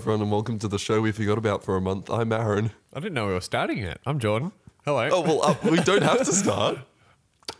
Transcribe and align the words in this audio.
everyone, 0.00 0.22
and 0.22 0.30
welcome 0.30 0.58
to 0.58 0.66
the 0.68 0.78
show 0.78 1.00
we 1.02 1.12
forgot 1.12 1.36
about 1.36 1.62
for 1.62 1.76
a 1.76 1.80
month. 1.80 2.08
I'm 2.10 2.32
Aaron. 2.32 2.70
I 2.94 3.00
didn't 3.00 3.12
know 3.14 3.26
we 3.26 3.34
were 3.34 3.40
starting 3.42 3.78
it. 3.78 4.00
I'm 4.06 4.18
Jordan. 4.18 4.52
Hello. 4.86 5.08
Oh, 5.12 5.20
well, 5.20 5.42
uh, 5.44 5.54
we 5.70 5.76
don't 5.82 6.02
have 6.02 6.18
to 6.18 6.24
start. 6.32 6.78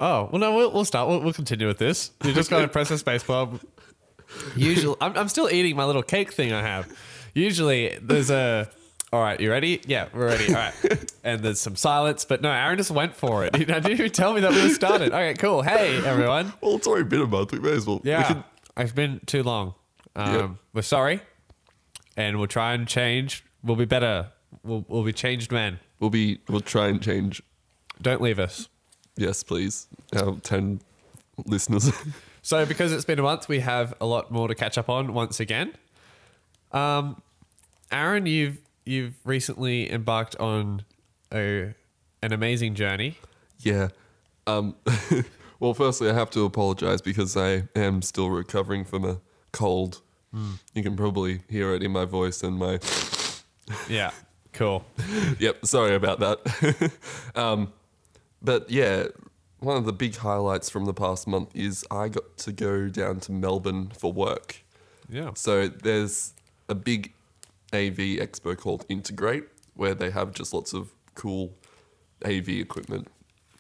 Oh, 0.02 0.30
well, 0.32 0.38
no, 0.40 0.54
we'll, 0.54 0.72
we'll 0.72 0.84
start. 0.86 1.08
We'll, 1.08 1.20
we'll 1.20 1.32
continue 1.34 1.66
with 1.66 1.76
this. 1.76 2.12
You 2.24 2.32
just 2.32 2.48
got 2.48 2.60
to 2.60 2.68
press 2.68 2.88
the 2.88 2.96
space 2.96 3.22
bar. 3.22 3.50
Usually, 4.56 4.96
I'm, 5.00 5.14
I'm 5.18 5.28
still 5.28 5.50
eating 5.50 5.76
my 5.76 5.84
little 5.84 6.02
cake 6.04 6.32
thing 6.32 6.52
I 6.54 6.62
have. 6.62 6.90
Usually, 7.34 7.98
there's 8.00 8.30
a. 8.30 8.70
All 9.12 9.20
right, 9.20 9.38
you 9.38 9.50
ready? 9.50 9.82
Yeah, 9.86 10.06
we're 10.14 10.26
ready. 10.26 10.46
All 10.48 10.54
right. 10.54 11.12
And 11.24 11.42
there's 11.42 11.60
some 11.60 11.76
silence, 11.76 12.24
but 12.24 12.40
no, 12.40 12.50
Aaron 12.50 12.78
just 12.78 12.92
went 12.92 13.14
for 13.14 13.44
it. 13.44 13.54
He 13.56 13.64
didn't 13.66 13.90
even 13.90 14.10
tell 14.10 14.32
me 14.32 14.40
that 14.40 14.52
we 14.52 14.62
were 14.62 14.68
started. 14.70 15.08
Okay, 15.12 15.34
cool. 15.34 15.60
Hey, 15.60 15.98
everyone. 16.06 16.52
Well, 16.62 16.76
it's 16.76 16.86
already 16.86 17.04
been 17.08 17.20
a 17.22 17.26
month. 17.26 17.52
We 17.52 17.58
may 17.58 17.72
as 17.72 17.86
well. 17.86 18.00
we 18.02 18.10
Yeah, 18.10 18.22
can- 18.22 18.44
it's 18.78 18.92
been 18.92 19.20
too 19.26 19.42
long. 19.42 19.74
Um. 20.16 20.58
We're 20.72 20.80
sorry, 20.82 21.20
and 22.28 22.38
we'll 22.38 22.46
try 22.46 22.72
and 22.74 22.86
change. 22.86 23.44
We'll 23.62 23.76
be 23.76 23.84
better. 23.84 24.30
We'll, 24.62 24.84
we'll 24.88 25.04
be 25.04 25.12
changed 25.12 25.52
men. 25.52 25.78
we'll 26.00 26.10
be. 26.10 26.40
We'll 26.48 26.60
try 26.60 26.88
and 26.88 27.02
change. 27.02 27.42
Don't 28.02 28.20
leave 28.20 28.38
us. 28.38 28.68
Yes, 29.16 29.42
please. 29.42 29.86
Our 30.16 30.34
ten 30.36 30.80
listeners. 31.46 31.90
So, 32.42 32.64
because 32.64 32.90
it's 32.90 33.04
been 33.04 33.18
a 33.18 33.22
month, 33.22 33.50
we 33.50 33.60
have 33.60 33.92
a 34.00 34.06
lot 34.06 34.30
more 34.30 34.48
to 34.48 34.54
catch 34.54 34.78
up 34.78 34.88
on 34.88 35.12
once 35.12 35.40
again. 35.40 35.74
Um, 36.72 37.20
Aaron, 37.92 38.24
you've 38.24 38.56
you've 38.86 39.12
recently 39.24 39.92
embarked 39.92 40.36
on 40.36 40.84
a 41.32 41.74
an 42.22 42.32
amazing 42.32 42.74
journey. 42.76 43.18
yeah. 43.58 43.88
Um. 44.46 44.74
well, 45.60 45.74
firstly, 45.74 46.08
I 46.08 46.14
have 46.14 46.30
to 46.30 46.46
apologize 46.46 47.02
because 47.02 47.36
I 47.36 47.64
am 47.76 48.00
still 48.00 48.30
recovering 48.30 48.86
from 48.86 49.04
a 49.04 49.20
cold. 49.52 50.00
You 50.32 50.82
can 50.82 50.96
probably 50.96 51.40
hear 51.48 51.74
it 51.74 51.82
in 51.82 51.90
my 51.90 52.04
voice 52.04 52.42
and 52.42 52.58
my. 52.58 52.78
Yeah, 53.88 54.10
cool. 54.52 54.84
yep, 55.38 55.64
sorry 55.64 55.94
about 55.94 56.18
that. 56.18 56.92
um, 57.36 57.72
but 58.42 58.68
yeah, 58.68 59.04
one 59.60 59.76
of 59.76 59.84
the 59.84 59.92
big 59.92 60.16
highlights 60.16 60.68
from 60.68 60.86
the 60.86 60.92
past 60.92 61.28
month 61.28 61.54
is 61.54 61.84
I 61.88 62.08
got 62.08 62.36
to 62.38 62.52
go 62.52 62.88
down 62.88 63.20
to 63.20 63.32
Melbourne 63.32 63.92
for 63.96 64.12
work. 64.12 64.64
Yeah, 65.08 65.30
So 65.34 65.68
there's 65.68 66.32
a 66.68 66.74
big 66.74 67.12
AV 67.72 68.18
expo 68.18 68.56
called 68.56 68.84
Integrate 68.88 69.44
where 69.74 69.94
they 69.94 70.10
have 70.10 70.32
just 70.32 70.52
lots 70.52 70.72
of 70.72 70.90
cool 71.14 71.52
AV 72.24 72.48
equipment, 72.48 73.06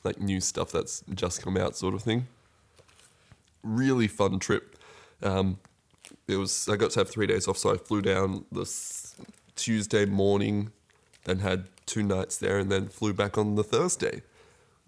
like 0.02 0.20
new 0.20 0.40
stuff 0.40 0.72
that's 0.72 1.02
just 1.14 1.40
come 1.40 1.56
out, 1.56 1.76
sort 1.76 1.94
of 1.94 2.02
thing. 2.02 2.26
Really 3.62 4.08
fun 4.08 4.38
trip. 4.38 4.76
Um, 5.22 5.58
it 6.30 6.36
was 6.36 6.68
I 6.68 6.76
got 6.76 6.90
to 6.92 7.00
have 7.00 7.10
three 7.10 7.26
days 7.26 7.46
off, 7.48 7.58
so 7.58 7.72
I 7.74 7.76
flew 7.76 8.00
down 8.02 8.44
this 8.52 9.14
Tuesday 9.56 10.04
morning, 10.06 10.70
then 11.24 11.40
had 11.40 11.64
two 11.86 12.02
nights 12.02 12.38
there, 12.38 12.58
and 12.58 12.70
then 12.70 12.88
flew 12.88 13.12
back 13.12 13.36
on 13.36 13.56
the 13.56 13.64
Thursday. 13.64 14.22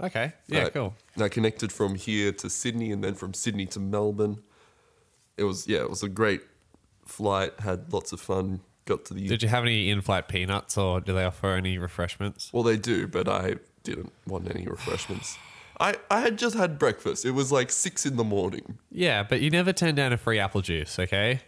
okay, 0.00 0.32
yeah, 0.46 0.64
Uh, 0.64 0.70
cool. 0.70 0.94
and 1.14 1.22
I 1.24 1.28
connected 1.28 1.70
from 1.72 1.94
here 1.96 2.32
to 2.32 2.48
Sydney, 2.48 2.90
and 2.92 3.02
then 3.04 3.14
from 3.14 3.34
Sydney 3.34 3.66
to 3.66 3.80
Melbourne. 3.80 4.42
It 5.36 5.44
was 5.44 5.66
yeah, 5.66 5.80
it 5.80 5.90
was 5.90 6.02
a 6.02 6.08
great 6.08 6.42
flight. 7.06 7.52
Had 7.60 7.92
lots 7.92 8.12
of 8.12 8.20
fun. 8.20 8.60
Got 8.84 9.04
to 9.06 9.14
the 9.14 9.26
Did 9.28 9.42
you 9.44 9.48
have 9.48 9.62
any 9.64 9.90
in-flight 9.90 10.26
peanuts, 10.28 10.76
or 10.76 11.00
do 11.00 11.12
they 11.14 11.24
offer 11.24 11.52
any 11.54 11.78
refreshments? 11.78 12.50
well, 12.52 12.64
they 12.64 12.76
do, 12.76 13.06
but 13.06 13.28
I 13.28 13.56
didn't 13.84 14.12
want 14.26 14.50
any 14.54 14.66
refreshments. 14.66 15.38
I 15.82 15.96
I 16.10 16.20
had 16.20 16.38
just 16.38 16.56
had 16.56 16.78
breakfast. 16.78 17.24
It 17.24 17.32
was 17.32 17.50
like 17.50 17.70
six 17.70 18.06
in 18.06 18.16
the 18.16 18.24
morning. 18.24 18.78
Yeah, 18.90 19.24
but 19.24 19.40
you 19.40 19.50
never 19.50 19.72
turn 19.72 19.94
down 19.96 20.12
a 20.12 20.16
free 20.16 20.38
apple 20.38 20.60
juice, 20.60 20.98
okay? 20.98 21.40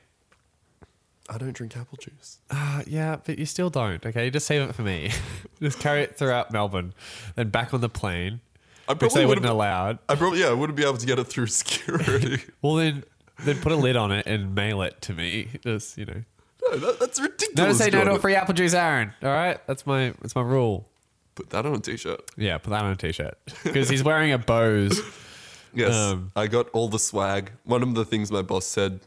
I 1.30 1.38
don't 1.38 1.52
drink 1.52 1.76
apple 1.76 1.96
juice. 1.98 2.38
Uh, 2.50 2.82
yeah, 2.86 3.16
but 3.24 3.38
you 3.38 3.46
still 3.46 3.70
don't, 3.70 4.04
okay? 4.04 4.28
Just 4.28 4.46
save 4.46 4.68
it 4.68 4.74
for 4.74 4.82
me. 4.82 5.10
Just 5.62 5.78
carry 5.78 6.02
it 6.02 6.18
throughout 6.18 6.52
Melbourne, 6.52 6.92
then 7.36 7.48
back 7.48 7.72
on 7.72 7.80
the 7.80 7.88
plane, 7.88 8.40
I 8.86 8.92
which 8.92 8.98
probably 8.98 9.20
they 9.20 9.26
wouldn't. 9.26 9.44
wouldn't 9.44 9.52
allow. 9.54 9.98
I 10.08 10.14
probably 10.16 10.40
yeah, 10.40 10.48
I 10.48 10.52
wouldn't 10.52 10.76
be 10.76 10.82
able 10.82 10.98
to 10.98 11.06
get 11.06 11.18
it 11.18 11.24
through 11.24 11.46
security. 11.62 12.42
Well, 12.60 12.74
then, 12.74 13.04
then 13.44 13.58
put 13.60 13.72
a 13.72 13.76
lid 13.76 13.96
on 13.96 14.10
it 14.10 14.26
and 14.26 14.54
mail 14.54 14.82
it 14.82 15.00
to 15.02 15.14
me. 15.14 15.48
Just 15.62 15.96
you 15.96 16.06
know, 16.06 16.22
no, 16.70 16.76
that, 16.78 16.98
that's 17.00 17.20
ridiculous. 17.20 17.78
no 17.78 17.84
say 17.84 17.90
no 17.90 18.04
to 18.04 18.10
a 18.16 18.18
free 18.18 18.34
apple 18.34 18.54
juice, 18.54 18.74
Aaron. 18.74 19.12
All 19.22 19.28
right, 19.30 19.64
that's 19.66 19.86
my 19.86 20.12
that's 20.20 20.34
my 20.34 20.42
rule. 20.42 20.88
Put 21.34 21.50
that 21.50 21.66
on 21.66 21.74
a 21.74 21.78
t-shirt. 21.80 22.20
Yeah, 22.36 22.58
put 22.58 22.70
that 22.70 22.82
on 22.84 22.92
a 22.92 22.96
t-shirt 22.96 23.36
because 23.64 23.88
he's 23.88 24.02
wearing 24.04 24.32
a 24.32 24.38
Bose. 24.38 25.00
Yes, 25.76 25.92
Um, 25.92 26.30
I 26.36 26.46
got 26.46 26.68
all 26.70 26.86
the 26.88 27.00
swag. 27.00 27.50
One 27.64 27.82
of 27.82 27.96
the 27.96 28.04
things 28.04 28.30
my 28.30 28.42
boss 28.42 28.64
said 28.64 29.00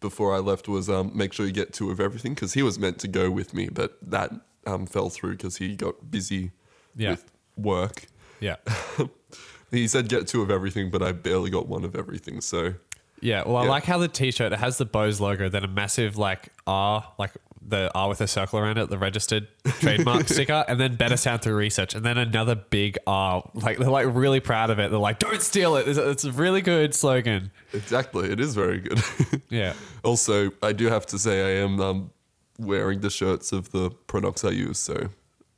before 0.00 0.34
I 0.34 0.38
left 0.38 0.66
was 0.66 0.90
um, 0.90 1.12
make 1.14 1.32
sure 1.32 1.46
you 1.46 1.52
get 1.52 1.72
two 1.72 1.92
of 1.92 2.00
everything 2.00 2.34
because 2.34 2.54
he 2.54 2.62
was 2.64 2.76
meant 2.76 2.98
to 2.98 3.06
go 3.06 3.30
with 3.30 3.54
me, 3.54 3.68
but 3.68 3.98
that 4.02 4.32
um, 4.66 4.84
fell 4.84 5.10
through 5.10 5.36
because 5.36 5.58
he 5.58 5.76
got 5.76 6.10
busy 6.10 6.50
Yeah. 6.96 7.10
with 7.10 7.30
work. 7.56 8.06
Yeah, 8.40 8.56
He 9.70 9.86
said 9.86 10.08
get 10.08 10.26
two 10.26 10.42
of 10.42 10.50
everything, 10.50 10.90
but 10.90 11.02
I 11.04 11.12
barely 11.12 11.50
got 11.50 11.68
one 11.68 11.84
of 11.84 11.94
everything. 11.94 12.40
So 12.40 12.74
yeah. 13.20 13.44
Well, 13.46 13.58
I 13.58 13.62
Yeah. 13.64 13.70
like 13.70 13.84
how 13.84 13.98
the 13.98 14.08
t-shirt 14.08 14.52
it 14.52 14.58
has 14.58 14.78
the 14.78 14.84
Bose 14.84 15.20
logo, 15.20 15.48
then 15.48 15.62
a 15.62 15.68
massive 15.68 16.16
like 16.18 16.48
R, 16.66 17.06
like 17.16 17.30
the 17.66 17.90
R 17.94 18.08
with 18.08 18.20
a 18.20 18.26
circle 18.26 18.58
around 18.58 18.78
it, 18.78 18.90
the 18.90 18.98
registered 18.98 19.48
trademark 19.64 20.28
sticker, 20.28 20.64
and 20.68 20.80
then 20.80 20.96
better 20.96 21.16
sound 21.16 21.42
through 21.42 21.54
research, 21.54 21.94
and 21.94 22.04
then 22.04 22.18
another 22.18 22.54
big 22.54 22.98
R. 23.06 23.48
Like 23.54 23.78
they're 23.78 23.88
like 23.88 24.06
really 24.10 24.40
proud 24.40 24.70
of 24.70 24.78
it. 24.78 24.90
They're 24.90 24.98
like, 24.98 25.18
don't 25.18 25.42
steal 25.42 25.76
it. 25.76 25.88
It's 25.88 25.98
a, 25.98 26.10
it's 26.10 26.24
a 26.24 26.32
really 26.32 26.60
good 26.60 26.94
slogan. 26.94 27.50
exactly, 27.72 28.30
it 28.30 28.40
is 28.40 28.54
very 28.54 28.80
good. 28.80 29.00
Yeah. 29.48 29.74
also, 30.02 30.50
I 30.62 30.72
do 30.72 30.86
have 30.86 31.04
to 31.06 31.18
say 31.18 31.58
I 31.58 31.62
am 31.62 31.78
um, 31.78 32.10
wearing 32.58 33.00
the 33.00 33.10
shirts 33.10 33.52
of 33.52 33.70
the 33.70 33.90
products 33.90 34.44
I 34.44 34.50
use. 34.50 34.78
So 34.78 35.10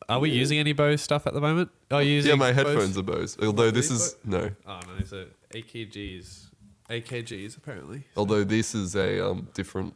Are 0.09 0.19
we 0.19 0.31
using 0.31 0.59
any 0.59 0.73
Bose 0.73 1.01
stuff 1.01 1.29
at 1.29 1.35
the 1.35 1.41
moment? 1.41 1.71
Are 1.93 2.03
you 2.03 2.15
using 2.15 2.31
yeah, 2.31 2.37
my 2.37 2.53
Bose? 2.53 2.67
headphones 2.67 2.99
are 2.99 3.03
Bose. 3.03 3.37
Although 3.41 3.71
this 3.71 3.91
is 3.91 4.17
no. 4.25 4.51
Oh 4.67 4.81
no, 4.89 4.97
these 4.97 5.13
are 5.13 5.27
AKGs. 5.53 6.47
AKGs 6.91 7.57
apparently. 7.57 8.05
Although 8.17 8.43
this 8.43 8.75
is 8.75 8.97
a 8.97 9.25
um, 9.31 9.49
different 9.55 9.95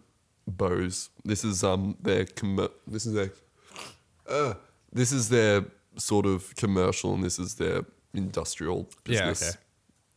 Bose. 0.57 1.11
This 1.25 1.45
is 1.45 1.63
um 1.63 1.97
their 2.01 2.25
com- 2.25 2.69
this 2.87 3.07
is 3.07 3.13
their 3.15 3.31
uh, 4.29 4.55
this 4.93 5.13
is 5.13 5.29
their 5.29 5.65
sort 5.97 6.27
of 6.27 6.55
commercial 6.57 7.15
and 7.15 7.23
this 7.23 7.39
is 7.39 7.55
their 7.55 7.83
industrial 8.15 8.89
Yeah, 9.07 9.31
business 9.31 9.43
okay. 9.55 9.59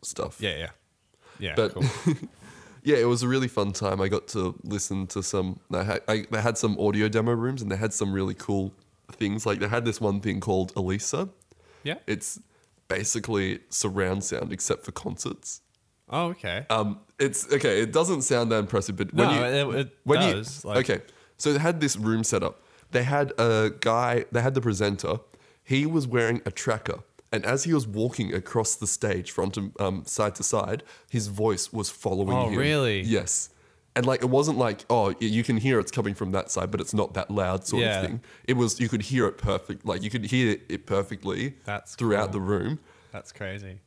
stuff. 0.04 0.38
Yeah, 0.40 0.58
yeah, 0.58 0.70
yeah. 1.40 1.54
But 1.56 1.74
cool. 1.74 1.84
yeah, 2.84 2.98
it 2.98 3.06
was 3.06 3.24
a 3.24 3.28
really 3.28 3.48
fun 3.48 3.72
time. 3.72 4.02
I 4.02 4.08
got 4.08 4.28
to 4.30 4.56
listen 4.64 5.08
to 5.08 5.24
some. 5.24 5.60
They 5.70 5.84
had, 5.84 6.02
I, 6.08 6.26
they 6.30 6.42
had 6.42 6.58
some 6.58 6.78
audio 6.80 7.08
demo 7.10 7.32
rooms 7.34 7.62
and 7.62 7.72
they 7.72 7.78
had 7.78 7.94
some 7.94 8.12
really 8.14 8.34
cool 8.34 8.74
things. 9.12 9.46
Like 9.46 9.60
they 9.60 9.68
had 9.68 9.86
this 9.86 10.00
one 10.02 10.20
thing 10.22 10.40
called 10.40 10.72
L-ISA. 10.76 11.30
Yeah. 11.84 11.96
It's 12.08 12.40
basically 12.88 13.60
surround 13.70 14.24
sound 14.24 14.52
except 14.52 14.84
for 14.86 14.92
concerts. 14.92 15.62
Oh, 16.12 16.28
okay. 16.28 16.66
Um, 16.70 17.00
it's 17.20 17.52
okay. 17.52 17.82
It 17.82 17.92
doesn't 17.94 18.24
sound 18.24 18.52
that 18.52 18.58
impressive, 18.60 18.96
but 18.98 19.14
when 19.14 19.28
No, 19.28 19.34
you 19.34 19.46
it- 19.72 19.80
it 19.82 19.98
when 20.04 20.20
does, 20.20 20.64
you 20.64 20.70
like- 20.70 20.90
okay, 20.90 21.04
so 21.38 21.54
they 21.54 21.60
had 21.60 21.80
this 21.80 21.96
room 21.98 22.24
set 22.24 22.44
up. 22.44 22.62
They 22.92 23.04
had 23.04 23.32
a 23.38 23.72
guy. 23.80 24.26
They 24.32 24.42
had 24.42 24.54
the 24.54 24.62
presenter. 24.62 25.20
He 25.64 25.86
was 25.86 26.06
wearing 26.08 26.42
a 26.46 26.52
tracker, 26.52 27.00
and 27.32 27.46
as 27.46 27.64
he 27.64 27.74
was 27.74 27.88
walking 27.88 28.34
across 28.34 28.76
the 28.76 28.88
stage, 28.88 29.32
front 29.32 29.54
to 29.54 29.72
um, 29.80 30.04
side 30.06 30.36
to 30.36 30.44
side, 30.44 30.84
his 31.10 31.28
voice 31.28 31.72
was 31.72 31.90
following 31.90 32.36
Oh, 32.36 32.50
him. 32.50 32.58
really? 32.60 33.02
Yes. 33.02 33.50
And 33.96 34.06
like 34.06 34.22
it 34.22 34.30
wasn't 34.30 34.58
like 34.58 34.86
oh 34.90 35.14
you 35.20 35.44
can 35.44 35.58
hear 35.58 35.78
it's 35.80 35.92
coming 35.92 36.14
from 36.16 36.32
that 36.32 36.50
side, 36.52 36.72
but 36.72 36.80
it's 36.82 36.94
not 36.94 37.14
that 37.14 37.30
loud 37.30 37.66
sort 37.68 37.84
Yeah. 37.84 38.00
of 38.02 38.06
thing. 38.06 38.22
It 38.46 38.54
was 38.54 38.80
you 38.80 38.88
could 38.90 39.02
hear 39.04 39.26
it 39.28 39.38
perfect, 39.38 39.86
like 39.86 40.02
you 40.02 40.10
could 40.10 40.26
hear 40.26 40.58
it 40.70 40.86
perfectly 40.86 41.56
That's 41.66 41.96
throughout 41.96 42.32
cool. 42.32 42.40
the 42.40 42.42
room. 42.42 42.80
That's 43.12 43.32
crazy. 43.34 43.80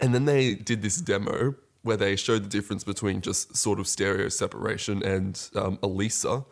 And 0.00 0.12
then 0.12 0.24
they 0.24 0.54
did 0.54 0.82
this 0.82 0.96
demo 0.96 1.54
where 1.82 1.96
they 1.96 2.16
showed 2.16 2.44
the 2.44 2.48
difference 2.48 2.84
between 2.84 3.20
just 3.20 3.56
sort 3.56 3.78
of 3.80 3.86
stereo 3.88 4.28
separation 4.28 5.02
and 5.02 5.48
um, 5.56 5.78
L-ISA. 5.82 6.44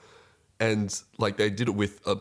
And 0.59 1.00
like 1.19 1.37
they 1.37 1.50
did 1.50 1.69
it 1.69 1.75
with 1.75 2.00
a 2.06 2.17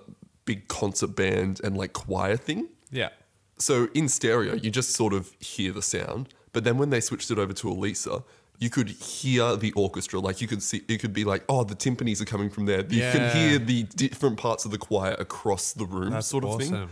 big 0.46 0.68
concert 0.68 1.16
band 1.16 1.60
and 1.64 1.76
like 1.78 1.94
choir 1.94 2.38
thing. 2.38 2.70
Yeah. 2.92 3.10
So 3.58 3.90
in 3.94 4.08
stereo, 4.08 4.54
you 4.54 4.72
just 4.72 4.92
sort 4.92 5.14
of 5.14 5.32
hear 5.40 5.72
the 5.74 5.82
sound. 5.82 6.30
But 6.54 6.64
then 6.64 6.78
when 6.78 6.90
they 6.90 7.02
switched 7.02 7.30
it 7.32 7.38
over 7.38 7.52
to 7.54 7.70
L-ISA, 7.70 8.24
you 8.60 8.70
could 8.70 8.90
hear 8.90 9.56
the 9.56 9.72
orchestra. 9.74 10.20
Like 10.20 10.40
you 10.42 10.48
could 10.48 10.62
see, 10.64 10.82
it 10.88 11.00
could 11.00 11.14
be 11.14 11.24
like, 11.24 11.44
oh, 11.50 11.64
the 11.64 11.76
timpanis 11.76 12.22
are 12.22 12.26
coming 12.26 12.50
from 12.50 12.66
there. 12.66 12.86
You 12.90 13.00
Yeah. 13.02 13.12
can 13.12 13.36
hear 13.38 13.60
the 13.60 13.84
different 13.84 14.38
parts 14.38 14.66
of 14.66 14.72
the 14.72 14.78
choir 14.78 15.16
across 15.20 15.74
the 15.74 15.86
room, 15.86 16.12
That's 16.12 16.28
sort 16.28 16.44
of 16.46 16.58
thing. 16.60 16.74
awesome. 16.74 16.90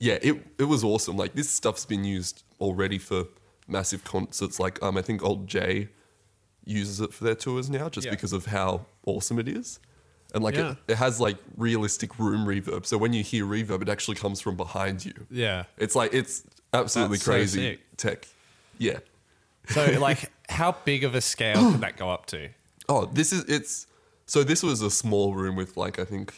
Yeah, 0.00 0.18
it 0.22 0.36
it 0.58 0.64
was 0.64 0.84
awesome. 0.84 1.16
Like 1.16 1.34
this 1.34 1.50
stuff's 1.50 1.84
been 1.84 2.04
used 2.04 2.44
already 2.60 2.98
for 2.98 3.24
massive 3.68 4.04
concerts. 4.04 4.58
Like 4.58 4.82
um, 4.82 4.96
I 4.96 5.02
think 5.02 5.22
alt-J 5.22 5.88
uses 6.64 7.00
it 7.00 7.12
for 7.12 7.24
their 7.24 7.34
tours 7.34 7.70
now, 7.70 7.88
just 7.88 8.06
Yeah. 8.06 8.10
because 8.10 8.32
of 8.32 8.46
how 8.46 8.86
awesome 9.06 9.38
it 9.38 9.48
is. 9.48 9.78
And 10.34 10.44
like 10.44 10.54
Yeah. 10.56 10.72
it, 10.72 10.76
it 10.88 10.96
has 10.96 11.18
like 11.20 11.36
realistic 11.56 12.18
room 12.18 12.46
reverb. 12.46 12.84
So 12.86 12.98
when 12.98 13.12
you 13.12 13.22
hear 13.22 13.44
reverb, 13.46 13.80
it 13.82 13.88
actually 13.88 14.16
comes 14.16 14.40
from 14.40 14.56
behind 14.56 15.04
you. 15.04 15.14
Yeah. 15.30 15.64
It's 15.78 15.94
like 15.94 16.12
it's 16.12 16.42
absolutely 16.74 17.16
That's 17.16 17.24
so 17.24 17.32
crazy 17.32 17.60
sick. 17.70 17.80
tech. 17.96 18.28
Yeah. 18.78 18.98
So, 19.70 19.84
like, 20.00 20.30
how 20.48 20.76
big 20.84 21.04
of 21.04 21.14
a 21.14 21.20
scale 21.20 21.72
could 21.72 21.80
that 21.80 21.96
go 21.96 22.10
up 22.10 22.26
to? 22.26 22.48
Oh, 22.88 23.06
this 23.06 23.32
is 23.32 23.44
it's 23.44 23.86
so 24.26 24.44
this 24.44 24.62
was 24.62 24.82
a 24.82 24.90
small 24.90 25.34
room 25.34 25.56
with 25.56 25.76
like 25.78 25.98
I 25.98 26.04
think 26.04 26.34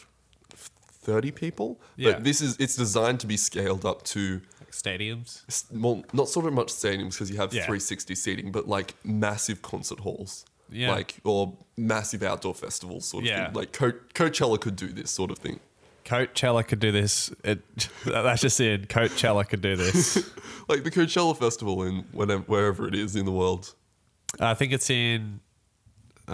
30 0.53 1.31
people. 1.31 1.79
Yeah. 1.97 2.13
But 2.13 2.23
this 2.23 2.41
is 2.41 2.55
it's 2.59 2.75
designed 2.75 3.19
to 3.21 3.27
be 3.27 3.35
scaled 3.37 3.85
up 3.85 4.03
to 4.03 4.41
Like 4.71 4.99
stadiums. 4.99 5.43
s- 5.47 5.65
well, 5.71 6.03
not 6.13 6.29
of 6.45 6.53
much 6.53 6.67
stadiums 6.67 7.11
because 7.13 7.29
you 7.29 7.37
have 7.37 7.53
Yeah. 7.53 7.61
360 7.65 8.15
seating, 8.15 8.51
but 8.51 8.67
like 8.67 8.95
massive 9.03 9.61
concert 9.61 9.99
halls. 9.99 10.45
Yeah. 10.69 10.91
Like 10.91 11.15
or 11.23 11.57
massive 11.77 12.23
outdoor 12.23 12.55
festivals 12.55 13.05
sort 13.07 13.23
of 13.25 13.29
Yeah. 13.29 13.45
thing. 13.47 13.55
Like 13.55 13.73
Co- 13.73 13.91
Coachella 14.13 14.59
could 14.59 14.75
do 14.77 14.87
this 14.87 15.11
sort 15.11 15.31
of 15.31 15.37
thing. 15.37 15.59
Coachella 16.05 16.65
could 16.67 16.79
do 16.79 16.91
this. 16.91 17.31
It, 17.43 17.61
that's 18.05 18.41
just 18.41 18.59
it. 18.59 18.87
Coachella 18.89 19.47
could 19.47 19.61
do 19.61 19.75
this. 19.75 20.17
Like 20.67 20.83
the 20.85 20.91
Coachella 20.91 21.35
festival 21.37 21.83
in 21.83 22.05
whenever, 22.13 22.43
wherever 22.43 22.87
it 22.87 22.95
is 22.95 23.15
in 23.17 23.25
the 23.25 23.31
world. 23.31 23.73
I 24.39 24.53
think 24.53 24.71
it's 24.71 24.89
in. 24.89 25.41
Uh, 26.27 26.31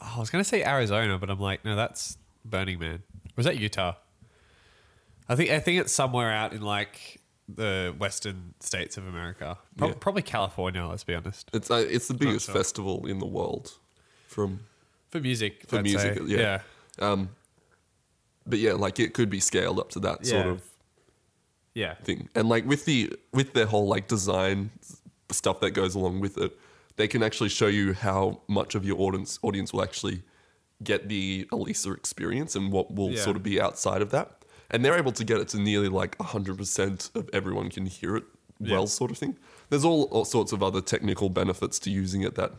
I 0.00 0.16
was 0.18 0.30
gonna 0.30 0.44
say 0.44 0.64
Arizona, 0.64 1.18
but 1.18 1.28
I'm 1.28 1.40
like, 1.40 1.62
no, 1.64 1.76
that's 1.76 2.16
Burning 2.44 2.78
Man. 2.78 3.02
Was 3.36 3.44
that 3.44 3.58
Utah? 3.58 3.94
I 5.28 5.34
think 5.36 5.50
I 5.50 5.58
think 5.58 5.80
it's 5.80 5.92
somewhere 5.92 6.30
out 6.32 6.54
in 6.54 6.62
like 6.62 7.20
the 7.48 7.94
western 7.98 8.54
states 8.60 8.96
of 8.96 9.06
America. 9.06 9.58
Pro- 9.76 9.88
Yeah. 9.88 9.94
Probably 10.00 10.22
California. 10.22 10.84
Let's 10.86 11.04
be 11.04 11.14
honest. 11.14 11.50
It's 11.52 11.70
uh, 11.70 11.84
it's 11.88 12.08
the 12.08 12.14
biggest 12.14 12.46
sure. 12.46 12.54
festival 12.54 13.06
in 13.06 13.18
the 13.18 13.26
world 13.26 13.72
from 14.28 14.60
For 15.10 15.20
music. 15.20 15.64
for 15.68 15.78
I'd 15.78 15.82
music. 15.84 16.18
say. 16.18 16.24
Yeah. 16.26 16.60
Um, 17.00 17.30
but 18.46 18.58
yeah, 18.58 18.72
like 18.72 18.98
it 18.98 19.14
could 19.14 19.30
be 19.30 19.40
scaled 19.40 19.78
up 19.78 19.90
to 19.90 20.00
that 20.00 20.24
sort 20.26 20.46
Yeah. 20.46 20.52
of 20.52 20.62
Yeah. 21.74 21.94
thing. 21.96 22.28
And 22.34 22.48
like 22.48 22.64
with 22.66 22.84
the 22.84 23.12
with 23.32 23.52
their 23.52 23.66
whole 23.66 23.88
like 23.88 24.08
design 24.08 24.70
s- 24.80 25.00
stuff 25.30 25.60
that 25.60 25.70
goes 25.72 25.94
along 25.94 26.20
with 26.20 26.38
it, 26.38 26.56
they 26.96 27.08
can 27.08 27.22
actually 27.22 27.48
show 27.50 27.66
you 27.66 27.92
how 27.94 28.40
much 28.48 28.74
of 28.74 28.84
your 28.84 29.00
audience 29.00 29.38
audience 29.42 29.72
will 29.72 29.82
actually 29.82 30.22
get 30.82 31.08
the 31.08 31.46
L-ISA 31.52 31.92
experience 31.92 32.56
and 32.56 32.72
what 32.72 32.94
will 32.94 33.10
Yeah. 33.12 33.22
sort 33.22 33.36
of 33.36 33.42
be 33.42 33.60
outside 33.60 34.02
of 34.02 34.10
that. 34.10 34.43
And 34.74 34.84
they're 34.84 34.96
able 34.98 35.12
to 35.12 35.24
get 35.24 35.38
it 35.38 35.46
to 35.50 35.58
nearly 35.58 35.88
like 35.88 36.18
100% 36.18 37.14
of 37.14 37.30
everyone 37.32 37.70
can 37.70 37.86
hear 37.86 38.16
it 38.16 38.24
well, 38.58 38.80
Yeah. 38.80 38.86
sort 38.86 39.10
of 39.12 39.18
thing. 39.18 39.36
There's 39.70 39.84
all, 39.84 40.04
all 40.10 40.24
sorts 40.24 40.50
of 40.52 40.62
other 40.64 40.80
technical 40.80 41.28
benefits 41.28 41.78
to 41.80 41.90
using 41.90 42.22
it 42.22 42.34
that 42.34 42.52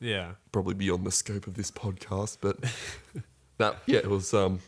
Yeah. 0.00 0.32
probably 0.50 0.74
beyond 0.74 1.06
the 1.06 1.12
scope 1.12 1.46
of 1.46 1.54
this 1.54 1.70
podcast, 1.70 2.38
but 2.40 2.56
that 3.58 3.76
yeah, 3.86 3.98
it 3.98 4.10
was 4.10 4.34
um, 4.34 4.58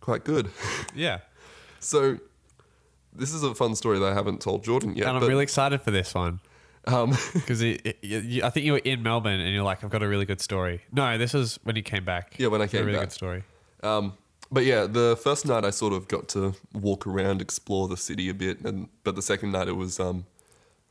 quite 0.00 0.24
good. 0.24 0.50
Yeah. 0.94 1.18
So 1.80 2.18
this 3.12 3.34
is 3.34 3.42
a 3.42 3.54
fun 3.54 3.74
story 3.76 3.98
that 3.98 4.10
I 4.10 4.14
haven't 4.14 4.40
told 4.40 4.64
Jordan 4.64 4.96
yet. 4.96 5.06
and 5.06 5.16
I'm 5.16 5.20
but, 5.20 5.28
really 5.28 5.42
excited 5.42 5.82
for 5.82 5.90
this 5.90 6.14
one 6.14 6.40
um, 6.86 7.10
because 7.34 7.62
I 7.62 7.76
think 8.50 8.64
you 8.66 8.72
were 8.72 8.78
in 8.84 9.02
Melbourne 9.02 9.38
and 9.40 9.52
you're 9.54 9.64
like, 9.64 9.84
I've 9.84 9.90
got 9.90 10.02
a 10.02 10.08
really 10.08 10.24
good 10.24 10.40
story. 10.40 10.80
No, 10.92 11.18
this 11.18 11.34
is 11.34 11.58
when 11.64 11.76
you 11.76 11.82
came 11.82 12.04
back. 12.06 12.36
Yeah, 12.38 12.46
when 12.48 12.62
I 12.62 12.66
came 12.68 12.80
back. 12.80 12.86
really 12.86 12.98
back. 12.98 13.08
good 13.08 13.12
story. 13.12 13.44
um, 13.82 14.14
but 14.50 14.64
yeah, 14.64 14.86
the 14.86 15.18
first 15.22 15.46
night 15.46 15.64
I 15.64 15.70
sort 15.70 15.92
of 15.92 16.08
got 16.08 16.28
to 16.30 16.54
walk 16.72 17.06
around, 17.06 17.40
explore 17.40 17.88
the 17.88 17.96
city 17.96 18.28
a 18.28 18.34
bit, 18.34 18.60
and 18.60 18.88
but 19.04 19.14
the 19.16 19.22
second 19.22 19.52
night 19.52 19.68
it 19.68 19.76
was 19.76 20.00
um, 20.00 20.26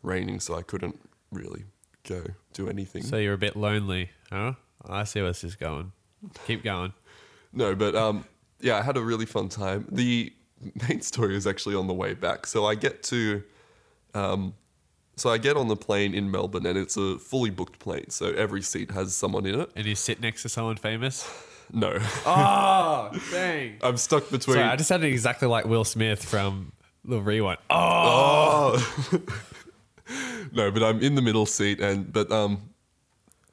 raining, 0.01 0.39
so 0.39 0.56
I 0.56 0.61
couldn't 0.61 1.00
really 1.31 1.65
go 2.07 2.23
do 2.53 2.69
anything. 2.69 3.03
So 3.03 3.17
you're 3.17 3.33
a 3.33 3.38
bit 3.38 3.56
lonely, 3.56 4.09
huh? 4.31 4.53
I 4.88 5.03
see 5.03 5.21
where 5.21 5.29
this 5.29 5.44
is 5.44 5.56
going. 5.56 5.91
Keep 6.47 6.63
going. 6.63 6.94
No, 7.51 7.73
but 7.73 7.95
um, 7.95 8.25
yeah, 8.61 8.77
I 8.77 8.83
had 8.83 8.95
a 8.95 9.01
really 9.01 9.25
fun 9.25 9.50
time. 9.50 9.88
The 9.91 10.31
main 10.88 11.01
story 11.01 11.35
is 11.35 11.47
actually 11.47 11.73
on 11.73 11.88
the 11.88 11.95
way 11.95 12.13
back. 12.13 12.45
So 12.45 12.67
I 12.67 12.75
get 12.75 13.01
to, 13.05 13.41
um, 14.13 14.53
so 15.15 15.31
I 15.31 15.39
get 15.39 15.57
on 15.57 15.67
the 15.67 15.75
plane 15.75 16.13
in 16.13 16.29
Melbourne, 16.29 16.67
and 16.67 16.77
it's 16.77 16.95
a 16.95 17.17
fully 17.17 17.50
booked 17.50 17.79
plane. 17.79 18.12
So 18.12 18.27
every 18.33 18.62
seat 18.62 18.91
has 18.91 19.15
someone 19.15 19.47
in 19.47 19.62
it. 19.62 19.71
And 19.75 19.88
you 19.88 19.95
sit 19.95 20.21
next 20.21 20.44
to 20.44 20.50
someone 20.50 20.75
famous. 20.75 21.27
No, 21.71 21.98
Oh, 22.25 23.12
dang. 23.31 23.77
I'm 23.81 23.98
stuck 23.98 24.30
between. 24.30 24.56
Sorry, 24.57 24.68
I 24.68 24.75
just 24.75 24.88
sounded 24.89 25.07
exactly 25.07 25.48
like 25.48 25.66
Will 25.66 25.83
Smith 25.83 26.24
from 26.24 26.71
the 27.06 27.19
rewind. 27.21 27.60
Oh, 27.69 28.75
Oh. 29.12 29.21
no, 30.51 30.71
but 30.71 30.83
I'm 30.83 31.01
in 31.01 31.16
the 31.16 31.21
middle 31.21 31.45
seat, 31.45 31.80
and 31.80 32.12
but 32.12 32.31
um, 32.31 32.69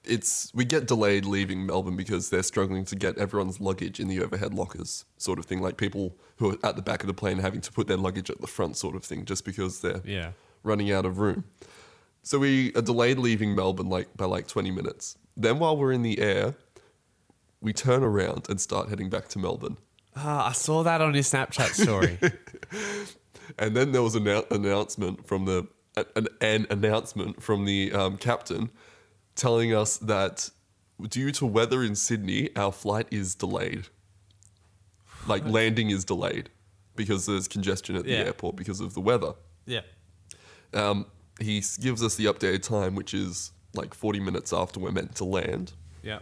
it's 0.05 0.51
we 0.55 0.65
get 0.65 0.87
delayed 0.87 1.25
leaving 1.25 1.67
Melbourne 1.67 1.97
because 1.97 2.31
they're 2.31 2.43
struggling 2.43 2.85
to 2.87 2.97
get 2.97 3.19
everyone's 3.19 3.61
luggage 3.61 4.01
in 4.01 4.09
the 4.09 4.21
overhead 4.23 4.55
lockers, 4.55 5.05
sort 5.19 5.39
of 5.39 5.45
thing. 5.45 5.61
Like 5.61 5.77
people 5.77 6.17
who 6.37 6.53
are 6.53 6.57
at 6.65 6.77
the 6.77 6.83
back 6.83 7.03
of 7.03 7.07
the 7.07 7.15
plane 7.15 7.39
having 7.39 7.61
to 7.61 7.73
put 7.73 7.87
their 7.87 7.97
luggage 7.97 8.31
at 8.31 8.41
the 8.41 8.47
front, 8.47 8.77
sort 8.77 8.97
of 8.97 9.05
thing, 9.05 9.25
just 9.25 9.45
because 9.45 9.81
they're 9.81 10.03
yeah. 10.05 10.31
running 10.63 10.91
out 10.93 11.05
of 11.05 11.19
room. 11.19 11.45
So 12.23 12.39
we 12.39 12.73
are 12.75 12.83
delayed 12.83 13.19
leaving 13.19 13.55
Melbourne 13.55 13.89
like 13.89 14.17
by 14.17 14.25
like 14.25 14.49
20 14.49 14.71
minutes. 14.71 15.17
Then 15.37 15.59
while 15.59 15.77
we're 15.77 15.93
in 15.93 16.03
the 16.03 16.19
air, 16.19 16.55
we 17.61 17.73
turn 17.73 18.03
around 18.03 18.47
and 18.49 18.61
start 18.61 18.89
heading 18.89 19.09
back 19.11 19.29
to 19.29 19.39
Melbourne. 19.39 19.77
Ah, 20.15 20.49
I 20.49 20.53
saw 20.53 20.83
that 20.83 21.01
on 21.01 21.15
your 21.15 21.23
Snapchat 21.23 21.73
story. 21.75 22.19
And 23.61 23.77
then 23.77 23.93
there 23.93 24.03
was 24.03 24.17
an 24.17 24.27
announcement 24.51 25.29
from 25.29 25.45
the 25.45 25.69
an, 26.17 26.27
an 26.41 26.67
announcement 26.69 27.41
from 27.41 27.65
the 27.65 27.93
um, 27.93 28.17
captain 28.17 28.71
telling 29.37 29.73
us 29.73 29.99
that 29.99 30.51
due 31.09 31.31
to 31.33 31.47
weather 31.47 31.85
in 31.85 31.95
Sydney, 31.95 32.51
our 32.57 32.73
flight 32.73 33.07
is 33.13 33.37
delayed. 33.37 33.85
Like 35.29 35.47
landing 35.47 35.91
is 35.91 36.05
delayed 36.05 36.51
because 36.97 37.27
there's 37.27 37.47
congestion 37.47 37.95
at 37.95 38.03
the 38.05 38.11
Yeah. 38.11 38.25
airport 38.25 38.57
because 38.57 38.81
of 38.81 38.95
the 38.95 39.01
weather. 39.01 39.35
yeah. 39.65 39.83
Um, 40.75 41.07
he 41.41 41.63
gives 41.81 42.03
us 42.03 42.17
the 42.17 42.25
updated 42.25 42.63
time, 42.63 42.95
which 42.97 43.15
is 43.15 43.53
like 43.75 43.95
40 43.95 44.19
minutes 44.21 44.53
after 44.53 44.81
we're 44.81 44.91
meant 44.91 45.15
to 45.17 45.25
land. 45.25 45.73
Yeah. 46.03 46.19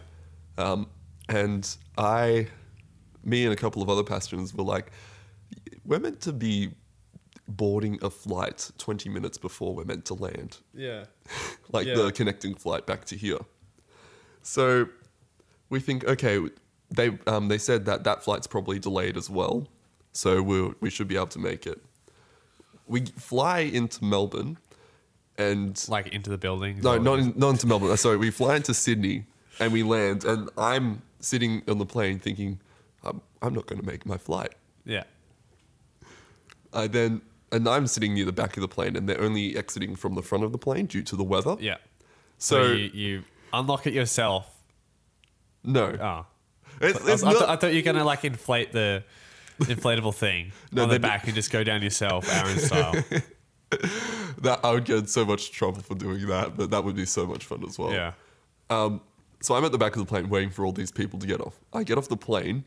Um, 0.59 0.87
and 1.29 1.75
I, 1.97 2.47
me 3.23 3.43
and 3.45 3.53
a 3.53 3.55
couple 3.55 3.81
of 3.81 3.89
other 3.89 4.03
passengers 4.03 4.53
were 4.53 4.63
like, 4.63 4.91
we're 5.85 5.99
meant 5.99 6.21
to 6.21 6.33
be 6.33 6.71
boarding 7.47 7.99
a 8.01 8.09
flight 8.09 8.71
20 8.77 9.09
minutes 9.09 9.37
before 9.37 9.75
we're 9.75 9.83
meant 9.85 10.05
to 10.05 10.13
land, 10.15 10.57
Yeah. 10.73 11.05
like 11.71 11.87
Yeah. 11.87 11.95
the 11.95 12.11
connecting 12.11 12.55
flight 12.55 12.85
back 12.85 13.05
to 13.05 13.15
here. 13.15 13.39
So 14.41 14.87
we 15.69 15.79
think, 15.79 16.05
okay, 16.05 16.39
they 16.91 17.17
um, 17.27 17.47
they 17.47 17.57
said 17.57 17.85
that 17.85 18.03
that 18.03 18.23
flight's 18.23 18.45
probably 18.47 18.77
delayed 18.79 19.17
as 19.17 19.27
well, 19.29 19.67
so 20.11 20.41
we 20.41 20.71
we 20.81 20.89
should 20.91 21.07
be 21.07 21.15
able 21.15 21.27
to 21.27 21.39
make 21.39 21.65
it. 21.65 21.81
We 22.87 23.01
fly 23.17 23.59
into 23.61 24.03
Melbourne, 24.05 24.57
and 25.37 25.83
Like 25.89 26.09
into 26.09 26.29
the 26.29 26.37
building. 26.37 26.79
no, 26.81 26.97
not 26.99 27.17
in, 27.19 27.33
not 27.35 27.49
into 27.51 27.65
Melbourne. 27.67 27.97
Sorry, 27.97 28.17
we 28.17 28.29
fly 28.29 28.57
into 28.57 28.73
Sydney 28.75 29.25
and 29.59 29.73
we 29.73 29.81
land, 29.81 30.23
and 30.25 30.49
I'm 30.59 31.01
sitting 31.19 31.61
on 31.67 31.77
the 31.77 31.85
plane 31.85 32.19
thinking, 32.19 32.59
I'm, 33.03 33.21
I'm 33.41 33.53
not 33.53 33.65
going 33.67 33.79
to 33.81 33.85
make 33.85 34.05
my 34.05 34.17
flight. 34.17 34.53
Yeah. 34.85 35.03
I 36.73 36.87
then, 36.87 37.21
and 37.51 37.67
I'm 37.69 37.87
sitting 37.87 38.13
near 38.13 38.25
the 38.25 38.31
back 38.33 38.57
of 38.57 38.61
the 38.61 38.67
plane, 38.67 38.95
and 38.95 39.07
they're 39.07 39.21
only 39.21 39.55
exiting 39.57 39.95
from 39.95 40.15
the 40.15 40.21
front 40.21 40.43
of 40.43 40.51
the 40.51 40.57
plane 40.57 40.85
due 40.87 41.03
to 41.03 41.15
the 41.15 41.23
weather. 41.23 41.55
Yeah. 41.59 41.77
So, 42.37 42.63
So, 42.67 42.71
you, 42.73 42.89
you 42.93 43.23
unlock 43.53 43.87
it 43.87 43.93
yourself. 43.93 44.45
no, 45.63 45.85
Oh. 46.01 46.25
it's, 46.81 46.99
I, 47.07 47.11
it's 47.13 47.23
I, 47.23 47.31
not. 47.31 47.39
thought- 47.39 47.49
I 47.49 47.55
thought 47.55 47.71
you 47.73 47.79
were 47.79 47.85
gonna 47.93 48.03
like 48.03 48.25
inflate 48.25 48.71
the 48.73 49.03
inflatable 49.61 50.13
thing 50.13 50.51
No, 50.73 50.83
on 50.83 50.89
the 50.89 50.95
they- 50.95 50.99
back 50.99 51.25
and 51.25 51.33
just 51.35 51.49
go 51.51 51.63
down 51.63 51.81
yourself, 51.81 52.27
Aaron 52.31 52.59
style. 52.59 52.93
that 54.41 54.59
I 54.63 54.71
would 54.71 54.83
get 54.85 54.97
in 54.97 55.07
so 55.07 55.25
much 55.25 55.51
trouble 55.51 55.81
for 55.81 55.95
doing 55.95 56.27
that, 56.27 56.57
but 56.57 56.69
that 56.71 56.83
would 56.83 56.95
be 56.95 57.05
so 57.05 57.25
much 57.25 57.45
fun 57.45 57.63
as 57.67 57.79
well. 57.79 57.91
yeah. 57.93 58.11
Um, 58.69 58.99
so 59.45 59.55
I'm 59.55 59.63
at 59.65 59.71
the 59.71 59.77
back 59.77 59.93
of 59.95 59.99
the 59.99 60.05
plane 60.05 60.29
waiting 60.29 60.49
for 60.49 60.65
all 60.65 60.71
these 60.71 60.91
people 60.91 61.17
to 61.19 61.27
get 61.27 61.39
off. 61.41 61.55
I 61.73 61.83
get 61.83 61.97
off 61.97 62.07
the 62.09 62.17
plane, 62.17 62.63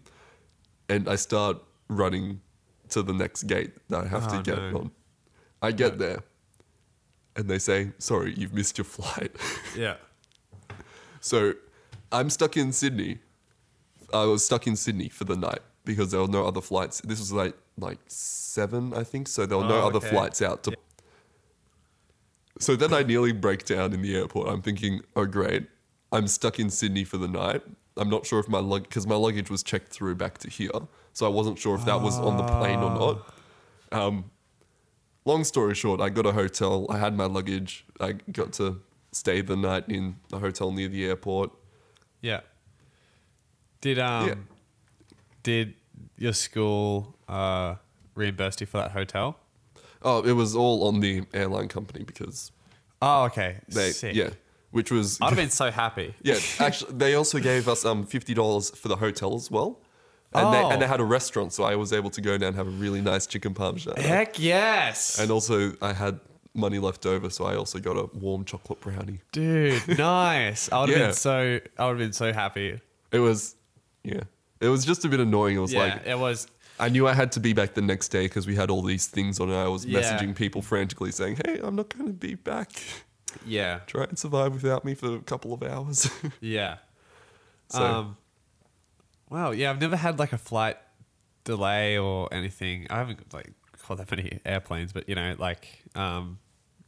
and 0.88 1.08
I 1.08 1.16
start 1.16 1.56
running 1.88 2.40
to 2.90 3.02
the 3.02 3.12
next 3.12 3.42
gate 3.44 3.72
that 3.88 4.04
I 4.04 4.08
have 4.08 4.24
Oh, 4.28 4.36
to 4.36 4.42
get 4.42 4.58
no. 4.58 4.78
on. 4.78 4.90
I 5.60 5.72
get 5.72 5.98
there, 5.98 6.20
and 7.36 7.48
they 7.50 7.58
say, 7.58 7.92
"Sorry, 7.98 8.32
you've 8.36 8.54
missed 8.54 8.78
your 8.78 8.84
flight." 8.84 9.32
Yeah. 9.76 9.96
so 11.20 11.52
I'm 12.12 12.30
stuck 12.30 12.56
in 12.56 12.72
Sydney. 12.72 13.18
I 14.14 14.24
was 14.24 14.44
stuck 14.44 14.66
in 14.66 14.76
Sydney 14.76 15.08
for 15.10 15.24
the 15.24 15.36
night 15.36 15.60
because 15.84 16.10
there 16.12 16.20
were 16.20 16.28
no 16.28 16.46
other 16.46 16.60
flights. 16.62 17.00
This 17.02 17.18
was 17.18 17.32
like 17.32 17.54
like 17.76 17.98
seven, 18.06 18.94
I 18.94 19.04
think. 19.04 19.28
So 19.28 19.46
there 19.46 19.58
were 19.58 19.64
no 19.68 19.82
Oh, 19.82 19.88
other 19.88 19.98
okay. 19.98 20.10
flights 20.10 20.40
out 20.42 20.62
to. 20.64 20.72
So 22.58 22.74
then 22.76 22.92
I 22.92 23.02
nearly 23.02 23.32
break 23.32 23.64
down 23.64 23.92
in 23.92 24.02
the 24.02 24.16
airport. 24.16 24.48
I'm 24.48 24.62
thinking, 24.62 25.02
oh 25.14 25.26
great, 25.26 25.68
I'm 26.12 26.26
stuck 26.28 26.58
in 26.58 26.70
Sydney 26.70 27.04
for 27.04 27.18
the 27.18 27.28
night. 27.28 27.62
I'm 27.96 28.08
not 28.08 28.24
sure 28.26 28.38
if 28.38 28.48
my 28.48 28.60
lug 28.60 28.84
because 28.84 29.06
my 29.06 29.16
luggage 29.16 29.50
was 29.50 29.62
checked 29.62 29.88
through 29.92 30.14
back 30.14 30.38
to 30.38 30.50
here, 30.50 30.70
so 31.12 31.26
I 31.26 31.28
wasn't 31.28 31.58
sure 31.58 31.74
if 31.74 31.84
that 31.84 32.00
was 32.00 32.18
on 32.18 32.36
the 32.36 32.44
plane 32.44 32.78
or 32.78 32.90
not. 32.90 33.34
Um, 33.90 34.30
long 35.24 35.44
story 35.44 35.74
short, 35.74 36.00
I 36.00 36.08
got 36.08 36.24
a 36.26 36.32
hotel. 36.32 36.86
I 36.90 36.98
had 36.98 37.16
my 37.16 37.24
luggage. 37.26 37.84
I 38.00 38.12
got 38.32 38.52
to 38.54 38.80
stay 39.12 39.40
the 39.40 39.56
night 39.56 39.84
in 39.88 40.16
a 40.32 40.38
hotel 40.38 40.70
near 40.70 40.88
the 40.88 41.04
airport. 41.06 41.50
Yeah. 42.20 42.40
Did 43.80 43.98
um 43.98 44.28
Yeah. 44.28 44.34
did 45.42 45.74
your 46.16 46.32
school 46.32 47.16
uh 47.28 47.76
reimburse 48.14 48.60
you 48.60 48.66
for 48.66 48.78
that 48.78 48.92
hotel? 48.92 49.38
Oh, 50.02 50.22
it 50.22 50.32
was 50.32 50.54
all 50.54 50.86
on 50.86 51.00
the 51.00 51.24
airline 51.34 51.68
company 51.68 52.04
because 52.04 52.52
Oh, 53.02 53.24
okay. 53.24 53.58
they 53.68 53.90
Sick. 53.92 54.14
yeah, 54.14 54.30
which 54.70 54.90
was 54.90 55.18
I'd 55.20 55.26
have 55.30 55.36
been 55.36 55.50
so 55.50 55.70
happy. 55.70 56.14
yeah. 56.22 56.36
Actually, 56.60 56.94
they 56.94 57.14
also 57.14 57.38
gave 57.38 57.68
us 57.68 57.84
um 57.84 58.04
fifty 58.04 58.34
dollars 58.34 58.70
for 58.70 58.88
the 58.88 58.96
hotel 58.96 59.34
as 59.34 59.50
well. 59.50 59.80
And, 60.34 60.52
they, 60.52 60.62
Oh. 60.62 60.70
and 60.70 60.82
they 60.82 60.86
had 60.86 61.00
a 61.00 61.04
restaurant, 61.04 61.54
so 61.54 61.64
I 61.64 61.74
was 61.76 61.90
able 61.90 62.10
to 62.10 62.20
go 62.20 62.36
down 62.36 62.48
and 62.48 62.56
have 62.56 62.66
a 62.66 62.70
really 62.70 63.00
nice 63.00 63.26
chicken 63.26 63.54
parmesan. 63.54 63.96
Heck 63.96 64.38
yes. 64.38 65.18
And 65.18 65.30
also, 65.30 65.72
I 65.80 65.94
had 65.94 66.20
money 66.52 66.78
left 66.78 67.06
over, 67.06 67.30
so 67.30 67.46
I 67.46 67.56
also 67.56 67.78
got 67.78 67.96
a 67.96 68.10
warm 68.14 68.44
chocolate 68.44 68.78
brownie. 68.80 69.20
Dude, 69.32 69.88
nice. 69.98 70.70
I 70.70 70.80
would 70.80 70.90
have 70.90 70.98
Yeah. 70.98 71.06
been 71.06 71.14
so 71.14 71.60
I 71.78 71.84
would 71.86 71.90
have 71.92 71.98
been 71.98 72.12
so 72.12 72.32
happy. 72.34 72.78
It 73.10 73.20
was, 73.20 73.56
yeah, 74.04 74.20
it 74.60 74.68
was 74.68 74.84
just 74.84 75.02
a 75.06 75.08
bit 75.08 75.20
annoying. 75.20 75.56
It 75.56 75.60
was 75.60 75.72
Yeah, 75.72 75.80
like 75.94 76.06
it 76.06 76.18
was 76.18 76.46
I 76.78 76.90
knew 76.90 77.08
I 77.08 77.14
had 77.14 77.32
to 77.32 77.40
be 77.40 77.54
back 77.54 77.72
the 77.74 77.80
next 77.82 78.08
day 78.10 78.26
because 78.26 78.46
we 78.46 78.54
had 78.54 78.68
all 78.70 78.82
these 78.82 79.06
things 79.06 79.40
on, 79.40 79.48
and 79.48 79.56
I 79.58 79.68
was 79.68 79.86
Yeah. 79.86 79.98
messaging 79.98 80.36
people 80.36 80.60
frantically 80.60 81.10
saying, 81.10 81.38
"Hey, 81.46 81.58
I'm 81.62 81.74
not 81.74 81.88
going 81.88 82.06
to 82.06 82.12
be 82.12 82.34
back. 82.34 82.70
Yeah. 83.46 83.80
Try 83.86 84.04
and 84.04 84.18
survive 84.18 84.52
without 84.54 84.84
me 84.84 84.94
for 84.94 85.16
a 85.16 85.20
couple 85.20 85.52
of 85.52 85.62
hours." 85.62 86.10
Yeah. 86.40 86.76
So- 87.70 87.82
Um 87.84 88.16
Wow, 89.30 89.50
yeah, 89.50 89.70
I've 89.70 89.80
never 89.80 89.96
had 89.96 90.18
like 90.18 90.32
a 90.32 90.38
flight 90.38 90.78
delay 91.44 91.98
or 91.98 92.32
anything. 92.32 92.86
I 92.88 92.96
haven't 92.96 93.32
like 93.34 93.52
caught 93.82 93.98
that 93.98 94.10
many 94.10 94.40
airplanes, 94.46 94.92
but 94.92 95.08
you 95.08 95.14
know, 95.14 95.34
like 95.38 95.68
um 95.94 96.38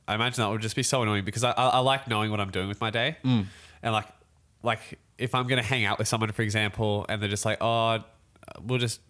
I 0.09 0.14
imagine 0.14 0.42
that 0.42 0.49
would 0.50 0.62
just 0.62 0.75
be 0.76 0.82
so 0.82 1.02
annoying 1.02 1.25
because 1.25 1.44
I, 1.44 1.50
I, 1.52 1.68
I 1.68 1.78
like 1.80 2.09
knowing 2.09 2.30
what 2.30 2.40
I'm 2.40 2.50
doing 2.50 2.66
with 2.68 2.80
my 2.80 2.90
day, 2.90 3.16
Mm. 3.25 3.47
and 3.82 3.92
like 3.92 4.06
like 4.62 4.99
if 5.18 5.35
I'm 5.35 5.47
gonna 5.47 5.62
hang 5.62 5.85
out 5.85 5.99
with 5.99 6.09
someone, 6.09 6.32
for 6.32 6.42
example, 6.42 7.04
and 7.09 7.20
they're 7.20 7.28
just 7.28 7.44
like, 7.44 7.59
oh, 7.61 7.99
we'll 8.62 8.78
just 8.78 9.00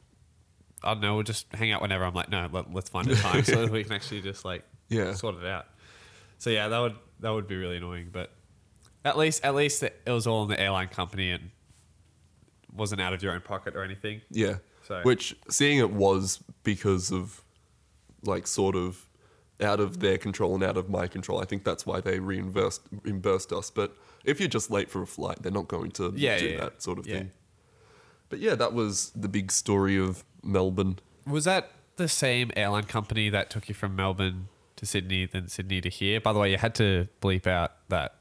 I 0.83 0.93
don't 0.95 1.01
know, 1.03 1.15
we'll 1.15 1.23
just 1.25 1.47
hang 1.55 1.71
out 1.73 1.81
whenever. 1.83 2.05
I'm 2.05 2.15
like, 2.15 2.31
no, 2.31 2.49
let, 2.51 2.73
let's 2.75 2.89
find 2.91 3.09
a 3.11 3.15
time 3.15 3.45
so 3.45 3.63
that 3.63 3.71
we 3.71 3.85
can 3.85 3.93
actually 3.93 4.23
just 4.23 4.45
like 4.45 4.65
Yeah. 4.89 5.15
sort 5.15 5.37
it 5.37 5.45
out. 5.47 5.67
So 6.39 6.51
yeah, 6.51 6.67
that 6.69 6.79
would 6.81 6.97
that 7.21 7.31
would 7.31 7.47
be 7.47 7.57
really 7.57 7.77
annoying, 7.77 8.09
but 8.13 8.33
at 9.05 9.17
least 9.17 9.45
at 9.45 9.55
least 9.55 9.83
it 9.83 10.01
was 10.07 10.27
all 10.27 10.43
in 10.45 10.49
the 10.49 10.61
airline 10.61 10.89
company 10.89 11.31
and 11.31 11.51
wasn't 12.75 13.01
out 13.01 13.13
of 13.13 13.23
your 13.23 13.33
own 13.33 13.41
pocket 13.41 13.75
or 13.77 13.83
anything. 13.83 14.21
yeah, 14.31 14.57
So- 14.87 15.03
which 15.03 15.37
seeing 15.49 15.79
it 15.79 15.91
was 15.91 16.43
because 16.63 17.11
of 17.13 17.43
like 18.23 18.47
sort 18.47 18.77
of 18.77 19.07
out 19.63 19.81
of 19.81 20.01
their 20.01 20.17
control 20.19 20.55
and 20.55 20.63
out 20.65 20.77
of 20.77 20.89
my 20.89 21.07
control. 21.07 21.41
I 21.41 21.45
think 21.45 21.65
that's 21.65 21.85
why 21.85 22.01
they 22.01 22.19
reimbursed 22.19 22.83
reimbursed 23.03 23.53
us. 23.53 23.71
But 23.71 23.95
if 24.25 24.39
you're 24.41 24.49
just 24.49 24.71
late 24.71 24.91
for 24.91 25.03
a 25.03 25.07
flight, 25.07 25.43
they're 25.43 25.53
not 25.53 25.69
going 25.69 25.91
to 25.93 26.13
Yeah, 26.17 26.39
do 26.39 26.45
yeah, 26.47 26.51
yeah. 26.53 26.61
that 26.61 26.83
sort 26.83 26.99
of 26.99 27.07
Yeah. 27.07 27.19
thing. 27.19 27.31
But 28.31 28.39
yeah, 28.39 28.55
that 28.55 28.73
was 28.73 29.11
the 29.11 29.29
big 29.29 29.51
story 29.53 29.99
of 29.99 30.25
Melbourne. 30.43 30.99
Was 31.27 31.45
that 31.45 31.73
the 31.97 32.09
same 32.09 32.51
airline 32.57 32.85
company 32.85 33.29
that 33.31 33.51
took 33.51 33.69
you 33.69 33.75
from 33.75 33.95
Melbourne 33.97 34.49
to 34.81 34.87
Sydney, 34.87 35.27
than 35.27 35.47
Sydney 35.49 35.81
to 35.83 35.89
here? 35.89 36.21
By 36.21 36.33
the 36.33 36.39
way, 36.39 36.51
you 36.51 36.57
had 36.59 36.75
to 36.77 37.07
bleep 37.21 37.47
out 37.47 37.73
that 37.89 38.17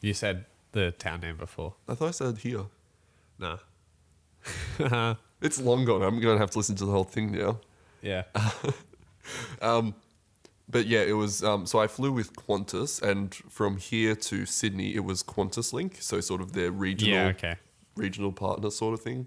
you 0.00 0.12
said 0.14 0.44
the 0.72 0.92
town 0.92 1.20
name 1.22 1.36
before. 1.36 1.74
I 1.88 1.94
thought 1.94 2.08
I 2.08 2.10
said 2.12 2.38
here. 2.38 2.66
Nah. 3.38 3.58
It's 5.42 5.60
long 5.60 5.84
gone. 5.84 6.02
I'm 6.02 6.18
going 6.18 6.36
to 6.36 6.40
have 6.40 6.50
to 6.52 6.58
listen 6.58 6.76
to 6.76 6.86
the 6.86 6.92
whole 6.92 7.04
thing 7.04 7.30
now. 7.32 7.60
yeah. 8.00 8.22
But 10.68 10.86
yeah, 10.86 11.02
it 11.02 11.12
was. 11.12 11.44
Um, 11.44 11.64
so 11.66 11.78
I 11.78 11.86
flew 11.86 12.10
with 12.10 12.32
Qantas, 12.34 13.00
and 13.00 13.32
from 13.34 13.76
here 13.76 14.16
to 14.16 14.46
Sydney, 14.46 14.94
it 14.96 15.04
was 15.04 15.22
Qantas 15.22 15.72
Link. 15.72 15.98
So 16.00 16.20
sort 16.20 16.40
of 16.40 16.54
their 16.54 16.72
regional, 16.72 17.14
Yeah, 17.14 17.26
okay. 17.28 17.56
regional 17.94 18.32
partner 18.32 18.70
sort 18.70 18.94
of 18.94 19.00
thing. 19.00 19.26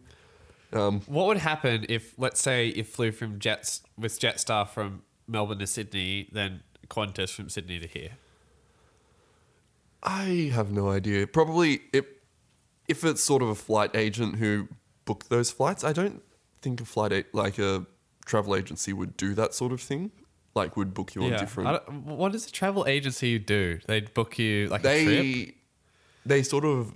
What 0.71 1.27
would 1.27 1.37
happen 1.37 1.85
if, 1.89 2.13
let's 2.17 2.41
say, 2.41 2.65
you 2.65 2.83
flew 2.83 3.11
from 3.11 3.39
Jets 3.39 3.81
with 3.97 4.19
Jetstar 4.19 4.67
from 4.67 5.03
Melbourne 5.29 5.59
to 5.59 5.67
Sydney, 5.67 6.27
then 6.31 6.63
Qantas 6.87 7.31
from 7.33 7.49
Sydney 7.49 7.79
to 7.79 7.87
here? 7.87 8.11
I 10.01 10.51
have 10.53 10.71
no 10.71 10.89
idea. 10.89 11.27
Probably 11.27 11.81
if 11.93 12.05
if 12.87 13.03
it's 13.03 13.21
sort 13.23 13.41
of 13.43 13.49
a 13.49 13.55
flight 13.55 13.91
agent 13.95 14.37
who 14.37 14.67
booked 15.05 15.29
those 15.29 15.51
flights, 15.51 15.83
I 15.83 15.93
don't 15.93 16.23
think 16.61 16.81
a 16.81 16.85
flight 16.85 17.11
a- 17.11 17.25
like 17.33 17.59
a 17.59 17.85
travel 18.25 18.55
agency 18.55 18.93
would 18.93 19.17
do 19.17 19.33
that 19.35 19.53
sort 19.53 19.71
of 19.71 19.81
thing. 19.81 20.11
Like 20.55 20.75
would 20.77 20.93
book 20.93 21.15
you 21.15 21.23
on 21.23 21.33
I 21.33 21.37
different. 21.37 21.85
don't- 21.85 22.05
what 22.05 22.31
does 22.31 22.47
a 22.47 22.51
travel 22.51 22.85
agency 22.87 23.37
do? 23.37 23.79
They 23.87 24.01
book 24.01 24.39
you 24.39 24.67
like 24.69 24.81
a 24.81 25.03
trip. 25.03 25.05
They 25.05 25.55
they 26.25 26.43
sort 26.43 26.65
of 26.65 26.93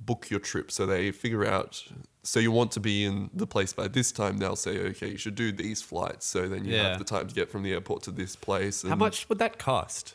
book 0.00 0.30
your 0.30 0.40
trip, 0.40 0.70
so 0.70 0.86
they 0.86 1.10
figure 1.12 1.44
out. 1.46 1.84
So 2.28 2.40
you 2.40 2.52
want 2.52 2.72
to 2.72 2.80
be 2.80 3.06
in 3.06 3.30
the 3.32 3.46
place 3.46 3.72
by 3.72 3.88
this 3.88 4.12
time. 4.12 4.36
They'll 4.36 4.54
say, 4.54 4.78
okay, 4.90 5.08
you 5.12 5.16
should 5.16 5.34
do 5.34 5.50
these 5.50 5.80
flights. 5.80 6.26
So 6.26 6.46
then 6.46 6.62
you 6.66 6.74
Yeah. 6.74 6.90
have 6.90 6.98
the 6.98 7.04
time 7.04 7.26
to 7.26 7.34
get 7.34 7.50
from 7.50 7.62
the 7.62 7.72
airport 7.72 8.02
to 8.02 8.10
this 8.10 8.36
place. 8.36 8.82
How 8.82 8.90
and- 8.90 8.98
much 8.98 9.26
would 9.30 9.38
that 9.38 9.58
cost? 9.58 10.14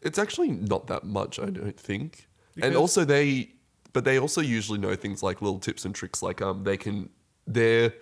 It's 0.00 0.18
actually 0.18 0.48
not 0.50 0.86
that 0.86 1.04
much, 1.04 1.38
I 1.38 1.50
don't 1.50 1.78
think. 1.78 2.28
Because- 2.54 2.68
and 2.68 2.76
also 2.76 3.04
they, 3.04 3.50
but 3.92 4.04
they 4.04 4.18
also 4.18 4.40
usually 4.40 4.78
know 4.78 4.96
things 4.96 5.22
like 5.22 5.42
little 5.42 5.58
tips 5.58 5.84
and 5.84 5.94
tricks. 5.94 6.22
Like 6.22 6.40
um, 6.40 6.64
they 6.64 6.78
can, 6.78 7.10
they're 7.46 7.92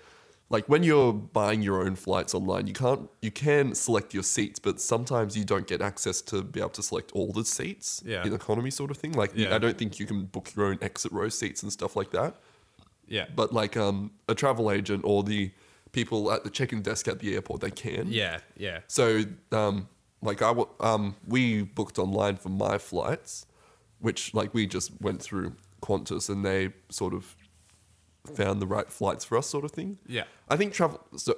like 0.49 0.69
when 0.69 0.85
you're 0.85 1.13
buying 1.13 1.61
your 1.61 1.83
own 1.83 1.97
flights 1.97 2.35
online, 2.35 2.69
you 2.69 2.73
can't, 2.73 3.09
you 3.21 3.33
can 3.33 3.75
select 3.75 4.15
your 4.15 4.23
seats, 4.23 4.61
but 4.61 4.81
sometimes 4.81 5.37
you 5.37 5.45
don't 5.45 5.67
get 5.67 5.81
access 5.83 6.21
to 6.23 6.43
be 6.43 6.61
able 6.61 6.71
to 6.71 6.83
select 6.85 7.11
all 7.13 7.33
the 7.33 7.45
seats 7.45 8.01
Yeah. 8.07 8.25
in 8.25 8.33
economy 8.33 8.71
sort 8.71 8.93
of 8.93 8.97
thing. 8.97 9.13
Like 9.13 9.33
Yeah. 9.35 9.55
I 9.57 9.59
don't 9.59 9.77
think 9.77 9.99
you 9.99 10.07
can 10.07 10.27
book 10.27 10.55
your 10.55 10.67
own 10.67 10.79
exit 10.81 11.11
row 11.11 11.29
seats 11.29 11.65
and 11.65 11.73
stuff 11.73 11.97
like 11.97 12.13
that. 12.13 12.37
Yeah. 13.11 13.27
But 13.37 13.53
like 13.53 13.77
um, 13.77 14.13
a 14.29 14.35
travel 14.35 14.71
agent 14.71 15.03
or 15.05 15.23
the 15.23 15.51
people 15.93 16.33
at 16.33 16.45
the 16.45 16.51
check-in 16.51 16.81
desk 16.81 17.07
at 17.09 17.19
the 17.19 17.35
airport, 17.35 17.61
they 17.61 17.71
can. 17.71 18.07
Yeah, 18.11 18.39
yeah. 18.57 18.81
So, 18.87 19.23
um, 19.53 19.89
like 20.23 20.41
I, 20.41 20.49
w- 20.49 20.69
um, 20.81 21.17
we 21.27 21.63
booked 21.63 21.99
online 21.99 22.37
for 22.37 22.49
my 22.49 22.79
flights, 22.79 23.45
which 23.99 24.33
like 24.33 24.55
we 24.55 24.67
just 24.67 24.93
went 25.01 25.21
through 25.21 25.57
Qantas 25.83 26.29
and 26.31 26.45
they 26.45 26.71
sort 26.91 27.13
of 27.13 27.37
found 28.35 28.61
the 28.63 28.67
right 28.67 28.91
flights 28.91 29.25
for 29.25 29.37
us, 29.39 29.47
sort 29.47 29.65
of 29.65 29.73
thing. 29.73 29.99
Yeah. 30.07 30.25
I 30.49 30.57
think 30.57 30.73
travel. 30.73 31.01
So, 31.17 31.35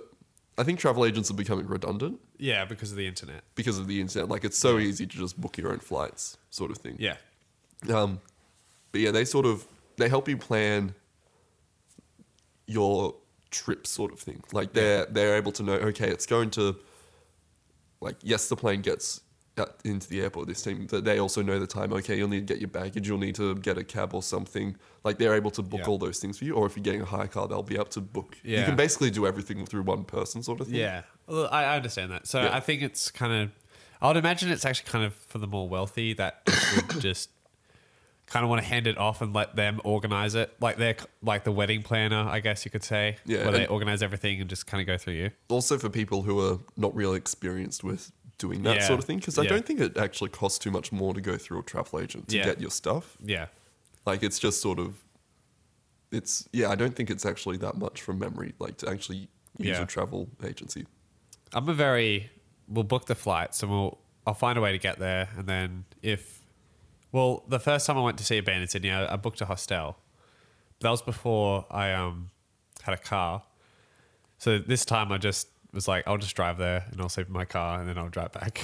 I 0.58 0.64
think 0.64 0.78
travel 0.78 1.06
agents 1.06 1.30
are 1.30 1.34
becoming 1.34 1.66
redundant 1.66 2.20
Yeah, 2.36 2.66
because 2.66 2.90
of 2.90 2.98
the 2.98 3.06
internet. 3.06 3.42
because 3.54 3.78
of 3.78 3.86
the 3.86 4.00
internet. 4.02 4.28
Like 4.28 4.44
it's 4.44 4.58
so 4.58 4.78
easy 4.78 5.06
to 5.06 5.16
just 5.16 5.40
book 5.40 5.56
your 5.56 5.72
own 5.72 5.78
flights, 5.78 6.36
sort 6.50 6.70
of 6.70 6.76
thing. 6.76 6.96
Yeah. 6.98 7.16
Um, 7.88 8.20
but 8.92 9.00
yeah, 9.00 9.10
they 9.12 9.24
sort 9.24 9.46
of 9.46 9.64
they 9.96 10.08
help 10.10 10.28
you 10.28 10.36
plan 10.36 10.94
your 12.72 13.14
trip, 13.50 13.86
sort 13.86 14.12
of 14.12 14.18
thing. 14.20 14.42
Like 14.52 14.72
they're 14.72 15.06
they're 15.06 15.36
able 15.36 15.52
to 15.52 15.62
know, 15.62 15.74
okay, 15.90 16.08
it's 16.08 16.26
going 16.26 16.50
to 16.52 16.76
like 18.00 18.16
yes, 18.22 18.48
the 18.48 18.56
plane 18.56 18.82
gets 18.82 19.20
into 19.84 20.08
the 20.08 20.22
airport 20.22 20.48
this 20.48 20.62
team 20.62 20.86
but 20.90 21.04
they 21.04 21.18
also 21.18 21.42
know 21.42 21.58
the 21.58 21.66
time. 21.66 21.92
Okay, 21.92 22.16
you'll 22.16 22.28
need 22.28 22.46
to 22.46 22.54
get 22.54 22.58
your 22.60 22.70
baggage, 22.70 23.06
you'll 23.06 23.18
need 23.18 23.34
to 23.34 23.54
get 23.56 23.76
a 23.76 23.84
cab 23.84 24.14
or 24.14 24.22
something. 24.22 24.76
Like 25.04 25.18
they're 25.18 25.34
able 25.34 25.50
to 25.52 25.62
book 25.62 25.80
Yeah. 25.80 25.88
all 25.88 25.98
those 25.98 26.18
things 26.18 26.38
for 26.38 26.46
you. 26.46 26.54
Or 26.54 26.64
if 26.66 26.74
you're 26.74 26.82
getting 26.82 27.02
a 27.02 27.04
hire 27.04 27.26
car, 27.28 27.46
they'll 27.46 27.62
be 27.62 27.74
able 27.74 27.84
to 27.86 28.00
book. 28.00 28.38
yeah. 28.42 28.60
You 28.60 28.64
can 28.64 28.76
basically 28.76 29.10
do 29.10 29.26
everything 29.26 29.66
through 29.66 29.82
one 29.82 30.04
person, 30.04 30.42
sort 30.42 30.60
of 30.62 30.68
thing. 30.68 30.76
Yeah, 30.76 31.02
well, 31.26 31.48
I, 31.52 31.64
I 31.64 31.76
understand 31.76 32.10
that. 32.12 32.26
So 32.26 32.40
Yeah. 32.42 32.56
I 32.56 32.60
think 32.60 32.80
it's 32.80 33.10
kind 33.10 33.32
of, 33.42 33.50
I 34.00 34.08
would 34.08 34.16
imagine 34.16 34.50
it's 34.50 34.64
actually 34.64 34.90
kind 34.90 35.04
of 35.04 35.12
for 35.14 35.38
the 35.38 35.46
more 35.46 35.68
wealthy 35.68 36.14
that 36.14 36.40
would 36.74 37.00
just 37.08 37.28
kind 38.32 38.44
of 38.44 38.48
want 38.50 38.62
to 38.62 38.66
hand 38.68 38.86
it 38.86 38.96
off 38.98 39.20
and 39.20 39.32
let 39.34 39.54
them 39.56 39.80
organize 39.84 40.34
it, 40.34 40.48
like 40.60 40.76
they're 40.78 40.96
like 41.22 41.44
the 41.44 41.52
wedding 41.52 41.82
planner, 41.82 42.26
I 42.28 42.40
guess 42.40 42.64
you 42.64 42.70
could 42.70 42.82
say, 42.82 43.16
Yeah, 43.26 43.42
where 43.44 43.52
they 43.52 43.66
organize 43.66 44.02
everything 44.02 44.40
and 44.40 44.48
just 44.48 44.66
kind 44.66 44.80
of 44.80 44.86
go 44.86 44.96
through 44.96 45.14
you. 45.14 45.30
also 45.48 45.78
for 45.78 45.90
people 45.90 46.22
who 46.22 46.40
are 46.46 46.58
not 46.76 46.94
really 46.94 47.18
experienced 47.18 47.84
with 47.84 48.10
doing 48.38 48.62
that 48.62 48.76
Yeah. 48.76 48.86
sort 48.88 48.98
of 48.98 49.04
thing 49.04 49.18
because 49.18 49.38
i 49.38 49.42
Yeah. 49.42 49.50
don't 49.50 49.66
think 49.66 49.78
it 49.80 49.96
actually 49.96 50.30
costs 50.30 50.58
too 50.58 50.70
much 50.72 50.90
more 50.90 51.12
to 51.14 51.20
go 51.20 51.36
through 51.36 51.60
a 51.60 51.62
travel 51.62 52.00
agent 52.00 52.28
to 52.28 52.36
Yeah. 52.36 52.44
get 52.46 52.60
your 52.60 52.70
stuff 52.70 53.16
Yeah, 53.24 53.46
like 54.06 54.22
it's 54.22 54.38
just 54.40 54.60
sort 54.60 54.78
of 54.80 54.96
it's 56.10 56.48
yeah 56.52 56.68
i 56.70 56.74
don't 56.74 56.94
think 56.96 57.08
it's 57.10 57.24
actually 57.24 57.56
that 57.58 57.76
much 57.76 58.02
from 58.02 58.18
memory 58.18 58.54
like 58.58 58.76
to 58.78 58.88
actually 58.88 59.28
use 59.58 59.78
a 59.78 59.86
travel 59.86 60.28
agency 60.44 60.86
I'm 61.54 61.68
a 61.68 61.74
very. 61.74 62.30
We'll 62.66 62.82
book 62.84 63.04
the 63.04 63.14
flights 63.14 63.62
and 63.62 63.70
we'll. 63.70 63.98
I'll 64.26 64.32
find 64.32 64.56
a 64.56 64.62
way 64.62 64.72
to 64.72 64.78
get 64.78 64.98
there, 64.98 65.28
and 65.36 65.46
then 65.46 65.84
if, 66.00 66.40
well, 67.12 67.44
the 67.46 67.60
first 67.60 67.86
time 67.86 67.98
I 67.98 68.00
went 68.00 68.18
to 68.18 68.24
see 68.24 68.38
a 68.38 68.42
band 68.42 68.62
in 68.62 68.68
Sydney, 68.68 68.90
I, 68.90 69.12
I 69.12 69.16
booked 69.16 69.40
a 69.40 69.46
hostel. 69.46 69.96
That 70.80 70.90
was 70.90 71.02
before 71.02 71.66
I 71.70 71.92
um 71.92 72.30
had 72.82 72.94
a 72.94 72.98
car. 72.98 73.42
So 74.38 74.58
this 74.58 74.84
time 74.84 75.12
I 75.12 75.18
just 75.18 75.48
was 75.72 75.86
like, 75.86 76.06
I'll 76.06 76.18
just 76.18 76.34
drive 76.34 76.58
there 76.58 76.86
and 76.90 77.00
I'll 77.00 77.08
sleep 77.08 77.28
in 77.28 77.32
my 77.32 77.44
car 77.44 77.78
and 77.78 77.88
then 77.88 77.96
I'll 77.96 78.08
drive 78.08 78.32
back. 78.32 78.60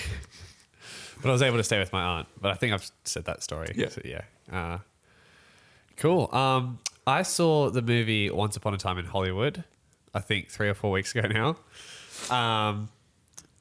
but 1.22 1.28
I 1.28 1.32
was 1.32 1.42
able 1.42 1.56
to 1.56 1.62
stay 1.62 1.78
with 1.78 1.92
my 1.92 2.02
aunt. 2.02 2.28
But 2.40 2.50
I 2.50 2.54
think 2.54 2.72
I've 2.72 2.90
said 3.04 3.24
that 3.26 3.42
story. 3.42 3.72
Yeah. 3.76 3.88
So, 3.88 4.02
yeah. 4.04 4.22
Uh, 4.50 4.78
cool. 5.96 6.34
Um, 6.34 6.80
I 7.06 7.22
saw 7.22 7.70
the 7.70 7.82
movie 7.82 8.30
Once 8.30 8.56
Upon 8.56 8.74
a 8.74 8.76
Time 8.76 8.98
in 8.98 9.06
Hollywood. 9.06 9.64
I 10.14 10.20
think 10.20 10.50
three 10.50 10.68
or 10.68 10.74
four 10.74 10.90
weeks 10.90 11.14
ago 11.14 11.28
now. 11.28 12.36
Um, 12.36 12.88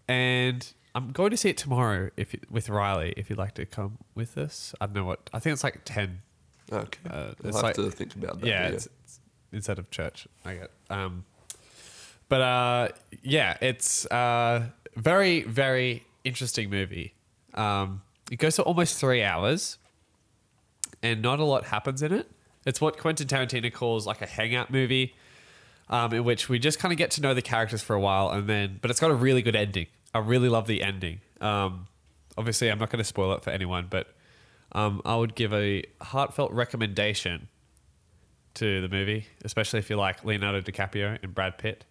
and 0.08 0.67
I'm 0.98 1.12
going 1.12 1.30
to 1.32 1.38
see 1.38 1.50
it 1.50 1.58
tomorrow 1.58 2.10
if 2.18 2.34
you, 2.34 2.39
with 2.50 2.70
Riley. 2.70 3.13
If 3.16 3.30
you'd 3.30 3.38
like 3.39 3.54
to 3.56 3.66
come 3.66 4.00
with 4.16 4.38
us, 4.38 4.74
I 4.82 4.88
don't 4.88 4.96
know 4.96 5.06
what. 5.06 5.30
I 5.34 5.39
think 5.39 5.54
it's 5.54 5.63
like 5.63 5.82
ten. 5.86 6.22
okay 6.72 7.00
Uh, 7.10 7.13
i'll 7.46 7.54
have 7.54 7.63
like- 7.63 7.75
to 7.75 7.92
think 7.92 8.16
about 8.16 8.39
that 8.42 8.48
Yeah, 8.48 8.63
but 8.66 8.74
It's, 8.74 8.88
it's 9.04 9.20
instead 9.51 9.77
of 9.80 9.92
church. 9.92 10.27
I 10.44 10.56
get. 10.56 10.72
Um, 10.89 11.24
but 12.30 12.42
uh, 12.42 12.88
yeah, 13.22 13.58
it's 13.62 14.06
a 14.12 14.74
very 14.96 15.44
very 15.44 16.06
interesting 16.24 16.70
movie. 16.70 17.13
Um, 17.54 18.01
it 18.32 18.38
goes 18.38 18.56
for 18.56 18.63
almost 18.63 19.00
three 19.00 19.24
hours, 19.24 19.77
and 21.04 21.22
not 21.22 21.39
a 21.39 21.44
lot 21.46 21.66
happens 21.66 22.01
in 22.01 22.12
it. 22.12 22.30
It's 22.66 22.82
what 22.82 22.98
Quentin 22.98 23.27
Tarantino 23.27 23.72
calls 23.72 24.06
like 24.08 24.22
a 24.22 24.25
hangout 24.25 24.72
movie. 24.72 25.16
um, 25.89 26.12
in 26.13 26.24
which 26.25 26.50
we 26.50 26.60
just 26.60 26.80
kind 26.80 26.92
of 26.92 26.98
get 26.98 27.12
to 27.12 27.22
know 27.22 27.34
the 27.34 27.42
characters 27.42 27.82
for 27.82 27.94
a 27.96 28.00
while, 28.00 28.30
and 28.32 28.50
then 28.50 28.80
but 28.82 28.92
it's 28.92 29.00
got 29.00 29.12
a 29.12 29.16
really 29.16 29.42
good 29.42 29.56
ending. 29.56 29.88
I 30.18 30.20
really 30.22 30.50
love 30.50 30.66
the 30.66 30.82
ending. 30.82 31.22
Um, 31.42 31.88
obviously, 32.38 32.70
I'm 32.72 32.80
not 32.80 32.90
going 32.90 32.98
to 32.98 33.04
spoil 33.08 33.34
it 33.34 33.44
for 33.44 33.52
anyone, 33.52 33.86
but 33.88 34.08
um, 34.72 35.00
I 35.06 35.16
would 35.16 35.36
give 35.36 35.54
a 35.54 35.84
heartfelt 36.02 36.52
recommendation 36.52 37.48
to 38.56 38.82
the 38.82 38.90
movie, 38.90 39.28
especially 39.46 39.78
if 39.78 39.92
you 39.92 39.96
like 39.96 40.26
Leonardo 40.26 40.60
DiCaprio 40.62 41.20
and 41.22 41.36
Brad 41.36 41.60
Pitt. 41.60 41.86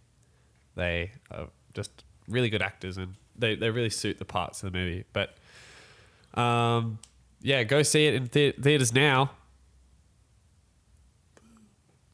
They 0.75 1.12
are 1.30 1.47
just 1.73 2.02
really 2.28 2.49
good 2.50 2.62
actors 2.62 2.97
and 2.97 3.14
they, 3.38 3.54
they 3.54 3.71
really 3.71 3.90
suit 3.90 4.18
the 4.18 4.25
parts 4.25 4.61
of 4.64 4.73
the 4.73 4.76
movie. 4.78 5.04
But 5.12 5.37
um, 6.35 6.99
yeah, 7.42 7.62
go 7.62 7.85
see 7.85 8.06
it 8.06 8.14
in 8.14 8.28
the- 8.33 8.52
theaters 8.61 8.92
now. 8.92 9.30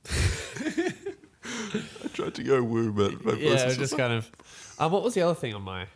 I 0.45 2.09
tried 2.13 2.35
to 2.35 2.43
go 2.43 2.63
woo, 2.63 2.93
but 2.93 3.25
my 3.25 3.33
voice 3.33 3.41
Yeah, 3.41 3.65
was 3.67 3.79
just 3.79 3.93
like- 3.95 3.99
kind 4.01 4.13
of. 4.13 4.31
Um, 4.79 4.91
what 4.93 5.03
was 5.03 5.15
the 5.15 5.23
other 5.23 5.35
thing 5.35 5.55
on 5.55 5.63
my 5.63 5.87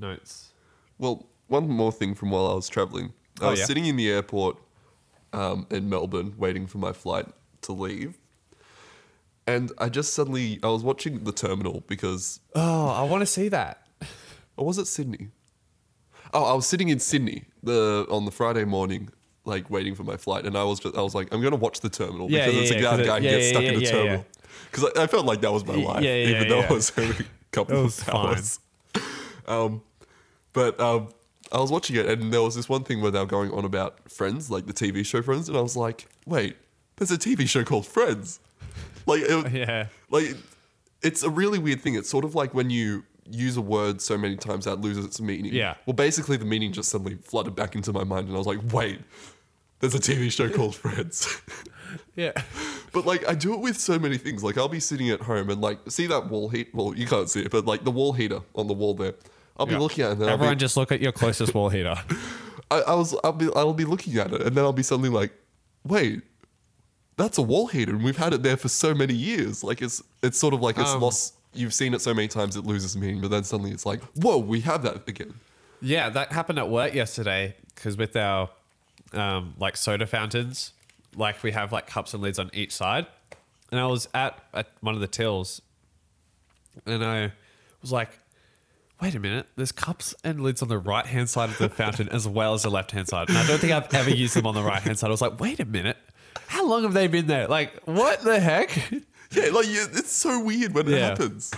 notes? 0.00 0.52
Well, 0.98 1.26
one 1.48 1.68
more 1.68 1.92
thing 1.92 2.14
from 2.14 2.30
while 2.30 2.46
I 2.50 2.54
was 2.54 2.68
traveling. 2.68 3.12
I 3.40 3.46
Oh, 3.46 3.50
was 3.50 3.60
yeah? 3.60 3.66
sitting 3.66 3.86
in 3.86 3.96
the 3.96 4.10
airport 4.10 4.56
um, 5.32 5.66
in 5.70 5.88
Melbourne 5.88 6.34
waiting 6.38 6.66
for 6.66 6.78
my 6.78 6.92
flight 6.92 7.26
to 7.62 7.72
leave. 7.72 8.18
And 9.46 9.72
I 9.78 9.88
just 9.88 10.12
suddenly, 10.12 10.58
I 10.62 10.68
was 10.68 10.82
watching 10.82 11.24
The 11.24 11.32
Terminal 11.32 11.82
because, 11.86 12.40
Oh, 12.54 12.88
I 12.88 13.02
want 13.04 13.22
to 13.22 13.26
see 13.26 13.48
that. 13.48 13.86
or 14.56 14.66
was 14.66 14.76
it 14.78 14.86
Sydney? 14.86 15.28
Oh, 16.34 16.44
I 16.44 16.52
was 16.52 16.66
sitting 16.66 16.88
in 16.90 16.98
Sydney 16.98 17.44
the 17.62 18.06
on 18.10 18.26
the 18.26 18.30
Friday 18.30 18.64
morning, 18.64 19.08
like 19.46 19.70
waiting 19.70 19.94
for 19.94 20.04
my 20.04 20.18
flight, 20.18 20.44
and 20.44 20.58
I 20.58 20.64
was 20.64 20.78
just, 20.80 20.94
I 20.94 21.00
was 21.00 21.14
like, 21.14 21.32
I'm 21.32 21.40
gonna 21.42 21.56
watch 21.56 21.80
The 21.80 21.88
Terminal 21.88 22.30
Yeah, 22.30 22.40
because 22.46 22.54
yeah, 22.54 22.60
it's 22.60 22.70
a 22.70 22.74
yeah, 22.74 22.80
guy, 22.82 22.90
'cause 22.90 23.00
it- 23.00 23.06
guy 23.06 23.16
who 23.20 23.22
gets 23.28 23.48
stuck 23.48 23.62
in 23.64 23.74
the 23.78 23.86
terminal. 23.86 24.26
Because 24.70 24.90
I, 24.96 25.04
I 25.04 25.06
felt 25.06 25.24
like 25.24 25.40
that 25.40 25.52
was 25.52 25.64
my 25.64 25.74
life, 25.76 26.04
yeah, 26.04 26.14
yeah, 26.16 26.26
even 26.36 26.48
though 26.48 26.58
yeah. 26.58 26.64
it 26.64 26.70
was 26.70 26.92
only 26.98 27.16
a 27.20 27.24
couple 27.52 27.78
of 27.78 27.84
was 27.84 28.02
fine. 28.02 28.16
hours. 28.26 28.60
Um, 29.48 29.80
but 30.52 30.78
um, 30.80 31.08
I 31.52 31.58
was 31.60 31.70
watching 31.70 31.96
it, 31.96 32.06
and 32.06 32.32
there 32.32 32.42
was 32.42 32.54
this 32.54 32.68
one 32.68 32.84
thing 32.84 33.00
where 33.00 33.10
they 33.10 33.18
were 33.18 33.26
going 33.26 33.50
on 33.52 33.64
about 33.64 34.10
Friends, 34.10 34.50
like 34.50 34.66
the 34.66 34.72
TV 34.72 35.04
show 35.04 35.22
Friends, 35.22 35.48
and 35.48 35.56
I 35.56 35.60
was 35.60 35.76
like, 35.76 36.06
wait, 36.26 36.56
there's 36.96 37.10
a 37.10 37.18
TV 37.18 37.48
show 37.48 37.64
called 37.64 37.86
Friends. 37.86 38.40
Like, 39.06 39.22
it, 39.22 39.52
Yeah. 39.52 39.86
like 40.10 40.36
it's 41.02 41.22
a 41.22 41.30
really 41.30 41.58
weird 41.58 41.80
thing. 41.80 41.94
It's 41.94 42.10
sort 42.10 42.24
of 42.24 42.34
like 42.34 42.54
when 42.54 42.70
you 42.70 43.04
use 43.30 43.56
a 43.56 43.60
word 43.62 44.00
so 44.00 44.16
many 44.18 44.36
times 44.36 44.64
that 44.64 44.72
it 44.74 44.80
loses 44.80 45.04
its 45.04 45.20
meaning. 45.20 45.52
Yeah. 45.54 45.74
Well, 45.86 45.94
basically, 45.94 46.36
the 46.38 46.44
meaning 46.44 46.72
just 46.72 46.88
suddenly 46.90 47.16
flooded 47.22 47.54
back 47.54 47.74
into 47.74 47.92
my 47.92 48.04
mind, 48.04 48.26
and 48.28 48.34
I 48.34 48.38
was 48.38 48.46
like, 48.46 48.58
wait, 48.72 49.00
there's 49.80 49.94
a 49.94 49.98
TV 49.98 50.30
show 50.32 50.48
called 50.50 50.74
Friends. 50.84 51.40
Yeah. 52.16 52.32
But 52.90 53.04
like 53.04 53.28
I 53.28 53.34
do 53.34 53.52
it 53.52 53.60
with 53.60 53.78
so 53.78 53.98
many 53.98 54.16
things. 54.16 54.42
Like 54.42 54.56
I'll 54.56 54.66
be 54.66 54.80
sitting 54.80 55.10
at 55.10 55.20
home 55.20 55.50
and 55.50 55.60
like 55.60 55.78
see 55.88 56.06
that 56.06 56.30
wall 56.30 56.48
heat. 56.48 56.70
Well, 56.72 56.94
you 56.96 57.06
can't 57.06 57.28
see 57.28 57.42
it, 57.42 57.50
but 57.50 57.66
like 57.66 57.84
the 57.84 57.90
wall 57.90 58.14
heater 58.14 58.40
on 58.54 58.66
the 58.66 58.72
wall 58.72 58.94
there. 58.94 59.12
I'll 59.58 59.66
be 59.66 59.72
Yeah. 59.72 59.78
looking 59.78 60.04
at 60.04 60.10
it 60.12 60.18
and 60.20 60.22
Everyone 60.30 60.54
be, 60.56 60.60
just 60.60 60.76
look 60.76 60.92
at 60.92 61.00
your 61.00 61.12
closest 61.12 61.54
wall 61.54 61.68
heater. 61.68 61.96
I, 62.70 62.80
I 62.82 62.94
was 62.94 63.14
I'll 63.24 63.32
be 63.32 63.48
I'll 63.56 63.72
be 63.74 63.84
looking 63.84 64.16
at 64.18 64.32
it 64.32 64.42
and 64.42 64.54
then 64.56 64.64
I'll 64.64 64.72
be 64.72 64.82
suddenly 64.82 65.08
like, 65.10 65.32
wait, 65.84 66.22
that's 67.16 67.38
a 67.38 67.42
wall 67.42 67.66
heater 67.66 67.92
and 67.94 68.04
we've 68.04 68.16
had 68.16 68.32
it 68.34 68.42
there 68.42 68.56
for 68.56 68.68
so 68.68 68.94
many 68.94 69.14
years. 69.14 69.64
Like 69.64 69.82
it's 69.82 70.02
it's 70.22 70.38
sort 70.38 70.54
of 70.54 70.60
like 70.60 70.78
it's 70.78 70.90
Um, 70.90 71.00
lost. 71.00 71.34
You've 71.54 71.72
seen 71.74 71.94
it 71.94 72.00
so 72.02 72.12
many 72.14 72.28
times 72.28 72.56
it 72.56 72.64
loses 72.66 72.96
meaning, 72.96 73.20
but 73.20 73.30
then 73.30 73.42
suddenly 73.42 73.72
it's 73.72 73.86
like, 73.86 74.02
whoa, 74.16 74.36
we 74.38 74.60
have 74.60 74.82
that 74.82 75.08
again. 75.08 75.34
Yeah, 75.80 76.10
that 76.10 76.30
happened 76.32 76.58
at 76.58 76.68
work 76.68 76.92
yesterday 76.94 77.56
because 77.74 77.96
with 77.96 78.14
our 78.16 78.50
um, 79.14 79.54
like 79.58 79.76
soda 79.76 80.06
fountains, 80.06 80.72
like 81.16 81.42
we 81.42 81.52
have 81.52 81.72
like 81.72 81.86
cups 81.86 82.12
and 82.12 82.22
lids 82.22 82.38
on 82.38 82.50
each 82.52 82.72
side, 82.74 83.06
and 83.72 83.80
I 83.80 83.86
was 83.86 84.08
at, 84.12 84.38
at 84.52 84.68
one 84.82 84.94
of 84.94 85.00
the 85.00 85.06
tills, 85.06 85.62
and 86.84 87.02
I 87.04 87.32
was 87.80 87.90
like, 87.92 88.18
"Wait 89.00 89.14
a 89.14 89.18
minute, 89.20 89.46
there's 89.56 89.72
cups 89.72 90.14
and 90.24 90.40
lids 90.42 90.60
on 90.62 90.68
the 90.68 90.78
right 90.78 91.06
hand 91.06 91.28
side 91.30 91.50
of 91.50 91.58
the 91.58 91.68
fountain 91.68 92.08
as 92.10 92.26
well 92.28 92.54
as 92.54 92.62
the 92.62 92.70
left 92.70 92.90
hand 92.90 93.08
side," 93.08 93.28
and 93.28 93.38
I 93.38 93.46
don't 93.46 93.58
think 93.58 93.72
I've 93.72 93.92
ever 93.94 94.10
used 94.10 94.34
them 94.34 94.46
on 94.46 94.54
the 94.54 94.62
right 94.62 94.82
hand 94.82 94.98
side. 94.98 95.08
I 95.08 95.10
was 95.10 95.20
like, 95.22 95.38
"Wait 95.40 95.60
a 95.60 95.64
minute." 95.64 95.96
How 96.46 96.66
long 96.66 96.82
have 96.84 96.94
they 96.94 97.06
been 97.08 97.26
there? 97.26 97.46
Like, 97.48 97.80
what 97.84 98.22
the 98.22 98.40
heck? 98.40 98.70
Yeah, 99.30 99.50
like 99.52 99.66
you, 99.66 99.84
it's 99.92 100.10
so 100.12 100.42
weird 100.42 100.72
when 100.74 100.88
it 100.88 100.92
Yeah. 100.92 101.08
happens. 101.10 101.52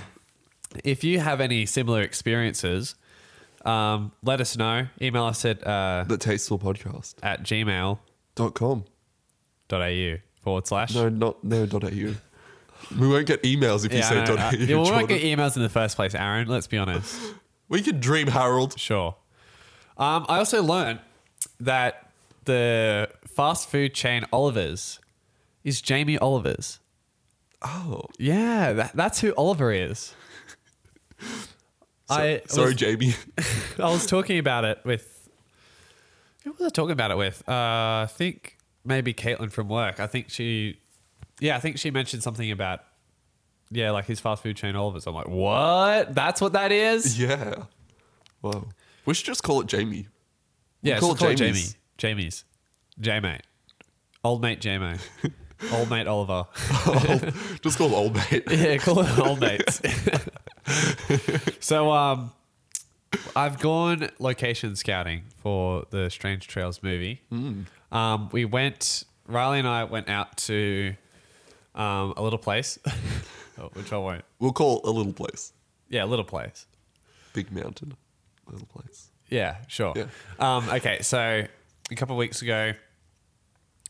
if 0.83 1.05
you 1.05 1.21
have 1.21 1.41
any 1.41 1.67
similar 1.67 2.01
experiences, 2.03 2.97
um, 3.65 4.11
let 4.25 4.41
us 4.41 4.57
know. 4.57 4.89
Email 5.01 5.25
us 5.27 5.45
at 5.45 5.65
uh, 5.65 6.05
The 6.09 6.17
Tasteful 6.19 6.59
Podcast 6.59 7.15
at 7.23 7.43
gmail.com 7.45 7.99
dot 8.35 8.55
com. 8.55 8.85
au 9.73 10.17
forward 10.43 10.67
slash. 10.67 10.95
No, 10.95 11.09
not 11.09 11.45
no 11.45 11.67
dot 11.67 11.85
au. 11.85 12.15
We 12.99 13.09
won't 13.09 13.27
get 13.27 13.43
emails 13.43 13.85
if 13.87 13.93
you 13.93 14.03
say 14.03 14.17
know. 14.17 14.37
dot 14.37 14.55
Uh, 14.55 14.57
yeah, 14.59 14.77
we 14.77 14.91
won't 14.91 15.09
get 15.09 15.23
emails 15.23 15.57
in 15.57 15.63
the 15.63 15.69
first 15.69 15.97
place, 15.97 16.15
Aaron. 16.15 16.49
Let's 16.49 16.67
be 16.67 16.79
honest. 16.79 17.35
We 17.69 17.83
can 17.83 18.01
dream, 18.01 18.27
Harold. 18.29 18.79
Sure. 18.79 19.17
Um, 19.97 20.27
I 20.29 20.39
also 20.39 20.63
learned 20.63 21.01
that 21.61 22.11
the 22.47 23.09
fast 23.27 23.69
food 23.69 23.95
chain 23.95 24.25
Oliver's 24.33 24.99
is 25.63 25.81
Jamie 25.81 26.19
Oliver's. 26.19 26.81
Oh, 27.63 28.05
Yeah, 28.19 28.73
that, 28.73 28.97
that's 28.97 29.21
who 29.21 29.35
Oliver 29.37 29.71
is. 29.73 30.15
I 32.09 32.43
sorry, 32.47 32.67
was- 32.69 32.75
Jamie. 32.77 33.15
I 33.79 33.91
was 33.91 34.07
talking 34.07 34.39
about 34.39 34.65
it 34.65 34.81
with. 34.85 35.29
Who 36.45 36.53
was 36.53 36.63
I 36.63 36.71
talking 36.71 36.93
about 36.93 37.11
it 37.11 37.19
with? 37.19 37.47
Uh, 37.49 37.53
I 37.53 38.09
think 38.11 38.57
maybe 38.85 39.13
Caitlin 39.13 39.53
from 39.53 39.69
work. 39.69 40.01
I 40.01 40.07
think 40.07 40.31
she. 40.31 40.79
Yeah, 41.41 41.57
I 41.57 41.61
think 41.61 41.79
she 41.79 41.91
mentioned 41.91 42.23
something 42.23 42.51
about. 42.51 42.85
Yeah, 43.71 43.93
like 43.93 44.07
his 44.07 44.19
fast 44.21 44.43
food 44.43 44.57
chain 44.57 44.75
Oliver's. 44.75 45.07
I'm 45.07 45.15
like, 45.15 45.29
what? 45.29 46.15
That's 46.15 46.41
what 46.41 46.53
that 46.55 46.73
is? 46.73 47.19
yeah. 47.19 47.65
Whoa. 48.41 48.69
We 49.07 49.15
should 49.15 49.27
just 49.27 49.43
call 49.43 49.61
it 49.61 49.67
Jamie. 49.67 50.09
Yeah, 50.83 50.99
call 50.99 51.13
it 51.13 51.19
call 51.19 51.29
it 51.29 51.37
Jamie. 51.37 51.53
Jamie's. 51.53 51.77
Jamie's. 51.99 52.45
J 53.01 53.21
mate. 53.21 53.43
Old 54.25 54.43
mate 54.43 54.61
J 54.61 54.79
mate. 54.79 55.01
Old 55.73 55.91
mate 55.91 56.07
Oliver. 56.07 56.47
just 57.61 57.77
call 57.77 57.89
it 57.89 57.93
old 57.93 58.15
mate. 58.15 58.45
yeah, 58.51 58.79
call 58.79 59.01
it 59.01 59.19
old 59.19 59.41
mates. 59.41 59.81
so 61.61 61.91
um 61.93 62.33
I've 63.37 63.59
gone 63.59 64.09
location 64.19 64.75
scouting 64.77 65.25
for 65.37 65.85
the 65.91 66.09
Strange 66.09 66.49
Trails 66.49 66.83
movie. 66.83 67.23
Um, 67.93 68.29
we 68.33 68.45
went 68.45 69.05
Riley 69.27 69.59
and 69.59 69.69
I 69.69 69.85
went 69.85 70.09
out 70.09 70.37
to 70.39 70.95
um, 71.75 72.15
a 72.17 72.23
little 72.23 72.39
place, 72.39 72.79
oh, 73.59 73.71
which 73.75 73.93
I 73.93 73.97
won't. 73.97 74.25
We'll 74.39 74.53
call 74.53 74.79
it 74.79 74.85
a 74.85 74.91
little 74.91 75.13
place. 75.13 75.53
Yeah, 75.89 76.05
a 76.05 76.07
little 76.07 76.25
place. 76.25 76.67
Big 77.33 77.51
mountain. 77.53 77.97
Little 78.51 78.67
place. 78.67 79.11
Yeah, 79.29 79.57
sure. 79.69 79.95
Yeah. 79.97 80.07
Um, 80.39 80.69
okay, 80.69 81.03
so 81.03 81.47
a 81.91 81.95
couple 81.95 82.17
of 82.17 82.19
weeks 82.19 82.43
ago, 82.43 82.73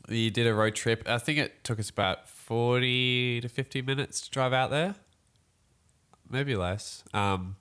we 0.07 0.29
did 0.29 0.47
a 0.47 0.53
road 0.53 0.75
trip. 0.75 1.03
I 1.07 1.17
think 1.17 1.39
it 1.39 1.63
took 1.63 1.79
us 1.79 1.89
about 1.89 2.29
40 2.29 3.41
to 3.41 3.49
50 3.49 3.81
minutes 3.81 4.21
to 4.21 4.29
drive 4.29 4.53
out 4.53 4.69
there. 4.69 4.95
Maybe 6.29 6.55
less. 6.55 7.03
Um, 7.13 7.55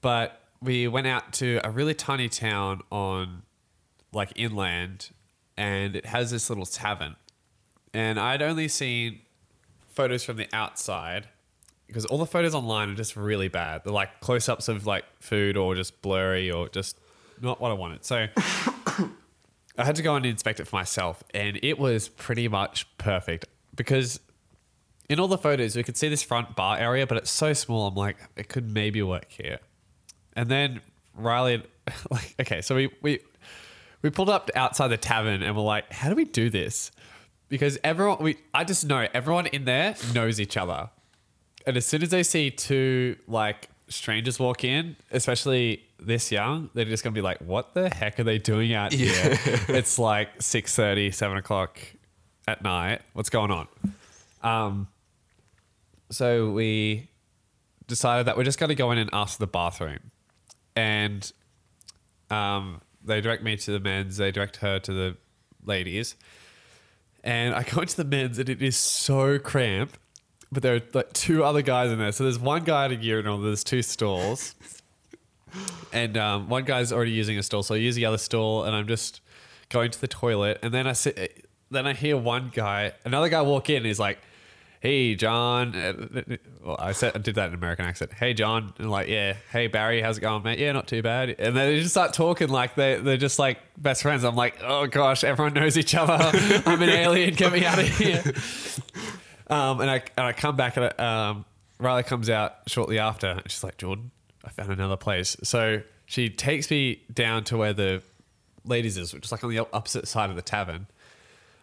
but 0.00 0.40
we 0.60 0.88
went 0.88 1.06
out 1.06 1.32
to 1.34 1.60
a 1.64 1.70
really 1.70 1.94
tiny 1.94 2.28
town 2.28 2.82
on 2.90 3.42
like 4.12 4.32
inland 4.36 5.10
and 5.56 5.96
it 5.96 6.06
has 6.06 6.30
this 6.30 6.48
little 6.48 6.66
tavern. 6.66 7.16
And 7.94 8.18
I'd 8.18 8.42
only 8.42 8.68
seen 8.68 9.20
photos 9.92 10.24
from 10.24 10.36
the 10.36 10.48
outside 10.52 11.28
because 11.86 12.06
all 12.06 12.18
the 12.18 12.26
photos 12.26 12.54
online 12.54 12.90
are 12.90 12.94
just 12.94 13.16
really 13.16 13.48
bad. 13.48 13.84
They're 13.84 13.92
like 13.92 14.20
close 14.20 14.48
ups 14.48 14.68
of 14.68 14.86
like 14.86 15.04
food 15.20 15.56
or 15.56 15.74
just 15.74 16.00
blurry 16.00 16.50
or 16.50 16.68
just 16.68 16.98
not 17.40 17.60
what 17.60 17.70
I 17.70 17.74
wanted. 17.74 18.04
So 18.04 18.28
I 18.36 19.84
had 19.84 19.96
to 19.96 20.02
go 20.02 20.16
and 20.16 20.24
inspect 20.24 20.60
it 20.60 20.66
for 20.66 20.76
myself 20.76 21.22
and 21.34 21.58
it 21.62 21.78
was 21.78 22.08
pretty 22.08 22.48
much 22.48 22.86
perfect 22.96 23.46
because 23.74 24.20
in 25.08 25.20
all 25.20 25.28
the 25.28 25.38
photos 25.38 25.76
we 25.76 25.82
could 25.82 25.96
see 25.96 26.08
this 26.08 26.22
front 26.22 26.56
bar 26.56 26.78
area, 26.78 27.06
but 27.06 27.18
it's 27.18 27.30
so 27.30 27.52
small. 27.52 27.88
I'm 27.88 27.94
like, 27.94 28.16
it 28.36 28.48
could 28.48 28.72
maybe 28.72 29.02
work 29.02 29.30
here. 29.30 29.58
And 30.34 30.48
then 30.48 30.80
Riley, 31.14 31.62
like, 32.10 32.34
okay, 32.40 32.62
so 32.62 32.74
we 32.74 32.90
we 33.02 33.20
we 34.00 34.10
pulled 34.10 34.30
up 34.30 34.50
outside 34.54 34.88
the 34.88 34.96
tavern 34.96 35.42
and 35.42 35.54
we're 35.54 35.62
like, 35.62 35.92
how 35.92 36.08
do 36.08 36.14
we 36.14 36.24
do 36.24 36.48
this? 36.48 36.90
Because 37.52 37.78
everyone, 37.84 38.16
we 38.22 38.38
I 38.54 38.64
just 38.64 38.86
know 38.86 39.06
everyone 39.12 39.46
in 39.46 39.66
there 39.66 39.94
knows 40.14 40.40
each 40.40 40.56
other, 40.56 40.88
and 41.66 41.76
as 41.76 41.84
soon 41.84 42.02
as 42.02 42.08
they 42.08 42.22
see 42.22 42.50
two 42.50 43.16
like 43.28 43.68
strangers 43.88 44.38
walk 44.38 44.64
in, 44.64 44.96
especially 45.10 45.84
this 46.00 46.32
young, 46.32 46.70
they're 46.72 46.86
just 46.86 47.04
gonna 47.04 47.12
be 47.12 47.20
like, 47.20 47.36
what 47.42 47.74
the 47.74 47.90
heck 47.90 48.18
are 48.18 48.24
they 48.24 48.38
doing 48.38 48.72
out 48.72 48.94
here? 48.94 49.12
it's 49.68 49.98
like 49.98 50.38
6.30, 50.38 51.12
7 51.12 51.36
o'clock 51.36 51.78
at 52.48 52.62
night. 52.62 53.02
What's 53.12 53.28
going 53.28 53.50
on? 53.50 53.68
Um, 54.42 54.88
so 56.10 56.52
we 56.52 57.10
decided 57.86 58.28
that 58.28 58.38
we're 58.38 58.44
just 58.44 58.58
to 58.58 58.74
go 58.74 58.92
in 58.92 58.98
and 58.98 59.10
ask 59.12 59.38
the 59.38 59.46
bathroom. 59.46 60.10
And 60.74 61.30
um, 62.30 62.80
they 63.04 63.20
direct 63.20 63.42
me 63.42 63.58
to 63.58 63.72
the 63.72 63.80
men's, 63.80 64.16
they 64.16 64.30
direct 64.30 64.56
her 64.56 64.78
to 64.78 64.92
the 64.94 65.16
ladies. 65.66 66.16
And 67.24 67.54
I 67.54 67.62
go 67.62 67.80
into 67.80 67.96
the 67.96 68.04
men's 68.04 68.38
and 68.38 68.48
it 68.48 68.62
is 68.62 68.76
so 68.76 69.38
cramped. 69.38 69.98
But 70.50 70.62
there 70.62 70.74
are 70.76 70.82
like 70.92 71.12
two 71.14 71.44
other 71.44 71.62
guys 71.62 71.90
in 71.90 71.98
there. 71.98 72.12
So 72.12 72.24
there's 72.24 72.38
one 72.38 72.64
guy 72.64 72.84
at 72.86 72.92
a 72.92 72.96
urinal, 72.96 73.38
there's 73.38 73.64
two 73.64 73.82
stalls. 73.82 74.54
And 75.92 76.16
um, 76.16 76.48
one 76.48 76.64
guy's 76.64 76.92
already 76.92 77.10
using 77.10 77.36
a 77.36 77.42
stall, 77.42 77.62
so 77.62 77.74
I 77.74 77.78
use 77.78 77.94
the 77.94 78.06
other 78.06 78.16
stall, 78.16 78.64
and 78.64 78.74
I'm 78.74 78.86
just 78.86 79.20
going 79.68 79.90
to 79.90 80.00
the 80.00 80.08
toilet. 80.08 80.58
And 80.62 80.72
then 80.72 80.86
I 80.86 80.94
sit, 80.94 81.46
then 81.70 81.86
I 81.86 81.92
hear 81.92 82.16
one 82.16 82.50
guy, 82.54 82.92
another 83.04 83.28
guy 83.28 83.42
walk 83.42 83.68
in. 83.68 83.78
And 83.78 83.86
he's 83.86 83.98
like, 83.98 84.18
"Hey, 84.82 85.14
John." 85.14 85.74
Uh, 85.76 86.36
Well, 86.64 86.76
I 86.78 86.92
said 86.92 87.12
I 87.14 87.18
did 87.18 87.34
that 87.36 87.48
in 87.48 87.54
American 87.54 87.84
accent. 87.86 88.12
Hey, 88.12 88.34
John, 88.34 88.72
and 88.78 88.90
like, 88.90 89.08
yeah. 89.08 89.34
Hey, 89.50 89.66
Barry, 89.66 90.00
how's 90.00 90.18
it 90.18 90.20
going, 90.20 90.42
mate? 90.44 90.58
Yeah, 90.60 90.72
not 90.72 90.86
too 90.86 91.02
bad. 91.02 91.30
And 91.30 91.56
then 91.56 91.68
they 91.72 91.78
just 91.80 91.90
start 91.90 92.12
talking 92.14 92.48
like 92.48 92.74
they 92.76 92.96
they're 92.96 93.16
just 93.16 93.38
like 93.38 93.58
best 93.76 94.02
friends. 94.02 94.22
I'm 94.24 94.36
like, 94.36 94.58
oh 94.62 94.86
gosh, 94.86 95.24
everyone 95.24 95.54
knows 95.54 95.76
each 95.78 95.94
other. 95.94 96.12
I'm 96.66 96.80
an 96.82 96.88
alien. 96.88 97.34
Get 97.34 97.52
me 97.52 97.64
out 97.64 97.78
of 97.78 97.88
here. 97.88 98.22
Um, 99.48 99.80
and 99.82 99.90
I 99.90 99.96
and 100.16 100.26
I 100.26 100.32
come 100.32 100.56
back 100.56 100.78
and 100.78 100.98
um, 100.98 101.44
Riley 101.78 102.04
comes 102.04 102.30
out 102.30 102.54
shortly 102.68 102.98
after, 102.98 103.26
and 103.26 103.42
she's 103.50 103.62
like, 103.62 103.76
Jordan, 103.76 104.10
I 104.42 104.48
found 104.48 104.70
another 104.72 104.96
place. 104.96 105.36
So 105.42 105.82
she 106.06 106.30
takes 106.30 106.70
me 106.70 107.02
down 107.12 107.44
to 107.44 107.58
where 107.58 107.74
the 107.74 108.02
ladies 108.64 108.96
is, 108.96 109.12
which 109.12 109.26
is 109.26 109.32
like 109.32 109.44
on 109.44 109.50
the 109.50 109.58
opposite 109.74 110.08
side 110.08 110.30
of 110.30 110.36
the 110.36 110.42
tavern. 110.42 110.86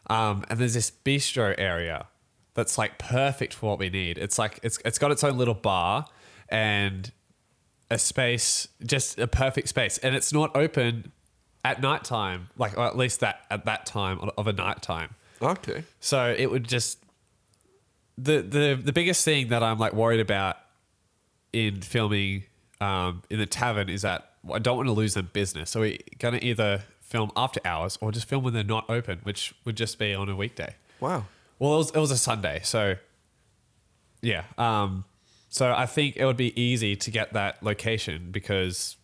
Um, 0.08 0.44
and 0.50 0.60
there's 0.60 0.76
this 0.76 0.92
bistro 0.92 1.56
area 1.58 2.06
that's 2.60 2.78
like 2.78 2.98
perfect 2.98 3.54
for 3.54 3.70
what 3.70 3.80
we 3.80 3.90
need. 3.90 4.18
It's 4.18 4.38
like 4.38 4.60
it's 4.64 4.80
it's 4.84 5.00
got 5.00 5.12
its 5.12 5.24
own 5.24 5.38
little 5.38 5.54
bar 5.54 6.06
and 6.50 7.10
a 7.90 7.98
space, 7.98 8.68
just 8.86 9.18
a 9.18 9.28
perfect 9.28 9.70
space, 9.70 9.98
and 10.00 10.14
it's 10.14 10.34
not 10.34 10.56
open 10.56 11.14
at 11.64 11.82
nighttime, 11.82 12.50
like 12.58 12.78
or 12.78 12.86
at 12.86 12.98
least 12.98 13.22
that 13.22 13.46
at 13.50 13.66
that 13.66 13.86
time 13.86 14.20
of 14.38 14.48
a 14.48 14.54
nighttime. 14.54 15.16
Okay. 15.42 15.86
So 16.02 16.36
it 16.38 16.52
would 16.52 16.68
just 16.68 17.00
the 18.18 18.42
the 18.42 18.80
the 18.84 18.92
biggest 18.92 19.24
thing 19.24 19.48
that 19.48 19.64
I'm 19.64 19.80
like 19.80 19.94
worried 19.94 20.20
about 20.20 20.58
in 21.54 21.82
filming 21.82 22.44
um, 22.82 23.24
in 23.30 23.40
the 23.40 23.46
tavern 23.46 23.88
is 23.90 24.02
that 24.02 24.34
I 24.54 24.60
don't 24.60 24.76
want 24.76 24.88
to 24.88 24.94
lose 24.94 25.14
them 25.14 25.30
business. 25.32 25.70
So 25.70 25.80
we're 25.80 25.98
gonna 26.20 26.40
either 26.42 26.84
film 27.00 27.32
after 27.38 27.62
hours 27.64 27.98
or 28.02 28.12
just 28.12 28.28
film 28.28 28.44
when 28.44 28.54
they're 28.54 28.64
not 28.64 28.90
open, 28.90 29.20
which 29.24 29.56
would 29.64 29.78
just 29.78 29.98
be 29.98 30.14
on 30.14 30.28
a 30.28 30.36
weekday. 30.36 30.76
Wow. 31.00 31.26
Well, 31.60 31.74
it 31.74 31.78
was, 31.78 31.92
it 31.92 32.00
was 32.00 32.12
a 32.12 32.18
Sunday, 32.18 32.62
so 32.64 32.96
yeah. 34.22 34.44
Um, 34.58 35.06
so 35.50 35.72
I 35.72 35.86
think 35.86 36.18
it 36.18 36.26
would 36.26 36.38
be 36.38 36.60
easy 36.60 36.96
to 36.96 37.12
get 37.12 37.34
that 37.34 37.62
location 37.64 38.30
because 38.32 38.98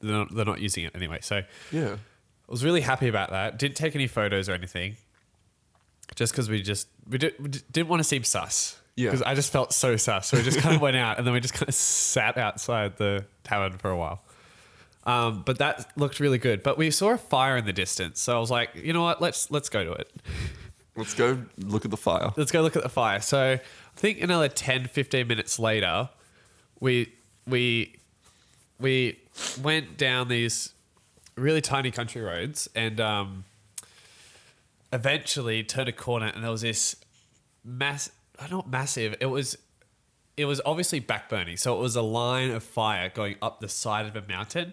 they're 0.00 0.12
not, 0.12 0.34
they're 0.34 0.44
not 0.44 0.60
using 0.60 0.84
it 0.84 0.94
anyway. 0.94 1.18
So 1.22 1.42
Yeah. 1.72 1.94
I 2.48 2.50
was 2.50 2.64
really 2.64 2.80
happy 2.80 3.08
about 3.08 3.30
that. 3.30 3.58
Didn't 3.58 3.76
take 3.76 3.94
any 3.94 4.06
photos 4.06 4.48
or 4.48 4.52
anything, 4.54 4.96
just 6.14 6.32
because 6.32 6.48
we 6.48 6.62
just 6.62 6.88
we, 7.08 7.18
did, 7.18 7.34
we 7.38 7.48
didn't 7.48 7.88
want 7.88 8.00
to 8.00 8.04
seem 8.04 8.24
sus. 8.24 8.78
Yeah. 8.96 9.10
Because 9.10 9.22
I 9.22 9.34
just 9.34 9.52
felt 9.52 9.72
so 9.72 9.96
sus. 9.96 10.28
So 10.28 10.38
we 10.38 10.42
just 10.42 10.58
kind 10.58 10.74
of 10.74 10.80
went 10.80 10.96
out 10.96 11.18
and 11.18 11.26
then 11.26 11.34
we 11.34 11.40
just 11.40 11.54
kind 11.54 11.68
of 11.68 11.74
sat 11.74 12.38
outside 12.38 12.96
the 12.96 13.26
tavern 13.44 13.76
for 13.78 13.90
a 13.90 13.96
while. 13.96 14.22
Um, 15.04 15.42
but 15.44 15.58
that 15.58 15.92
looked 15.96 16.20
really 16.20 16.38
good. 16.38 16.62
But 16.62 16.76
we 16.78 16.90
saw 16.90 17.10
a 17.10 17.18
fire 17.18 17.56
in 17.56 17.64
the 17.64 17.72
distance, 17.72 18.20
so 18.20 18.36
I 18.36 18.40
was 18.40 18.50
like, 18.50 18.70
you 18.74 18.92
know 18.92 19.02
what? 19.02 19.20
Let's 19.22 19.50
let's 19.50 19.68
go 19.68 19.84
to 19.84 19.92
it. 19.92 20.10
Let's 20.98 21.14
go 21.14 21.44
look 21.58 21.84
at 21.84 21.90
the 21.90 21.96
fire. 21.96 22.32
Let's 22.36 22.52
go 22.52 22.60
look 22.62 22.76
at 22.76 22.82
the 22.82 22.88
fire. 22.88 23.20
So 23.20 23.52
I 23.52 23.60
think 23.96 24.20
another 24.20 24.48
10, 24.48 24.88
15 24.88 25.26
minutes 25.26 25.58
later, 25.58 26.10
we 26.80 27.12
we 27.46 27.96
we 28.80 29.18
went 29.62 29.96
down 29.96 30.28
these 30.28 30.72
really 31.36 31.60
tiny 31.60 31.90
country 31.90 32.20
roads 32.20 32.68
and 32.74 33.00
um, 33.00 33.44
eventually 34.92 35.62
turned 35.62 35.88
a 35.88 35.92
corner 35.92 36.26
and 36.26 36.42
there 36.42 36.50
was 36.50 36.62
this 36.62 36.96
mass 37.64 38.10
not 38.50 38.68
massive 38.70 39.14
it 39.20 39.26
was 39.26 39.58
it 40.36 40.44
was 40.44 40.60
obviously 40.64 41.00
backburning 41.00 41.58
so 41.58 41.76
it 41.76 41.80
was 41.80 41.96
a 41.96 42.02
line 42.02 42.50
of 42.50 42.62
fire 42.62 43.10
going 43.14 43.36
up 43.42 43.60
the 43.60 43.68
side 43.68 44.06
of 44.06 44.16
a 44.16 44.22
mountain 44.28 44.72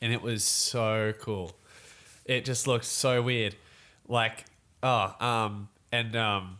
and 0.00 0.12
it 0.12 0.22
was 0.22 0.42
so 0.42 1.12
cool 1.20 1.54
it 2.24 2.44
just 2.44 2.66
looked 2.66 2.84
so 2.84 3.22
weird 3.22 3.54
like 4.08 4.44
oh 4.82 5.14
um 5.20 5.68
and 5.92 6.14
um 6.16 6.58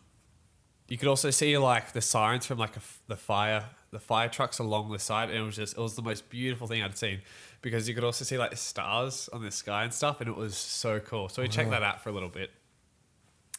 you 0.87 0.97
could 0.97 1.07
also 1.07 1.29
see 1.29 1.57
like 1.57 1.93
the 1.93 2.01
sirens 2.01 2.45
from 2.45 2.57
like 2.57 2.75
a 2.75 2.79
f 2.79 2.99
the 3.07 3.15
fire 3.15 3.65
the 3.91 3.99
fire 3.99 4.29
trucks 4.29 4.59
along 4.59 4.91
the 4.91 4.99
side 4.99 5.29
and 5.29 5.37
it 5.37 5.41
was 5.41 5.55
just 5.55 5.77
it 5.77 5.81
was 5.81 5.95
the 5.95 6.01
most 6.01 6.29
beautiful 6.29 6.67
thing 6.67 6.83
i'd 6.83 6.97
seen. 6.97 7.21
Because 7.61 7.89
you 7.89 7.95
could 7.95 8.05
also 8.05 8.23
see 8.23 8.37
like 8.37 8.51
the 8.51 8.57
stars 8.57 9.29
on 9.33 9.43
the 9.43 9.51
sky 9.51 9.83
and 9.83 9.93
stuff 9.93 10.21
and 10.21 10.29
it 10.29 10.35
was 10.35 10.55
so 10.55 11.01
cool. 11.01 11.27
So 11.27 11.41
we 11.41 11.49
checked 11.49 11.71
that 11.71 11.83
out 11.83 12.01
for 12.01 12.07
a 12.07 12.13
little 12.13 12.29
bit. 12.29 12.51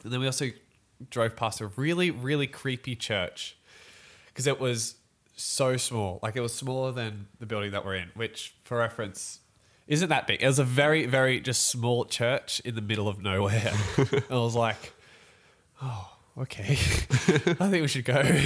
And 0.02 0.10
then 0.10 0.20
we 0.20 0.26
also 0.26 0.46
drove 1.10 1.36
past 1.36 1.60
a 1.60 1.66
really 1.66 2.10
really 2.10 2.46
creepy 2.46 2.96
church 2.96 3.58
because 4.28 4.46
it 4.46 4.58
was 4.58 4.94
so 5.36 5.76
small. 5.76 6.18
Like 6.22 6.36
it 6.36 6.40
was 6.40 6.54
smaller 6.54 6.92
than 6.92 7.26
the 7.40 7.46
building 7.46 7.72
that 7.72 7.84
we're 7.84 7.96
in 7.96 8.10
which 8.14 8.54
for 8.62 8.78
reference 8.78 9.39
isn't 9.90 10.08
that 10.08 10.26
big? 10.26 10.42
It 10.42 10.46
was 10.46 10.58
a 10.58 10.64
very 10.64 11.04
very 11.04 11.38
just 11.40 11.66
small 11.66 12.06
church 12.06 12.60
in 12.64 12.74
the 12.74 12.80
middle 12.80 13.08
of 13.08 13.22
nowhere. 13.22 13.72
And 13.98 14.24
i 14.30 14.34
was 14.38 14.54
like 14.56 14.92
oh 15.82 16.08
okay. 16.38 16.72
I 17.60 17.68
think 17.68 17.82
we 17.82 17.88
should 17.88 18.04
go. 18.06 18.22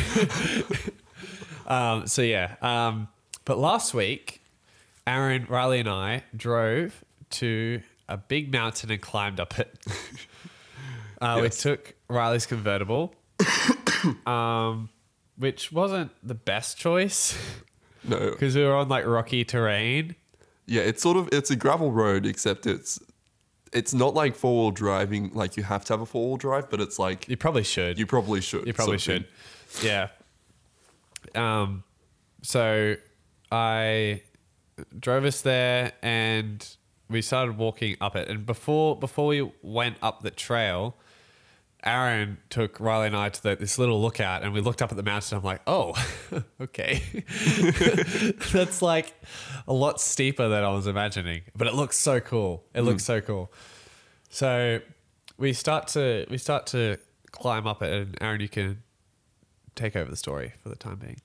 Um, 1.66 2.06
so 2.06 2.20
yeah 2.20 2.56
um, 2.60 3.08
but 3.46 3.56
last 3.58 3.94
week 3.94 4.42
aaron 5.06 5.46
riley 5.48 5.80
and 5.80 5.88
i 5.88 6.22
drove 6.36 7.02
to 7.30 7.80
a 8.06 8.18
big 8.18 8.52
mountain 8.52 8.90
and 8.90 9.00
climbed 9.00 9.40
up 9.40 9.58
it. 9.58 9.74
Uh, 11.22 11.38
We 11.40 11.48
took 11.48 11.94
Riley's 12.08 12.44
convertible, 12.44 13.14
um, 14.26 14.90
which 15.38 15.72
wasn't 15.72 16.10
the 16.22 16.34
best 16.34 16.76
choice 16.76 17.34
No. 18.06 18.30
because 18.32 18.54
we 18.54 18.62
were 18.62 18.74
on 18.74 18.90
like 18.90 19.06
rocky 19.06 19.42
terrain. 19.44 20.16
Yeah, 20.66 20.82
it's 20.82 21.02
sort 21.02 21.16
of 21.16 21.28
it's 21.32 21.50
a 21.50 21.56
gravel 21.56 21.92
road, 21.92 22.26
except 22.26 22.66
it's 22.66 22.98
it's 23.72 23.92
not 23.92 24.14
like 24.14 24.34
four 24.36 24.62
wheel 24.62 24.70
driving. 24.70 25.30
Like 25.34 25.56
you 25.56 25.62
have 25.64 25.84
to 25.86 25.92
have 25.92 26.00
a 26.00 26.06
four 26.06 26.28
wheel 26.28 26.36
drive, 26.36 26.70
but 26.70 26.80
it's 26.80 26.98
like 26.98 27.28
You 27.28 27.36
probably 27.36 27.64
should. 27.64 27.98
you 27.98 28.06
probably 28.06 28.40
should. 28.40 28.66
You 28.66 28.72
probably 28.72 28.98
should. 28.98 29.26
Yeah. 29.82 30.08
Um, 31.34 31.82
so 32.42 32.96
I 33.50 34.22
drove 34.98 35.24
us 35.24 35.40
there 35.42 35.92
and 36.02 36.66
we 37.08 37.22
started 37.22 37.56
walking 37.56 37.96
up 38.00 38.16
it. 38.16 38.28
And 38.28 38.46
before 38.46 38.98
before 38.98 39.26
we 39.26 39.50
went 39.62 39.96
up 40.02 40.22
the 40.22 40.30
trail, 40.30 40.96
Aaron 41.84 42.38
took 42.48 42.80
Riley 42.80 43.08
and 43.08 43.16
I 43.16 43.28
to 43.28 43.42
the, 43.42 43.56
this 43.56 43.78
little 43.78 44.00
lookout 44.00 44.42
and 44.42 44.52
we 44.52 44.60
looked 44.60 44.80
up 44.80 44.90
at 44.90 44.96
the 44.96 45.02
mountain. 45.02 45.36
I'm 45.36 45.44
like, 45.44 45.60
oh, 45.66 45.94
okay. 46.60 47.02
That's 48.52 48.80
like 48.80 49.12
a 49.68 49.72
lot 49.72 50.00
steeper 50.00 50.48
than 50.48 50.64
I 50.64 50.70
was 50.70 50.86
imagining, 50.86 51.42
but 51.54 51.66
it 51.66 51.74
looks 51.74 51.98
so 51.98 52.20
cool. 52.20 52.64
It 52.74 52.80
hmm. 52.80 52.86
looks 52.86 53.04
so 53.04 53.20
cool. 53.20 53.52
So 54.30 54.80
we 55.36 55.52
start 55.52 55.88
to 55.88 56.26
we 56.30 56.38
start 56.38 56.66
to 56.68 56.98
climb 57.30 57.66
up 57.66 57.82
it, 57.82 57.92
and 57.92 58.18
Aaron, 58.20 58.40
you 58.40 58.48
can 58.48 58.82
take 59.74 59.96
over 59.96 60.10
the 60.10 60.16
story 60.16 60.52
for 60.62 60.68
the 60.68 60.76
time 60.76 60.96
being. 60.96 61.20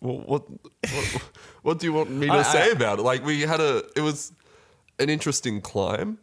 Well, 0.00 0.18
what, 0.18 0.48
what 0.50 1.22
what 1.62 1.78
do 1.78 1.86
you 1.86 1.92
want 1.92 2.10
me 2.10 2.26
to 2.26 2.32
I- 2.32 2.42
say 2.42 2.64
I- 2.64 2.72
about 2.72 2.98
it? 2.98 3.02
Like 3.02 3.24
we 3.24 3.42
had 3.42 3.60
a 3.60 3.84
it 3.96 4.02
was 4.02 4.32
an 4.98 5.08
interesting 5.08 5.60
climb. 5.60 6.18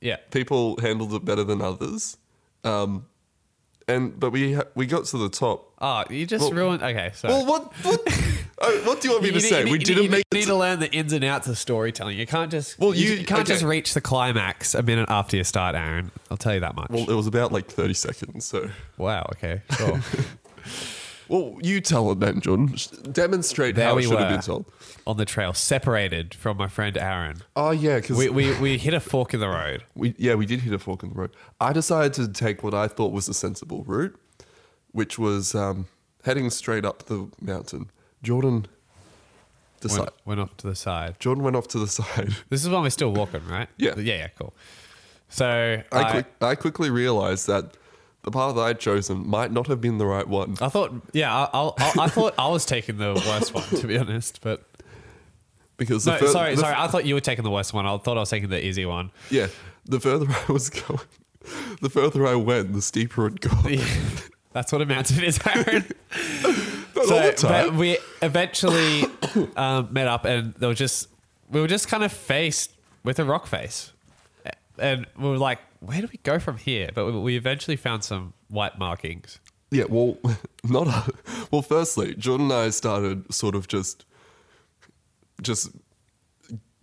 Yeah, 0.00 0.16
People 0.30 0.78
handled 0.80 1.12
it 1.14 1.24
better 1.24 1.42
than 1.44 1.60
others. 1.62 2.16
Um, 2.64 3.06
and 3.88 4.18
but 4.18 4.30
we 4.30 4.54
ha- 4.54 4.64
we 4.74 4.84
got 4.86 5.04
to 5.06 5.18
the 5.18 5.28
top. 5.28 5.72
Oh, 5.80 6.04
you 6.10 6.26
just 6.26 6.42
Well- 6.42 6.52
ruined. 6.52 6.82
Okay, 6.82 7.12
so 7.14 7.28
Well, 7.28 7.46
what 7.46 7.72
what 7.84 8.00
oh, 8.60 8.80
what 8.84 9.00
do 9.00 9.08
you 9.08 9.14
want 9.14 9.22
me 9.24 9.30
to 9.30 9.34
need- 9.36 9.40
say? 9.42 9.62
need- 9.64 9.70
we 9.72 9.78
didn't 9.78 10.02
need, 10.02 10.10
make 10.10 10.24
you 10.32 10.40
need 10.40 10.46
to- 10.46 10.54
learn 10.56 10.80
the 10.80 10.90
ins 10.92 11.12
and 11.12 11.24
outs 11.24 11.46
of 11.48 11.56
storytelling. 11.56 12.18
You 12.18 12.26
can't 12.26 12.50
just. 12.50 12.78
Well, 12.78 12.94
you, 12.94 13.06
you- 13.10 13.14
you 13.20 13.24
can't 13.24 13.42
okay. 13.42 13.52
just 13.52 13.62
reach 13.64 13.94
the 13.94 14.00
climax 14.00 14.74
a 14.74 14.82
minute 14.82 15.08
after 15.08 15.36
you 15.36 15.44
start, 15.44 15.74
Aaron. 15.76 16.10
I'll 16.30 16.36
tell 16.36 16.54
you 16.54 16.60
that 16.60 16.74
much. 16.74 16.90
well, 16.90 17.08
it 17.08 17.14
was 17.14 17.26
about 17.28 17.52
like 17.52 17.66
thirty 17.68 17.94
seconds. 17.94 18.44
So, 18.44 18.70
wow. 18.98 19.26
Okay. 19.36 19.62
Sure. 19.78 20.00
well, 21.28 21.58
you 21.62 21.80
tell 21.80 22.10
it 22.12 22.20
then, 22.20 22.40
John. 22.40 22.74
Demonstrate 23.12 23.74
There 23.74 23.86
how 23.86 23.92
it 23.92 23.96
we 23.96 24.02
should 24.02 24.18
have 24.18 24.30
been 24.30 24.40
told. 24.40 24.66
On 25.06 25.16
the 25.16 25.24
trail, 25.24 25.52
separated 25.52 26.34
from 26.34 26.56
my 26.56 26.68
friend 26.68 26.96
Aaron. 26.96 27.42
Oh 27.54 27.70
yeah, 27.70 27.96
because 27.96 28.16
We, 28.16 28.28
we 28.28 28.58
we 28.58 28.78
hit 28.78 28.94
a 28.94 29.00
fork 29.00 29.34
in 29.34 29.40
the 29.40 29.48
road. 29.48 29.84
We 29.94 30.14
yeah, 30.18 30.34
we 30.34 30.46
did 30.46 30.60
hit 30.60 30.72
a 30.72 30.78
fork 30.78 31.02
in 31.02 31.10
the 31.10 31.14
road. 31.14 31.30
I 31.60 31.72
decided 31.72 32.12
to 32.14 32.28
take 32.28 32.62
what 32.62 32.74
I 32.74 32.88
thought 32.88 33.12
was 33.12 33.28
a 33.28 33.34
sensible 33.34 33.84
route, 33.84 34.18
which 34.92 35.18
was 35.18 35.54
um, 35.54 35.86
heading 36.24 36.50
straight 36.50 36.84
up 36.84 37.04
the 37.04 37.28
mountain. 37.40 37.90
Jordan 38.22 38.66
decided. 39.80 40.10
Went, 40.24 40.38
went 40.38 40.40
off 40.40 40.56
to 40.58 40.66
the 40.66 40.74
side. 40.74 41.20
Jordan 41.20 41.44
went 41.44 41.56
off 41.56 41.68
to 41.68 41.78
the 41.78 41.86
side. 42.00 42.34
This 42.48 42.64
is 42.64 42.68
when 42.68 42.82
we're 42.82 42.90
still 42.90 43.12
walking, 43.12 43.46
right? 43.46 43.68
Yeah. 43.76 43.94
Yeah. 43.96 44.14
Yeah. 44.16 44.28
Cool. 44.38 44.54
So 45.28 45.82
I, 45.92 46.24
I, 46.40 46.46
I 46.50 46.54
quickly 46.54 46.90
realized 46.90 47.46
that 47.48 47.76
the 48.26 48.32
path 48.32 48.56
I'd 48.56 48.80
chosen 48.80 49.26
might 49.26 49.52
not 49.52 49.68
have 49.68 49.80
been 49.80 49.98
the 49.98 50.04
right 50.04 50.26
one 50.26 50.56
I 50.60 50.68
thought, 50.68 50.92
yeah, 51.12 51.32
I, 51.32 51.44
I, 51.54 51.72
I, 51.78 51.92
I 52.00 52.08
thought 52.08 52.34
I 52.36 52.48
was 52.48 52.66
taking 52.66 52.98
the 52.98 53.14
worst 53.14 53.54
one, 53.54 53.62
to 53.80 53.86
be 53.86 53.96
honest. 53.96 54.40
But 54.42 54.64
because 55.76 56.04
the 56.04 56.10
no, 56.12 56.18
fur- 56.18 56.26
sorry, 56.26 56.56
sorry. 56.56 56.74
I 56.76 56.88
thought 56.88 57.04
you 57.06 57.14
were 57.14 57.20
taking 57.20 57.44
the 57.44 57.50
worst 57.52 57.72
one. 57.72 57.86
I 57.86 57.96
thought 57.98 58.16
I 58.16 58.20
was 58.20 58.30
taking 58.30 58.48
the 58.50 58.62
easy 58.62 58.84
one. 58.84 59.12
yeah, 59.30 59.46
the 59.84 60.00
further 60.00 60.26
I 60.48 60.52
was 60.52 60.70
going, 60.70 60.98
the 61.80 61.88
further 61.88 62.26
I 62.26 62.34
went, 62.34 62.72
the 62.72 62.82
steeper 62.82 63.28
it 63.28 63.40
got. 63.40 63.64
That's 64.52 64.72
what 64.72 64.82
a 64.82 64.86
mountain 64.86 65.22
is, 65.22 65.38
Aaron. 65.46 65.86
So 66.96 67.14
all 67.14 67.22
the 67.22 67.32
time. 67.34 67.68
but 67.68 67.74
we 67.76 67.98
eventually 68.22 69.04
um, 69.54 69.88
met 69.92 70.08
up, 70.08 70.24
and 70.24 70.54
they 70.54 70.66
were 70.66 70.74
just 70.74 71.08
we 71.50 71.60
were 71.60 71.68
just 71.68 71.86
kind 71.86 72.02
of 72.02 72.10
faced 72.10 72.72
with 73.04 73.20
a 73.20 73.24
rock 73.24 73.46
face, 73.46 73.92
and 74.78 75.06
we 75.16 75.28
were 75.28 75.38
like, 75.38 75.60
"Where 75.80 76.00
do 76.00 76.08
we 76.12 76.18
go 76.22 76.38
from 76.38 76.56
here?" 76.58 76.90
But 76.94 77.12
we, 77.12 77.36
eventually 77.36 77.76
found 77.76 78.04
some 78.04 78.32
white 78.48 78.78
markings. 78.78 79.38
Yeah, 79.70 79.84
well, 79.88 80.16
not 80.64 80.86
a, 80.86 81.12
well. 81.50 81.62
Firstly, 81.62 82.14
Jordan 82.14 82.46
and 82.50 82.52
I 82.54 82.70
started 82.70 83.32
sort 83.34 83.54
of 83.54 83.66
just, 83.68 84.04
just 85.42 85.70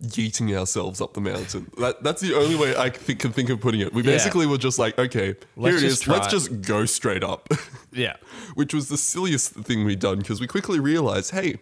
yeeting 0.02 0.54
ourselves 0.56 1.00
up 1.00 1.14
the 1.14 1.20
mountain. 1.20 1.70
That, 1.78 2.02
that's 2.02 2.20
the 2.20 2.34
only 2.36 2.56
way 2.56 2.76
I 2.76 2.90
think, 2.90 3.20
can 3.20 3.32
think 3.32 3.48
of 3.48 3.60
putting 3.60 3.80
it. 3.80 3.92
We 3.94 4.02
Yeah. 4.02 4.10
basically 4.12 4.46
were 4.46 4.58
just 4.58 4.78
like, 4.78 4.98
okay, 4.98 5.34
Let's 5.56 5.76
here 5.80 5.84
it 5.86 5.92
is. 5.92 6.06
Let's 6.06 6.26
it. 6.26 6.30
just 6.30 6.60
go 6.62 6.84
straight 6.84 7.24
up, 7.24 7.48
Yeah, 7.92 8.16
which 8.54 8.74
was 8.74 8.88
the 8.88 8.98
silliest 8.98 9.52
thing 9.52 9.84
we'd 9.84 10.00
done 10.00 10.18
because 10.18 10.40
we 10.40 10.46
quickly 10.46 10.78
realized, 10.80 11.30
hey, 11.30 11.56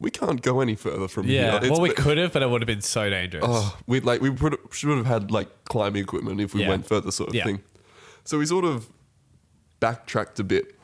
we 0.00 0.10
can't 0.10 0.40
go 0.42 0.60
any 0.60 0.74
further 0.74 1.06
from 1.08 1.26
yeah. 1.28 1.52
here. 1.52 1.60
It's 1.62 1.70
well, 1.70 1.80
we 1.80 1.90
could 1.90 2.18
have, 2.18 2.32
but 2.32 2.42
it 2.42 2.48
would 2.50 2.62
have 2.62 2.66
been 2.66 2.80
so 2.80 3.08
dangerous. 3.10 3.44
Oh, 3.46 3.76
we 3.86 4.00
like 4.00 4.20
we 4.20 4.30
put, 4.30 4.58
should 4.72 4.96
have 4.96 5.06
had 5.06 5.30
like 5.30 5.48
climbing 5.66 6.02
equipment 6.02 6.40
if 6.40 6.54
we 6.54 6.62
Yeah. 6.62 6.70
went 6.70 6.86
further, 6.86 7.10
sort 7.10 7.28
of 7.30 7.34
Yeah. 7.34 7.44
thing. 7.44 7.60
So 8.24 8.38
we 8.38 8.46
sort 8.46 8.64
of 8.64 8.88
backtracked 9.80 10.38
a 10.40 10.44
bit, 10.44 10.74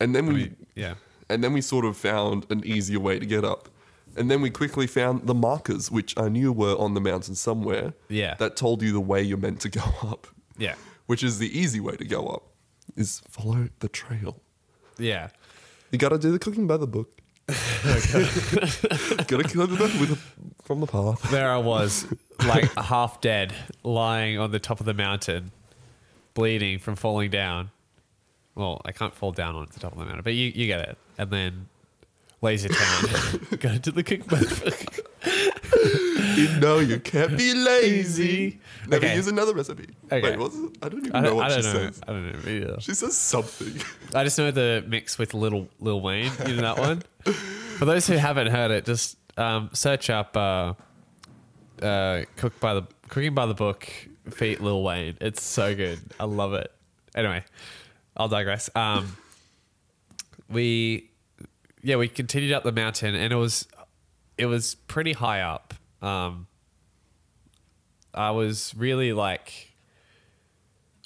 and 0.00 0.14
then 0.14 0.26
we, 0.26 0.32
mean, 0.34 0.56
yeah. 0.74 0.94
and 1.28 1.42
then 1.42 1.52
we 1.52 1.60
sort 1.60 1.84
of 1.84 1.96
found 1.96 2.46
an 2.50 2.62
easier 2.64 3.00
way 3.00 3.18
to 3.18 3.26
get 3.26 3.44
up, 3.44 3.68
and 4.16 4.30
then 4.30 4.40
we 4.40 4.50
quickly 4.50 4.86
found 4.86 5.26
the 5.26 5.34
markers, 5.34 5.90
which 5.90 6.16
I 6.18 6.28
knew 6.28 6.52
were 6.52 6.74
on 6.78 6.94
the 6.94 7.00
mountain 7.00 7.34
somewhere. 7.34 7.94
Yeah. 8.08 8.34
that 8.38 8.56
told 8.56 8.82
you 8.82 8.92
the 8.92 9.00
way 9.00 9.22
you're 9.22 9.38
meant 9.38 9.60
to 9.62 9.68
go 9.68 9.82
up. 10.02 10.26
Yeah. 10.58 10.74
which 11.06 11.22
is 11.22 11.38
the 11.38 11.56
easy 11.58 11.80
way 11.80 11.96
to 11.96 12.04
go 12.04 12.26
up, 12.26 12.42
is 12.96 13.22
follow 13.30 13.68
the 13.78 13.88
trail. 13.88 14.42
Yeah. 14.98 15.28
You 15.90 15.98
got 15.98 16.10
to 16.10 16.18
do 16.18 16.30
the 16.32 16.38
cooking 16.38 16.66
by 16.66 16.76
the 16.76 16.86
book. 16.86 17.20
got 19.26 19.26
to 19.26 19.44
kill 19.48 19.62
it 19.62 19.70
with 19.70 20.08
the, 20.10 20.18
from 20.64 20.80
the 20.80 20.86
path. 20.86 21.30
There 21.30 21.50
I 21.50 21.56
was, 21.56 22.06
like 22.46 22.70
half 22.74 23.22
dead, 23.22 23.54
lying 23.82 24.38
on 24.38 24.50
the 24.50 24.58
top 24.58 24.80
of 24.80 24.86
the 24.86 24.92
mountain, 24.92 25.50
bleeding 26.34 26.78
from 26.78 26.94
falling 26.94 27.30
down. 27.30 27.70
Well, 28.54 28.82
I 28.84 28.92
can't 28.92 29.14
fall 29.14 29.32
down 29.32 29.56
on 29.56 29.66
the 29.72 29.80
top 29.80 29.92
of 29.92 29.98
the 29.98 30.04
mountain, 30.04 30.22
but 30.24 30.34
you, 30.34 30.52
you 30.54 30.66
get 30.66 30.80
it. 30.80 30.98
And 31.16 31.30
then 31.30 31.68
LazyTown, 32.42 33.60
go 33.60 33.78
to 33.78 33.90
the 33.92 34.02
cookbook. 34.02 34.42
You 36.38 36.60
know 36.60 36.78
you 36.78 37.00
can't 37.00 37.36
be 37.36 37.52
lazy. 37.70 38.60
Never 38.86 39.04
Okay. 39.06 39.16
use 39.16 39.26
another 39.26 39.54
recipe. 39.54 39.88
Okay. 40.06 40.22
Wait, 40.22 40.38
what's 40.38 40.56
it? 40.56 40.70
I 40.82 40.88
don't 40.88 41.00
even 41.06 41.16
I 41.16 41.20
know 41.20 41.28
don't, 41.28 41.36
what 41.36 41.50
I 41.52 41.56
she 41.56 41.62
don't 41.62 41.74
know. 41.74 41.80
says. 41.90 42.00
I 42.06 42.12
don't 42.12 42.44
know 42.44 42.50
either. 42.50 42.80
She 42.80 42.94
says 42.94 43.16
something. 43.16 43.80
I 44.14 44.24
just 44.24 44.38
know 44.38 44.50
the 44.50 44.84
mix 44.86 45.18
with 45.18 45.34
Little 45.34 45.68
Lil 45.80 46.00
Wayne. 46.00 46.30
in 46.46 46.56
that 46.58 46.78
one. 46.78 47.02
For 47.78 47.84
those 47.84 48.06
who 48.06 48.14
haven't 48.14 48.48
heard 48.48 48.70
it, 48.70 48.84
just 48.84 49.16
um, 49.36 49.70
search 49.72 50.10
up 50.10 50.36
uh, 50.36 50.74
uh, 51.82 52.22
"Cook 52.36 52.58
by 52.60 52.74
the 52.74 52.82
Cooking 53.08 53.34
by 53.34 53.46
the 53.46 53.54
Book" 53.54 53.88
feat 54.30 54.60
Lil 54.60 54.82
Wayne. 54.82 55.16
It's 55.20 55.42
so 55.42 55.74
good. 55.74 55.98
I 56.20 56.24
love 56.24 56.54
it. 56.54 56.70
Anyway, 57.14 57.44
I'll 58.16 58.28
digress. 58.28 58.68
Um, 58.76 59.16
we, 60.50 61.10
yeah, 61.82 61.96
we 61.96 62.08
continued 62.08 62.52
up 62.52 62.62
the 62.64 62.72
mountain, 62.72 63.14
and 63.14 63.32
it 63.32 63.36
was, 63.36 63.66
it 64.36 64.46
was 64.46 64.74
pretty 64.74 65.12
high 65.12 65.40
up. 65.40 65.67
Um, 66.00 66.46
I 68.14 68.30
was 68.30 68.74
really 68.76 69.12
like 69.12 69.68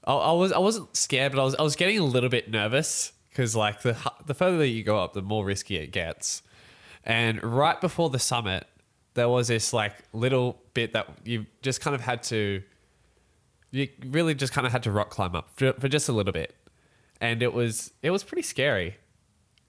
I, 0.04 0.14
I 0.14 0.32
was 0.32 0.52
I 0.52 0.58
wasn't 0.58 0.96
scared, 0.96 1.32
but 1.32 1.40
I 1.40 1.44
was 1.44 1.54
I 1.56 1.62
was 1.62 1.76
getting 1.76 1.98
a 1.98 2.04
little 2.04 2.28
bit 2.28 2.50
nervous 2.50 3.12
because 3.28 3.54
like 3.56 3.82
the 3.82 3.96
the 4.26 4.34
further 4.34 4.64
you 4.64 4.82
go 4.82 4.98
up, 4.98 5.12
the 5.12 5.22
more 5.22 5.44
risky 5.44 5.76
it 5.76 5.92
gets. 5.92 6.42
And 7.04 7.42
right 7.42 7.80
before 7.80 8.10
the 8.10 8.18
summit, 8.18 8.66
there 9.14 9.28
was 9.28 9.48
this 9.48 9.72
like 9.72 9.94
little 10.12 10.60
bit 10.74 10.92
that 10.92 11.08
you 11.24 11.46
just 11.60 11.80
kind 11.80 11.94
of 11.94 12.00
had 12.00 12.22
to, 12.24 12.62
you 13.70 13.88
really 14.06 14.34
just 14.34 14.52
kind 14.52 14.66
of 14.66 14.72
had 14.72 14.84
to 14.84 14.92
rock 14.92 15.10
climb 15.10 15.34
up 15.34 15.50
for, 15.56 15.72
for 15.74 15.88
just 15.88 16.08
a 16.08 16.12
little 16.12 16.32
bit, 16.32 16.54
and 17.20 17.42
it 17.42 17.52
was 17.52 17.92
it 18.02 18.10
was 18.10 18.22
pretty 18.24 18.42
scary, 18.42 18.96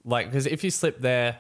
like 0.06 0.28
because 0.28 0.46
if 0.46 0.64
you 0.64 0.70
slip 0.70 1.00
there, 1.00 1.40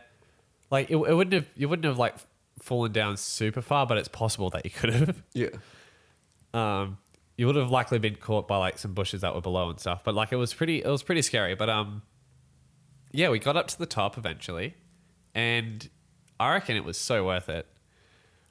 like 0.71 0.89
it, 0.89 0.95
it 0.95 1.13
wouldn't 1.13 1.33
have 1.33 1.47
you 1.55 1.69
wouldn't 1.69 1.85
have 1.85 1.99
like 1.99 2.15
fallen 2.61 2.91
down 2.91 3.17
super 3.17 3.61
far, 3.61 3.85
but 3.85 3.97
it's 3.97 4.07
possible 4.07 4.49
that 4.51 4.65
you 4.65 4.71
could 4.71 4.93
have 4.93 5.23
yeah. 5.33 5.49
um, 6.53 6.97
you 7.37 7.47
would 7.47 7.55
have 7.55 7.71
likely 7.71 7.99
been 7.99 8.15
caught 8.15 8.47
by 8.47 8.57
like 8.57 8.77
some 8.77 8.93
bushes 8.93 9.21
that 9.21 9.33
were 9.33 9.41
below 9.41 9.69
and 9.69 9.79
stuff. 9.79 10.03
But 10.03 10.15
like 10.15 10.31
it 10.31 10.35
was 10.37 10.53
pretty, 10.53 10.83
it 10.83 10.87
was 10.87 11.03
pretty 11.03 11.21
scary. 11.21 11.55
But 11.55 11.69
um, 11.69 12.03
yeah, 13.11 13.29
we 13.29 13.39
got 13.39 13.57
up 13.57 13.67
to 13.67 13.79
the 13.79 13.85
top 13.85 14.17
eventually, 14.17 14.75
and 15.33 15.89
I 16.39 16.53
reckon 16.53 16.75
it 16.75 16.83
was 16.83 16.97
so 16.97 17.25
worth 17.25 17.49
it. 17.49 17.67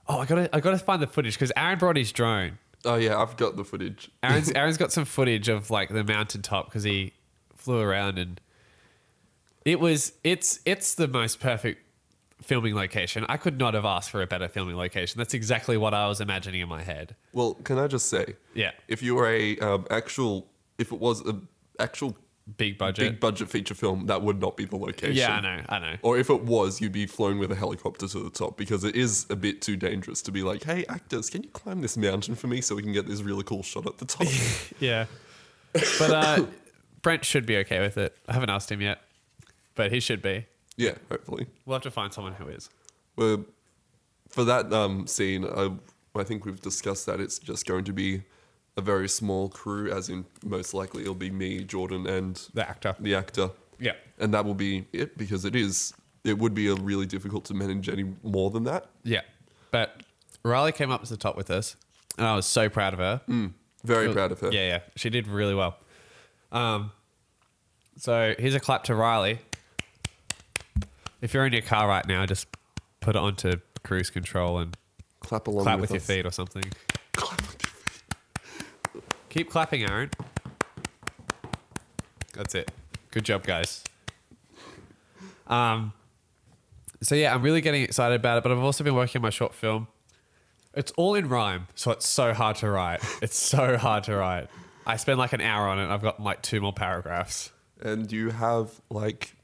Oh, 0.08 0.18
I 0.18 0.26
gotta, 0.26 0.54
I 0.54 0.60
gotta 0.60 0.78
find 0.78 1.00
the 1.00 1.06
footage 1.06 1.34
because 1.34 1.52
Aaron 1.56 1.78
brought 1.78 1.96
his 1.96 2.12
drone. 2.12 2.58
Oh 2.84 2.96
yeah, 2.96 3.20
I've 3.20 3.36
got 3.36 3.56
the 3.56 3.64
footage. 3.64 4.10
Aaron's, 4.22 4.50
Aaron's 4.54 4.76
got 4.76 4.92
some 4.92 5.04
footage 5.04 5.48
of 5.48 5.70
like 5.70 5.90
the 5.90 6.04
mountaintop 6.04 6.66
because 6.66 6.82
he 6.82 7.12
flew 7.56 7.80
around 7.80 8.18
and 8.18 8.40
it 9.64 9.78
was, 9.78 10.12
it's, 10.24 10.58
it's 10.64 10.96
the 10.96 11.06
most 11.06 11.38
perfect 11.38 11.86
filming 12.42 12.74
location. 12.74 13.24
I 13.28 13.36
could 13.36 13.58
not 13.58 13.74
have 13.74 13.84
asked 13.84 14.10
for 14.10 14.22
a 14.22 14.26
better 14.26 14.48
filming 14.48 14.76
location. 14.76 15.18
That's 15.18 15.34
exactly 15.34 15.76
what 15.76 15.94
I 15.94 16.08
was 16.08 16.20
imagining 16.20 16.60
in 16.60 16.68
my 16.68 16.82
head. 16.82 17.14
Well, 17.32 17.54
can 17.54 17.78
I 17.78 17.86
just 17.86 18.08
say, 18.08 18.34
Yeah, 18.54 18.72
if 18.88 19.02
you 19.02 19.14
were 19.14 19.28
a 19.28 19.58
um, 19.58 19.86
actual, 19.90 20.46
if 20.78 20.92
it 20.92 20.98
was 21.00 21.26
a 21.26 21.40
actual 21.78 22.16
big 22.56 22.76
budget. 22.76 23.12
big 23.12 23.20
budget 23.20 23.48
feature 23.48 23.74
film, 23.74 24.06
that 24.06 24.20
would 24.22 24.40
not 24.40 24.56
be 24.56 24.64
the 24.64 24.76
location. 24.76 25.14
yeah, 25.16 25.36
I 25.36 25.40
know, 25.40 25.62
I 25.68 25.78
know. 25.78 25.96
Or 26.02 26.18
if 26.18 26.28
it 26.28 26.42
was, 26.42 26.80
you'd 26.80 26.92
be 26.92 27.06
flown 27.06 27.38
with 27.38 27.52
a 27.52 27.54
helicopter 27.54 28.08
to 28.08 28.18
the 28.18 28.30
top 28.30 28.56
because 28.56 28.82
it 28.84 28.96
is 28.96 29.26
a 29.30 29.36
bit 29.36 29.62
too 29.62 29.76
dangerous 29.76 30.20
to 30.22 30.32
be 30.32 30.42
like, 30.42 30.64
hey, 30.64 30.84
actors, 30.88 31.30
can 31.30 31.42
you 31.44 31.50
climb 31.50 31.80
this 31.80 31.96
mountain 31.96 32.34
for 32.34 32.48
me 32.48 32.60
so 32.60 32.74
we 32.74 32.82
can 32.82 32.92
get 32.92 33.06
this 33.06 33.22
really 33.22 33.44
cool 33.44 33.62
shot 33.62 33.86
at 33.86 33.98
the 33.98 34.04
top? 34.04 34.26
Yeah. 34.80 35.06
But 35.72 36.10
uh, 36.10 36.46
Brent 37.02 37.24
should 37.24 37.46
be 37.46 37.56
okay 37.58 37.80
with 37.80 37.96
it. 37.96 38.16
I 38.28 38.32
haven't 38.32 38.50
asked 38.50 38.70
him 38.70 38.80
yet, 38.80 39.00
but 39.74 39.92
he 39.92 40.00
should 40.00 40.20
be. 40.20 40.46
Yeah, 40.76 40.94
hopefully. 41.10 41.46
We'll 41.66 41.74
have 41.74 41.82
to 41.82 41.90
find 41.90 42.12
someone 42.12 42.34
who 42.34 42.48
is. 42.48 42.70
Well, 43.16 43.44
for 44.28 44.44
that 44.44 44.72
um, 44.72 45.06
scene, 45.06 45.44
I, 45.44 45.70
I 46.18 46.22
think 46.24 46.44
we've 46.44 46.60
discussed 46.60 47.06
that 47.06 47.20
it's 47.20 47.38
just 47.38 47.66
going 47.66 47.84
to 47.84 47.92
be 47.92 48.22
a 48.76 48.80
very 48.80 49.08
small 49.08 49.48
crew, 49.50 49.92
as 49.92 50.08
in 50.08 50.24
most 50.44 50.72
likely 50.72 51.02
it'll 51.02 51.14
be 51.14 51.30
me, 51.30 51.62
Jordan, 51.64 52.06
and 52.06 52.40
The 52.54 52.68
actor. 52.68 52.96
the 52.98 53.14
actor. 53.14 53.50
Yeah. 53.78 53.92
And 54.18 54.32
that 54.32 54.44
will 54.44 54.54
be 54.54 54.86
it 54.92 55.18
because 55.18 55.44
it 55.44 55.54
is, 55.54 55.92
it 56.24 56.38
would 56.38 56.54
be 56.54 56.68
a 56.68 56.74
really 56.74 57.04
difficult 57.06 57.44
to 57.46 57.54
manage 57.54 57.88
any 57.88 58.04
more 58.22 58.50
than 58.50 58.64
that. 58.64 58.86
Yeah. 59.02 59.20
But 59.72 60.02
Riley 60.42 60.72
came 60.72 60.90
up 60.90 61.02
to 61.02 61.08
the 61.10 61.16
top 61.18 61.36
with 61.36 61.50
us, 61.50 61.76
and 62.16 62.26
I 62.26 62.34
was 62.34 62.46
so 62.46 62.68
proud 62.68 62.94
of 62.94 62.98
her. 63.00 63.20
Very 63.84 64.12
proud 64.12 64.32
of 64.32 64.40
her. 64.40 64.50
Yeah, 64.52 64.66
yeah. 64.68 64.78
She 64.96 65.10
did 65.10 65.26
really 65.26 65.54
well. 65.54 65.76
Um, 66.52 66.92
so 67.96 68.34
here's 68.38 68.54
a 68.54 68.60
clap 68.60 68.84
to 68.84 68.94
Riley. 68.94 69.40
If 71.22 71.32
you're 71.32 71.46
in 71.46 71.52
your 71.52 71.62
car 71.62 71.88
right 71.88 72.06
now, 72.06 72.26
just 72.26 72.46
put 73.00 73.16
it 73.16 73.18
onto 73.18 73.52
cruise 73.84 74.10
control 74.10 74.58
and 74.58 74.76
Clap 75.20 75.46
along 75.46 75.62
clap 75.62 75.78
with, 75.80 75.90
with, 75.90 75.90
your 75.92 76.00
us. 76.00 76.06
feet 76.06 76.26
or 76.26 76.32
something. 76.32 76.64
Clap 77.14 77.40
with 77.42 77.62
your 77.62 77.72
feet. 77.72 79.04
Keep 79.28 79.50
clapping, 79.50 79.88
Aaron. 79.88 80.10
That's 82.34 82.54
it. 82.54 82.70
Good 83.12 83.24
job, 83.24 83.44
guys. 83.44 83.84
Um, 85.46 85.92
so 87.02 87.14
yeah, 87.14 87.34
I'm 87.34 87.42
really 87.42 87.60
getting 87.60 87.82
excited 87.82 88.16
about 88.16 88.38
it, 88.38 88.42
but 88.42 88.52
I've 88.52 88.58
also 88.58 88.82
been 88.82 88.94
working 88.94 89.20
on 89.20 89.22
my 89.22 89.30
short 89.30 89.54
film. 89.54 89.86
It's 90.74 90.90
all 90.92 91.14
in 91.14 91.28
rhyme, 91.28 91.68
so 91.74 91.90
it's 91.90 92.06
so 92.06 92.32
hard 92.32 92.56
to 92.56 92.70
write. 92.70 93.00
It's 93.22 93.36
so 93.36 93.76
hard 93.76 94.04
to 94.04 94.16
write. 94.16 94.48
I 94.86 94.96
spend 94.96 95.18
like 95.18 95.32
an 95.32 95.40
hour 95.40 95.68
on 95.68 95.78
it. 95.78 95.84
and 95.84 95.92
I've 95.92 96.02
got 96.02 96.20
like 96.20 96.42
two 96.42 96.60
more 96.60 96.72
paragraphs. 96.72 97.52
And 97.80 98.10
you 98.10 98.30
have 98.30 98.80
like 98.90 99.36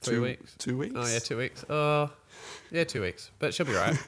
Three 0.00 0.14
two 0.14 0.22
weeks. 0.22 0.54
Two 0.58 0.78
weeks. 0.78 0.94
Oh 0.96 1.06
yeah, 1.06 1.18
two 1.18 1.36
weeks. 1.36 1.64
Uh, 1.64 2.08
yeah, 2.70 2.84
two 2.84 3.02
weeks. 3.02 3.30
But 3.38 3.52
she'll 3.54 3.66
be 3.66 3.74
right. 3.74 3.96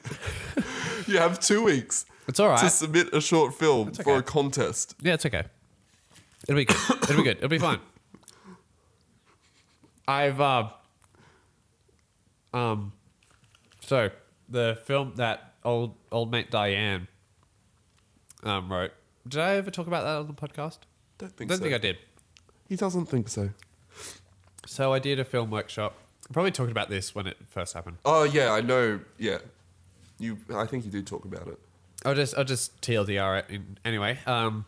You 1.07 1.17
have 1.17 1.39
two 1.39 1.63
weeks 1.63 2.05
It's 2.27 2.39
all 2.39 2.47
right 2.47 2.59
to 2.59 2.69
submit 2.69 3.13
a 3.13 3.19
short 3.19 3.53
film 3.53 3.91
for 3.91 4.17
a 4.17 4.23
contest. 4.23 4.95
Yeah, 5.01 5.15
it's 5.15 5.25
okay. 5.25 5.43
It'll 6.47 6.55
be 6.55 6.65
good. 6.65 6.77
It'll 7.03 7.17
be 7.17 7.23
good. 7.23 7.37
It'll 7.37 7.49
be 7.49 7.59
fine. 7.59 7.79
I've 10.07 10.39
uh, 10.39 10.69
um, 12.53 12.93
so 13.81 14.09
the 14.49 14.79
film 14.85 15.13
that 15.15 15.53
old 15.63 15.95
old 16.11 16.31
mate 16.31 16.51
Diane 16.51 17.07
um 18.43 18.71
wrote. 18.71 18.91
Did 19.27 19.39
I 19.39 19.55
ever 19.55 19.71
talk 19.71 19.87
about 19.87 20.03
that 20.03 20.17
on 20.17 20.27
the 20.27 20.33
podcast? 20.33 20.79
Don't 21.17 21.35
think 21.35 21.49
don't 21.49 21.57
so. 21.57 21.63
think 21.63 21.75
I 21.75 21.79
did. 21.79 21.97
He 22.67 22.75
doesn't 22.75 23.05
think 23.05 23.29
so. 23.29 23.49
So 24.73 24.91
I 24.91 24.97
did 24.97 25.19
a 25.19 25.23
film 25.23 25.51
workshop. 25.51 25.93
I 26.27 26.33
probably 26.33 26.49
talked 26.49 26.71
about 26.71 26.89
this 26.89 27.13
when 27.13 27.27
it 27.27 27.37
first 27.47 27.75
happened. 27.75 27.97
Oh 28.05 28.23
yeah, 28.23 28.51
I 28.51 28.61
know. 28.61 29.01
Yeah, 29.19 29.37
you. 30.17 30.39
I 30.51 30.65
think 30.65 30.83
you 30.83 30.89
did 30.89 31.05
talk 31.05 31.25
about 31.25 31.47
it. 31.47 31.59
I'll 32.03 32.15
just 32.15 32.35
I'll 32.35 32.43
just 32.43 32.81
TLDR 32.81 33.41
it 33.41 33.45
in, 33.49 33.77
anyway. 33.85 34.17
Um, 34.25 34.65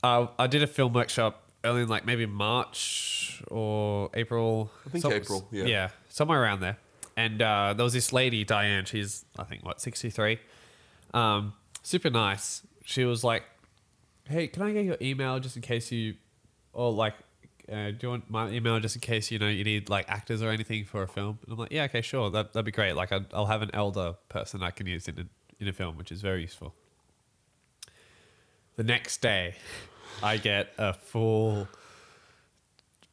uh, 0.00 0.28
I 0.38 0.46
did 0.46 0.62
a 0.62 0.68
film 0.68 0.92
workshop 0.92 1.42
early 1.64 1.82
in 1.82 1.88
like 1.88 2.06
maybe 2.06 2.24
March 2.24 3.42
or 3.48 4.10
April. 4.14 4.70
I 4.86 4.90
think 4.90 5.04
April, 5.06 5.48
yeah. 5.50 5.64
Yeah, 5.64 5.88
somewhere 6.08 6.40
around 6.40 6.60
there. 6.60 6.78
And 7.16 7.42
uh, 7.42 7.74
there 7.76 7.82
was 7.82 7.94
this 7.94 8.12
lady, 8.12 8.44
Diane. 8.44 8.84
She's 8.84 9.24
I 9.36 9.42
think 9.42 9.64
what 9.64 9.80
sixty 9.80 10.08
three. 10.08 10.38
Um, 11.12 11.52
super 11.82 12.10
nice. 12.10 12.62
She 12.84 13.04
was 13.04 13.24
like, 13.24 13.42
"Hey, 14.22 14.46
can 14.46 14.62
I 14.62 14.72
get 14.72 14.84
your 14.84 14.98
email 15.02 15.40
just 15.40 15.56
in 15.56 15.62
case 15.62 15.90
you, 15.90 16.14
or 16.72 16.92
like, 16.92 17.14
uh, 17.70 17.90
do 17.90 17.98
you 18.02 18.08
want 18.10 18.30
my 18.30 18.48
email 18.50 18.80
just 18.80 18.96
in 18.96 19.00
case 19.00 19.30
you 19.30 19.38
know 19.38 19.48
you 19.48 19.64
need 19.64 19.88
like 19.90 20.08
actors 20.08 20.42
or 20.42 20.48
anything 20.48 20.84
for 20.84 21.02
a 21.02 21.08
film?" 21.08 21.38
And 21.44 21.52
I'm 21.52 21.58
like, 21.58 21.72
"Yeah, 21.72 21.84
okay, 21.84 22.00
sure. 22.00 22.30
That 22.30 22.52
that'd 22.52 22.64
be 22.64 22.72
great. 22.72 22.94
Like, 22.94 23.12
I'd, 23.12 23.32
I'll 23.32 23.46
have 23.46 23.62
an 23.62 23.70
elder 23.74 24.14
person 24.28 24.62
I 24.62 24.70
can 24.70 24.86
use 24.86 25.06
in 25.08 25.18
a, 25.18 25.26
in 25.62 25.68
a 25.68 25.72
film, 25.72 25.96
which 25.96 26.10
is 26.10 26.22
very 26.22 26.42
useful." 26.42 26.74
The 28.76 28.84
next 28.84 29.20
day, 29.20 29.54
I 30.22 30.36
get 30.36 30.72
a 30.78 30.94
full, 30.94 31.68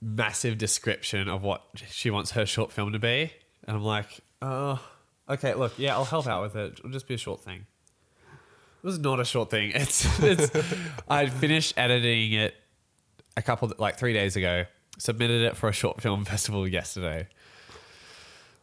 massive 0.01 0.57
description 0.57 1.27
of 1.27 1.43
what 1.43 1.63
she 1.89 2.09
wants 2.09 2.31
her 2.31 2.45
short 2.45 2.71
film 2.71 2.93
to 2.93 2.99
be, 2.99 3.33
and 3.67 3.75
I'm 3.75 3.83
like, 3.83 4.21
"Oh, 4.41 4.79
okay. 5.29 5.53
Look, 5.53 5.73
yeah, 5.77 5.95
I'll 5.95 6.05
help 6.05 6.27
out 6.27 6.43
with 6.43 6.55
it. 6.55 6.79
It'll 6.79 6.91
just 6.91 7.07
be 7.07 7.15
a 7.15 7.17
short 7.17 7.41
thing." 7.41 7.65
It 8.83 8.87
was 8.87 8.99
not 8.99 9.19
a 9.19 9.25
short 9.25 9.49
thing. 9.49 9.71
It's, 9.73 10.19
it's 10.19 10.51
I 11.09 11.25
finished 11.25 11.73
editing 11.75 12.33
it 12.33 12.53
a 13.37 13.41
couple 13.41 13.71
like 13.77 13.97
three 13.97 14.13
days 14.13 14.35
ago. 14.35 14.65
Submitted 14.97 15.41
it 15.41 15.57
for 15.57 15.69
a 15.69 15.73
short 15.73 16.01
film 16.01 16.25
festival 16.25 16.67
yesterday. 16.67 17.27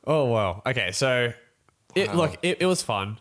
Oh 0.07 0.25
wow. 0.25 0.63
Okay, 0.67 0.91
so 0.93 1.33
it 1.95 2.15
look 2.15 2.37
it, 2.43 2.59
it 2.61 2.67
was 2.67 2.83
fun. 2.83 3.19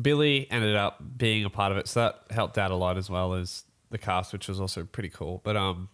Billy 0.00 0.50
ended 0.50 0.74
up 0.74 1.02
being 1.18 1.44
a 1.44 1.50
part 1.50 1.70
of 1.70 1.78
it, 1.78 1.86
so 1.86 2.00
that 2.00 2.34
helped 2.34 2.58
out 2.58 2.70
a 2.70 2.74
lot 2.74 2.96
as 2.96 3.10
well 3.10 3.34
as 3.34 3.64
the 3.90 3.98
cast, 3.98 4.32
which 4.32 4.48
was 4.48 4.60
also 4.60 4.84
pretty 4.84 5.10
cool. 5.10 5.40
But 5.44 5.56
um, 5.56 5.88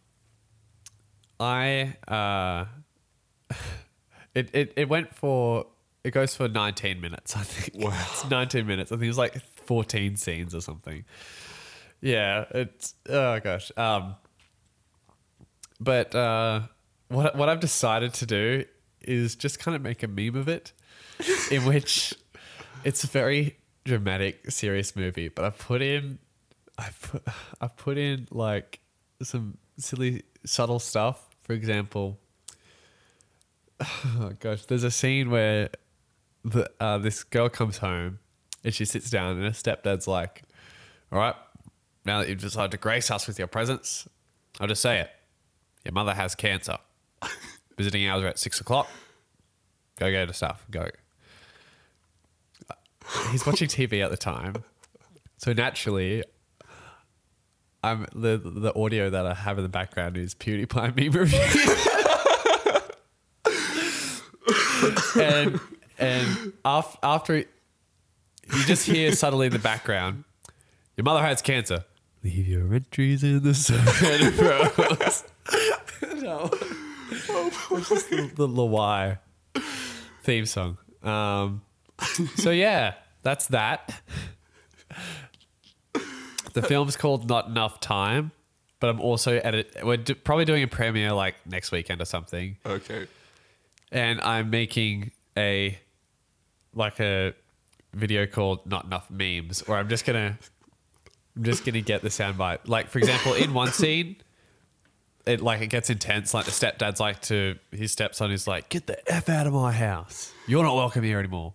I 1.39 1.97
uh, 2.07 2.67
it 4.35 4.51
it, 4.55 4.73
it 4.77 4.89
went 4.89 5.15
for 5.15 5.67
it 6.05 6.13
goes 6.13 6.35
for 6.35 6.49
19 6.49 7.01
minutes. 7.01 7.37
I 7.37 7.43
think. 7.43 7.85
Wow. 7.85 8.07
it's 8.11 8.29
19 8.29 8.67
minutes. 8.67 8.91
I 8.93 8.97
think 8.97 9.05
it 9.05 9.09
was 9.09 9.19
like 9.19 9.41
14 9.67 10.17
scenes 10.17 10.55
or 10.55 10.61
something. 10.61 11.05
Yeah, 12.01 12.45
it's 12.53 12.95
oh 13.09 13.39
gosh. 13.41 13.71
Um, 13.77 14.15
but 15.81 16.15
uh, 16.15 16.63
what 17.09 17.37
what 17.37 17.49
I've 17.49 17.61
decided 17.61 18.15
to 18.15 18.27
do 18.27 18.65
is 19.01 19.37
just 19.37 19.59
kind 19.59 19.75
of 19.75 19.83
make 19.83 20.03
a 20.03 20.09
meme 20.09 20.37
of 20.37 20.49
it, 20.49 20.73
in 21.51 21.65
which 21.65 22.15
it's 22.85 23.05
a 23.05 23.07
very 23.07 23.57
dramatic, 23.85 24.51
serious 24.51 24.95
movie. 24.95 25.29
But 25.29 25.45
I 25.45 25.51
put 25.51 25.83
in, 25.83 26.19
I 26.77 26.89
put 27.01 27.23
I 27.61 27.67
put 27.69 27.99
in 27.99 28.29
like 28.31 28.81
some 29.23 29.59
silly, 29.79 30.23
subtle 30.45 30.79
stuff. 30.79 31.29
For 31.43 31.53
example, 31.53 32.19
oh 33.81 34.33
gosh, 34.39 34.65
there's 34.67 34.85
a 34.85 34.91
scene 34.91 35.31
where 35.31 35.71
the 36.45 36.71
uh, 36.81 36.99
this 36.99 37.25
girl 37.25 37.49
comes 37.49 37.79
home 37.79 38.19
and 38.65 38.75
she 38.75 38.85
sits 38.85 39.11
down 39.11 39.37
and 39.37 39.45
her 39.45 39.51
stepdad's 39.51 40.07
like, 40.07 40.43
"All 41.13 41.19
right, 41.19 41.37
now 42.05 42.19
that 42.19 42.29
you've 42.29 42.41
decided 42.41 42.73
to 42.73 42.79
grace 42.79 43.11
us 43.11 43.27
with 43.27 43.39
your 43.39 43.49
presence, 43.49 44.09
I'll 44.61 44.67
just 44.69 44.83
say 44.83 45.01
it. 45.01 45.11
Your 45.85 45.93
mother 45.93 46.15
has 46.15 46.35
cancer. 46.35 46.79
Visiting 47.77 48.07
hours 48.09 48.25
are 48.25 48.29
at 48.29 48.39
six 48.39 48.61
o'clock. 48.61 48.89
Go 49.99 50.11
get 50.11 50.27
her 50.29 50.35
stuff. 50.35 50.67
Go." 50.71 50.89
He's 53.31 53.47
watching 53.47 53.69
TV 53.69 54.05
at 54.05 54.11
the 54.11 54.17
time, 54.19 54.65
so 55.39 55.53
naturally, 55.55 56.25
I'm 57.83 58.07
the 58.15 58.37
the 58.45 58.75
audio 58.75 59.09
that 59.09 59.25
I 59.25 59.33
have 59.35 59.57
in 59.57 59.63
the 59.63 59.69
background 59.71 60.17
is 60.19 60.35
PewDiePie 60.35 60.97
meme 60.97 61.13
review. 61.13 61.41
and 65.23 65.61
and 65.99 66.53
af- 66.65 66.97
after 67.03 67.39
you 67.39 68.65
just 68.67 68.87
hear 68.87 69.13
subtly 69.13 69.47
in 69.47 69.53
the 69.53 69.59
background, 69.59 70.25
your 70.97 71.05
mother 71.05 71.23
has 71.23 71.41
cancer. 71.41 71.85
Leave 72.25 72.49
your 72.49 72.75
entries 72.75 73.23
in 73.23 73.43
the 73.43 73.55
survey 73.55 74.19
no. 76.17 76.51
It's 77.11 77.89
just 77.89 78.11
the, 78.11 78.31
the 78.35 78.49
Lawai 78.49 79.19
theme 80.23 80.47
song. 80.47 80.79
Um, 81.03 81.63
so 82.37 82.51
yeah, 82.51 82.95
that's 83.23 83.47
that. 83.49 84.01
The 86.55 86.63
film's 86.63 86.97
called 86.97 87.29
Not 87.29 87.47
Enough 87.49 87.81
Time, 87.81 88.33
but 88.81 88.91
I'm 88.91 89.01
also 89.01 89.37
edit. 89.39 89.77
We're 89.83 89.97
do- 89.97 90.15
probably 90.15 90.45
doing 90.45 90.63
a 90.63 90.67
premiere 90.69 91.13
like 91.13 91.35
next 91.47 91.71
weekend 91.73 92.01
or 92.01 92.05
something 92.05 92.57
Okay. 92.67 93.07
and 93.93 94.21
I'm 94.21 94.51
making 94.51 95.13
a 95.37 95.79
like 96.75 97.01
a 97.01 97.35
video 97.95 98.27
called 98.27 98.67
Not 98.67 98.85
Enough 98.87 99.11
Memes, 99.11 99.67
where 99.69 99.79
I'm 99.79 99.89
just 99.89 100.05
gonna 100.05 100.39
I'm 101.37 101.45
just 101.45 101.65
gonna 101.65 101.81
get 101.81 102.03
the 102.03 102.09
soundbite. 102.09 102.61
Like 102.67 102.89
for 102.89 102.99
example, 102.99 103.35
in 103.35 103.55
one 103.55 103.71
scene, 103.73 104.17
it 105.29 105.41
like 105.41 105.61
it 105.61 105.69
gets 105.69 105.91
intense. 105.91 106.33
Like 106.35 106.47
the 106.47 106.51
stepdad's 106.51 107.01
like 107.01 107.21
to 107.23 107.57
his 107.71 107.93
stepson 107.93 108.33
is 108.33 108.47
like, 108.47 108.69
"Get 108.69 108.87
the 108.87 109.11
f 109.11 109.29
out 109.29 109.47
of 109.47 109.53
my 109.53 109.73
house. 109.73 110.33
You're 110.47 110.65
not 110.65 110.75
welcome 110.75 111.05
here 111.05 111.19
anymore." 111.19 111.55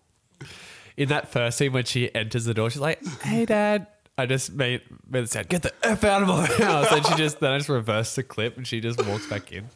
In 0.96 1.10
that 1.10 1.32
first 1.32 1.58
scene, 1.58 1.74
when 1.74 1.86
she 1.86 2.14
enters 2.14 2.46
the 2.46 2.54
door, 2.54 2.70
she's 2.70 2.82
like, 2.82 3.06
"Hey, 3.22 3.46
dad." 3.46 3.88
I 4.16 4.28
just 4.28 4.54
made 4.54 4.82
made 5.10 5.24
the 5.24 5.28
sound, 5.28 5.50
"Get 5.50 5.64
the 5.64 5.74
f 5.84 6.04
out 6.04 6.22
of 6.22 6.28
my 6.28 6.46
house," 6.64 6.92
and 6.92 7.06
she 7.06 7.16
just 7.16 7.40
then 7.40 7.52
I 7.52 7.58
just 7.58 7.70
reversed 7.70 8.16
the 8.16 8.24
clip, 8.24 8.58
and 8.58 8.68
she 8.68 8.80
just 8.80 9.04
walks 9.06 9.26
back 9.26 9.52
in. 9.52 9.70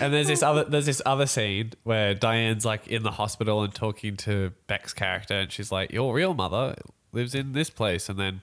And 0.00 0.12
there's 0.12 0.26
this 0.26 0.42
other 0.42 0.64
there's 0.64 0.86
this 0.86 1.00
other 1.06 1.26
scene 1.26 1.72
where 1.84 2.14
Diane's 2.14 2.64
like 2.64 2.86
in 2.88 3.02
the 3.02 3.12
hospital 3.12 3.62
and 3.62 3.74
talking 3.74 4.16
to 4.18 4.52
Beck's 4.66 4.92
character, 4.92 5.34
and 5.34 5.52
she's 5.52 5.70
like, 5.70 5.92
"Your 5.92 6.14
real 6.14 6.34
mother 6.34 6.74
lives 7.12 7.34
in 7.34 7.52
this 7.52 7.70
place," 7.70 8.08
and 8.08 8.18
then 8.18 8.42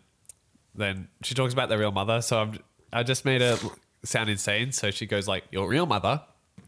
then 0.73 1.09
she 1.21 1.35
talks 1.35 1.53
about 1.53 1.69
their 1.69 1.77
real 1.77 1.91
mother. 1.91 2.21
So 2.21 2.39
I'm, 2.41 2.59
I 2.93 3.03
just 3.03 3.25
made 3.25 3.41
her 3.41 3.57
sound 4.03 4.29
insane. 4.29 4.71
So 4.71 4.91
she 4.91 5.05
goes 5.05 5.27
like, 5.27 5.43
"Your 5.51 5.67
real 5.67 5.85
mother 5.85 6.21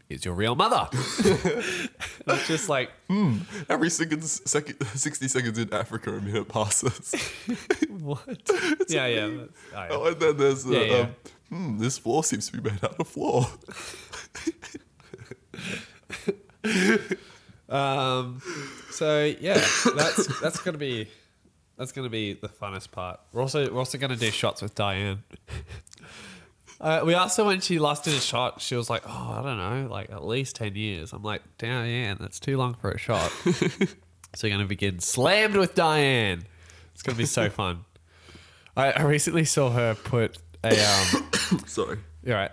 is 0.08 0.24
your 0.24 0.34
real 0.34 0.54
mother." 0.54 0.88
it's 0.92 2.46
just 2.48 2.68
like 2.68 2.90
Every 3.68 3.90
second, 3.90 4.22
second, 4.24 4.84
60 4.86 5.28
seconds 5.28 5.58
in 5.58 5.72
Africa, 5.72 6.14
a 6.14 6.20
minute 6.20 6.48
passes. 6.48 7.14
what? 7.88 8.20
yeah, 8.88 9.06
yeah. 9.06 9.24
oh, 9.24 9.48
yeah. 9.72 9.88
oh, 9.90 10.04
and 10.06 10.20
then 10.20 10.36
there's, 10.36 10.66
uh, 10.66 10.70
Yeah, 10.70 10.80
yeah. 10.80 10.96
Um, 10.96 11.14
hmm, 11.48 11.78
this 11.78 11.98
floor 11.98 12.24
seems 12.24 12.50
to 12.50 12.60
be 12.60 12.70
made 12.70 12.84
out 12.84 12.98
of 12.98 13.08
floor. 13.08 13.46
Um, 17.68 18.40
so 18.90 19.24
yeah, 19.40 19.60
that's 19.96 20.40
that's 20.40 20.60
gonna 20.60 20.78
be 20.78 21.08
that's 21.76 21.92
gonna 21.92 22.08
be 22.08 22.34
the 22.34 22.48
funnest 22.48 22.90
part. 22.90 23.20
We're 23.32 23.42
also 23.42 23.72
we're 23.72 23.78
also 23.78 23.98
gonna 23.98 24.16
do 24.16 24.30
shots 24.30 24.62
with 24.62 24.74
Diane. 24.74 25.22
Uh, 26.78 27.00
we 27.04 27.14
asked 27.14 27.38
her 27.38 27.44
when 27.44 27.60
she 27.60 27.78
last 27.78 28.04
did 28.04 28.12
a 28.12 28.20
shot. 28.20 28.60
She 28.60 28.74
was 28.74 28.90
like, 28.90 29.02
"Oh, 29.06 29.36
I 29.38 29.42
don't 29.42 29.56
know, 29.56 29.88
like 29.90 30.10
at 30.10 30.26
least 30.26 30.56
ten 30.56 30.74
years." 30.74 31.12
I'm 31.12 31.22
like, 31.22 31.42
"Diane, 31.56 32.18
that's 32.20 32.38
too 32.38 32.58
long 32.58 32.74
for 32.74 32.90
a 32.90 32.98
shot." 32.98 33.30
so 33.44 34.42
we're 34.42 34.50
gonna 34.50 34.66
begin 34.66 35.00
slammed 35.00 35.56
with 35.56 35.74
Diane. 35.74 36.44
It's 36.92 37.02
gonna 37.02 37.16
be 37.16 37.24
so 37.24 37.48
fun. 37.50 37.84
I, 38.76 38.92
I 38.92 39.02
recently 39.04 39.46
saw 39.46 39.70
her 39.70 39.94
put 39.94 40.36
a 40.62 40.78
um. 40.78 41.30
Sorry. 41.66 41.98
You're 42.22 42.36
right. 42.36 42.52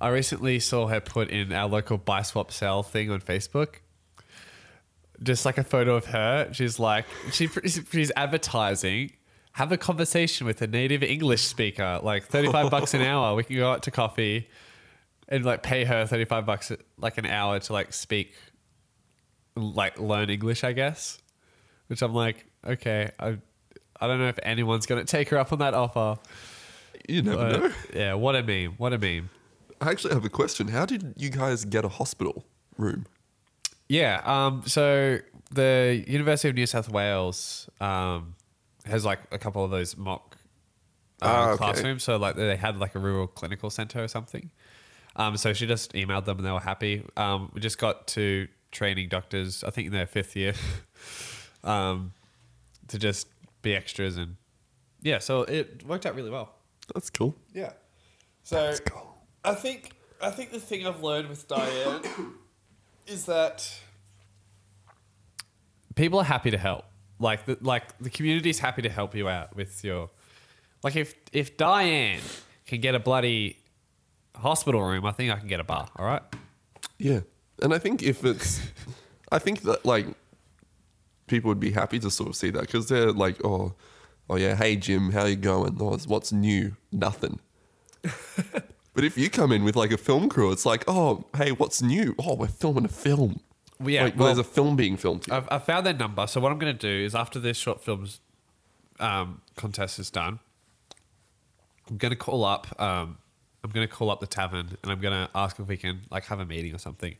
I 0.00 0.08
recently 0.10 0.60
saw 0.60 0.86
her 0.86 1.00
put 1.00 1.30
in 1.30 1.52
our 1.52 1.68
local 1.68 1.98
buy 1.98 2.22
swap 2.22 2.52
sell 2.52 2.84
thing 2.84 3.10
on 3.10 3.20
Facebook. 3.20 3.76
Just 5.22 5.44
like 5.44 5.58
a 5.58 5.64
photo 5.64 5.94
of 5.96 6.06
her. 6.06 6.48
She's 6.52 6.78
like, 6.78 7.06
she, 7.32 7.48
she's 7.90 8.10
advertising. 8.16 9.12
Have 9.52 9.70
a 9.70 9.76
conversation 9.76 10.46
with 10.46 10.60
a 10.62 10.66
native 10.66 11.02
English 11.04 11.42
speaker, 11.42 12.00
like 12.02 12.24
35 12.24 12.70
bucks 12.70 12.92
an 12.94 13.02
hour. 13.02 13.34
We 13.36 13.44
can 13.44 13.56
go 13.56 13.70
out 13.70 13.84
to 13.84 13.90
coffee 13.92 14.48
and 15.28 15.44
like 15.44 15.62
pay 15.62 15.84
her 15.84 16.06
35 16.06 16.44
bucks 16.44 16.72
like 16.98 17.18
an 17.18 17.26
hour 17.26 17.60
to 17.60 17.72
like 17.72 17.92
speak, 17.92 18.34
like 19.56 19.98
learn 20.00 20.30
English, 20.30 20.64
I 20.64 20.72
guess. 20.72 21.18
Which 21.86 22.02
I'm 22.02 22.12
like, 22.14 22.46
okay, 22.66 23.10
I, 23.20 23.38
I 24.00 24.06
don't 24.08 24.18
know 24.18 24.28
if 24.28 24.38
anyone's 24.42 24.86
going 24.86 25.04
to 25.04 25.10
take 25.10 25.28
her 25.28 25.38
up 25.38 25.52
on 25.52 25.60
that 25.60 25.74
offer. 25.74 26.18
You 27.08 27.22
never 27.22 27.36
But, 27.50 27.60
know. 27.60 27.72
yeah, 27.94 28.14
what 28.14 28.34
a 28.34 28.42
meme. 28.42 28.74
What 28.78 28.92
a 28.92 28.98
meme. 28.98 29.30
I 29.80 29.90
actually 29.90 30.14
have 30.14 30.24
a 30.24 30.30
question. 30.30 30.68
How 30.68 30.86
did 30.86 31.14
you 31.16 31.30
guys 31.30 31.64
get 31.64 31.84
a 31.84 31.88
hospital 31.88 32.44
room? 32.78 33.06
Yeah. 33.88 34.20
Um, 34.24 34.62
so 34.66 35.18
the 35.50 36.04
University 36.06 36.48
of 36.48 36.54
New 36.54 36.66
South 36.66 36.88
Wales 36.88 37.68
um, 37.80 38.34
has 38.86 39.04
like 39.04 39.20
a 39.30 39.38
couple 39.38 39.64
of 39.64 39.70
those 39.70 39.96
mock 39.96 40.36
uh, 41.22 41.26
Ah, 41.26 41.48
okay. 41.50 41.58
classrooms. 41.58 42.02
So 42.02 42.16
like 42.16 42.36
they 42.36 42.56
had 42.56 42.78
like 42.78 42.94
a 42.94 42.98
rural 42.98 43.26
clinical 43.26 43.70
center 43.70 44.02
or 44.02 44.08
something. 44.08 44.50
Um, 45.16 45.36
so 45.36 45.52
she 45.52 45.66
just 45.66 45.92
emailed 45.92 46.24
them 46.24 46.38
and 46.38 46.46
they 46.46 46.50
were 46.50 46.60
happy. 46.60 47.04
Um, 47.16 47.50
we 47.54 47.60
just 47.60 47.78
got 47.78 48.08
to 48.08 48.48
training 48.72 49.08
doctors, 49.08 49.62
I 49.62 49.70
think 49.70 49.86
in 49.86 49.92
their 49.92 50.06
fifth 50.06 50.34
year, 50.34 50.54
um, 51.64 52.12
to 52.88 52.98
just 52.98 53.28
be 53.62 53.74
extras 53.74 54.16
and 54.16 54.36
yeah. 55.02 55.18
So 55.18 55.42
it 55.42 55.86
worked 55.86 56.04
out 56.06 56.14
really 56.16 56.30
well. 56.30 56.54
That's 56.94 57.10
cool. 57.10 57.36
Yeah. 57.52 57.72
So 58.42 58.74
I 59.44 59.54
think 59.54 59.92
I 60.20 60.30
think 60.30 60.50
the 60.50 60.58
thing 60.60 60.86
I've 60.86 61.02
learned 61.02 61.28
with 61.28 61.46
Diane 61.46 62.02
is 63.06 63.26
that 63.26 63.80
people 65.94 66.18
are 66.18 66.24
happy 66.24 66.50
to 66.50 66.58
help. 66.58 66.84
Like 67.18 67.46
the 67.46 67.56
like 67.60 67.96
the 67.98 68.10
community's 68.10 68.58
happy 68.58 68.82
to 68.82 68.88
help 68.88 69.14
you 69.14 69.28
out 69.28 69.54
with 69.54 69.84
your 69.84 70.10
like 70.82 70.96
if 70.96 71.14
if 71.32 71.56
Diane 71.56 72.20
can 72.66 72.80
get 72.80 72.94
a 72.94 72.98
bloody 72.98 73.58
hospital 74.36 74.82
room, 74.82 75.04
I 75.06 75.12
think 75.12 75.32
I 75.32 75.36
can 75.36 75.48
get 75.48 75.60
a 75.60 75.64
bar, 75.64 75.88
all 75.96 76.06
right? 76.06 76.22
Yeah. 76.98 77.20
And 77.62 77.72
I 77.72 77.78
think 77.78 78.02
if 78.02 78.24
it's, 78.24 78.60
I 79.30 79.38
think 79.38 79.62
that 79.62 79.84
like 79.84 80.06
people 81.26 81.48
would 81.48 81.60
be 81.60 81.70
happy 81.70 81.98
to 82.00 82.10
sort 82.10 82.28
of 82.28 82.36
see 82.36 82.50
that 82.50 82.62
because 82.62 82.88
they're 82.88 83.12
like, 83.12 83.44
oh, 83.44 83.74
oh 84.28 84.36
yeah, 84.36 84.54
hey 84.56 84.76
Jim, 84.76 85.12
how 85.12 85.24
you 85.26 85.36
going? 85.36 85.76
Oh, 85.80 85.96
what's 86.06 86.32
new? 86.32 86.76
Nothing. 86.92 87.38
but 88.94 89.04
if 89.04 89.18
you 89.18 89.28
come 89.30 89.52
in 89.52 89.64
with 89.64 89.76
like 89.76 89.92
a 89.92 89.98
film 89.98 90.28
crew, 90.28 90.50
it's 90.52 90.64
like, 90.64 90.84
oh, 90.88 91.24
hey, 91.36 91.52
what's 91.52 91.82
new? 91.82 92.14
Oh, 92.18 92.34
we're 92.34 92.46
filming 92.48 92.84
a 92.84 92.88
film. 92.88 93.40
Well, 93.80 93.90
yeah, 93.90 94.04
like, 94.04 94.16
well- 94.16 94.26
there's 94.26 94.38
a 94.38 94.44
film 94.44 94.76
being 94.76 94.96
filmed. 94.96 95.26
Here. 95.26 95.34
I've, 95.34 95.48
I've 95.50 95.64
found 95.64 95.84
their 95.84 95.92
number. 95.94 96.26
So 96.26 96.40
what 96.40 96.52
I'm 96.52 96.58
going 96.58 96.72
to 96.76 96.78
do 96.78 97.04
is 97.04 97.14
after 97.14 97.38
this 97.40 97.56
short 97.56 97.82
films 97.82 98.20
um, 99.00 99.40
contest 99.56 99.98
is 99.98 100.10
done, 100.10 100.38
I'm 101.90 101.96
going 101.98 102.10
to 102.10 102.16
call 102.16 102.44
up. 102.44 102.68
Um, 102.80 103.18
I'm 103.62 103.70
going 103.70 103.86
to 103.86 103.92
call 103.92 104.10
up 104.10 104.20
the 104.20 104.26
tavern 104.26 104.76
and 104.82 104.92
I'm 104.92 105.00
going 105.00 105.12
to 105.26 105.30
ask 105.34 105.58
if 105.58 105.66
we 105.66 105.76
can 105.76 106.00
like 106.10 106.24
have 106.26 106.38
a 106.38 106.44
meeting 106.46 106.74
or 106.74 106.78
something. 106.78 107.16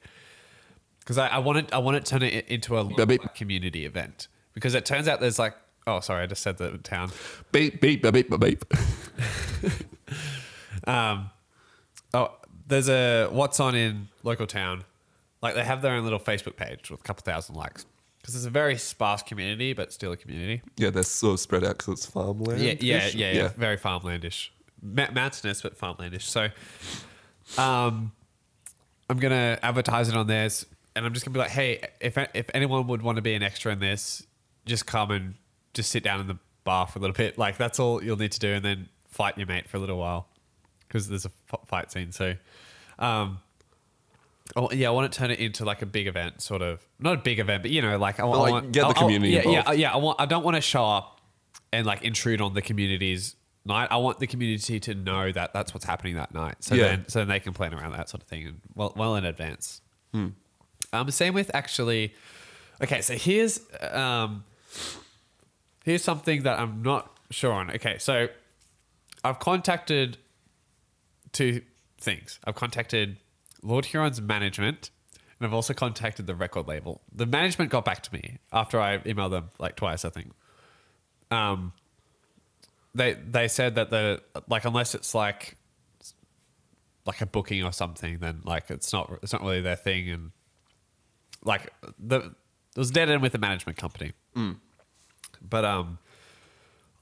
Because 1.01 1.19
I, 1.19 1.27
I 1.29 1.39
want 1.39 1.69
to 1.69 1.75
I 1.75 1.79
want 1.79 2.03
to 2.03 2.11
turn 2.11 2.23
it 2.23 2.47
into 2.49 2.77
a 2.77 2.85
Beep, 2.85 3.09
beep. 3.09 3.35
community 3.35 3.85
event. 3.87 4.29
Because 4.55 4.75
it 4.75 4.85
turns 4.87 5.09
out 5.09 5.21
there's 5.21 5.39
like 5.39 5.55
oh 5.87 6.01
sorry 6.01 6.23
I 6.23 6.27
just 6.27 6.43
said 6.43 6.57
the 6.59 6.79
town. 6.79 7.11
beep 7.53 7.81
beep 7.81 8.03
beep 8.03 8.13
beep 8.31 8.41
beep. 8.41 8.65
Um, 10.87 11.31
oh, 12.15 12.33
there's 12.67 12.89
a 12.89 13.29
what's 13.31 13.61
on 13.61 13.75
in 13.75 14.09
local 14.23 14.47
town. 14.47 14.85
Like 15.43 15.55
they 15.55 15.65
have 15.65 15.83
their 15.83 15.95
own 15.95 16.05
little 16.05 16.19
Facebook 16.19 16.57
page 16.57 16.91
with 16.91 17.01
a 17.01 17.03
couple 17.03 17.23
thousand 17.23 17.57
likes. 17.57 17.85
Because 18.21 18.37
it's 18.37 18.47
a 18.47 18.51
very 18.51 18.79
sparse 18.79 19.23
community, 19.23 19.75
but 19.75 19.93
still 19.93 20.13
a 20.13 20.17
community. 20.17 20.63
yeah, 20.79 20.89
they're 20.89 21.03
sort 21.03 21.35
of 21.35 21.41
spread 21.41 21.63
out 21.63 21.77
because 21.77 21.93
it's 21.93 22.07
farmland. 22.07 22.63
Yeah, 22.63 22.75
yeah, 22.81 23.11
yeah, 23.13 23.33
yeah, 23.33 23.49
Very 23.49 23.77
farmlandish, 23.77 24.49
Ma- 24.81 25.11
mountainous 25.13 25.61
but 25.61 25.79
farmlandish. 25.79 26.23
So, 26.23 26.49
um, 27.59 28.13
I'm 29.11 29.19
gonna 29.19 29.59
advertise 29.63 30.09
it 30.09 30.17
on 30.17 30.27
theirs, 30.27 30.65
and 30.97 31.05
I'm 31.05 31.13
just 31.13 31.27
gonna 31.27 31.35
be 31.35 31.41
like, 31.41 31.51
hey, 31.51 31.87
if 32.01 32.17
if 32.33 32.49
anyone 32.55 32.87
would 32.87 33.03
want 33.03 33.17
to 33.17 33.23
be 33.23 33.35
an 33.35 33.43
extra 33.43 33.73
in 33.73 33.79
this, 33.81 34.27
just 34.65 34.87
come 34.87 35.11
and 35.11 35.35
just 35.75 35.91
sit 35.91 36.03
down 36.03 36.21
in 36.21 36.27
the 36.27 36.39
bar 36.65 36.87
for 36.87 37.01
a 37.01 37.03
little 37.03 37.15
bit. 37.15 37.37
Like 37.37 37.59
that's 37.59 37.79
all 37.79 38.03
you'll 38.03 38.17
need 38.17 38.33
to 38.33 38.41
do, 38.41 38.55
and 38.55 38.65
then 38.65 38.89
fight 39.07 39.37
your 39.37 39.47
mate 39.47 39.69
for 39.69 39.77
a 39.77 39.81
little 39.81 39.99
while 39.99 40.29
because 40.95 41.09
there's 41.09 41.27
a 41.27 41.31
f- 41.53 41.67
fight 41.67 41.91
scene. 41.91 42.13
So, 42.13 42.37
um. 43.01 43.39
Oh 44.57 44.71
yeah, 44.71 44.89
I 44.89 44.91
want 44.91 45.11
to 45.11 45.19
turn 45.19 45.31
it 45.31 45.41
into 45.41 45.65
like 45.65 45.81
a 45.83 45.87
big 45.87 46.07
event, 46.07 46.41
sort 46.43 46.61
of 46.63 46.87
not 47.01 47.15
a 47.15 47.17
big 47.17 47.39
event, 47.41 47.63
but 47.63 47.71
you 47.73 47.81
know, 47.83 47.97
like 47.99 48.21
I, 48.21 48.25
wa- 48.25 48.45
I 48.45 48.51
want 48.51 48.73
get 48.73 48.83
the 48.83 48.87
I- 48.89 48.91
I- 48.91 48.93
community 48.93 49.33
yeah, 49.33 49.43
yeah, 49.49 49.73
yeah. 49.73 49.93
I 49.93 49.97
want. 49.97 50.21
I 50.21 50.27
don't 50.27 50.45
want 50.45 50.55
to 50.57 50.61
show 50.61 50.85
up 50.85 51.21
and 51.73 51.85
like 51.87 52.03
intrude 52.03 52.41
on 52.43 52.53
the 52.55 52.61
community's 52.63 53.37
night. 53.65 53.89
I 53.91 53.97
want 53.97 54.19
the 54.21 54.27
community 54.27 54.79
to 54.81 54.95
know 54.95 55.33
that 55.33 55.55
that's 55.55 55.73
what's 55.73 55.87
happening 55.87 56.15
that 56.17 56.35
night. 56.35 56.57
So 56.63 56.75
Yeah. 56.75 56.83
then, 56.89 57.09
so 57.09 57.21
then 57.21 57.29
they 57.29 57.41
can 57.41 57.55
plan 57.55 57.73
around 57.75 57.93
that 57.93 58.11
sort 58.11 58.23
of 58.23 58.29
thing 58.29 58.47
and 58.47 58.61
well, 58.75 58.93
well 58.95 59.17
in 59.17 59.25
advance. 59.25 59.81
Hmm. 60.13 60.29
Um, 60.93 61.11
same 61.11 61.33
with 61.35 61.51
actually. 61.55 62.15
Okay, 62.83 63.01
so 63.01 63.15
here's 63.15 63.61
um, 63.81 64.45
here's 65.85 66.05
something 66.05 66.43
that 66.43 66.59
I'm 66.61 66.83
not 66.83 67.11
sure 67.31 67.53
on. 67.53 67.71
Okay, 67.71 67.97
so 67.99 68.29
I've 69.25 69.39
contacted 69.39 70.19
two 71.35 71.61
things. 72.01 72.39
I've 72.45 72.55
contacted 72.55 73.19
Lord 73.63 73.85
Huron's 73.87 74.23
management, 74.23 74.91
and 75.39 75.47
I've 75.47 75.53
also 75.53 75.75
contacted 75.75 76.27
the 76.27 76.35
record 76.35 76.67
label. 76.67 77.03
The 77.13 77.27
management 77.27 77.71
got 77.71 77.85
back 77.85 78.03
to 78.05 78.13
me 78.15 78.39
after 78.53 78.81
I 78.81 78.99
emailed 78.99 79.33
them 79.33 79.51
like 79.59 79.77
twice, 79.77 80.07
I 80.07 80.09
think. 80.09 80.33
Um, 81.31 81.73
they 82.95 83.15
they 83.15 83.49
said 83.49 83.75
that 83.75 83.91
the 83.91 84.23
like 84.49 84.65
unless 84.65 84.95
it's 84.95 85.15
like 85.15 85.57
like 87.05 87.21
a 87.21 87.27
booking 87.27 87.63
or 87.63 87.73
something, 87.73 88.19
then 88.19 88.41
like 88.45 88.71
it's 88.71 88.93
not 88.93 89.19
it's 89.23 89.33
not 89.33 89.43
really 89.43 89.61
their 89.61 89.77
thing, 89.77 90.09
and 90.09 90.31
like 91.43 91.71
the 91.99 92.19
it 92.77 92.79
was 92.79 92.91
dead 92.91 93.11
end 93.11 93.21
with 93.23 93.33
the 93.33 93.39
management 93.39 93.77
company. 93.79 94.13
But 95.43 95.65
um, 95.65 95.99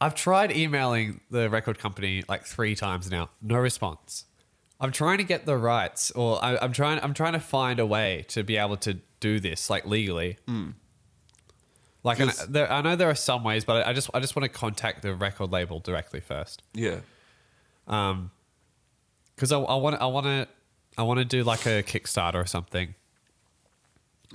I've 0.03 0.15
tried 0.15 0.51
emailing 0.57 1.21
the 1.31 1.49
record 1.49 1.79
company 1.79 2.25
like 2.29 2.45
three 2.45 2.75
times 2.75 3.11
now, 3.11 3.31
no 3.41 3.57
response. 3.59 4.25
I'm 4.81 4.91
trying 4.91 5.19
to 5.19 5.25
get 5.25 5.47
the 5.47 5.57
rights, 5.57 6.11
or 6.11 6.45
I, 6.45 6.59
I'm 6.61 6.73
trying. 6.73 6.99
I'm 7.05 7.15
trying 7.15 7.35
to 7.35 7.41
find 7.41 7.79
a 7.79 7.87
way 7.87 8.25
to 8.29 8.43
be 8.43 8.57
able 8.57 8.77
to 8.79 8.99
do 9.21 9.39
this 9.39 9.71
like 9.71 9.87
legally. 9.87 10.39
Like, 12.05 12.19
and 12.19 12.31
Just- 12.31 12.53
there, 12.53 12.71
I 12.71 12.81
know 12.83 12.97
there 12.97 13.09
are 13.09 13.15
some 13.15 13.45
ways, 13.45 13.65
but 13.65 13.87
I 13.87 13.93
just 13.93 14.11
I 14.13 14.19
just 14.19 14.35
want 14.35 14.43
to 14.43 14.49
contact 14.49 15.03
the 15.03 15.15
record 15.15 15.53
label 15.53 15.79
directly 15.79 16.19
first, 16.21 16.63
Yeah. 16.75 16.99
Um, 17.87 18.31
because 19.37 19.53
I 19.53 19.57
want 19.59 20.01
I 20.01 20.07
want 20.07 20.27
to 20.27 20.49
I 20.99 21.03
want 21.05 21.19
to 21.19 21.25
do 21.25 21.45
like 21.45 21.65
a 21.67 21.83
Kickstarter 21.85 22.35
or 22.35 22.47
something, 22.47 22.95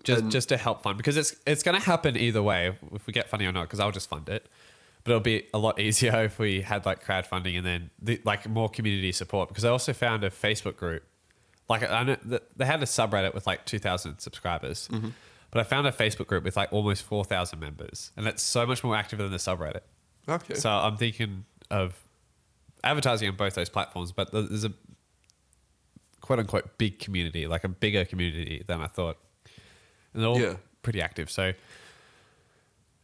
just 0.04 0.22
And- 0.22 0.32
just 0.32 0.48
to 0.50 0.58
help 0.58 0.82
fund 0.82 0.96
because 0.98 1.18
it's 1.18 1.36
it's 1.46 1.62
going 1.64 1.78
to 1.78 1.86
happen 1.86 2.16
either 2.16 2.42
way 2.42 2.74
if 2.94 3.06
we 3.06 3.12
get 3.12 3.30
funny 3.30 3.46
or 3.46 3.52
not. 3.52 3.64
Because 3.64 3.82
I'll 3.82 3.92
just 3.92 4.08
fund 4.10 4.30
it, 4.30 4.48
but 5.08 5.14
it'll 5.14 5.22
be 5.22 5.48
a 5.54 5.58
lot 5.58 5.80
easier 5.80 6.24
if 6.26 6.38
we 6.38 6.62
had 6.62 6.86
like 6.86 7.02
crowdfunding 7.04 7.56
and 7.58 7.66
then 7.66 7.90
the, 8.02 8.22
like 8.26 8.48
more 8.48 8.68
community 8.68 9.14
support. 9.14 9.48
Because 9.48 9.64
I 9.64 9.70
also 9.70 9.94
found 9.94 10.26
a 10.26 10.30
Facebook 10.30 10.76
group, 10.76 11.04
like 11.70 11.90
I 11.90 12.04
know 12.04 12.18
they 12.58 12.66
had 12.66 12.84
a 12.84 12.86
subreddit 12.86 13.34
with 13.34 13.48
like 13.48 13.66
two 13.66 13.80
thousand 13.80 14.20
subscribers, 14.20 14.90
mm-hmm. 14.92 15.10
but 15.52 15.62
I 15.62 15.64
found 15.64 15.88
a 15.88 15.94
Facebook 15.94 16.28
group 16.28 16.44
with 16.44 16.58
like 16.58 16.74
almost 16.74 17.04
four 17.04 17.24
thousand 17.24 17.60
members, 17.60 18.12
and 18.18 18.28
it's 18.28 18.44
so 18.44 18.66
much 18.66 18.84
more 18.84 18.98
active 18.98 19.20
than 19.20 19.32
the 19.32 19.38
subreddit. 19.38 19.82
Okay. 20.28 20.56
So 20.56 20.70
I'm 20.70 20.98
thinking 20.98 21.46
of 21.72 21.98
advertising 22.84 23.30
on 23.30 23.38
both 23.38 23.56
those 23.56 23.70
platforms, 23.70 24.12
but 24.12 24.32
there's 24.34 24.66
a 24.66 24.74
quote 26.20 26.40
unquote 26.40 26.78
big 26.78 27.00
community, 27.00 27.48
like 27.48 27.64
a 27.64 27.70
bigger 27.70 28.04
community 28.04 28.62
than 28.68 28.82
I 28.82 28.88
thought. 28.88 29.18
And 30.14 30.22
they're 30.22 30.30
all 30.30 30.40
Yeah. 30.40 30.56
pretty 30.82 31.02
active. 31.02 31.32
So 31.32 31.54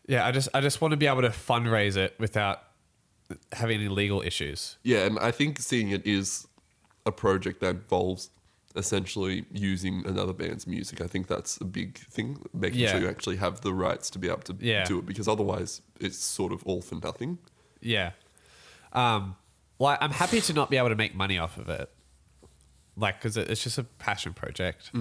yeah, 0.07 0.25
I 0.25 0.31
just 0.31 0.49
I 0.53 0.61
just 0.61 0.81
want 0.81 0.91
to 0.91 0.97
be 0.97 1.07
able 1.07 1.21
to 1.21 1.29
fundraise 1.29 1.95
it 1.97 2.15
without 2.19 2.63
having 3.51 3.79
any 3.79 3.89
legal 3.89 4.21
issues. 4.21 4.77
Yeah, 4.83 5.05
and 5.05 5.17
I 5.19 5.31
think 5.31 5.59
seeing 5.59 5.89
it 5.91 6.05
is 6.05 6.47
a 7.05 7.11
project 7.11 7.59
that 7.61 7.69
involves 7.71 8.29
essentially 8.75 9.45
using 9.51 10.03
another 10.07 10.33
band's 10.33 10.65
music. 10.65 10.99
I 11.01 11.05
think 11.07 11.27
that's 11.27 11.57
a 11.57 11.65
big 11.65 11.97
thing, 11.99 12.43
making 12.53 12.79
Yeah. 12.79 12.91
sure 12.91 13.01
you 13.01 13.07
actually 13.09 13.35
have 13.37 13.61
the 13.61 13.71
rights 13.73 14.09
to 14.11 14.19
be 14.19 14.27
able 14.27 14.41
to 14.43 14.55
Yeah. 14.59 14.83
do 14.85 14.97
it, 14.99 15.05
because 15.05 15.27
otherwise 15.27 15.81
it's 15.99 16.17
sort 16.17 16.51
of 16.51 16.63
all 16.63 16.81
for 16.81 16.95
nothing. 16.95 17.37
Yeah. 17.81 18.11
Um, 18.93 19.35
like 19.79 19.99
I'm 20.01 20.11
happy 20.11 20.41
to 20.41 20.53
not 20.53 20.69
be 20.71 20.77
able 20.77 20.89
to 20.89 20.95
make 20.95 21.13
money 21.15 21.37
off 21.37 21.57
of 21.57 21.69
it, 21.69 21.89
like 22.97 23.19
because 23.19 23.37
it's 23.37 23.63
just 23.63 23.77
a 23.77 23.83
passion 23.83 24.33
project. 24.33 24.91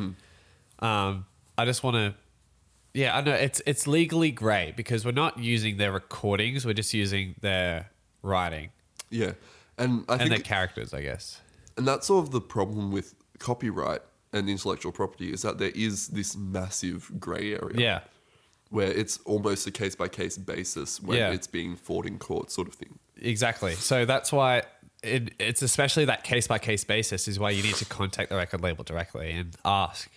Um, 0.81 1.27
I 1.59 1.65
just 1.65 1.83
want 1.83 1.97
to. 1.97 2.15
Yeah, 2.95 3.17
I 3.17 3.21
know 3.23 3.33
it's 3.35 3.63
it's 3.67 3.87
legally 3.87 4.31
grey 4.31 4.75
because 4.77 5.05
we're 5.05 5.13
not 5.13 5.39
using 5.39 5.77
their 5.79 5.93
recordings; 5.93 6.67
we're 6.67 6.75
just 6.75 6.93
using 6.93 7.35
their 7.41 7.91
writing 8.23 8.71
Yeah, 9.11 9.33
and 9.79 10.05
I 10.09 10.17
and 10.17 10.31
their 10.31 10.39
characters, 10.39 10.93
I 10.93 11.03
guess. 11.03 11.41
and 11.77 11.87
that's 11.89 12.07
sort 12.07 12.25
of 12.27 12.33
the 12.33 12.41
problem 12.41 12.93
with 12.93 13.15
copyright 13.39 14.03
and 14.33 14.49
intellectual 14.49 14.93
property 14.93 15.33
is 15.33 15.43
that 15.43 15.59
there 15.59 15.73
is 15.75 16.09
this 16.09 16.37
massive 16.37 17.11
grey 17.19 17.55
area. 17.55 17.77
Yeah, 17.79 18.01
where 18.71 18.91
it's 18.93 19.19
almost 19.25 19.67
a 19.67 19.71
case 19.71 19.95
by 19.97 20.09
case 20.09 20.37
basis 20.37 21.01
when 21.01 21.17
Yeah. 21.19 21.31
it's 21.33 21.47
being 21.47 21.77
fought 21.77 22.07
in 22.07 22.19
court, 22.19 22.51
sort 22.51 22.69
of 22.69 22.75
thing. 22.75 22.99
exactly. 23.17 23.75
So 23.75 24.05
that's 24.05 24.33
why 24.33 24.63
it, 25.03 25.33
it's 25.39 25.63
especially 25.63 26.05
that 26.07 26.25
case 26.25 26.47
by 26.47 26.59
case 26.59 26.85
basis 26.85 27.27
is 27.27 27.39
why 27.39 27.51
you 27.51 27.63
need 27.63 27.75
to 27.77 27.85
contact 27.87 28.29
the 28.31 28.37
record 28.37 28.61
label 28.63 28.85
directly 28.85 29.33
and 29.33 29.57
ask. 29.65 30.11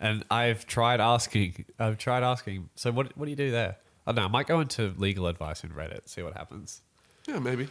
And 0.00 0.24
I've 0.30 0.66
tried 0.66 1.00
asking. 1.00 1.66
I've 1.78 1.98
tried 1.98 2.22
asking. 2.22 2.70
So 2.74 2.90
what 2.90 3.16
what 3.16 3.26
do 3.26 3.30
you 3.30 3.36
do 3.36 3.50
there? 3.50 3.76
I 4.06 4.12
don't 4.12 4.16
know. 4.16 4.24
I 4.24 4.28
might 4.28 4.46
go 4.46 4.60
into 4.60 4.94
legal 4.96 5.26
advice 5.26 5.62
in 5.62 5.70
Reddit, 5.70 6.08
see 6.08 6.22
what 6.22 6.34
happens. 6.36 6.80
Yeah, 7.28 7.38
maybe. 7.38 7.68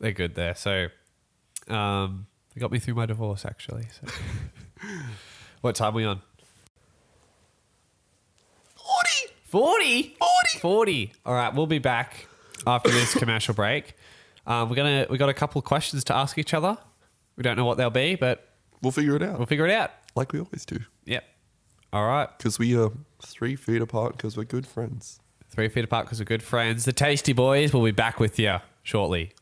They're 0.00 0.12
good 0.12 0.34
there. 0.34 0.54
So 0.54 0.86
um 1.68 2.26
they 2.54 2.60
got 2.60 2.72
me 2.72 2.78
through 2.78 2.94
my 2.94 3.04
divorce 3.06 3.44
actually. 3.44 3.86
So 4.00 4.10
what 5.60 5.74
time 5.74 5.92
are 5.92 5.96
we 5.96 6.04
on? 6.06 6.22
40. 8.76 9.32
40. 9.44 10.16
40. 10.18 10.58
40. 10.60 11.12
All 11.24 11.34
right, 11.34 11.54
we'll 11.54 11.66
be 11.66 11.78
back 11.78 12.26
after 12.66 12.90
this 12.90 13.14
commercial 13.14 13.54
break. 13.54 13.94
Um, 14.46 14.68
we're 14.70 14.76
gonna 14.76 15.06
we 15.10 15.18
got 15.18 15.28
a 15.28 15.34
couple 15.34 15.58
of 15.58 15.64
questions 15.64 16.04
to 16.04 16.14
ask 16.16 16.38
each 16.38 16.54
other. 16.54 16.78
We 17.36 17.42
don't 17.42 17.56
know 17.56 17.64
what 17.64 17.76
they'll 17.76 17.90
be, 17.90 18.14
but 18.14 18.42
We'll 18.82 18.92
figure 18.92 19.16
it 19.16 19.22
out, 19.22 19.38
we'll 19.38 19.46
figure 19.46 19.66
it 19.66 19.72
out. 19.72 19.90
like 20.14 20.32
we 20.32 20.38
always 20.38 20.64
do, 20.66 20.78
Yep. 21.06 21.24
All 21.92 22.06
right. 22.06 22.28
because 22.36 22.58
we 22.58 22.76
are 22.76 22.90
three 23.24 23.56
feet 23.56 23.80
apart 23.80 24.16
because 24.16 24.36
we're 24.36 24.44
good 24.44 24.66
friends. 24.66 25.20
Three 25.50 25.68
feet 25.68 25.84
apart 25.84 26.06
because 26.06 26.18
we're 26.18 26.26
good 26.26 26.42
friends. 26.42 26.84
The 26.84 26.92
Tasty 26.92 27.32
Boys 27.32 27.72
will 27.72 27.84
be 27.84 27.92
back 27.92 28.20
with 28.20 28.38
you 28.38 28.58
shortly. 28.82 29.32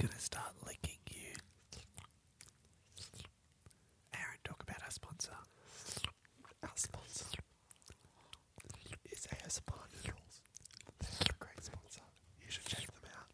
gonna 0.00 0.18
start 0.18 0.54
licking 0.66 0.96
you. 1.10 1.34
Aaron, 4.14 4.38
talk 4.44 4.62
about 4.62 4.82
our 4.82 4.90
sponsor. 4.90 5.32
Our 6.62 6.70
sponsor 6.74 7.26
is 9.12 9.26
ASMR 9.26 9.84
Noodles. 9.92 10.40
They're 11.00 11.10
a 11.28 11.38
great 11.38 11.62
sponsor. 11.62 12.00
You 12.42 12.50
should 12.50 12.64
check 12.64 12.86
them 12.86 13.10
out. 13.12 13.28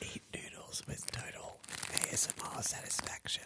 Eat 0.00 0.22
noodles 0.32 0.82
with 0.88 1.04
total 1.12 1.60
ASMR 2.54 2.62
satisfaction. 2.64 3.44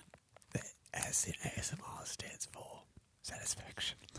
The 0.53 0.61
S 0.95 1.27
in 1.27 1.35
ASMR 1.51 2.07
stands 2.07 2.47
for 2.53 2.83
satisfaction. 3.23 3.99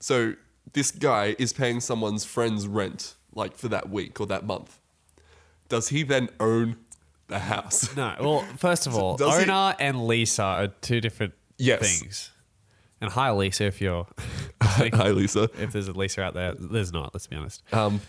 So 0.00 0.34
this 0.72 0.90
guy 0.90 1.34
is 1.38 1.52
paying 1.52 1.80
someone's 1.80 2.24
friend's 2.24 2.66
rent, 2.66 3.14
like 3.34 3.56
for 3.56 3.68
that 3.68 3.88
week 3.90 4.20
or 4.20 4.26
that 4.26 4.44
month. 4.46 4.78
Does 5.68 5.88
he 5.88 6.02
then 6.02 6.28
own 6.40 6.76
the 7.26 7.40
house? 7.40 7.94
No. 7.96 8.14
Well, 8.20 8.40
first 8.58 8.86
of 8.86 8.94
all, 8.96 9.16
Does 9.16 9.36
he- 9.44 9.50
owner 9.50 9.74
and 9.78 10.06
Lisa 10.06 10.42
are 10.42 10.66
two 10.68 11.00
different 11.00 11.34
Yes. 11.58 11.80
things. 12.00 12.30
And 13.00 13.10
hi, 13.12 13.30
Lisa, 13.32 13.64
if 13.64 13.80
you're 13.80 14.06
Hi, 14.62 15.10
Lisa. 15.10 15.50
if 15.58 15.72
there's 15.72 15.88
a 15.88 15.92
Lisa 15.92 16.22
out 16.22 16.34
there, 16.34 16.54
there's 16.54 16.92
not. 16.92 17.12
Let's 17.14 17.26
be 17.26 17.36
honest. 17.36 17.62
Um, 17.72 18.00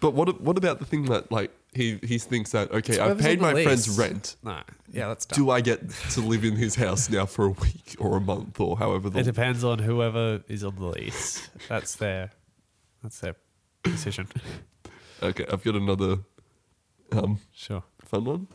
but 0.00 0.12
what 0.14 0.40
what 0.40 0.56
about 0.58 0.78
the 0.78 0.84
thing 0.84 1.04
that 1.06 1.30
like 1.30 1.50
he 1.72 1.98
he 2.02 2.18
thinks 2.18 2.52
that 2.52 2.70
okay, 2.72 2.98
I've 2.98 3.18
paid 3.18 3.40
my 3.40 3.62
friend's 3.62 3.98
rent. 3.98 4.36
No. 4.42 4.60
Yeah, 4.92 5.08
that's 5.08 5.26
dumb. 5.26 5.36
Do 5.44 5.50
I 5.50 5.60
get 5.60 5.90
to 6.10 6.20
live 6.20 6.44
in 6.44 6.56
his 6.56 6.76
house 6.76 7.10
now 7.10 7.26
for 7.26 7.46
a 7.46 7.50
week 7.50 7.96
or 7.98 8.16
a 8.16 8.20
month 8.20 8.60
or 8.60 8.78
however 8.78 9.10
the 9.10 9.20
It 9.20 9.24
depends 9.24 9.64
on 9.64 9.78
whoever 9.80 10.42
is 10.48 10.62
on 10.62 10.76
the 10.76 10.86
lease. 10.86 11.48
That's 11.68 11.96
their 11.96 12.30
that's 13.02 13.20
their 13.20 13.34
decision. 13.82 14.28
Okay, 15.22 15.46
I've 15.50 15.64
got 15.64 15.74
another 15.74 16.18
um, 17.12 17.38
Sure. 17.52 17.82
fun 18.04 18.24
one. 18.24 18.48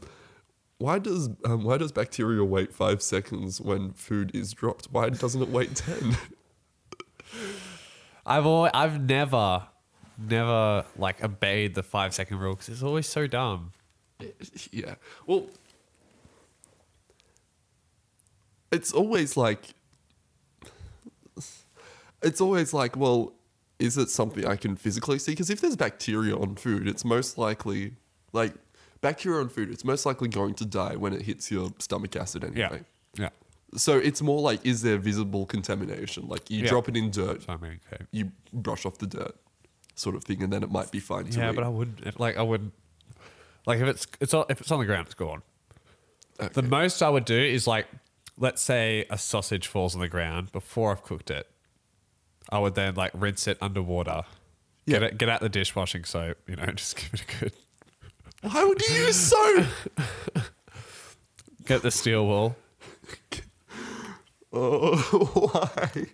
Why 0.78 0.98
does 1.00 1.30
um, 1.46 1.64
why 1.64 1.78
does 1.78 1.92
bacteria 1.92 2.44
wait 2.44 2.74
five 2.74 3.02
seconds 3.02 3.60
when 3.60 3.92
food 3.94 4.32
is 4.34 4.54
dropped? 4.54 4.88
Why 4.92 5.10
doesn't 5.10 5.42
it 5.42 5.50
wait 5.50 5.76
ten? 5.76 6.16
I've 8.26 8.46
always, 8.46 8.72
I've 8.74 9.02
never 9.02 9.68
never 10.20 10.86
like 10.98 11.24
obeyed 11.24 11.76
the 11.76 11.84
five 11.84 12.14
second 12.14 12.40
rule 12.40 12.54
because 12.56 12.70
it's 12.70 12.84
always 12.84 13.08
so 13.08 13.28
dumb. 13.28 13.72
yeah. 14.72 14.96
Well, 15.26 15.48
it's 18.72 18.92
always 18.92 19.38
like 19.38 19.74
it's 22.22 22.42
always 22.42 22.74
like, 22.74 22.96
well, 22.98 23.34
is 23.80 23.98
it 23.98 24.10
something 24.10 24.46
I 24.46 24.56
can 24.58 24.76
physically 24.76 25.20
see? 25.20 25.32
Because 25.32 25.50
if 25.50 25.62
there's 25.62 25.76
bacteria 25.76 26.36
on 26.36 26.56
food, 26.56 26.88
it's 26.88 27.06
most 27.06 27.38
likely 27.38 27.94
like 28.34 28.54
bacteria 29.02 29.40
on 29.40 29.50
food. 29.50 29.72
It's 29.72 29.86
most 29.86 30.06
likely 30.06 30.28
going 30.28 30.54
to 30.56 30.66
die 30.66 30.96
when 30.96 31.14
it 31.14 31.22
hits 31.22 31.50
your 31.50 31.72
stomach 31.80 32.16
acid 32.16 32.44
anyway. 32.44 32.84
Yeah. 33.16 33.24
Yeah. 33.24 33.30
So 33.78 33.98
it's 33.98 34.22
more 34.22 34.42
like, 34.42 34.66
is 34.66 34.82
there 34.82 34.98
visible 34.98 35.46
contamination? 35.46 36.28
Like 36.28 36.50
you 36.50 36.64
Yeah. 36.64 36.70
drop 36.70 36.90
it 36.90 36.98
in 36.98 37.10
dirt, 37.12 37.46
I 37.48 37.56
mean, 37.58 37.80
okay. 37.94 38.04
you 38.12 38.32
brush 38.52 38.86
off 38.86 38.98
the 38.98 39.08
dirt, 39.08 39.36
sort 40.00 40.16
of 40.16 40.24
thing, 40.24 40.42
and 40.42 40.52
then 40.54 40.64
it 40.64 40.72
might 40.72 40.92
be 40.92 41.00
fine 41.00 41.26
to 41.26 41.38
Yeah, 41.40 41.52
eat. 41.52 41.56
but 41.56 41.64
I 41.64 41.68
wouldn't 41.68 42.20
like 42.20 42.38
I 42.38 42.42
wouldn't 42.42 42.74
like 43.66 43.80
if 43.80 43.88
it's 43.88 44.08
it's 44.20 44.34
on, 44.34 44.46
if 44.50 44.62
it's 44.62 44.72
on 44.72 44.80
the 44.80 44.86
ground, 44.86 45.08
it's 45.08 45.16
gone. 45.16 45.42
The 46.54 46.62
most 46.62 47.04
I 47.04 47.10
would 47.10 47.26
do 47.26 47.38
is 47.40 47.68
like 47.68 47.88
let's 48.38 48.62
say 48.62 49.06
a 49.10 49.18
sausage 49.18 49.68
falls 49.68 49.94
on 49.96 50.02
the 50.02 50.08
ground 50.08 50.52
before 50.54 50.92
I've 50.92 51.04
cooked 51.04 51.30
it. 51.30 51.48
I 52.50 52.60
would 52.60 52.76
then 52.76 52.96
like 52.96 53.12
rinse 53.14 53.48
it 53.48 53.58
underwater. 53.62 54.24
Get 54.88 55.02
Yeah. 55.02 55.08
it, 55.10 55.18
get 55.18 55.30
out 55.30 55.42
the 55.42 55.50
dishwashing 55.50 56.06
soap, 56.06 56.38
you 56.48 56.56
know, 56.56 56.66
just 56.76 56.96
give 56.96 57.14
it 57.14 57.22
a 57.22 57.40
good 57.40 57.54
Why 58.42 58.64
would 58.64 58.82
you 58.82 58.96
use 58.96 59.16
soap? 59.18 59.66
get 61.66 61.82
the 61.82 61.92
steel 61.92 62.26
wool. 62.26 62.56
Oh, 64.52 64.98
why? 65.54 66.08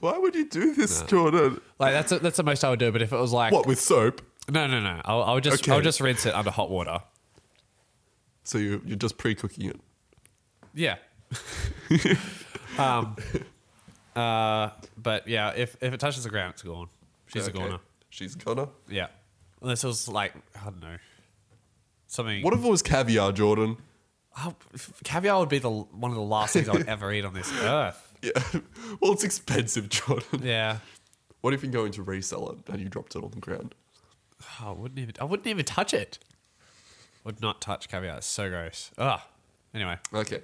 Why 0.00 0.18
would 0.18 0.34
you 0.34 0.48
do 0.48 0.74
this, 0.74 1.02
Jordan? 1.02 1.60
Like 1.78 1.92
that's 1.92 2.10
that's 2.20 2.36
the 2.36 2.42
most 2.42 2.64
I 2.64 2.70
would 2.70 2.78
do. 2.78 2.90
But 2.92 3.02
if 3.02 3.12
it 3.12 3.16
was 3.18 3.32
like 3.32 3.52
What 3.52 3.66
with 3.66 3.80
soap? 3.80 4.22
no 4.50 4.66
no 4.66 4.80
no, 4.80 5.00
I'll, 5.04 5.22
I'll 5.22 5.40
just 5.40 5.62
Okay. 5.62 5.72
I'll 5.72 5.80
just 5.80 6.00
rinse 6.00 6.26
it 6.26 6.34
under 6.34 6.50
hot 6.50 6.70
water. 6.70 6.98
So 8.44 8.58
you 8.58 8.82
you're 8.84 8.96
just 8.96 9.18
pre-cooking 9.18 9.66
it. 9.70 9.80
Yeah. 10.74 10.96
um. 12.78 13.16
Uh. 14.14 14.70
But 14.96 15.28
yeah, 15.28 15.50
if 15.50 15.76
if 15.80 15.92
it 15.94 16.00
touches 16.00 16.24
the 16.24 16.30
ground, 16.30 16.54
it's 16.54 16.62
gone. 16.62 16.88
She's 17.26 17.48
Okay. 17.48 17.58
a 17.58 17.62
goner. 17.62 17.78
She's 18.10 18.34
gonna. 18.34 18.68
Yeah. 18.88 19.06
Unless 19.60 19.84
it 19.84 19.86
was 19.86 20.08
like 20.08 20.34
I 20.60 20.64
don't 20.64 20.80
know 20.80 20.96
something. 22.08 22.42
What 22.42 22.52
if 22.54 22.64
it 22.64 22.68
was 22.68 22.82
caviar, 22.82 23.32
Jordan? 23.32 23.76
Oh, 24.38 24.54
f- 24.74 24.92
caviar 25.04 25.38
would 25.40 25.48
be 25.48 25.58
the 25.58 25.70
one 25.70 26.10
of 26.10 26.16
the 26.16 26.22
last 26.22 26.52
things 26.54 26.68
I 26.68 26.72
would 26.72 26.88
ever 26.88 27.12
eat 27.12 27.24
on 27.24 27.32
this 27.34 27.50
earth. 27.60 28.11
Yeah. 28.34 28.60
well, 29.00 29.12
it's 29.12 29.24
expensive, 29.24 29.88
Jordan. 29.88 30.42
Yeah. 30.44 30.78
What 31.40 31.54
if 31.54 31.62
you're 31.62 31.72
going 31.72 31.90
to 31.92 32.02
resell 32.04 32.50
it 32.50 32.72
and 32.72 32.80
you 32.80 32.88
dropped 32.88 33.16
it 33.16 33.24
on 33.24 33.30
the 33.32 33.40
ground? 33.40 33.74
Oh, 34.60 34.68
I 34.68 34.70
wouldn't 34.72 34.98
even. 35.00 35.14
I 35.20 35.24
wouldn't 35.24 35.46
even 35.48 35.64
touch 35.64 35.92
it. 35.92 36.18
Would 37.24 37.40
not 37.40 37.60
touch 37.60 37.88
caviar. 37.88 38.18
It's 38.18 38.26
so 38.26 38.48
gross. 38.48 38.90
Ugh. 38.98 39.20
Anyway, 39.74 39.96
Okay. 40.14 40.42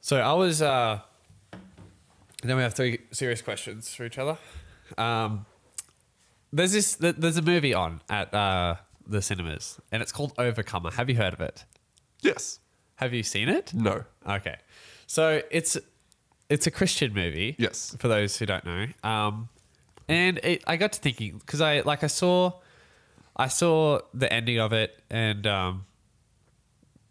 so 0.00 0.18
I 0.20 0.32
was. 0.34 0.60
uh 0.62 1.00
Then 2.42 2.56
we 2.56 2.62
have 2.62 2.74
three 2.74 2.98
serious 3.10 3.42
questions 3.42 3.94
for 3.94 4.04
each 4.04 4.18
other. 4.18 4.36
Um, 4.98 5.46
there's 6.52 6.72
this. 6.72 6.96
th- 6.96 7.16
There's 7.18 7.36
a 7.36 7.42
movie 7.42 7.74
on 7.74 8.00
at 8.08 8.32
uh, 8.34 8.76
the 9.06 9.22
cinemas, 9.22 9.80
and 9.90 10.02
it's 10.02 10.12
called 10.12 10.32
Overcomer. 10.38 10.92
Have 10.92 11.08
you 11.08 11.16
heard 11.16 11.32
of 11.34 11.40
it? 11.40 11.64
Yes. 12.20 12.60
Have 12.96 13.12
you 13.12 13.22
seen 13.22 13.48
it? 13.48 13.72
No. 13.74 14.04
Okay, 14.28 14.56
so 15.06 15.42
it's 15.50 15.76
it's 16.48 16.66
a 16.66 16.70
Christian 16.70 17.12
movie. 17.14 17.56
Yes. 17.58 17.96
For 17.98 18.08
those 18.08 18.36
who 18.38 18.46
don't 18.46 18.64
know, 18.64 18.86
um, 19.02 19.48
and 20.08 20.38
it, 20.38 20.62
I 20.66 20.76
got 20.76 20.92
to 20.92 21.00
thinking 21.00 21.38
because 21.38 21.60
I 21.60 21.80
like 21.80 22.04
I 22.04 22.08
saw 22.08 22.52
I 23.36 23.48
saw 23.48 24.00
the 24.12 24.32
ending 24.32 24.58
of 24.60 24.72
it 24.72 25.00
and 25.10 25.46
um, 25.46 25.86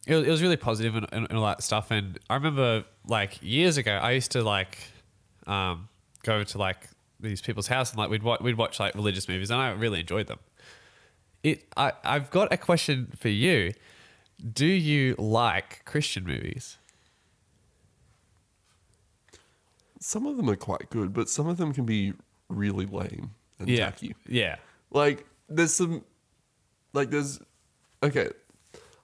it, 0.07 0.15
was- 0.15 0.27
it 0.27 0.29
was 0.31 0.41
really 0.41 0.57
positive 0.57 0.95
and, 0.95 1.07
and, 1.11 1.27
and 1.29 1.37
all 1.37 1.45
that 1.45 1.63
stuff. 1.63 1.91
And 1.91 2.17
I 2.29 2.35
remember 2.35 2.85
like 3.07 3.39
years 3.41 3.77
ago, 3.77 3.91
I 3.91 4.11
used 4.11 4.31
to 4.31 4.43
like 4.43 4.77
um, 5.47 5.89
go 6.23 6.43
to 6.43 6.57
like 6.57 6.87
these 7.19 7.41
people's 7.41 7.67
house 7.67 7.89
and 7.91 7.97
like 7.99 8.09
we'd 8.09 8.23
watch, 8.23 8.41
we'd 8.41 8.57
watch 8.57 8.79
like 8.79 8.95
religious 8.95 9.27
movies, 9.27 9.49
and 9.49 9.59
I 9.59 9.71
really 9.71 10.01
enjoyed 10.01 10.27
them. 10.27 10.39
It 11.43 11.65
I 11.75 11.91
I've 12.05 12.29
got 12.31 12.53
a 12.53 12.57
question 12.57 13.11
for 13.19 13.29
you. 13.29 13.73
Do 14.53 14.65
you 14.65 15.15
like 15.17 15.83
Christian 15.85 16.25
movies? 16.25 16.77
Some 20.03 20.25
of 20.27 20.35
them 20.37 20.49
are 20.49 20.55
quite 20.57 20.89
good, 20.89 21.13
but 21.13 21.29
some 21.29 21.47
of 21.47 21.55
them 21.57 21.71
can 21.73 21.85
be 21.85 22.13
really 22.49 22.85
lame 22.85 23.31
and 23.57 23.69
Yeah, 23.69 23.85
tacky. 23.85 24.15
yeah, 24.27 24.57
Like 24.91 25.25
there's 25.47 25.73
some 25.73 26.03
like 26.93 27.09
there's 27.09 27.39
okay. 28.03 28.29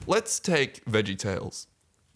Let's 0.08 0.40
take 0.40 0.84
Veggie 0.86 1.18
Tales. 1.18 1.68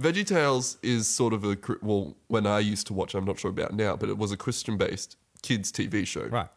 Veggie 0.02 0.26
Tales 0.26 0.78
is 0.82 1.08
sort 1.08 1.32
of 1.34 1.44
a 1.46 1.58
well 1.82 2.18
when 2.28 2.46
I 2.46 2.60
used 2.60 2.88
to 2.88 2.94
watch, 2.94 3.16
I'm 3.16 3.24
not 3.26 3.40
sure 3.40 3.52
about 3.52 3.74
now, 3.74 3.96
but 3.96 4.10
it 4.10 4.18
was 4.18 4.32
a 4.34 4.38
Christian 4.38 4.78
based 4.78 5.16
kids 5.42 5.72
TV 5.72 6.06
show. 6.06 6.26
right. 6.26 6.50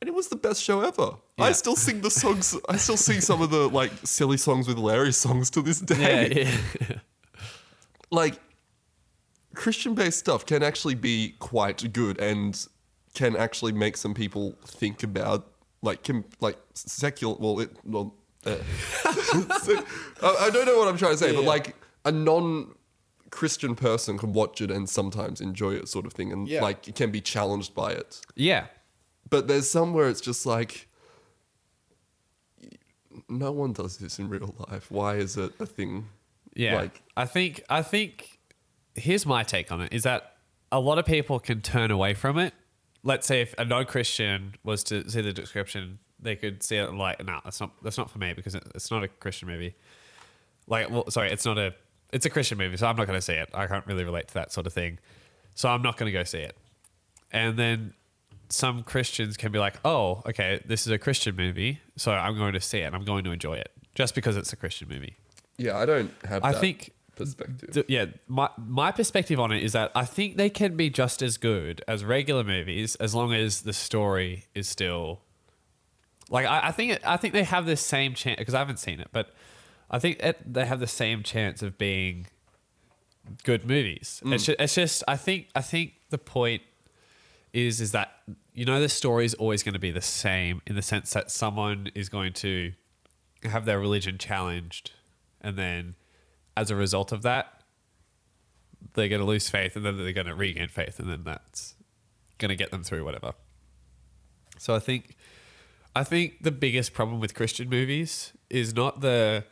And 0.00 0.08
it 0.08 0.14
was 0.14 0.28
the 0.28 0.36
best 0.36 0.62
show 0.62 0.82
ever. 0.82 1.12
I 1.38 1.52
still 1.52 1.76
sing 1.76 2.02
the 2.02 2.10
songs. 2.10 2.54
I 2.68 2.76
still 2.76 2.98
sing 2.98 3.22
some 3.22 3.40
of 3.40 3.48
the 3.50 3.68
like 3.70 3.90
silly 4.04 4.36
songs 4.36 4.68
with 4.68 4.76
hilarious 4.76 5.16
songs 5.16 5.48
to 5.50 5.62
this 5.62 5.80
day. 5.94 6.44
Yeah, 6.44 6.86
yeah. 6.90 6.98
like 8.10 8.38
Christian 9.54 9.94
based 9.94 10.18
stuff 10.18 10.44
can 10.46 10.62
actually 10.62 10.94
be 10.94 11.34
quite 11.38 11.92
good 11.92 12.18
and 12.20 12.66
can 13.14 13.36
actually 13.36 13.72
make 13.72 13.96
some 13.96 14.14
people 14.14 14.56
think 14.66 15.02
about 15.02 15.50
like 15.82 16.02
can 16.02 16.24
like 16.40 16.58
secular 16.74 17.36
well 17.38 17.60
it 17.60 17.70
well 17.84 18.14
uh, 18.46 18.56
so- 19.62 19.84
I, 20.22 20.36
I 20.46 20.50
don't 20.50 20.66
know 20.66 20.78
what 20.78 20.88
I'm 20.88 20.96
trying 20.96 21.12
to 21.12 21.18
say 21.18 21.32
but 21.32 21.42
Yeah. 21.42 21.48
like 21.48 21.76
a 22.04 22.12
non 22.12 22.74
Christian 23.30 23.74
person 23.74 24.16
can 24.18 24.32
watch 24.32 24.60
it 24.60 24.70
and 24.70 24.88
sometimes 24.88 25.40
enjoy 25.40 25.72
it 25.74 25.88
sort 25.88 26.06
of 26.06 26.12
thing 26.12 26.32
and 26.32 26.46
Yeah. 26.48 26.62
like 26.62 26.86
it 26.88 26.94
can 26.94 27.10
be 27.10 27.20
challenged 27.20 27.74
by 27.74 27.92
it 27.92 28.20
yeah. 28.34 28.66
but 29.30 29.48
there's 29.48 29.68
some 29.70 29.92
where 29.92 30.08
it's 30.08 30.20
just 30.20 30.46
like 30.46 30.88
no 33.28 33.52
one 33.52 33.72
does 33.72 33.98
this 33.98 34.18
in 34.18 34.28
real 34.28 34.54
life 34.70 34.90
why 34.90 35.16
is 35.16 35.36
it 35.36 35.52
a 35.60 35.66
thing 35.66 36.08
Yeah. 36.54 36.76
like 36.76 37.02
I 37.16 37.26
think 37.26 37.62
I 37.68 37.82
think 37.82 38.33
here's 38.94 39.26
my 39.26 39.42
take 39.42 39.70
on 39.72 39.80
it 39.80 39.92
is 39.92 40.02
that 40.04 40.36
a 40.72 40.80
lot 40.80 40.98
of 40.98 41.04
people 41.06 41.38
can 41.38 41.60
turn 41.60 41.90
away 41.90 42.14
from 42.14 42.38
it. 42.38 42.54
Let's 43.02 43.26
say 43.26 43.42
if 43.42 43.54
a 43.58 43.64
non-Christian 43.64 44.54
was 44.64 44.82
to 44.84 45.08
see 45.10 45.20
the 45.20 45.32
description, 45.32 45.98
they 46.18 46.36
could 46.36 46.62
see 46.62 46.76
it 46.76 46.92
like, 46.94 47.24
no, 47.24 47.40
that's 47.44 47.60
not 47.60 47.72
that's 47.82 47.98
not 47.98 48.10
for 48.10 48.18
me 48.18 48.32
because 48.32 48.54
it- 48.54 48.64
it's 48.74 48.90
not 48.90 49.04
a 49.04 49.08
Christian 49.08 49.48
movie. 49.48 49.74
Like, 50.66 50.90
well, 50.90 51.10
sorry, 51.10 51.30
it's 51.30 51.44
not 51.44 51.58
a 51.58 51.74
it's 52.12 52.24
a 52.24 52.30
Christian 52.30 52.56
movie, 52.58 52.76
so 52.76 52.86
I'm 52.86 52.96
not 52.96 53.06
going 53.06 53.18
to 53.18 53.22
see 53.22 53.32
it. 53.34 53.50
I 53.52 53.66
can't 53.66 53.86
really 53.86 54.04
relate 54.04 54.28
to 54.28 54.34
that 54.34 54.52
sort 54.52 54.66
of 54.66 54.72
thing, 54.72 54.98
so 55.54 55.68
I'm 55.68 55.82
not 55.82 55.96
going 55.96 56.10
to 56.10 56.16
go 56.18 56.24
see 56.24 56.38
it. 56.38 56.56
And 57.32 57.58
then 57.58 57.92
some 58.48 58.82
Christians 58.84 59.36
can 59.36 59.50
be 59.52 59.58
like, 59.58 59.74
oh, 59.84 60.22
okay, 60.26 60.62
this 60.64 60.86
is 60.86 60.92
a 60.92 60.98
Christian 60.98 61.34
movie, 61.34 61.80
so 61.96 62.12
I'm 62.12 62.36
going 62.36 62.52
to 62.52 62.60
see 62.60 62.78
it. 62.78 62.94
I'm 62.94 63.04
going 63.04 63.24
to 63.24 63.32
enjoy 63.32 63.54
it 63.54 63.70
just 63.94 64.14
because 64.14 64.36
it's 64.36 64.52
a 64.52 64.56
Christian 64.56 64.88
movie. 64.88 65.16
yeah 65.58 65.76
I 65.76 65.84
don't 65.86 66.10
have 66.24 66.42
I 66.44 66.52
that 66.52 66.60
think 66.60 66.92
perspective 67.16 67.84
yeah, 67.88 68.06
my 68.28 68.48
my 68.56 68.92
perspective 68.92 69.38
on 69.40 69.52
it 69.52 69.62
is 69.62 69.72
that 69.72 69.90
I 69.94 70.04
think 70.04 70.36
they 70.36 70.50
can 70.50 70.76
be 70.76 70.90
just 70.90 71.22
as 71.22 71.36
good 71.36 71.82
as 71.86 72.04
regular 72.04 72.44
movies 72.44 72.94
as 72.96 73.14
long 73.14 73.32
as 73.32 73.62
the 73.62 73.72
story 73.72 74.46
is 74.54 74.68
still 74.68 75.20
like 76.30 76.46
I, 76.46 76.68
I 76.68 76.72
think 76.72 76.92
it, 76.92 77.02
I 77.04 77.16
think 77.16 77.34
they 77.34 77.44
have 77.44 77.66
the 77.66 77.76
same 77.76 78.14
chance 78.14 78.38
because 78.38 78.54
I 78.54 78.58
haven't 78.58 78.78
seen 78.78 79.00
it, 79.00 79.08
but 79.12 79.34
I 79.90 79.98
think 79.98 80.22
it, 80.22 80.40
they 80.52 80.64
have 80.66 80.80
the 80.80 80.86
same 80.86 81.22
chance 81.22 81.62
of 81.62 81.78
being 81.78 82.26
good 83.44 83.64
movies. 83.64 84.20
Mm. 84.24 84.34
It's, 84.34 84.46
just, 84.46 84.60
it's 84.60 84.74
just 84.74 85.04
I 85.06 85.16
think 85.16 85.48
I 85.54 85.60
think 85.60 85.94
the 86.10 86.18
point 86.18 86.62
is 87.52 87.80
is 87.80 87.92
that 87.92 88.12
you 88.52 88.64
know 88.64 88.80
the 88.80 88.88
story 88.88 89.24
is 89.24 89.34
always 89.34 89.62
going 89.62 89.74
to 89.74 89.80
be 89.80 89.90
the 89.90 90.00
same 90.00 90.62
in 90.66 90.74
the 90.74 90.82
sense 90.82 91.12
that 91.12 91.30
someone 91.30 91.90
is 91.94 92.08
going 92.08 92.32
to 92.32 92.72
have 93.44 93.64
their 93.64 93.78
religion 93.78 94.18
challenged 94.18 94.92
and 95.40 95.56
then 95.58 95.94
as 96.56 96.70
a 96.70 96.76
result 96.76 97.12
of 97.12 97.22
that 97.22 97.60
they're 98.94 99.08
going 99.08 99.20
to 99.20 99.26
lose 99.26 99.48
faith 99.48 99.74
and 99.76 99.84
then 99.84 99.96
they're 99.96 100.12
going 100.12 100.26
to 100.26 100.34
regain 100.34 100.68
faith 100.68 100.98
and 100.98 101.08
then 101.10 101.22
that's 101.24 101.74
going 102.38 102.48
to 102.48 102.56
get 102.56 102.70
them 102.70 102.82
through 102.82 103.04
whatever 103.04 103.32
so 104.58 104.74
i 104.74 104.78
think 104.78 105.16
i 105.96 106.04
think 106.04 106.42
the 106.42 106.50
biggest 106.52 106.92
problem 106.92 107.20
with 107.20 107.34
christian 107.34 107.68
movies 107.68 108.32
is 108.50 108.74
not 108.74 109.00
the 109.00 109.44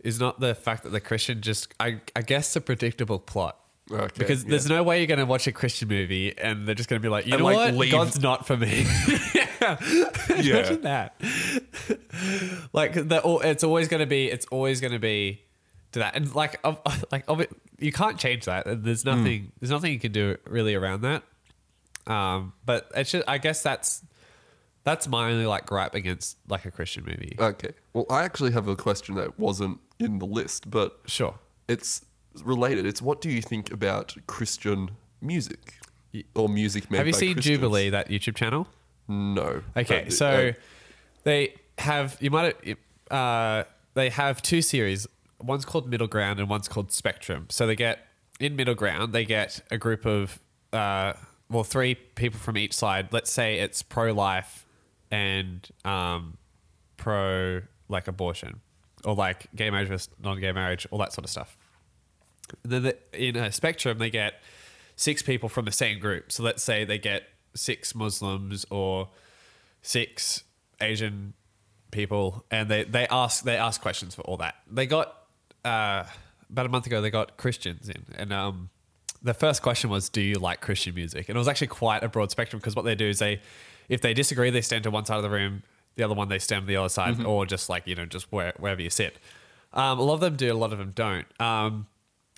is 0.00 0.18
not 0.20 0.40
the 0.40 0.54
fact 0.54 0.82
that 0.82 0.90
the 0.90 1.00
christian 1.00 1.40
just 1.40 1.72
i, 1.80 2.00
I 2.16 2.22
guess 2.22 2.52
the 2.54 2.60
predictable 2.60 3.18
plot 3.18 3.58
Okay, 3.90 4.08
because 4.16 4.44
yeah. 4.44 4.50
there's 4.50 4.68
no 4.68 4.82
way 4.84 4.98
you're 4.98 5.06
going 5.08 5.18
to 5.18 5.26
watch 5.26 5.46
a 5.48 5.52
Christian 5.52 5.88
movie 5.88 6.38
and 6.38 6.66
they're 6.66 6.74
just 6.74 6.88
going 6.88 7.02
to 7.02 7.04
be 7.04 7.10
like, 7.10 7.26
you 7.26 7.32
And, 7.34 7.40
know 7.40 7.46
like, 7.46 7.56
what, 7.56 7.74
leave- 7.74 7.90
God's 7.92 8.18
not 8.20 8.46
for 8.46 8.56
me. 8.56 8.86
yeah, 9.60 9.76
imagine 10.30 10.80
that. 10.82 11.16
like 12.72 12.94
the, 12.94 13.20
it's 13.44 13.64
always 13.64 13.88
going 13.88 14.00
to 14.00 14.06
be, 14.06 14.30
it's 14.30 14.46
always 14.46 14.80
going 14.80 14.92
to 14.92 14.98
be 15.00 15.42
to 15.92 16.00
that, 16.00 16.16
and 16.16 16.34
like, 16.34 16.58
of, 16.64 16.80
like 17.12 17.24
you 17.78 17.92
can't 17.92 18.18
change 18.18 18.44
that. 18.46 18.64
There's 18.84 19.04
nothing, 19.04 19.52
there's 19.60 19.70
nothing 19.70 19.92
you 19.92 19.98
can 19.98 20.12
do 20.12 20.36
really 20.46 20.74
around 20.74 21.02
that. 21.02 21.22
Um, 22.06 22.52
but 22.66 22.90
it's 22.96 23.12
just, 23.12 23.28
I 23.28 23.38
guess 23.38 23.62
that's 23.62 24.02
that's 24.84 25.06
my 25.06 25.30
only 25.30 25.46
like 25.46 25.66
gripe 25.66 25.94
against 25.94 26.36
like 26.48 26.64
a 26.64 26.70
Christian 26.70 27.04
movie. 27.04 27.36
Okay. 27.38 27.70
Well, 27.92 28.06
I 28.10 28.24
actually 28.24 28.52
have 28.52 28.66
a 28.68 28.74
question 28.76 29.14
that 29.14 29.38
wasn't 29.38 29.78
in 30.00 30.18
the 30.18 30.26
list, 30.26 30.70
but 30.70 30.98
Sure. 31.06 31.36
it's 31.68 32.04
related. 32.42 32.86
It's 32.86 33.00
what 33.00 33.20
do 33.20 33.30
you 33.30 33.40
think 33.42 33.72
about 33.72 34.16
Christian 34.26 34.90
music 35.20 35.74
or 36.34 36.48
music 36.48 36.90
made 36.90 36.98
Have 36.98 37.06
you 37.06 37.12
seen 37.12 37.34
Christians? 37.34 37.56
Jubilee, 37.56 37.90
that 37.90 38.08
YouTube 38.08 38.34
channel? 38.34 38.66
No. 39.08 39.62
Okay, 39.76 40.08
so 40.08 40.48
uh, 40.48 40.52
they 41.24 41.54
have 41.78 42.16
you 42.20 42.30
might 42.30 42.76
uh, 43.10 43.64
they 43.94 44.08
have 44.10 44.42
two 44.42 44.62
series. 44.62 45.06
One's 45.42 45.64
called 45.64 45.88
Middle 45.88 46.06
Ground 46.06 46.38
and 46.40 46.48
one's 46.48 46.68
called 46.68 46.92
Spectrum. 46.92 47.46
So 47.50 47.66
they 47.66 47.76
get 47.76 48.06
in 48.40 48.56
Middle 48.56 48.74
Ground, 48.74 49.12
they 49.12 49.24
get 49.24 49.60
a 49.70 49.78
group 49.78 50.06
of 50.06 50.38
uh, 50.72 51.12
well, 51.50 51.64
three 51.64 51.94
people 51.94 52.40
from 52.40 52.56
each 52.56 52.72
side. 52.72 53.12
Let's 53.12 53.30
say 53.30 53.58
it's 53.58 53.82
pro 53.82 54.12
life 54.12 54.66
and 55.10 55.68
um, 55.84 56.38
pro 56.96 57.62
like 57.88 58.08
abortion 58.08 58.60
or 59.04 59.14
like 59.14 59.48
gay 59.54 59.70
marriage 59.70 59.88
versus 59.88 60.08
non-gay 60.22 60.52
marriage, 60.52 60.86
all 60.90 60.98
that 60.98 61.12
sort 61.12 61.24
of 61.24 61.30
stuff. 61.30 61.56
And 62.62 62.72
then 62.72 62.82
the, 62.82 62.96
in 63.12 63.36
a 63.36 63.52
spectrum, 63.52 63.98
they 63.98 64.10
get 64.10 64.34
six 64.96 65.22
people 65.22 65.48
from 65.48 65.64
the 65.64 65.72
same 65.72 65.98
group. 65.98 66.32
So 66.32 66.42
let's 66.42 66.62
say 66.62 66.84
they 66.84 66.98
get 66.98 67.24
six 67.54 67.94
Muslims 67.94 68.64
or 68.70 69.08
six 69.82 70.44
Asian 70.80 71.34
people, 71.90 72.44
and 72.50 72.68
they, 72.68 72.84
they 72.84 73.06
ask 73.08 73.44
they 73.44 73.56
ask 73.56 73.80
questions 73.80 74.14
for 74.14 74.22
all 74.22 74.36
that. 74.38 74.56
They 74.70 74.86
got 74.86 75.21
uh, 75.64 76.04
about 76.50 76.66
a 76.66 76.68
month 76.68 76.86
ago. 76.86 77.00
They 77.00 77.10
got 77.10 77.36
Christians 77.36 77.88
in, 77.88 78.04
and 78.16 78.32
um, 78.32 78.70
the 79.22 79.34
first 79.34 79.62
question 79.62 79.90
was, 79.90 80.08
"Do 80.08 80.20
you 80.20 80.36
like 80.36 80.60
Christian 80.60 80.94
music?" 80.94 81.28
And 81.28 81.36
it 81.36 81.38
was 81.38 81.48
actually 81.48 81.68
quite 81.68 82.02
a 82.02 82.08
broad 82.08 82.30
spectrum 82.30 82.60
because 82.60 82.76
what 82.76 82.84
they 82.84 82.94
do 82.94 83.06
is 83.06 83.18
they, 83.18 83.40
if 83.88 84.00
they 84.00 84.14
disagree, 84.14 84.50
they 84.50 84.60
stand 84.60 84.84
to 84.84 84.90
one 84.90 85.04
side 85.04 85.16
of 85.16 85.22
the 85.22 85.30
room. 85.30 85.62
The 85.96 86.04
other 86.04 86.14
one 86.14 86.28
they 86.28 86.38
stand 86.38 86.62
to 86.62 86.66
the 86.66 86.76
other 86.76 86.88
side, 86.88 87.22
or 87.24 87.44
just 87.46 87.68
like 87.68 87.86
you 87.86 87.94
know, 87.94 88.06
just 88.06 88.30
where, 88.32 88.54
wherever 88.58 88.80
you 88.80 88.90
sit. 88.90 89.18
Um, 89.74 89.98
a 89.98 90.02
lot 90.02 90.14
of 90.14 90.20
them 90.20 90.36
do, 90.36 90.52
a 90.52 90.54
lot 90.54 90.72
of 90.72 90.78
them 90.78 90.92
don't. 90.94 91.26
Um, 91.40 91.86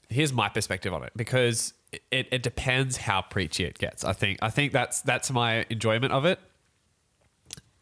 here's 0.09 0.33
my 0.33 0.49
perspective 0.49 0.93
on 0.93 1.03
it 1.03 1.13
because 1.17 1.75
it, 2.11 2.29
it 2.31 2.43
depends 2.43 2.97
how 2.97 3.23
preachy 3.23 3.65
it 3.65 3.79
gets. 3.79 4.05
I 4.05 4.13
think 4.13 4.39
I 4.43 4.51
think 4.51 4.73
that's 4.73 5.03
that's 5.03 5.31
my 5.31 5.67
enjoyment 5.71 6.13
of 6.13 6.25
it. 6.25 6.39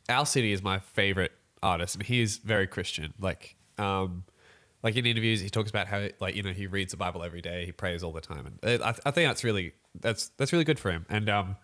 Owl 0.09 0.25
City 0.25 0.53
is 0.53 0.63
my 0.63 0.79
favorite 0.79 1.33
artist, 1.63 1.95
and 1.97 2.05
he 2.05 2.21
is 2.21 2.39
very 2.39 2.67
Christian. 2.67 3.15
Like, 3.21 3.57
um, 3.79 4.25
like 4.83 4.97
in 4.97 5.07
interviews, 5.07 5.41
he 5.41 5.51
talks 5.51 5.71
about 5.71 5.87
how 5.87 6.09
like 6.21 6.35
you 6.35 6.43
know 6.43 6.53
he 6.53 6.67
reads 6.67 6.93
the 6.93 6.97
Bible 6.97 7.23
every 7.23 7.41
day, 7.41 7.65
he 7.65 7.73
prays 7.73 8.03
all 8.03 8.13
the 8.13 8.21
time, 8.21 8.47
and 8.47 8.59
it, 8.63 8.83
I, 8.83 8.95
I 9.07 9.11
think 9.11 9.29
that's 9.29 9.45
really 9.45 9.73
that's 10.01 10.29
that's 10.37 10.53
really 10.53 10.65
good 10.65 10.79
for 10.79 10.91
him. 10.91 11.07
And 11.09 11.29
um, 11.29 11.57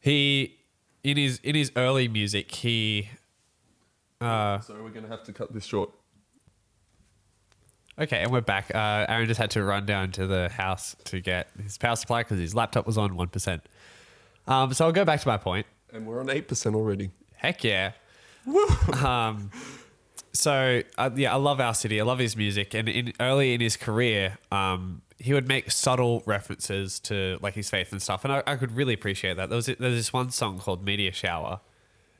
he 0.00 0.56
in 1.02 1.16
his 1.16 1.38
in 1.42 1.54
his 1.54 1.72
early 1.76 2.08
music, 2.08 2.54
he 2.54 3.08
uh, 4.20 4.60
so 4.60 4.74
we're 4.82 4.90
gonna 4.90 5.08
have 5.08 5.24
to 5.24 5.32
cut 5.32 5.52
this 5.52 5.64
short. 5.64 5.90
Okay, 7.98 8.22
and 8.22 8.32
we're 8.32 8.40
back. 8.40 8.74
Uh, 8.74 9.04
Aaron 9.08 9.26
just 9.26 9.38
had 9.38 9.50
to 9.50 9.62
run 9.62 9.84
down 9.84 10.10
to 10.12 10.26
the 10.26 10.48
house 10.48 10.96
to 11.04 11.20
get 11.20 11.48
his 11.62 11.76
power 11.76 11.96
supply 11.96 12.22
because 12.22 12.38
his 12.38 12.54
laptop 12.54 12.86
was 12.86 12.96
on 12.96 13.14
1%. 13.14 13.60
Um, 14.46 14.72
so 14.72 14.86
I'll 14.86 14.92
go 14.92 15.04
back 15.04 15.20
to 15.20 15.28
my 15.28 15.36
point. 15.36 15.66
And 15.92 16.06
we're 16.06 16.20
on 16.20 16.30
eight 16.30 16.48
percent 16.48 16.74
already. 16.74 17.10
Heck 17.36 17.62
yeah. 17.62 17.92
um, 19.04 19.50
so 20.32 20.82
uh, 20.96 21.10
yeah, 21.14 21.32
I 21.32 21.36
love 21.36 21.60
Owl 21.60 21.74
City. 21.74 22.00
I 22.00 22.04
love 22.04 22.18
his 22.18 22.36
music, 22.36 22.74
and 22.74 22.88
in 22.88 23.12
early 23.20 23.54
in 23.54 23.60
his 23.60 23.76
career, 23.76 24.38
um, 24.52 25.02
he 25.18 25.32
would 25.34 25.48
make 25.48 25.70
subtle 25.70 26.22
references 26.26 27.00
to 27.00 27.38
like 27.42 27.54
his 27.54 27.68
faith 27.68 27.92
and 27.92 28.00
stuff, 28.00 28.24
and 28.24 28.32
I, 28.32 28.42
I 28.46 28.56
could 28.56 28.76
really 28.76 28.94
appreciate 28.94 29.36
that. 29.36 29.48
There 29.48 29.56
was 29.56 29.66
there's 29.66 29.78
this 29.78 30.12
one 30.12 30.30
song 30.30 30.58
called 30.58 30.84
Meteor 30.84 31.12
Shower, 31.12 31.60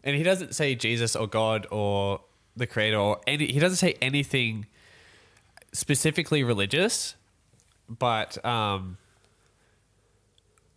and 0.02 0.16
he 0.16 0.22
doesn't 0.22 0.54
say 0.54 0.74
Jesus 0.74 1.14
or 1.14 1.26
God 1.26 1.66
or 1.70 2.20
the 2.56 2.66
Creator 2.66 2.98
or 2.98 3.20
any. 3.26 3.46
He 3.46 3.61
doesn't 3.61 3.78
say 3.78 3.96
anything 4.02 4.66
specifically 5.72 6.42
religious, 6.42 7.14
but 7.88 8.44
um, 8.44 8.98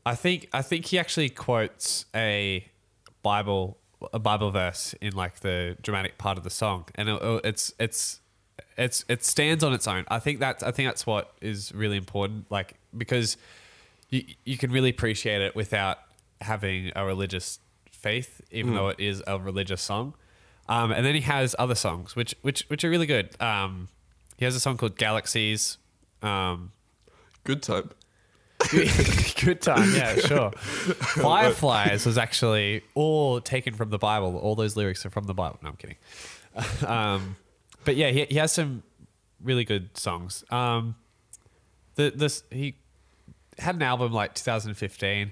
I 0.06 0.16
think 0.16 0.50
I 0.54 0.62
think 0.62 0.86
he 0.86 1.00
actually 1.00 1.30
quotes 1.30 2.06
a 2.14 2.68
Bible 3.22 3.78
a 4.12 4.20
Bible 4.20 4.52
verse 4.52 4.94
in 5.02 5.16
like 5.16 5.40
the 5.42 5.78
dramatic 5.82 6.18
part 6.18 6.38
of 6.38 6.44
the 6.44 6.50
song, 6.50 6.86
and 6.96 7.10
it, 7.10 7.22
it's 7.44 7.74
it's 7.80 8.20
it's 8.78 9.06
it 9.08 9.24
stands 9.24 9.64
on 9.64 9.74
its 9.74 9.88
own. 9.88 10.06
I 10.08 10.20
think 10.20 10.40
that's 10.40 10.64
I 10.64 10.72
think 10.72 10.90
that's 10.90 11.06
what 11.06 11.34
is 11.42 11.74
really 11.74 11.98
important, 11.98 12.52
like 12.52 12.76
because 12.96 13.38
you 14.10 14.24
you 14.46 14.58
can 14.58 14.72
really 14.72 14.90
appreciate 14.90 15.42
it 15.42 15.56
without 15.56 16.00
having 16.42 16.92
a 16.96 17.06
religious 17.06 17.60
faith, 17.92 18.42
even 18.52 18.76
though 18.76 18.90
it 18.90 19.00
is 19.00 19.24
a 19.26 19.40
religious 19.40 19.82
song. 19.82 20.14
Um, 20.70 20.92
and 20.92 21.06
then 21.06 21.16
he 21.16 21.22
has 21.22 21.56
other 21.60 21.76
songs, 21.76 22.16
which 22.16 22.36
which 22.42 22.64
which 22.70 22.84
are 22.84 22.90
really 22.90 23.06
good. 23.06 23.30
Um, 23.42 23.90
he 24.38 24.46
has 24.46 24.56
a 24.56 24.60
song 24.60 24.78
called 24.78 24.98
Galaxies. 24.98 25.78
Um, 26.22 26.72
Good 27.44 27.62
time. 27.62 27.90
Good 29.44 29.62
time, 29.62 29.94
yeah, 29.94 30.16
sure. 30.16 30.52
Fireflies 30.58 32.06
was 32.06 32.18
actually 32.18 32.84
all 32.94 33.42
taken 33.42 33.74
from 33.74 33.90
the 33.90 33.98
Bible. 33.98 34.38
All 34.38 34.56
those 34.56 34.76
lyrics 34.76 35.06
are 35.06 35.10
from 35.10 35.26
the 35.26 35.34
Bible. 35.34 35.60
No, 35.62 35.70
I'm 35.70 35.76
kidding. 35.76 35.98
Um, 36.88 37.36
but 37.84 37.96
yeah, 37.96 38.10
he, 38.12 38.26
he 38.26 38.36
has 38.36 38.52
some 38.52 38.84
really 39.42 39.66
good 39.66 39.98
songs. 39.98 40.44
Um, 40.52 40.96
the 41.96 42.12
this 42.16 42.44
he 42.52 42.76
had 43.58 43.76
an 43.76 43.82
album 43.82 44.14
like 44.14 44.36
2015. 44.36 45.32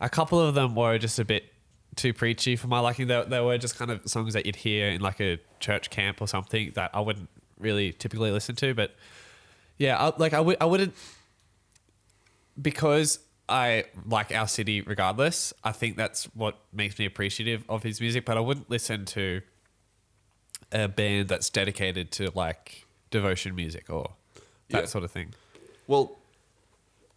A 0.00 0.08
couple 0.08 0.40
of 0.40 0.54
them 0.54 0.74
were 0.74 0.98
just 0.98 1.18
a 1.18 1.24
bit 1.24 1.52
too 1.96 2.12
preachy 2.12 2.56
for 2.56 2.68
my 2.68 2.80
liking. 2.80 3.06
They, 3.06 3.24
they 3.26 3.40
were 3.40 3.58
just 3.58 3.76
kind 3.76 3.90
of 3.90 4.08
songs 4.08 4.34
that 4.34 4.46
you'd 4.46 4.56
hear 4.56 4.88
in 4.88 5.00
like 5.00 5.20
a 5.20 5.38
church 5.60 5.90
camp 5.90 6.20
or 6.20 6.28
something 6.28 6.72
that 6.74 6.90
I 6.94 7.00
wouldn't 7.00 7.28
really 7.58 7.92
typically 7.92 8.30
listen 8.30 8.56
to. 8.56 8.74
But 8.74 8.94
yeah, 9.78 9.96
I, 9.98 10.12
like 10.16 10.32
I 10.32 10.40
would 10.40 10.56
I 10.60 10.64
wouldn't 10.64 10.94
because 12.60 13.18
I 13.48 13.84
like 14.06 14.32
Owl 14.32 14.46
City 14.46 14.80
regardless. 14.80 15.52
I 15.64 15.72
think 15.72 15.96
that's 15.96 16.24
what 16.34 16.58
makes 16.72 16.98
me 16.98 17.04
appreciative 17.06 17.64
of 17.68 17.82
his 17.82 18.00
music. 18.00 18.24
But 18.24 18.36
I 18.36 18.40
wouldn't 18.40 18.70
listen 18.70 19.04
to 19.06 19.42
a 20.70 20.88
band 20.88 21.28
that's 21.28 21.50
dedicated 21.50 22.10
to 22.12 22.30
like 22.34 22.86
devotion 23.10 23.54
music 23.54 23.90
or 23.90 24.14
that 24.70 24.80
Yeah. 24.80 24.86
sort 24.86 25.04
of 25.04 25.10
thing. 25.10 25.34
Well, 25.86 26.18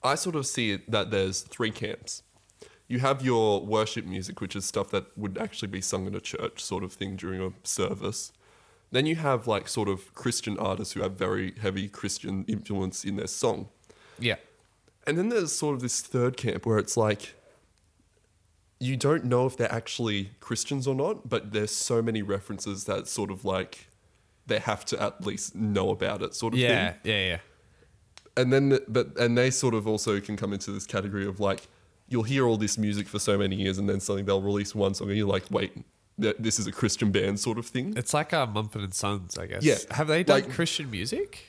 I 0.03 0.15
sort 0.15 0.35
of 0.35 0.45
see 0.45 0.71
it 0.71 0.91
that 0.91 1.09
there's 1.11 1.41
three 1.41 1.71
camps. 1.71 2.21
You 2.87 2.99
have 2.99 3.23
your 3.25 3.65
worship 3.65 4.05
music, 4.05 4.41
which 4.41 4.55
is 4.55 4.65
stuff 4.65 4.91
that 4.91 5.17
would 5.17 5.37
actually 5.37 5.69
be 5.69 5.81
sung 5.81 6.05
in 6.05 6.13
a 6.15 6.19
church 6.19 6.61
sort 6.63 6.83
of 6.83 6.93
thing 6.93 7.15
during 7.15 7.41
a 7.41 7.51
service. 7.63 8.31
Then 8.91 9.05
you 9.07 9.15
have 9.15 9.47
like 9.47 9.67
sort 9.67 9.89
of 9.89 10.13
Christian 10.13 10.59
artists 10.59 10.93
who 10.93 11.01
have 11.01 11.13
very 11.13 11.55
heavy 11.59 11.87
Christian 11.87 12.45
influence 12.47 13.03
in 13.03 13.15
their 13.15 13.27
song. 13.27 13.69
Yeah. 14.19 14.35
And 15.07 15.17
then 15.17 15.29
there's 15.29 15.51
sort 15.51 15.75
of 15.75 15.81
this 15.81 16.01
third 16.01 16.35
camp 16.37 16.65
where 16.65 16.77
it's 16.77 16.97
like 16.97 17.35
you 18.79 18.97
don't 18.97 19.23
know 19.25 19.45
if 19.45 19.55
they're 19.55 19.71
actually 19.71 20.31
Christians 20.39 20.85
or 20.87 20.93
not, 20.95 21.29
but 21.29 21.53
there's 21.53 21.71
so 21.71 22.01
many 22.01 22.21
references 22.21 22.83
that 22.85 23.07
sort 23.07 23.31
of 23.31 23.45
like 23.45 23.87
they 24.47 24.59
have 24.59 24.83
to 24.85 25.01
at 25.01 25.25
least 25.25 25.55
know 25.55 25.89
about 25.89 26.21
it 26.21 26.35
sort 26.35 26.53
of 26.53 26.59
thing. 26.59 26.69
Yeah. 26.69 26.91
thing. 26.91 27.01
Yeah. 27.11 27.27
Yeah. 27.29 27.37
And 28.37 28.51
then 28.51 28.79
but 28.87 29.17
and 29.17 29.37
they 29.37 29.49
sort 29.49 29.73
of 29.73 29.87
also 29.87 30.19
can 30.19 30.35
come 30.35 30.51
into 30.53 30.71
this 30.71 30.85
category 30.85 31.25
of 31.25 31.39
like 31.39 31.67
you'll 32.09 32.23
hear 32.23 32.45
all 32.45 32.57
this 32.57 32.77
music 32.77 33.07
for 33.07 33.17
so 33.17 33.37
many 33.37 33.55
years 33.55 33.77
and 33.77 33.87
then 33.89 33.99
suddenly 33.99 34.23
they'll 34.23 34.41
release 34.41 34.75
one 34.75 34.93
song 34.93 35.07
and 35.09 35.17
you're 35.17 35.27
like, 35.27 35.45
wait, 35.49 35.73
th- 36.21 36.35
this 36.37 36.59
is 36.59 36.67
a 36.67 36.71
Christian 36.71 37.11
band 37.11 37.39
sort 37.39 37.57
of 37.57 37.65
thing. 37.65 37.93
It's 37.95 38.13
like 38.13 38.33
uh, 38.33 38.45
Mumford 38.45 38.83
and 38.83 38.93
Sons, 38.93 39.37
I 39.37 39.47
guess. 39.47 39.63
Yeah. 39.63 39.77
Have 39.91 40.07
they 40.07 40.23
done 40.23 40.41
Like- 40.41 40.51
Christian 40.51 40.91
music? 40.91 41.39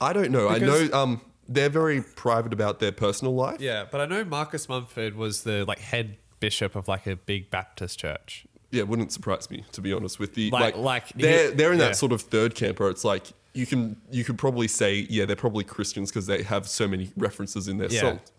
I 0.00 0.12
don't 0.12 0.30
know. 0.30 0.48
I 0.48 0.58
know 0.58 0.88
um 0.92 1.20
they're 1.48 1.68
very 1.68 2.00
private 2.02 2.52
about 2.52 2.78
their 2.80 2.92
personal 2.92 3.34
life. 3.34 3.60
Yeah, 3.60 3.84
but 3.90 4.00
I 4.00 4.06
know 4.06 4.24
Marcus 4.24 4.68
Mumford 4.68 5.14
was 5.16 5.42
the 5.44 5.64
like 5.66 5.78
head 5.78 6.16
bishop 6.40 6.74
of 6.76 6.88
like 6.88 7.06
a 7.06 7.16
big 7.16 7.50
Baptist 7.50 7.98
church. 7.98 8.46
yeah, 8.70 8.80
it 8.80 8.88
wouldn't 8.88 9.12
surprise 9.12 9.50
me 9.50 9.64
to 9.72 9.80
be 9.80 9.92
honest 9.92 10.18
with 10.18 10.34
the 10.34 10.50
Like- 10.50 10.74
like 10.76 10.76
like, 10.76 11.08
they're 11.14 11.50
he- 11.50 11.54
they're 11.56 11.72
in 11.72 11.78
yeah. 11.78 11.88
that 11.88 11.96
sort 11.96 12.12
of 12.12 12.20
third 12.22 12.54
camp 12.54 12.80
where 12.80 12.90
it's 12.90 13.04
like 13.04 13.28
you 13.52 13.66
can 13.66 13.96
you 14.10 14.24
could 14.24 14.36
probably 14.36 14.66
say 14.68 15.06
yeah 15.08 15.24
they're 15.26 15.36
probably 15.36 15.62
Christians 15.64 16.10
because 16.10 16.26
they 16.26 16.42
have 16.42 16.66
so 16.68 16.88
many 16.88 17.12
references 17.16 17.68
in 17.68 17.78
their 17.78 17.88
Yeah. 17.90 18.00
songs. 18.00 18.32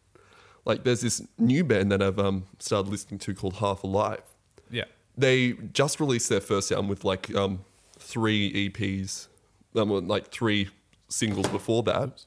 Like 0.65 0.83
there's 0.83 1.01
this 1.01 1.21
new 1.37 1.63
band 1.63 1.91
that 1.91 2.01
I've 2.01 2.19
um, 2.19 2.45
started 2.59 2.89
listening 2.89 3.19
to 3.19 3.33
called 3.35 3.55
Half 3.57 3.83
Alive. 3.83 4.23
Yeah. 4.69 4.85
They 5.17 5.53
just 5.53 5.99
released 5.99 6.27
their 6.29 6.41
first 6.41 6.71
album 6.71 6.87
with 6.89 7.05
like 7.05 7.33
um, 7.35 7.63
three 7.97 8.69
EPs, 8.69 9.27
um, 9.75 10.07
like 10.07 10.31
three 10.31 10.69
singles 11.07 11.47
before 11.47 11.83
that. 11.83 12.25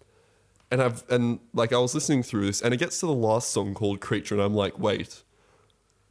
And 0.71 0.83
I've 0.83 1.03
and 1.11 1.41
like 1.55 1.73
I 1.73 1.79
was 1.79 1.95
listening 1.95 2.23
through 2.23 2.47
this, 2.47 2.61
and 2.61 2.75
it 2.75 2.77
gets 2.77 3.01
to 3.01 3.07
the 3.07 3.13
last 3.13 3.51
song 3.51 3.75
called 3.75 4.01
Creature, 4.01 4.35
and 4.37 4.43
I'm 4.43 4.55
like, 4.55 4.79
wait, 4.79 5.23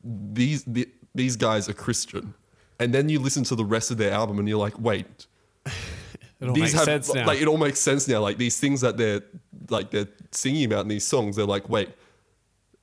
these 0.03 0.63
the, 0.63 0.89
these 1.13 1.35
guys 1.35 1.69
are 1.69 1.73
Christian, 1.73 2.33
and 2.79 2.93
then 2.93 3.07
you 3.09 3.19
listen 3.19 3.43
to 3.45 3.55
the 3.55 3.65
rest 3.65 3.91
of 3.91 3.97
their 3.97 4.11
album, 4.11 4.39
and 4.39 4.49
you're 4.49 4.57
like, 4.57 4.79
wait, 4.79 5.27
It 6.39 6.47
all 6.47 6.53
these 6.53 6.63
makes 6.63 6.73
have 6.73 6.85
sense 6.85 7.13
now. 7.13 7.25
like 7.25 7.41
it 7.41 7.47
all 7.47 7.57
makes 7.57 7.79
sense 7.79 8.07
now. 8.07 8.19
Like 8.19 8.37
these 8.37 8.59
things 8.59 8.81
that 8.81 8.97
they're 8.97 9.21
like 9.69 9.89
they're 9.89 10.07
singing 10.31 10.65
about 10.65 10.81
in 10.81 10.87
these 10.87 11.05
songs, 11.05 11.35
they're 11.35 11.45
like, 11.45 11.67
wait, 11.67 11.89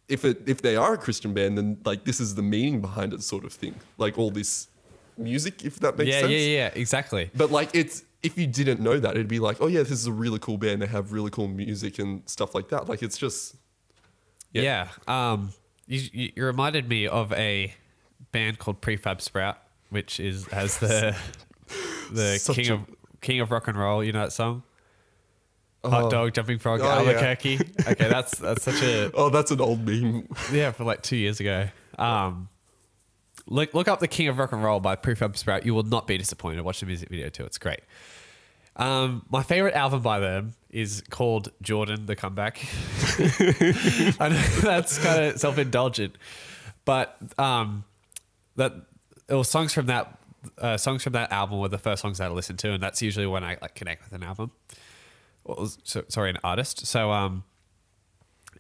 if 0.09 0.25
it 0.25 0.43
if 0.47 0.61
they 0.61 0.77
are 0.77 0.95
a 0.95 0.99
Christian 0.99 1.35
band, 1.35 1.57
then 1.57 1.79
like 1.85 2.05
this 2.05 2.21
is 2.21 2.35
the 2.35 2.43
meaning 2.43 2.81
behind 2.81 3.13
it, 3.13 3.23
sort 3.23 3.45
of 3.45 3.53
thing. 3.53 3.77
Like 3.97 4.19
all 4.19 4.31
this 4.31 4.69
music, 5.17 5.65
if 5.65 5.79
that 5.81 5.97
makes 5.97 6.11
yeah, 6.11 6.21
sense. 6.21 6.33
yeah, 6.33 6.39
yeah, 6.39 6.71
exactly. 6.75 7.31
But 7.37 7.53
like 7.53 7.71
it's 7.75 8.03
if 8.25 8.37
you 8.39 8.47
didn't 8.47 8.81
know 8.81 8.99
that, 8.99 9.13
it'd 9.13 9.29
be 9.29 9.39
like, 9.39 9.59
oh 9.61 9.67
yeah, 9.67 9.81
this 9.81 9.91
is 9.93 10.07
a 10.07 10.13
really 10.13 10.39
cool 10.39 10.59
band. 10.59 10.83
They 10.83 10.87
have 10.87 11.13
really 11.13 11.31
cool 11.31 11.47
music 11.49 11.99
and 11.99 12.23
stuff 12.29 12.55
like 12.55 12.69
that. 12.71 12.89
Like 12.89 13.03
it's 13.03 13.19
just 13.19 13.55
Yeah. 14.53 14.89
Um, 15.07 15.53
you, 15.87 16.31
you 16.35 16.45
reminded 16.45 16.89
me 16.89 17.07
of 17.07 17.33
a 17.35 17.75
band 18.33 18.59
called 18.59 18.81
Prefab 18.81 19.21
Sprout, 19.21 19.59
which 19.91 20.19
is 20.19 20.47
has 20.47 20.79
the 20.79 21.15
the 22.13 22.39
Such 22.39 22.57
king 22.57 22.71
a- 22.71 22.75
of 22.75 22.81
king 23.21 23.41
of 23.41 23.51
rock 23.51 23.69
and 23.69 23.77
roll. 23.79 24.03
You 24.03 24.13
know 24.13 24.21
that 24.23 24.33
song? 24.33 24.63
Hot 25.85 26.05
Oh. 26.05 26.11
dog, 26.11 26.33
jumping 26.33 26.59
frog, 26.59 26.81
Oh, 26.81 26.85
yeah. 26.87 26.95
Albuquerque. 27.11 27.59
okay, 27.87 28.09
that's 28.09 28.39
that's 28.39 28.63
such 28.63 28.83
a 28.83 29.11
oh, 29.15 29.29
that's 29.29 29.51
an 29.51 29.61
old 29.61 29.85
meme. 29.87 30.27
yeah 30.51 30.71
for 30.73 30.85
like 30.85 31.03
two 31.03 31.17
years 31.17 31.41
ago. 31.41 31.69
Um, 31.99 32.49
look 33.47 33.75
look 33.75 33.87
up 33.87 34.01
the 34.01 34.09
King 34.09 34.29
of 34.29 34.39
Rock 34.39 34.53
and 34.53 34.65
Roll 34.65 34.81
by 34.81 34.97
Prefab 34.97 35.37
Sprout. 35.37 35.67
You 35.67 35.75
will 35.75 35.83
not 35.83 36.07
be 36.07 36.17
disappointed. 36.17 36.63
Watch 36.63 36.81
the 36.81 36.87
music 36.87 37.11
video 37.11 37.29
too. 37.29 37.45
It's 37.45 37.59
great. 37.59 37.81
Um, 38.77 39.25
my 39.31 39.43
favorite 39.43 39.75
album 39.75 40.03
by 40.03 40.19
them 40.19 40.55
is 40.71 41.03
called 41.11 41.51
Jordan: 41.63 42.07
The 42.07 42.17
Comeback. 42.17 42.59
I 44.21 44.29
know 44.29 44.43
that's 44.61 44.99
kind 44.99 45.25
of 45.25 45.39
self-indulgent, 45.39 46.17
but 46.85 47.17
um, 47.39 47.85
that 48.57 48.73
it 49.29 49.35
was 49.35 49.49
songs 49.49 49.73
from 49.73 49.87
that 49.87 50.19
uh, 50.59 50.77
songs 50.77 51.03
from 51.03 51.13
that 51.13 51.33
album 51.33 51.59
were 51.59 51.69
the 51.69 51.79
first 51.79 52.03
songs 52.03 52.19
that 52.19 52.31
I 52.31 52.35
listened 52.35 52.59
to, 52.61 52.73
and 52.73 52.83
that's 52.83 53.01
usually 53.03 53.27
when 53.27 53.45
I 53.45 53.57
like 53.63 53.75
connect 53.75 54.05
with 54.05 54.13
an 54.13 54.23
album. 54.23 54.51
Or, 55.45 55.67
so, 55.85 56.05
sorry, 56.09 56.31
an 56.31 56.39
artist. 56.43 56.87
So 56.87 57.13
um, 57.13 57.45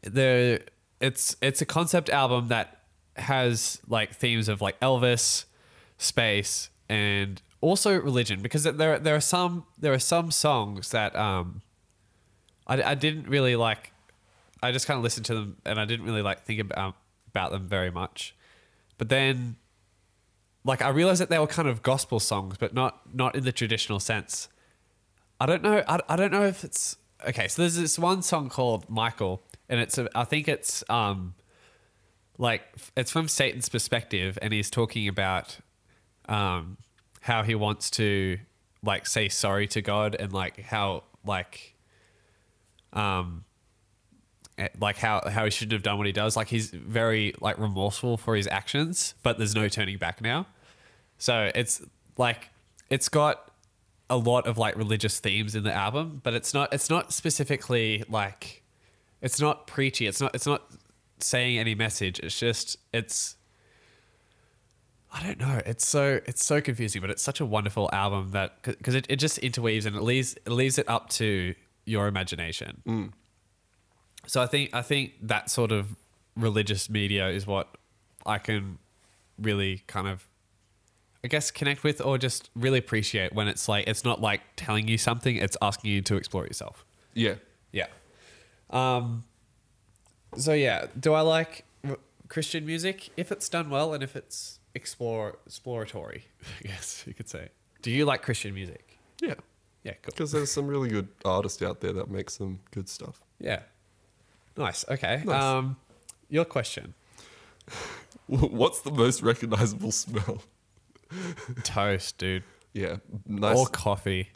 the 0.02 0.62
it's 1.00 1.36
it's 1.42 1.60
a 1.60 1.66
concept 1.66 2.10
album 2.10 2.48
that 2.48 2.82
has 3.16 3.80
like 3.88 4.14
themes 4.14 4.48
of 4.48 4.60
like 4.60 4.78
Elvis, 4.80 5.44
space, 5.98 6.70
and 6.88 7.40
also 7.64 7.98
religion. 7.98 8.42
Because 8.42 8.62
there 8.64 8.98
there 8.98 9.16
are 9.16 9.20
some 9.20 9.64
there 9.78 9.92
are 9.92 9.98
some 9.98 10.30
songs 10.30 10.90
that 10.90 11.16
um 11.16 11.62
I, 12.66 12.82
I 12.82 12.94
didn't 12.94 13.28
really 13.28 13.56
like. 13.56 13.92
I 14.62 14.72
just 14.72 14.86
kind 14.86 14.96
of 14.96 15.04
listened 15.04 15.26
to 15.26 15.34
them 15.34 15.56
and 15.64 15.80
I 15.80 15.84
didn't 15.84 16.06
really 16.06 16.22
like 16.22 16.44
think 16.44 16.60
about 16.60 16.96
about 17.28 17.50
them 17.50 17.66
very 17.68 17.90
much. 17.90 18.34
But 18.96 19.08
then, 19.08 19.56
like 20.64 20.82
I 20.82 20.88
realized 20.88 21.20
that 21.20 21.30
they 21.30 21.38
were 21.38 21.46
kind 21.46 21.68
of 21.68 21.82
gospel 21.82 22.20
songs, 22.20 22.56
but 22.58 22.74
not 22.74 23.00
not 23.14 23.34
in 23.34 23.44
the 23.44 23.52
traditional 23.52 24.00
sense. 24.00 24.48
I 25.40 25.46
don't 25.46 25.62
know. 25.62 25.82
I, 25.88 25.98
I 26.08 26.16
don't 26.16 26.32
know 26.32 26.44
if 26.44 26.64
it's 26.64 26.96
okay. 27.26 27.48
So 27.48 27.62
there's 27.62 27.76
this 27.76 27.98
one 27.98 28.22
song 28.22 28.48
called 28.48 28.88
Michael, 28.88 29.42
and 29.68 29.80
it's 29.80 29.98
a, 29.98 30.08
I 30.14 30.24
think 30.24 30.48
it's 30.48 30.84
um 30.88 31.34
like 32.38 32.62
it's 32.96 33.10
from 33.10 33.28
Satan's 33.28 33.68
perspective, 33.68 34.38
and 34.40 34.52
he's 34.52 34.70
talking 34.70 35.08
about 35.08 35.58
um 36.28 36.78
how 37.24 37.42
he 37.42 37.54
wants 37.54 37.88
to 37.88 38.38
like 38.82 39.06
say 39.06 39.30
sorry 39.30 39.66
to 39.68 39.80
God, 39.80 40.14
and 40.14 40.30
like 40.30 40.60
how 40.60 41.04
like 41.24 41.74
um 42.92 43.46
eh, 44.58 44.68
like 44.78 44.98
how 44.98 45.22
how 45.30 45.46
he 45.46 45.50
shouldn't 45.50 45.72
have 45.72 45.82
done 45.82 45.96
what 45.96 46.06
he 46.06 46.12
does. 46.12 46.36
Like 46.36 46.48
he's 46.48 46.68
very 46.68 47.34
like 47.40 47.58
remorseful 47.58 48.18
for 48.18 48.36
his 48.36 48.46
actions, 48.46 49.14
but 49.22 49.38
there's 49.38 49.54
no 49.54 49.68
turning 49.68 49.96
back 49.96 50.20
now. 50.20 50.46
So 51.16 51.50
it's 51.54 51.80
like 52.18 52.50
it's 52.90 53.08
got 53.08 53.50
a 54.10 54.18
lot 54.18 54.46
of 54.46 54.58
like 54.58 54.76
religious 54.76 55.18
themes 55.18 55.54
in 55.54 55.64
the 55.64 55.72
album, 55.72 56.20
but 56.22 56.34
it's 56.34 56.52
not 56.52 56.74
it's 56.74 56.90
not 56.90 57.10
specifically 57.10 58.04
like 58.06 58.62
it's 59.22 59.40
not 59.40 59.66
preachy. 59.66 60.06
It's 60.06 60.20
not 60.20 60.34
it's 60.34 60.46
not 60.46 60.70
saying 61.20 61.58
any 61.58 61.74
message. 61.74 62.20
It's 62.20 62.38
just 62.38 62.76
it's 62.92 63.36
I 65.14 65.22
don't 65.22 65.38
know. 65.38 65.62
It's 65.64 65.86
so 65.86 66.20
it's 66.26 66.44
so 66.44 66.60
confusing, 66.60 67.00
but 67.00 67.08
it's 67.08 67.22
such 67.22 67.38
a 67.38 67.46
wonderful 67.46 67.88
album 67.92 68.32
that 68.32 68.60
because 68.62 68.96
it, 68.96 69.06
it 69.08 69.16
just 69.16 69.38
interweaves 69.38 69.86
and 69.86 69.94
it 69.94 70.02
leaves 70.02 70.34
it 70.34 70.50
leaves 70.50 70.76
it 70.76 70.88
up 70.88 71.08
to 71.10 71.54
your 71.84 72.08
imagination. 72.08 73.12
So 74.26 74.42
I 74.42 74.46
think 74.46 74.70
I 74.74 74.82
think 74.82 75.12
that 75.22 75.50
sort 75.50 75.70
of 75.70 75.94
religious 76.36 76.90
media 76.90 77.28
is 77.28 77.46
what 77.46 77.68
I 78.26 78.38
can 78.38 78.78
really 79.38 79.84
kind 79.86 80.08
of 80.08 80.26
I 81.22 81.28
guess 81.28 81.52
connect 81.52 81.84
with 81.84 82.00
or 82.00 82.18
just 82.18 82.50
really 82.56 82.80
appreciate 82.80 83.32
when 83.32 83.46
it's 83.46 83.68
like 83.68 83.86
it's 83.86 84.04
not 84.04 84.20
like 84.20 84.40
telling 84.56 84.88
you 84.88 84.98
something, 84.98 85.36
it's 85.36 85.56
asking 85.62 85.92
you 85.92 86.02
to 86.02 86.16
explore 86.16 86.44
yourself. 86.44 86.84
Yeah. 87.14 87.36
Yeah. 87.70 87.86
Um 88.70 89.22
so 90.36 90.52
yeah, 90.52 90.86
do 90.98 91.12
I 91.12 91.20
like 91.20 91.64
Christian 92.26 92.66
music 92.66 93.10
if 93.16 93.30
it's 93.30 93.48
done 93.48 93.70
well 93.70 93.94
and 93.94 94.02
if 94.02 94.16
it's 94.16 94.58
explore 94.74 95.38
exploratory, 95.46 96.24
I 96.42 96.68
guess 96.68 97.04
you 97.06 97.14
could 97.14 97.28
say. 97.28 97.48
Do 97.82 97.90
you 97.90 98.04
like 98.04 98.22
Christian 98.22 98.54
music? 98.54 98.98
Yeah. 99.20 99.34
Yeah, 99.82 99.92
cool. 99.92 100.12
Because 100.12 100.32
there's 100.32 100.50
some 100.50 100.66
really 100.66 100.88
good 100.88 101.08
artists 101.24 101.60
out 101.62 101.80
there 101.80 101.92
that 101.92 102.10
make 102.10 102.30
some 102.30 102.60
good 102.70 102.88
stuff. 102.88 103.20
Yeah. 103.38 103.60
Nice. 104.56 104.84
Okay. 104.88 105.22
Nice. 105.24 105.42
Um 105.42 105.76
your 106.28 106.44
question. 106.44 106.94
What's 108.26 108.80
the 108.80 108.90
most 108.90 109.22
recognizable 109.22 109.92
smell? 109.92 110.42
Toast, 111.62 112.16
dude. 112.18 112.42
Yeah, 112.72 112.96
nice. 113.26 113.56
Or 113.56 113.66
coffee. 113.66 114.30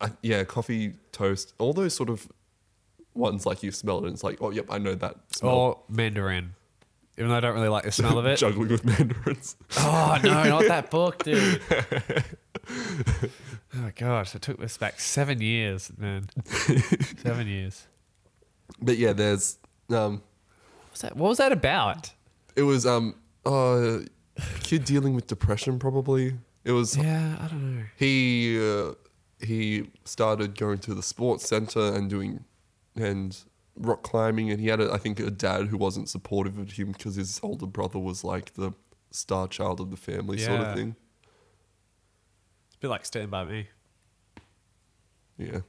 I, 0.00 0.10
yeah, 0.22 0.44
coffee, 0.44 0.94
toast, 1.12 1.54
all 1.58 1.72
those 1.72 1.94
sort 1.94 2.10
of 2.10 2.30
ones 3.14 3.46
like 3.46 3.62
you 3.62 3.70
smell 3.70 3.98
it 3.98 4.04
and 4.04 4.12
it's 4.12 4.24
like, 4.24 4.38
oh, 4.40 4.50
yep, 4.50 4.66
I 4.68 4.78
know 4.78 4.94
that 4.96 5.16
smell. 5.30 5.54
Or 5.54 5.78
mandarin. 5.88 6.54
Even 7.18 7.28
though 7.30 7.36
I 7.36 7.40
don't 7.40 7.54
really 7.54 7.68
like 7.68 7.84
the 7.84 7.92
smell 7.92 8.18
of 8.18 8.26
it. 8.26 8.38
Juggling 8.40 8.68
with 8.68 8.84
mandarins. 8.84 9.56
Oh 9.78 10.18
no, 10.24 10.44
not 10.44 10.64
that 10.68 10.90
book, 10.90 11.22
dude. 11.22 11.60
oh 13.76 13.90
gosh, 13.96 14.34
it 14.34 14.42
took 14.42 14.58
this 14.58 14.76
back 14.78 14.98
seven 15.00 15.40
years, 15.40 15.90
man. 15.98 16.28
seven 17.18 17.46
years. 17.46 17.86
But 18.80 18.96
yeah, 18.98 19.12
there's 19.12 19.58
um, 19.90 20.22
What 20.22 20.90
was 20.92 21.00
that? 21.02 21.16
What 21.16 21.28
was 21.28 21.38
that 21.38 21.52
about? 21.52 22.12
it 22.54 22.62
was 22.62 22.84
um, 22.86 23.14
uh, 23.46 23.98
kid 24.62 24.84
dealing 24.84 25.14
with 25.14 25.26
depression 25.26 25.78
probably. 25.78 26.34
It 26.64 26.72
was 26.72 26.96
Yeah, 26.96 27.36
I 27.40 27.48
don't 27.48 27.76
know. 27.78 27.84
he 27.96 28.58
uh, 28.60 28.92
he 29.40 29.90
started 30.04 30.56
going 30.58 30.78
to 30.78 30.94
the 30.94 31.02
sports 31.02 31.48
center 31.48 31.80
and 31.94 32.08
doing 32.08 32.44
and 32.94 33.36
rock 33.76 34.02
climbing 34.02 34.50
and 34.50 34.60
he 34.60 34.68
had 34.68 34.80
a, 34.80 34.92
I 34.92 34.98
think 34.98 35.18
a 35.20 35.30
dad 35.30 35.66
who 35.68 35.76
wasn't 35.78 36.08
supportive 36.08 36.58
of 36.58 36.72
him 36.72 36.92
because 36.92 37.16
his 37.16 37.40
older 37.42 37.66
brother 37.66 37.98
was 37.98 38.22
like 38.24 38.54
the 38.54 38.72
star 39.10 39.48
child 39.48 39.80
of 39.80 39.90
the 39.90 39.96
family 39.96 40.38
sort 40.38 40.60
Yeah. 40.60 40.68
of 40.70 40.76
thing. 40.76 40.96
It's 42.68 42.76
a 42.76 42.78
bit 42.80 42.88
like 42.88 43.04
Stand 43.04 43.30
By 43.30 43.44
Me. 43.44 43.68
Yeah. 45.38 45.60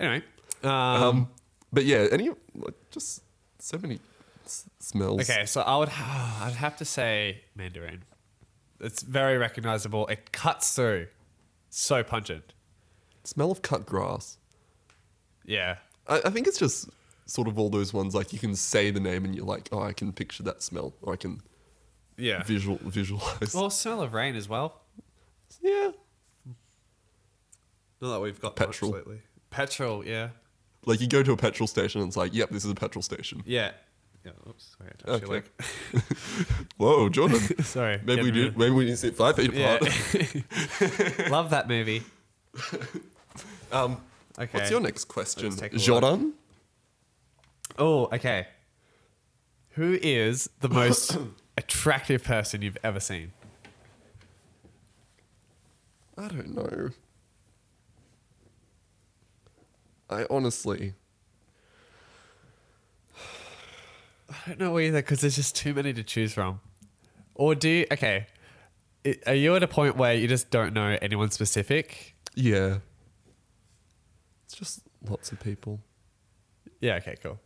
Anyway. 0.00 0.24
Um, 0.62 0.70
Um, 0.70 1.28
but 1.72 1.84
yeah, 1.84 2.06
any 2.10 2.30
like 2.54 2.74
just 2.90 3.22
so 3.58 3.78
many 3.78 4.00
s- 4.44 4.68
smells. 4.80 5.20
okay, 5.28 5.44
so 5.46 5.60
I 5.62 5.76
would 5.76 5.88
I'd 5.90 6.54
have 6.56 6.76
to 6.78 6.84
say 6.84 7.42
mandarin. 7.54 8.04
It's 8.80 9.02
very 9.02 9.38
recognizable. 9.38 10.06
It 10.08 10.32
cuts 10.32 10.74
through. 10.74 11.06
So 11.70 12.02
pungent. 12.02 12.52
Smell 13.24 13.50
of 13.50 13.62
cut 13.62 13.86
grass. 13.86 14.38
Yeah. 15.44 15.76
I, 16.08 16.22
I 16.26 16.30
think 16.30 16.46
it's 16.46 16.58
just 16.58 16.88
sort 17.26 17.48
of 17.48 17.58
all 17.58 17.68
those 17.70 17.92
ones 17.92 18.14
like 18.14 18.32
you 18.32 18.38
can 18.38 18.54
say 18.54 18.90
the 18.90 19.00
name 19.00 19.24
and 19.24 19.34
you're 19.34 19.44
like, 19.46 19.68
oh, 19.72 19.80
I 19.82 19.92
can 19.92 20.12
picture 20.12 20.42
that 20.44 20.62
smell, 20.62 20.94
or 21.02 21.12
I 21.12 21.16
can 21.16 21.40
Yeah. 22.16 22.42
visual 22.44 22.78
visualize. 22.82 23.54
Well, 23.54 23.70
smell 23.70 24.00
of 24.02 24.12
rain 24.14 24.36
as 24.36 24.48
well. 24.48 24.80
yeah, 25.60 25.90
Not 28.00 28.12
that 28.12 28.20
we've 28.20 28.40
got 28.40 28.56
Petrol. 28.56 28.92
much 28.92 28.98
lately. 29.00 29.22
Petrol, 29.50 30.04
yeah. 30.06 30.28
like 30.84 31.00
you 31.00 31.08
go 31.08 31.22
to 31.22 31.32
a 31.32 31.36
petrol 31.36 31.66
station 31.66 32.00
and 32.00 32.08
it's 32.08 32.16
like, 32.16 32.32
yep, 32.34 32.50
this 32.50 32.64
is 32.64 32.70
a 32.70 32.74
petrol 32.74 33.02
station. 33.02 33.42
Yeah. 33.46 33.72
Yeah. 34.24 34.32
Oops. 34.48 34.76
Sorry, 34.76 34.90
I 34.90 35.12
touched 35.18 35.26
your 35.28 35.36
Okay. 35.36 35.48
Whoa, 36.78 37.08
Jordan. 37.08 37.38
Sorry. 37.64 38.00
maybe 38.04 38.22
we 38.22 38.30
getting 38.32 38.52
do. 38.52 38.58
Maybe 38.58 38.70
we 38.74 38.84
need 38.84 38.90
to 38.92 38.96
sit 38.96 39.16
five 39.16 39.36
feet 39.36 39.52
Yeah. 39.52 39.74
apart. 39.76 41.30
Love 41.30 41.50
that 41.50 41.68
movie. 41.68 42.02
Um, 43.72 44.00
Okay. 44.38 44.58
What's 44.58 44.70
your 44.70 44.80
next 44.80 45.06
question, 45.06 45.44
Let's 45.50 45.60
take 45.60 45.72
a 45.72 45.76
look. 45.76 45.84
Jordan? 45.84 46.34
Oh, 47.78 48.04
okay. 48.12 48.46
Who 49.70 49.98
is 50.02 50.48
the 50.60 50.68
most 50.68 51.16
attractive 51.58 52.22
person 52.24 52.62
you've 52.62 52.78
ever 52.84 53.00
seen? 53.00 53.32
I 56.18 56.28
don't 56.28 56.54
know. 56.54 56.90
I 60.08 60.24
honestly, 60.30 60.94
I 64.30 64.34
don't 64.46 64.60
know 64.60 64.78
either 64.78 64.98
because 65.02 65.20
there's 65.20 65.36
just 65.36 65.56
too 65.56 65.74
many 65.74 65.92
to 65.92 66.02
choose 66.02 66.32
from. 66.32 66.60
Or 67.34 67.54
do 67.54 67.68
you, 67.68 67.86
okay. 67.92 68.26
I- 69.04 69.16
Are 69.26 69.34
you 69.34 69.54
at 69.56 69.62
a 69.62 69.68
point 69.68 69.96
where 69.96 70.14
you 70.14 70.26
just 70.28 70.50
don't 70.50 70.72
know 70.72 70.96
anyone 71.02 71.30
specific? 71.30 72.14
yeah. 72.34 72.78
Just 74.56 74.80
lots 75.08 75.32
of 75.32 75.40
people. 75.40 75.80
Yeah, 76.80 76.94
okay, 76.96 77.16
cool. 77.22 77.38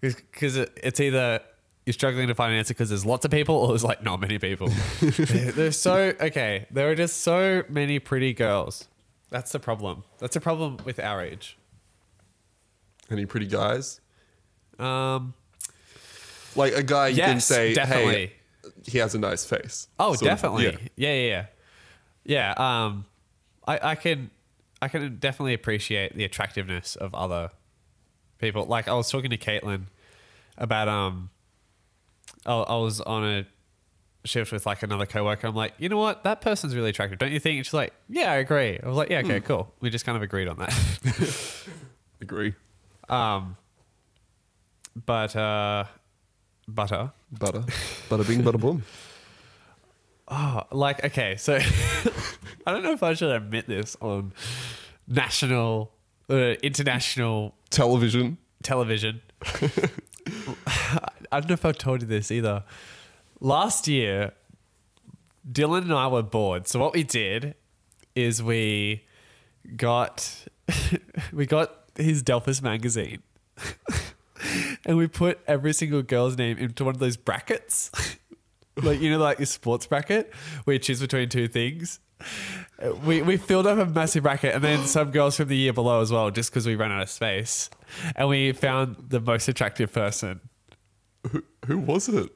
Because 0.00 0.56
it, 0.56 0.78
it's 0.82 1.00
either 1.00 1.40
you're 1.86 1.94
struggling 1.94 2.28
to 2.28 2.34
find 2.34 2.52
an 2.52 2.58
answer 2.58 2.74
because 2.74 2.90
there's 2.90 3.06
lots 3.06 3.24
of 3.24 3.30
people 3.30 3.54
or 3.54 3.68
there's 3.68 3.82
like 3.84 4.02
not 4.02 4.20
many 4.20 4.38
people. 4.38 4.68
There's 5.00 5.78
so, 5.78 6.12
okay, 6.20 6.66
there 6.70 6.90
are 6.90 6.94
just 6.94 7.22
so 7.22 7.62
many 7.68 7.98
pretty 7.98 8.34
girls. 8.34 8.86
That's 9.30 9.52
the 9.52 9.58
problem. 9.58 10.04
That's 10.18 10.36
a 10.36 10.40
problem 10.40 10.76
with 10.84 10.98
our 11.00 11.22
age. 11.22 11.56
Any 13.10 13.24
pretty 13.26 13.46
guys? 13.46 14.00
Um, 14.78 15.34
Like 16.54 16.74
a 16.74 16.82
guy 16.82 17.08
you 17.08 17.22
can 17.22 17.40
say, 17.40 17.72
definitely. 17.74 18.26
hey, 18.26 18.32
he 18.86 18.98
has 18.98 19.14
a 19.14 19.18
nice 19.18 19.44
face. 19.44 19.88
Oh, 19.98 20.12
of, 20.12 20.20
definitely. 20.20 20.64
yeah. 20.66 20.76
yeah. 20.96 21.12
yeah, 21.14 21.46
yeah, 22.24 22.54
yeah. 22.56 22.84
Um, 22.84 23.06
I, 23.66 23.90
I 23.90 23.94
can, 23.94 24.30
I 24.82 24.88
can 24.88 25.16
definitely 25.18 25.54
appreciate 25.54 26.14
the 26.14 26.24
attractiveness 26.24 26.96
of 26.96 27.14
other 27.14 27.50
people. 28.38 28.64
Like 28.66 28.88
I 28.88 28.94
was 28.94 29.10
talking 29.10 29.30
to 29.30 29.36
Caitlin 29.36 29.84
about 30.56 30.88
um, 30.88 31.30
I, 32.46 32.52
I 32.54 32.76
was 32.76 33.00
on 33.02 33.24
a 33.24 33.46
shift 34.24 34.52
with 34.52 34.66
like 34.66 34.82
another 34.82 35.06
coworker. 35.06 35.46
I'm 35.46 35.54
like, 35.54 35.74
you 35.78 35.88
know 35.88 35.96
what, 35.98 36.24
that 36.24 36.40
person's 36.40 36.74
really 36.74 36.90
attractive, 36.90 37.18
don't 37.18 37.32
you 37.32 37.40
think? 37.40 37.56
And 37.58 37.66
she's 37.66 37.74
like, 37.74 37.92
yeah, 38.08 38.32
I 38.32 38.36
agree. 38.36 38.78
I 38.82 38.86
was 38.88 38.96
like, 38.96 39.10
yeah, 39.10 39.20
Hmm. 39.22 39.30
okay, 39.30 39.40
cool. 39.40 39.72
We 39.80 39.90
just 39.90 40.04
kind 40.04 40.16
of 40.16 40.22
agreed 40.22 40.48
on 40.48 40.56
that. 40.58 41.66
Agree. 42.22 42.54
um, 43.08 43.56
but 45.06 45.34
uh, 45.34 45.84
butter. 46.68 47.12
Butter. 47.32 47.60
Bada 48.10 48.26
bing, 48.26 48.42
bada 48.42 48.60
boom. 48.60 48.82
Oh, 50.32 50.62
like 50.70 51.04
okay, 51.04 51.34
so 51.36 51.58
I 52.70 52.74
don't 52.74 52.84
know 52.84 52.92
if 52.92 53.02
I 53.02 53.14
should 53.14 53.30
admit 53.32 53.66
this 53.66 53.96
on 54.00 54.32
national, 55.08 55.90
uh, 56.28 56.54
international 56.62 57.56
Television. 57.68 58.38
television. 58.62 59.20
I 60.66 61.40
don't 61.40 61.48
know 61.48 61.54
if 61.54 61.64
I've 61.64 61.78
told 61.78 62.02
you 62.02 62.06
this 62.06 62.30
either. 62.30 62.62
Last 63.40 63.88
year, 63.88 64.34
Dylan 65.50 65.82
and 65.82 65.92
I 65.92 66.06
were 66.06 66.22
bored, 66.22 66.68
so 66.68 66.78
what 66.78 66.94
we 66.94 67.02
did 67.02 67.56
is 68.14 68.40
we 68.40 69.04
got 69.76 70.46
we 71.32 71.46
got 71.46 71.90
his 71.96 72.22
Delphus 72.22 72.62
magazine, 72.62 73.22
and 74.84 74.96
we 74.96 75.08
put 75.08 75.40
every 75.48 75.72
single 75.72 76.02
girl's 76.02 76.36
name 76.38 76.56
into 76.58 76.84
one 76.84 76.94
of 76.94 77.00
those 77.00 77.16
brackets. 77.16 77.90
like 78.76 79.00
you 79.00 79.10
know, 79.10 79.18
like 79.18 79.40
your 79.40 79.46
sports 79.46 79.86
bracket, 79.86 80.32
where 80.64 80.74
you 80.74 80.80
choose 80.80 81.00
between 81.00 81.28
two 81.28 81.48
things. 81.48 81.98
We 83.04 83.20
we 83.20 83.36
filled 83.36 83.66
up 83.66 83.78
a 83.78 83.84
massive 83.84 84.22
bracket, 84.22 84.54
and 84.54 84.64
then 84.64 84.86
some 84.86 85.10
girls 85.10 85.36
from 85.36 85.48
the 85.48 85.56
year 85.56 85.74
below 85.74 86.00
as 86.00 86.10
well, 86.10 86.30
just 86.30 86.50
because 86.50 86.66
we 86.66 86.76
ran 86.76 86.90
out 86.90 87.02
of 87.02 87.10
space, 87.10 87.68
and 88.16 88.26
we 88.26 88.52
found 88.52 88.96
the 89.10 89.20
most 89.20 89.48
attractive 89.48 89.92
person. 89.92 90.40
Who, 91.30 91.44
who 91.66 91.76
was 91.76 92.08
it? 92.08 92.30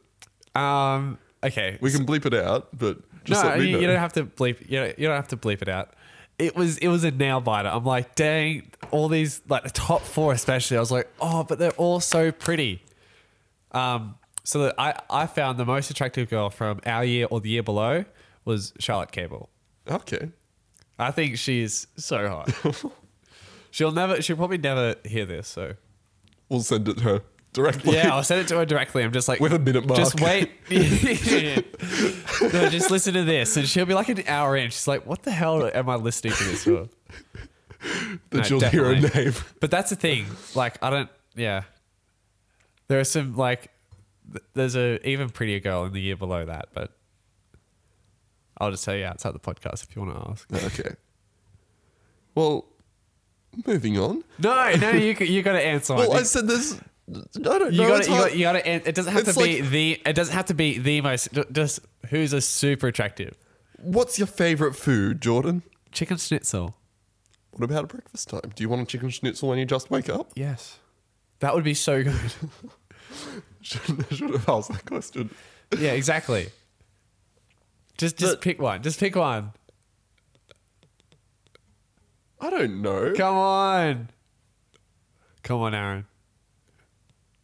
Um. 0.55 1.17
Okay. 1.43 1.79
We 1.81 1.91
can 1.91 2.05
bleep 2.05 2.27
it 2.27 2.35
out, 2.35 2.69
but 2.77 2.99
just 3.25 3.43
no, 3.43 3.51
let 3.51 3.59
me 3.59 3.67
you, 3.67 3.73
know. 3.73 3.79
you 3.81 3.87
don't 3.87 3.99
have 3.99 4.13
to 4.15 4.25
bleep. 4.25 4.69
You 4.69 4.81
don't, 4.81 4.99
you 4.99 5.07
don't 5.07 5.17
have 5.17 5.29
to 5.29 5.39
bleep 5.39 5.63
it 5.63 5.69
out. 5.69 5.95
It 6.39 6.55
was 6.55 6.77
it 6.79 6.89
was 6.89 7.05
a 7.05 7.11
nail 7.11 7.41
biter. 7.41 7.71
I'm 7.71 7.85
like, 7.85 8.15
dang, 8.15 8.71
all 8.91 9.09
these 9.09 9.41
like 9.49 9.63
the 9.63 9.71
top 9.71 10.03
four 10.03 10.35
especially. 10.35 10.77
I 10.77 10.81
was 10.81 10.91
like, 10.91 11.09
oh, 11.21 11.45
but 11.45 11.59
they're 11.59 11.71
all 11.73 12.01
so 12.01 12.33
pretty. 12.33 12.83
Um. 13.73 14.17
So 14.45 14.59
that 14.65 14.75
I 14.79 15.01
I 15.09 15.27
found 15.27 15.59
the 15.59 15.65
most 15.65 15.91
attractive 15.91 16.29
girl 16.29 16.51
from 16.51 16.81
our 16.85 17.03
year 17.03 17.27
or 17.31 17.41
the 17.41 17.49
year 17.49 17.63
below 17.63 18.05
was 18.45 18.75
Charlotte 18.79 19.11
Cable. 19.11 19.49
Okay. 19.91 20.31
I 20.99 21.11
think 21.11 21.39
she's 21.39 21.87
so 21.97 22.29
hot. 22.29 22.53
she'll 23.71 23.91
never. 23.93 24.23
She'll 24.23 24.37
probably 24.37 24.59
never 24.59 24.95
hear 25.05 25.27
this. 25.27 25.49
So 25.49 25.75
We'll 26.49 26.61
send 26.63 26.89
it 26.89 26.99
to 26.99 27.03
her 27.05 27.23
directly. 27.53 27.95
yeah, 27.97 28.15
I'll 28.15 28.23
send 28.23 28.43
it 28.43 28.49
to 28.49 28.57
her 28.59 28.67
directly. 28.67 29.03
I'm 29.03 29.13
just 29.13 29.27
like 29.29 29.41
With 29.41 29.53
a 29.55 29.59
minute 29.59 29.87
mark. 29.87 29.99
Just 29.99 30.21
wait. 30.21 30.51
no, 30.71 32.69
just 32.69 32.91
listen 32.91 33.15
to 33.15 33.25
this, 33.25 33.57
and 33.57 33.67
she'll 33.67 33.87
be 33.87 33.95
like 33.95 34.09
an 34.09 34.23
hour 34.29 34.57
in. 34.57 34.71
She's 34.71 34.87
like, 34.87 35.07
"What 35.07 35.23
the 35.23 35.31
hell 35.33 35.69
am 35.75 35.89
I 35.89 35.97
listening 35.97 36.35
to 36.35 36.45
this 36.45 36.65
for?" 36.65 36.89
that 38.31 38.33
No, 38.33 38.43
you'll 38.47 38.61
hear 38.71 38.85
her 38.85 38.95
definitely. 38.95 39.25
name. 39.25 39.35
But 39.61 39.71
that's 39.71 39.91
the 39.91 39.97
thing. 39.97 40.27
Like, 40.55 40.83
I 40.83 40.91
don't. 40.91 41.11
Yeah, 41.35 41.63
there 42.89 43.01
are 43.01 43.05
some 43.05 43.35
like. 43.37 43.71
th- 44.31 44.45
There's 44.55 44.77
a 44.77 45.07
even 45.09 45.29
prettier 45.31 45.61
girl 45.61 45.85
in 45.85 45.93
the 45.93 46.01
year 46.01 46.17
below 46.17 46.45
that, 46.45 46.69
but 46.75 46.93
I'll 48.59 48.71
just 48.71 48.85
tell 48.85 48.97
you 48.97 49.05
outside 49.05 49.35
the 49.35 49.39
podcast 49.41 49.83
if 49.83 49.95
you 49.97 50.03
want 50.03 50.15
to 50.15 50.31
ask. 50.31 50.49
Okay. 50.81 50.95
Well, 52.35 52.67
moving 53.67 53.99
on. 53.99 54.25
No, 54.39 54.75
no, 54.77 54.91
you 54.91 55.15
you 55.21 55.43
got 55.43 55.53
to 55.53 55.63
answer. 55.65 55.95
Well. 55.95 56.13
I 56.15 56.23
said 56.25 56.47
this. 56.49 56.79
I 57.15 57.21
don't 57.39 57.73
you 57.73 57.83
know. 57.83 57.89
got 57.89 57.99
it's 57.99 58.07
to 58.07 58.13
you 58.13 58.19
hard. 58.19 58.31
got 58.31 58.37
you 58.39 58.43
got 58.45 58.53
to. 58.53 58.89
It 58.89 58.95
doesn't 58.95 59.13
have 59.13 59.29
It's 59.29 59.37
to 59.37 59.45
be 59.45 59.61
like- 59.63 59.71
the. 59.71 60.01
It 60.07 60.13
doesn't 60.15 60.35
have 60.35 60.47
to 60.47 60.55
be 60.55 60.79
the 60.79 61.01
most. 61.01 61.33
ju- 61.33 61.45
Just 61.53 61.81
who's 62.11 62.33
a 62.33 62.41
super 62.41 62.89
attractive 62.89 63.37
What's 63.79 64.19
your 64.19 64.27
favorite 64.27 64.75
food, 64.75 65.21
Jordan? 65.21 65.63
chicken 65.93 66.17
schnitzel. 66.17 66.75
What 67.53 67.63
about 67.65 67.85
at 67.85 67.89
breakfast 67.91 68.29
time? 68.31 68.51
Do 68.57 68.63
you 68.65 68.69
want 68.69 68.83
a 68.83 68.87
chicken 68.87 69.11
schnitzel 69.11 69.49
when 69.51 69.59
you 69.59 69.65
just 69.67 69.91
wake 69.91 70.09
up? 70.09 70.33
Yes, 70.35 70.79
that 71.39 71.55
would 71.55 71.63
be 71.65 71.75
so 71.75 72.03
good. 72.03 72.17
Should, 73.61 74.07
should 74.11 74.31
have 74.31 74.49
asked 74.49 74.71
that 74.73 74.85
question. 74.85 75.31
yeah, 75.79 75.93
exactly. 75.93 76.49
Just 77.99 78.17
just 78.17 78.35
But- 78.35 78.41
pick 78.43 78.61
one. 78.61 78.83
Just 78.83 78.99
pick 79.01 79.15
one. 79.17 79.53
I 82.41 82.51
don't 82.51 82.83
know. 82.83 83.13
Come 83.17 83.37
on. 83.37 84.11
Come 85.43 85.61
on, 85.63 85.75
Aaron. 85.75 86.07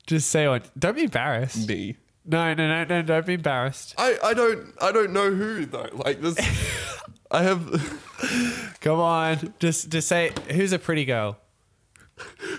Just 0.06 0.28
say 0.30 0.46
one. 0.48 0.62
Don't 0.78 0.96
be 0.96 1.04
embarrassed. 1.04 1.68
Me. 1.68 1.96
No, 2.26 2.52
no, 2.54 2.66
no, 2.68 2.84
no. 2.84 3.02
Don't 3.02 3.26
be 3.26 3.34
embarrassed. 3.34 3.94
I, 3.96 4.16
I 4.22 4.34
don't 4.34 4.74
I 4.80 4.92
don't 4.92 5.12
know 5.12 5.30
who 5.30 5.64
though. 5.66 5.88
Like 5.92 6.20
this 6.20 6.36
I 7.30 7.42
have 7.44 8.76
Come 8.80 8.98
on. 9.00 9.54
Just 9.58 9.88
just 9.90 10.08
say 10.08 10.32
who's 10.50 10.72
a 10.72 10.78
pretty 10.78 11.04
girl. 11.04 11.38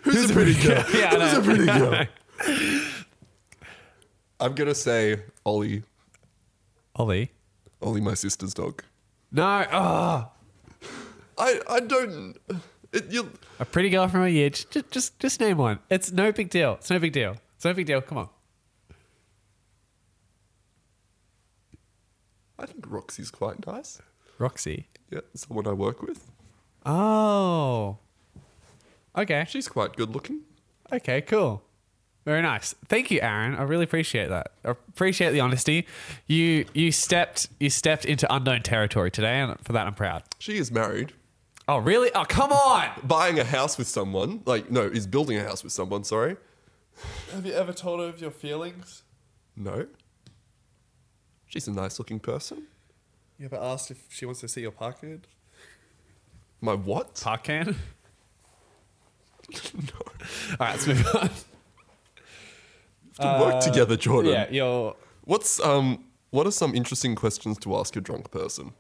who's, 0.04 0.30
a 0.30 0.34
pretty 0.34 0.54
girl? 0.64 0.84
Yeah, 0.94 1.12
I 1.14 1.20
who's 1.20 1.34
know. 1.34 1.40
a 1.40 1.44
pretty 1.44 1.66
girl? 2.58 2.88
I'm 4.40 4.56
gonna 4.56 4.74
say 4.76 5.22
Ollie. 5.46 5.84
Ollie. 6.96 7.32
Ollie, 7.82 8.02
my 8.02 8.14
sister's 8.14 8.54
dog. 8.54 8.84
No. 9.32 9.66
Oh, 9.72 10.32
I 11.38 11.60
I 11.70 11.80
don't 11.80 12.38
it, 12.94 13.12
you 13.12 13.32
a 13.60 13.66
pretty 13.66 13.90
girl 13.90 14.08
from 14.08 14.24
a 14.24 14.30
year. 14.30 14.50
Just, 14.50 14.72
just 14.72 14.92
just 14.92 15.20
just 15.20 15.40
name 15.40 15.58
one. 15.58 15.80
It's 15.90 16.12
no 16.12 16.32
big 16.32 16.50
deal. 16.50 16.74
It's 16.76 16.90
no 16.90 17.00
big 17.00 17.14
deal. 17.14 17.38
It's 17.56 17.66
no 17.66 17.74
big 17.74 17.86
deal. 17.86 18.02
Come 18.02 18.18
on. 18.18 18.30
I 22.60 22.66
think 22.68 22.86
Roxy's 22.88 23.32
quite 23.32 23.66
nice. 23.66 24.02
Roxy. 24.38 24.88
Yeah, 25.10 25.22
someone 25.34 25.68
I 25.68 25.74
work 25.74 26.02
with. 26.04 26.30
Oh. 26.86 27.98
Okay. 29.18 29.46
She's 29.48 29.68
quite 29.68 29.96
good 29.96 30.12
looking. 30.12 30.42
Okay, 30.92 31.22
cool. 31.22 31.64
Very 32.26 32.42
nice. 32.42 32.76
Thank 32.88 33.10
you, 33.10 33.20
Aaron. 33.22 33.56
I 33.56 33.64
really 33.64 33.84
appreciate 33.84 34.30
that. 34.30 34.52
I 34.64 34.70
appreciate 34.70 35.32
the 35.32 35.40
honesty. 35.40 35.88
You 36.28 36.66
you 36.74 36.92
stepped 36.92 37.50
you 37.60 37.70
stepped 37.70 38.06
into 38.06 38.32
unknown 38.34 38.62
territory 38.62 39.10
today, 39.10 39.40
and 39.40 39.58
for 39.64 39.74
that 39.74 39.88
I'm 39.88 39.96
proud. 39.96 40.24
She 40.38 40.58
is 40.58 40.72
married. 40.72 41.14
Oh, 41.68 41.78
really? 41.78 42.12
Oh, 42.14 42.26
come 42.26 42.52
on. 42.52 42.90
Buying 43.04 43.40
a 43.40 43.44
house 43.44 43.78
with 43.78 43.88
someone, 43.88 44.42
like 44.46 44.70
no, 44.70 44.82
is 44.82 45.08
building 45.08 45.38
a 45.38 45.44
house 45.44 45.64
with 45.64 45.74
someone, 45.74 46.04
sorry. 46.04 46.38
Have 47.34 47.46
you 47.46 47.54
ever 47.54 47.74
told 47.74 48.00
her 48.00 48.08
of 48.08 48.22
your 48.22 48.32
feelings? 48.32 49.04
No. 49.56 49.88
She's 51.48 51.68
a 51.68 51.72
nice 51.72 51.98
looking 51.98 52.20
person. 52.20 52.64
You 53.40 53.46
ever 53.46 53.58
asked 53.58 53.90
if 53.90 54.06
she 54.10 54.26
wants 54.26 54.42
to 54.42 54.48
see 54.48 54.62
your 54.62 54.72
parkade? 54.72 55.22
My 56.60 56.74
what? 56.74 57.20
Park 57.22 57.44
can. 57.44 57.76
no. 59.74 59.82
All 60.04 60.58
right, 60.60 60.72
let's 60.72 60.88
move 60.88 61.08
on. 61.16 61.30
To 63.20 63.38
work 63.42 63.62
together, 63.62 63.96
Jordan. 63.98 64.32
Yeah, 64.32 64.48
you're. 64.50 64.96
What's 65.26 65.60
um 65.60 66.06
what 66.32 66.48
are 66.48 66.52
some 66.52 66.74
interesting 66.74 67.16
questions 67.16 67.58
to 67.60 67.76
ask 67.76 67.96
a 67.96 68.02
drunk 68.02 68.32
person? 68.32 68.74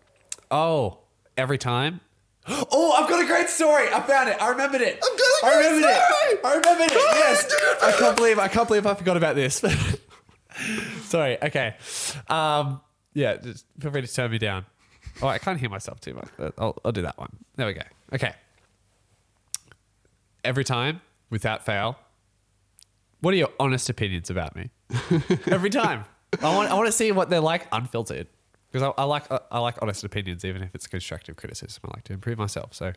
Oh, 0.49 0.99
every 1.37 1.57
time. 1.57 1.99
Oh, 2.73 2.93
I've 2.93 3.07
got 3.09 3.21
a 3.21 3.27
great 3.27 3.49
story. 3.49 3.87
I 3.93 3.99
found 4.01 4.27
it. 4.29 4.41
I 4.41 4.49
remembered 4.49 4.81
it. 4.81 4.95
I've 4.95 5.17
got 5.17 5.43
a 5.43 5.45
I 5.45 5.51
great 5.53 5.65
remembered 5.65 5.83
story. 5.91 6.33
it. 6.33 6.39
I 6.45 6.55
remembered 6.55 6.85
it. 6.87 6.93
Yes. 6.93 7.53
I 7.83 7.91
can't 7.99 8.17
believe 8.17 8.39
I 8.39 8.47
can't 8.47 8.67
believe 8.67 8.85
I 8.87 8.93
forgot 8.95 9.15
about 9.17 9.35
this. 9.35 9.63
Sorry. 11.03 11.41
Okay. 11.43 11.75
Um. 12.27 12.81
Yeah. 13.13 13.37
Just 13.37 13.65
feel 13.79 13.91
free 13.91 14.01
to 14.01 14.07
turn 14.11 14.31
me 14.31 14.37
down. 14.39 14.65
Oh, 15.21 15.27
I 15.27 15.37
can't 15.37 15.59
hear 15.59 15.69
myself 15.69 15.99
too 16.01 16.13
much. 16.15 16.29
but 16.37 16.53
I'll, 16.57 16.75
I'll 16.83 16.91
do 16.91 17.01
that 17.03 17.17
one. 17.19 17.29
There 17.57 17.67
we 17.67 17.73
go. 17.73 17.81
Okay. 18.13 18.33
Every 20.43 20.63
time, 20.63 21.01
without 21.29 21.63
fail, 21.65 21.97
what 23.21 23.33
are 23.33 23.37
your 23.37 23.49
honest 23.59 23.89
opinions 23.89 24.29
about 24.29 24.55
me? 24.55 24.69
Every 25.47 25.69
time. 25.69 26.05
I 26.41 26.53
want, 26.55 26.69
I 26.69 26.73
want 26.75 26.87
to 26.87 26.91
see 26.91 27.11
what 27.11 27.29
they're 27.29 27.39
like 27.39 27.67
unfiltered. 27.71 28.27
Because 28.71 28.93
I, 28.97 29.01
I 29.01 29.03
like 29.05 29.25
I 29.51 29.59
like 29.59 29.75
honest 29.81 30.03
opinions, 30.03 30.45
even 30.45 30.61
if 30.63 30.73
it's 30.75 30.87
constructive 30.87 31.35
criticism. 31.35 31.81
I 31.85 31.97
like 31.97 32.03
to 32.05 32.13
improve 32.13 32.37
myself. 32.37 32.73
So, 32.73 32.93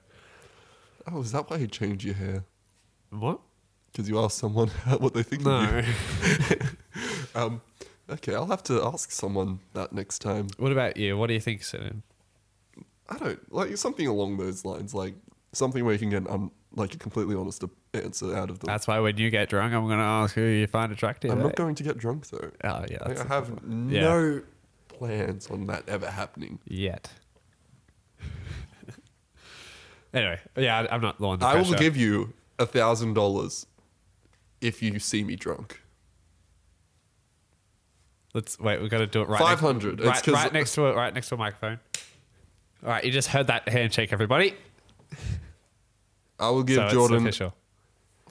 Oh, 1.11 1.21
is 1.21 1.33
that 1.33 1.51
why 1.51 1.57
you 1.59 1.67
changed 1.67 2.05
your 2.05 2.15
hair? 2.15 2.45
what? 3.11 3.41
Because 3.93 4.09
you 4.09 4.19
asked 4.19 4.39
someone 4.39 4.69
what 4.99 5.15
they 5.15 5.23
think 5.23 5.43
of 5.43 5.47
No. 5.47 5.79
you. 5.81 6.57
Um, 7.35 7.61
okay, 8.09 8.35
I'll 8.37 8.47
have 8.47 8.63
to 8.65 8.85
ask 8.85 9.11
someone 9.11 9.59
that 9.73 9.93
next 9.93 10.21
time. 10.21 10.47
what 10.59 10.71
about 10.71 10.97
you? 10.97 11.17
What 11.19 11.27
do 11.27 11.35
you 11.35 11.41
think, 11.41 11.65
Sin? 11.65 12.03
I 13.09 13.19
don't 13.19 13.53
like 13.53 13.77
something 13.77 14.07
along 14.07 14.37
those 14.37 14.65
lines, 14.65 14.95
like 14.95 15.15
something 15.53 15.85
where 15.85 15.93
you 15.93 15.99
can 15.99 16.11
get 16.11 16.31
um, 16.31 16.53
like 16.77 16.95
a 16.95 16.99
completely 16.99 17.35
honest 17.35 17.65
answer 17.95 18.35
out 18.35 18.51
of 18.51 18.61
them. 18.61 18.67
That's 18.67 18.87
why 18.87 18.99
when 19.01 19.17
you 19.17 19.31
get 19.31 19.49
drunk, 19.49 19.73
I'm 19.75 19.87
going 19.87 19.99
to 19.99 20.05
ask 20.05 20.35
who 20.35 20.43
you 20.43 20.67
find 20.67 20.93
attractive. 20.93 21.31
I'm 21.31 21.41
eh? 21.41 21.45
not 21.45 21.57
going 21.57 21.75
to 21.75 21.83
get 21.83 21.99
drunk 21.99 22.29
though. 22.29 22.51
Oh 22.65 22.85
yeah, 22.91 22.99
Like, 23.05 23.19
I 23.19 23.35
have 23.35 23.47
problem. 23.47 23.91
Yeah. 23.91 24.01
no 24.03 24.43
plans 24.89 25.49
on 25.49 25.67
that 25.67 25.89
ever 25.89 26.11
happening. 26.11 26.59
yet. 26.67 27.11
anyway, 30.15 30.41
yeah, 30.57 30.87
I'm 30.91 31.01
not 31.01 31.19
the 31.19 31.27
one. 31.27 31.39
To 31.41 31.47
I 31.47 31.57
will 31.57 31.75
give 31.75 31.97
you 31.97 32.33
a 32.59 32.67
thousand 32.67 33.15
dollars 33.15 33.67
if 34.61 34.83
you 34.83 34.99
see 34.99 35.25
me 35.25 35.37
drunk. 35.37 35.81
Let's 38.33 38.59
wait. 38.59 38.81
We've 38.81 38.91
got 38.91 38.99
to 38.99 39.07
do 39.07 39.23
it 39.23 39.29
right. 39.29 39.41
500. 39.41 40.01
Next, 40.01 40.27
It's 40.27 40.29
right 40.29 40.53
next 40.53 40.75
to 40.75 40.89
it. 40.89 40.97
Right 40.97 41.15
next 41.15 41.29
to 41.29 41.37
a 41.37 41.39
microphone. 41.39 41.79
All 42.83 42.91
right, 42.91 43.05
you 43.05 43.13
just 43.13 43.29
heard 43.29 43.47
that 43.47 43.69
handshake, 43.69 44.13
everybody. 44.13 44.55
I 46.39 46.51
will 46.51 46.65
give 46.65 46.77
so 46.77 46.89
Jordan 46.89 47.31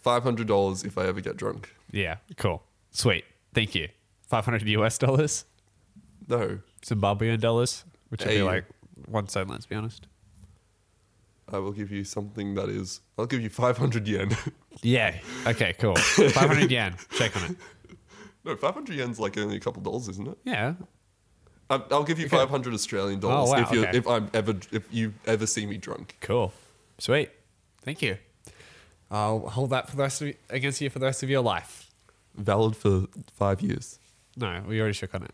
official. 0.03 0.13
five 0.13 0.23
hundred 0.23 0.47
dollars 0.47 0.83
if 0.83 0.97
I 0.97 1.05
ever 1.07 1.21
get 1.21 1.37
drunk. 1.37 1.73
Yeah, 1.91 2.17
cool, 2.37 2.63
sweet. 2.91 3.25
Thank 3.53 3.75
you. 3.75 3.89
Five 4.27 4.45
hundred 4.45 4.67
US 4.67 4.97
dollars, 4.97 5.45
No, 6.27 6.59
Zimbabwean 6.83 7.39
dollars, 7.39 7.83
which 8.09 8.21
would 8.23 8.29
be 8.29 8.35
Hey. 8.37 8.43
like 8.43 8.65
one 9.07 9.27
cent. 9.27 9.49
Let's 9.49 9.65
be 9.65 9.75
honest. 9.75 10.07
I 11.51 11.57
will 11.59 11.73
give 11.73 11.91
you 11.91 12.03
something 12.03 12.55
that 12.55 12.69
is. 12.69 13.01
I'll 13.17 13.25
give 13.27 13.41
you 13.41 13.49
five 13.49 13.77
hundred 13.77 14.07
yen. 14.07 14.29
Yeah. 14.81 15.15
Okay. 15.45 15.73
Cool. 15.77 15.95
Five 15.95 16.49
hundred 16.49 16.71
yen. 16.71 16.95
Check 17.11 17.37
on 17.37 17.51
it. 17.51 17.57
no, 18.43 18.55
five 18.55 18.73
hundred 18.73 18.97
yen's 18.97 19.19
like 19.19 19.37
only 19.37 19.55
a 19.55 19.59
couple 19.59 19.81
dollars, 19.83 20.09
isn't 20.09 20.27
it? 20.27 20.37
Yeah. 20.45 20.73
I- 21.69 21.83
I'll 21.91 22.03
give 22.03 22.17
you 22.19 22.27
five 22.27 22.49
hundred 22.49 22.73
Australian 22.73 23.19
oh, 23.19 23.29
dollars 23.29 23.49
Oh, 23.49 23.53
wow, 23.53 23.61
if 23.61 23.71
you 23.71 23.85
okay. 23.85 23.97
if 23.97 24.07
I'm 24.07 24.29
ever 24.33 24.55
if 24.71 24.91
you 24.91 25.13
ever 25.27 25.45
see 25.45 25.65
me 25.67 25.77
drunk. 25.77 26.17
Cool. 26.21 26.51
Sweet. 26.97 27.29
Thank 27.83 28.01
you. 28.01 28.17
I'll 29.13 29.39
hold 29.47 29.69
that 29.69 29.89
for 29.89 29.95
the 29.95 30.01
rest 30.03 30.21
of 30.21 30.33
against 30.49 30.81
you 30.81 30.89
for 30.89 30.99
the 30.99 31.05
rest 31.05 31.23
of 31.23 31.29
your 31.29 31.41
life. 31.41 31.89
Valid 32.35 32.75
for 32.75 33.05
five 33.35 33.61
years. 33.61 33.99
No, 34.35 34.63
we 34.67 34.79
already 34.79 34.93
shook 34.93 35.13
on 35.13 35.23
it. 35.23 35.31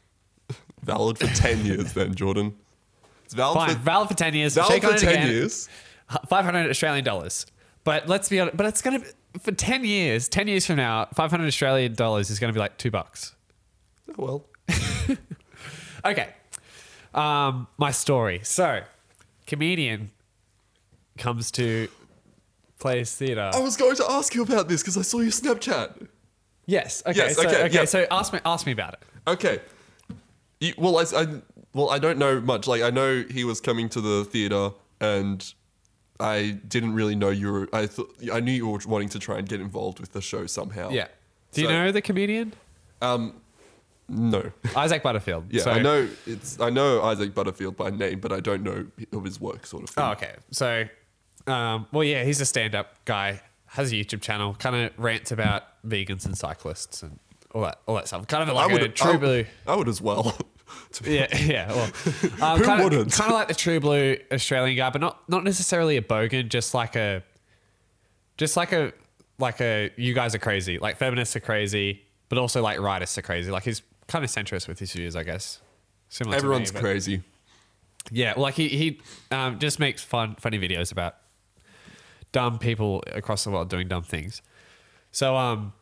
Valid 0.83 1.17
for 1.17 1.27
ten 1.27 1.65
years, 1.65 1.93
then 1.93 2.13
Jordan. 2.13 2.55
It's 3.25 3.33
valid 3.33 3.55
Fine. 3.57 3.69
for 3.75 3.81
valid 3.81 4.07
for 4.09 4.15
ten 4.15 4.33
years. 4.33 4.55
valid 4.55 4.71
Shake 4.73 4.81
for 4.83 4.89
on 4.89 4.95
it 4.95 4.99
ten 4.99 5.09
again. 5.13 5.27
years. 5.27 5.69
Five 6.27 6.43
hundred 6.45 6.69
Australian 6.69 7.05
dollars. 7.05 7.45
But 7.83 8.07
let's 8.09 8.27
be 8.27 8.39
honest. 8.39 8.57
But 8.57 8.65
it's 8.65 8.81
gonna 8.81 9.01
for 9.39 9.51
ten 9.51 9.85
years. 9.85 10.27
Ten 10.27 10.47
years 10.47 10.65
from 10.65 10.77
now, 10.77 11.07
five 11.13 11.29
hundred 11.31 11.45
Australian 11.47 11.93
dollars 11.93 12.29
is 12.31 12.39
gonna 12.39 12.53
be 12.53 12.59
like 12.59 12.77
two 12.77 12.91
bucks. 12.91 13.35
Oh 14.09 14.13
well. 14.17 14.45
Okay. 16.05 16.29
Um, 17.13 17.67
my 17.77 17.91
story. 17.91 18.39
So, 18.43 18.81
comedian 19.47 20.11
comes 21.17 21.51
to 21.51 21.89
plays 22.79 23.15
theater. 23.15 23.51
I 23.53 23.59
was 23.59 23.77
going 23.77 23.95
to 23.97 24.05
ask 24.09 24.33
you 24.33 24.41
about 24.43 24.67
this 24.67 24.81
because 24.81 24.97
I 24.97 25.01
saw 25.01 25.19
your 25.19 25.31
Snapchat. 25.31 26.07
Yes. 26.65 27.03
Okay. 27.05 27.17
Yes, 27.17 27.35
so, 27.35 27.47
okay, 27.47 27.63
okay. 27.65 27.73
yeah. 27.75 27.85
So 27.85 28.05
ask 28.11 28.33
me. 28.33 28.39
Ask 28.45 28.65
me 28.65 28.71
about 28.71 28.93
it. 28.93 28.99
Okay. 29.27 29.59
You, 30.59 30.73
well, 30.77 30.97
I, 30.97 31.03
I 31.15 31.27
well 31.73 31.89
I 31.89 31.99
don't 31.99 32.17
know 32.17 32.39
much. 32.41 32.67
Like 32.67 32.81
I 32.81 32.89
know 32.89 33.23
he 33.29 33.43
was 33.43 33.61
coming 33.61 33.89
to 33.89 34.01
the 34.01 34.25
theater 34.25 34.71
and 34.99 35.53
I 36.19 36.57
didn't 36.67 36.93
really 36.93 37.15
know 37.15 37.29
you 37.29 37.51
were. 37.51 37.69
I 37.73 37.87
thought 37.87 38.13
I 38.31 38.39
knew 38.39 38.51
you 38.51 38.67
were 38.67 38.79
wanting 38.87 39.09
to 39.09 39.19
try 39.19 39.37
and 39.39 39.47
get 39.47 39.61
involved 39.61 39.99
with 39.99 40.11
the 40.11 40.21
show 40.21 40.45
somehow. 40.45 40.89
Yeah. 40.89 41.07
Do 41.51 41.61
you 41.61 41.67
know 41.67 41.91
the 41.91 42.01
comedian 42.01 42.53
Um, 43.01 43.41
no. 44.07 44.51
Isaac 44.75 45.01
Butterfield? 45.01 45.45
Yeah, 45.49 45.63
So- 45.63 45.71
I 45.71 45.81
know 45.81 46.07
it's. 46.27 46.59
I 46.59 46.69
know 46.69 47.01
Isaac 47.03 47.33
Butterfield 47.33 47.75
by 47.77 47.89
name, 47.89 48.19
but 48.19 48.31
I 48.31 48.39
don't 48.39 48.63
know 48.63 48.85
of 49.13 49.23
his 49.23 49.39
work, 49.39 49.65
sort 49.65 49.83
of 49.83 49.89
thing. 49.89 50.03
Oh, 50.03 50.11
okay. 50.11 50.35
So, 50.51 50.85
um, 51.51 51.87
well, 51.91 52.03
yeah, 52.03 52.23
he's 52.23 52.41
a 52.41 52.45
stand-up 52.45 53.05
guy. 53.05 53.41
Has 53.67 53.91
a 53.91 53.95
YouTube 53.95 54.21
channel. 54.21 54.55
Kind 54.55 54.75
of 54.75 54.91
rants 54.97 55.31
about 55.31 55.63
vegans 55.87 56.25
and 56.25 56.37
cyclists 56.37 57.03
and 57.03 57.19
all 57.53 57.61
that, 57.61 57.79
all 57.87 57.95
that 57.95 58.07
stuff. 58.07 58.25
Kind 58.27 58.49
of 58.49 58.55
like 58.55 58.69
I 58.69 58.73
would. 58.73 58.81
a 58.81 58.89
true 58.89 59.13
I, 59.13 59.17
blue. 59.17 59.45
I 59.67 59.75
would 59.75 59.87
as 59.87 60.01
well. 60.01 60.35
to 60.93 61.03
be 61.03 61.15
Yeah, 61.15 61.37
yeah. 61.37 61.67
Well, 61.69 61.85
um, 62.41 62.59
Who 62.59 62.65
kind 62.65 62.83
wouldn't? 62.83 63.07
Of, 63.07 63.13
kind 63.13 63.31
of 63.31 63.35
like 63.35 63.47
the 63.47 63.53
true 63.53 63.79
blue 63.79 64.17
Australian 64.31 64.75
guy, 64.75 64.89
but 64.89 65.01
not 65.01 65.27
not 65.29 65.43
necessarily 65.43 65.97
a 65.97 66.01
bogan. 66.01 66.49
Just 66.49 66.73
like 66.73 66.95
a, 66.95 67.23
just 68.37 68.57
like 68.57 68.71
a 68.71 68.93
like 69.37 69.61
a. 69.61 69.91
You 69.97 70.13
guys 70.13 70.33
are 70.35 70.39
crazy. 70.39 70.79
Like 70.79 70.97
feminists 70.97 71.35
are 71.35 71.41
crazy, 71.41 72.03
but 72.27 72.37
also 72.37 72.61
like 72.61 72.79
rightists 72.79 73.17
are 73.17 73.23
crazy. 73.23 73.51
Like 73.51 73.63
he's 73.63 73.81
kind 74.07 74.25
of 74.25 74.31
centrist 74.31 74.67
with 74.67 74.79
his 74.79 74.91
views, 74.93 75.15
I 75.15 75.23
guess. 75.23 75.61
Similar 76.09 76.37
to 76.37 76.43
me, 76.43 76.47
Everyone's 76.47 76.71
crazy. 76.71 77.21
Yeah, 78.11 78.33
like 78.37 78.55
he 78.55 78.67
he 78.69 79.01
um, 79.31 79.59
just 79.59 79.79
makes 79.79 80.03
fun 80.03 80.35
funny 80.39 80.57
videos 80.57 80.91
about 80.91 81.15
dumb 82.31 82.59
people 82.59 83.03
across 83.13 83.43
the 83.43 83.51
world 83.51 83.69
doing 83.69 83.87
dumb 83.87 84.03
things. 84.03 84.41
So 85.11 85.35
um, 85.35 85.73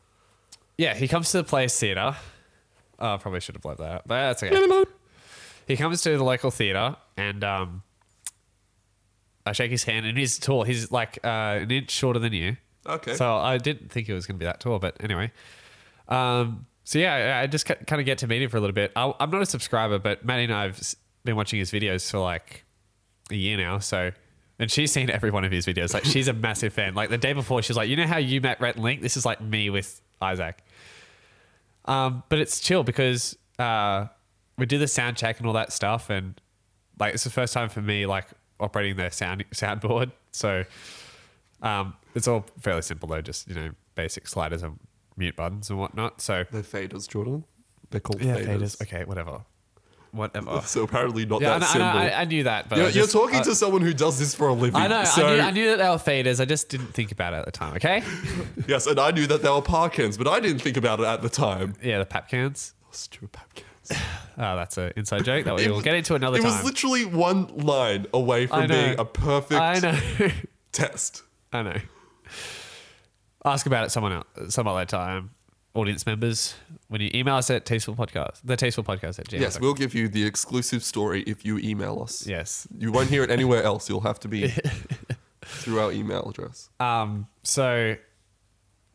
yeah, 0.77 0.93
he 0.93 1.07
comes 1.07 1.31
to 1.31 1.37
the 1.37 1.43
Players 1.43 1.77
Theatre. 1.77 2.15
Oh, 2.99 3.13
I 3.13 3.17
probably 3.17 3.39
should 3.39 3.55
have 3.55 3.65
left 3.65 3.79
that, 3.79 3.91
out, 3.91 4.07
but 4.07 4.15
that's 4.15 4.43
okay. 4.43 4.85
he 5.67 5.77
comes 5.77 6.01
to 6.01 6.17
the 6.17 6.23
local 6.23 6.49
theatre 6.49 6.95
and 7.15 7.43
um, 7.43 7.83
I 9.45 9.51
shake 9.51 9.71
his 9.71 9.83
hand 9.83 10.05
and 10.05 10.17
he's 10.17 10.39
tall. 10.39 10.63
He's 10.63 10.91
like 10.91 11.19
uh, 11.23 11.59
an 11.61 11.71
inch 11.71 11.91
shorter 11.91 12.19
than 12.19 12.33
you. 12.33 12.57
Okay. 12.87 13.15
So 13.15 13.35
I 13.35 13.57
didn't 13.57 13.91
think 13.91 14.07
he 14.07 14.13
was 14.13 14.25
going 14.25 14.35
to 14.35 14.39
be 14.39 14.45
that 14.45 14.59
tall, 14.59 14.79
but 14.79 14.97
anyway. 14.99 15.31
Um, 16.07 16.65
so 16.83 16.99
yeah, 16.99 17.39
I 17.43 17.47
just 17.47 17.65
kind 17.65 17.99
of 17.99 18.05
get 18.05 18.19
to 18.19 18.27
meet 18.27 18.41
him 18.41 18.49
for 18.49 18.57
a 18.57 18.61
little 18.61 18.73
bit. 18.73 18.91
I, 18.95 19.13
I'm 19.19 19.29
not 19.29 19.41
a 19.41 19.45
subscriber, 19.45 19.99
but 19.99 20.23
Maddie 20.23 20.45
and 20.45 20.53
I 20.53 20.63
have 20.63 20.95
been 21.25 21.35
watching 21.35 21.59
his 21.59 21.69
videos 21.69 22.09
for 22.09 22.19
like 22.19 22.63
a 23.29 23.35
year 23.35 23.57
now. 23.57 23.79
So, 23.79 24.11
and 24.59 24.71
she's 24.71 24.91
seen 24.91 25.09
every 25.09 25.31
one 25.31 25.43
of 25.43 25.51
his 25.51 25.65
videos. 25.65 25.93
Like 25.93 26.05
she's 26.05 26.27
a 26.27 26.33
massive 26.33 26.73
fan. 26.73 26.95
Like 26.95 27.09
the 27.09 27.17
day 27.17 27.33
before, 27.33 27.61
she's 27.61 27.77
like, 27.77 27.89
you 27.89 27.95
know 27.95 28.07
how 28.07 28.17
you 28.17 28.41
met 28.41 28.59
Rhett 28.59 28.75
and 28.75 28.83
Link? 28.83 29.01
This 29.01 29.17
is 29.17 29.25
like 29.25 29.41
me 29.41 29.69
with 29.69 30.01
Isaac. 30.21 30.63
Um, 31.85 32.23
but 32.29 32.39
it's 32.39 32.59
chill 32.59 32.83
because 32.83 33.37
uh, 33.59 34.07
we 34.57 34.65
do 34.65 34.77
the 34.77 34.87
sound 34.87 35.17
check 35.17 35.37
and 35.37 35.47
all 35.47 35.53
that 35.53 35.71
stuff, 35.71 36.09
and 36.09 36.39
like 36.99 37.13
it's 37.13 37.23
the 37.23 37.29
first 37.29 37.53
time 37.53 37.69
for 37.69 37.81
me 37.81 38.05
like 38.05 38.25
operating 38.59 38.95
the 38.95 39.09
sound 39.09 39.45
soundboard. 39.51 40.11
So 40.31 40.65
um, 41.61 41.95
it's 42.13 42.27
all 42.27 42.45
fairly 42.59 42.81
simple 42.81 43.07
though, 43.07 43.21
just 43.21 43.47
you 43.47 43.55
know 43.55 43.71
basic 43.95 44.27
sliders 44.27 44.63
and 44.63 44.79
mute 45.15 45.35
buttons 45.35 45.69
and 45.69 45.79
whatnot. 45.79 46.21
So 46.21 46.45
They're 46.51 46.61
faders, 46.61 47.07
Jordan. 47.07 47.43
They're 47.89 48.01
called 48.01 48.21
yeah, 48.21 48.37
faders. 48.37 48.77
faders. 48.77 48.81
Okay, 48.81 49.05
whatever, 49.05 49.41
whatever. 50.11 50.61
So 50.65 50.83
apparently 50.83 51.25
not 51.25 51.41
Yeah, 51.41 51.55
I, 51.55 51.59
that 51.59 51.63
I, 51.69 51.71
simple. 51.73 51.87
know, 51.93 51.97
I, 51.99 52.21
I 52.21 52.25
knew 52.25 52.43
that, 52.43 52.69
but 52.69 52.77
you're, 52.77 52.89
you're 52.89 53.07
talking 53.07 53.39
I- 53.39 53.43
to 53.43 53.51
uh, 53.51 53.55
someone 53.55 53.81
who 53.81 53.93
does 53.93 54.19
this 54.19 54.33
for 54.35 54.47
a 54.47 54.53
living. 54.53 54.75
I 54.81 54.87
know, 54.87 55.03
So, 55.03 55.25
I, 55.27 55.35
knew, 55.35 55.41
I 55.41 55.51
knew 55.51 55.69
that 55.69 55.77
they 55.77 55.89
were 55.89 55.95
faders. 55.95 56.39
I 56.41 56.45
just 56.45 56.69
didn't 56.69 56.93
think 56.93 57.11
about 57.11 57.33
it 57.33 57.37
at 57.37 57.45
the 57.45 57.51
time. 57.51 57.75
Okay. 57.75 58.03
Yes, 58.67 58.85
and 58.85 58.99
I 58.99 59.11
knew 59.11 59.27
that 59.27 59.41
they 59.43 59.49
were 59.49 59.61
parkins, 59.61 60.17
but 60.17 60.27
I 60.27 60.41
didn't 60.41 60.59
think 60.59 60.75
about 60.75 60.99
it 60.99 61.05
at 61.05 61.21
the 61.21 61.29
time. 61.29 61.75
yeah, 61.81 61.99
the 61.99 62.05
pap 62.05 62.27
cans. 62.29 62.73
Stupid 62.91 63.31
papkins. 63.31 63.97
Oh, 64.37 64.55
that's 64.57 64.77
an 64.77 64.87
ah, 64.89 64.93
inside 64.97 65.23
joke 65.23 65.45
that 65.45 65.55
we 65.55 65.69
will 65.69 65.79
get 65.81 65.95
into 65.95 66.15
another 66.15 66.37
It 66.39 66.41
time. 66.41 66.51
was 66.51 66.65
literally 66.65 67.05
one 67.05 67.47
line 67.57 68.07
away 68.13 68.45
from 68.47 68.67
being 68.67 68.99
a 68.99 69.05
perfect 69.05 69.61
I 69.61 69.79
know. 69.79 70.29
test. 70.73 71.23
I 71.53 71.61
know. 71.63 71.77
Ask 73.45 73.65
about 73.65 73.85
it 73.85 73.91
someone 73.91 74.11
else, 74.11 74.53
some 74.53 74.67
other 74.67 74.83
time. 74.85 75.17
Um, 75.17 75.29
Audience 75.77 76.07
members, 76.07 76.55
when 76.87 77.01
you 77.01 77.11
email 77.13 77.35
us 77.35 77.51
at 77.51 77.63
Tasteful 77.63 77.95
Podcast, 77.95 78.41
the 78.43 78.57
Tasteful 78.57 78.83
Podcast 78.83 79.19
at 79.19 79.27
gmail. 79.27 79.39
Yes, 79.39 79.59
we'll 79.59 79.75
give 79.75 79.93
you 79.93 80.07
the 80.07 80.25
exclusive 80.25 80.83
story 80.83 81.21
if 81.27 81.45
you 81.45 81.59
email 81.59 82.01
us. 82.01 82.25
Yes. 82.25 82.67
You 82.77 82.91
won't 82.91 83.09
hear 83.09 83.23
it 83.23 83.29
anywhere 83.29 83.61
else. 83.61 83.87
You'll 83.87 84.01
have 84.01 84.19
to 84.21 84.27
be 84.27 84.51
through 85.45 85.79
our 85.79 85.91
email 85.91 86.27
address. 86.27 86.71
Um, 86.79 87.27
so 87.43 87.95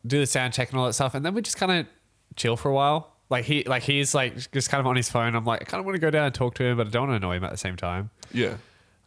do 0.05 0.19
the 0.19 0.27
sound 0.27 0.55
check 0.55 0.71
and 0.71 0.79
all 0.81 0.87
that 0.87 0.95
stuff, 0.95 1.15
and 1.15 1.25
then 1.25 1.35
we 1.35 1.43
just 1.43 1.57
kind 1.57 1.71
of 1.71 1.87
chill 2.35 2.57
for 2.57 2.69
a 2.69 2.75
while. 2.75 3.15
Like 3.31 3.45
he, 3.45 3.63
like 3.63 3.85
he's 3.85 4.13
like 4.15 4.51
just 4.51 4.69
kind 4.69 4.81
of 4.81 4.87
on 4.89 4.97
his 4.97 5.09
phone. 5.09 5.37
I'm 5.37 5.45
like, 5.45 5.63
I 5.63 5.65
kind 5.65 5.79
of 5.79 5.87
want 5.87 5.95
to 5.95 6.01
go 6.01 6.11
down 6.11 6.27
and 6.27 6.35
talk 6.35 6.55
to 6.57 6.65
him, 6.65 6.79
but 6.79 6.89
I 6.89 6.91
don't 6.91 7.09
want 7.09 7.13
to 7.13 7.25
annoy 7.25 7.37
him 7.37 7.45
at 7.45 7.53
the 7.53 7.57
same 7.57 7.77
time. 7.77 8.11
Yeah. 8.33 8.57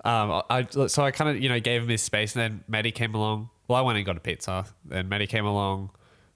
Um, 0.05 0.43
I 0.49 0.65
so 0.87 1.03
I 1.03 1.11
kind 1.11 1.29
of 1.35 1.43
you 1.43 1.49
know 1.49 1.59
gave 1.59 1.83
him 1.83 1.89
his 1.89 2.01
space, 2.01 2.35
and 2.35 2.41
then 2.41 2.63
Maddie 2.69 2.91
came 2.91 3.13
along. 3.13 3.49
Well, 3.67 3.77
I 3.77 3.81
went 3.81 3.97
and 3.97 4.05
got 4.05 4.15
a 4.15 4.21
pizza. 4.21 4.65
Then 4.85 5.09
Maddie 5.09 5.27
came 5.27 5.45
along. 5.45 5.89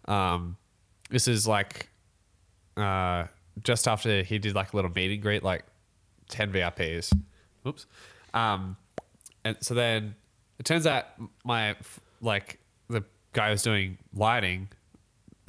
Um, 0.06 0.58
this 1.10 1.28
is 1.28 1.48
like 1.48 1.90
uh, 2.78 3.26
just 3.64 3.88
after 3.88 4.24
he 4.24 4.40
did 4.40 4.56
like 4.56 4.74
a 4.74 4.76
little 4.76 4.92
meet 4.92 5.12
and 5.12 5.22
greet, 5.22 5.44
like 5.44 5.66
ten 6.28 6.52
VIPs. 6.52 7.14
Oops. 7.68 7.86
Um, 8.34 8.78
and 9.44 9.58
so 9.62 9.74
then 9.74 10.16
it 10.60 10.66
turns 10.66 10.86
out 10.88 11.06
my 11.44 11.76
like 12.22 12.60
the 12.90 13.04
guy 13.34 13.52
who's 13.52 13.64
doing 13.64 13.98
lighting, 14.14 14.70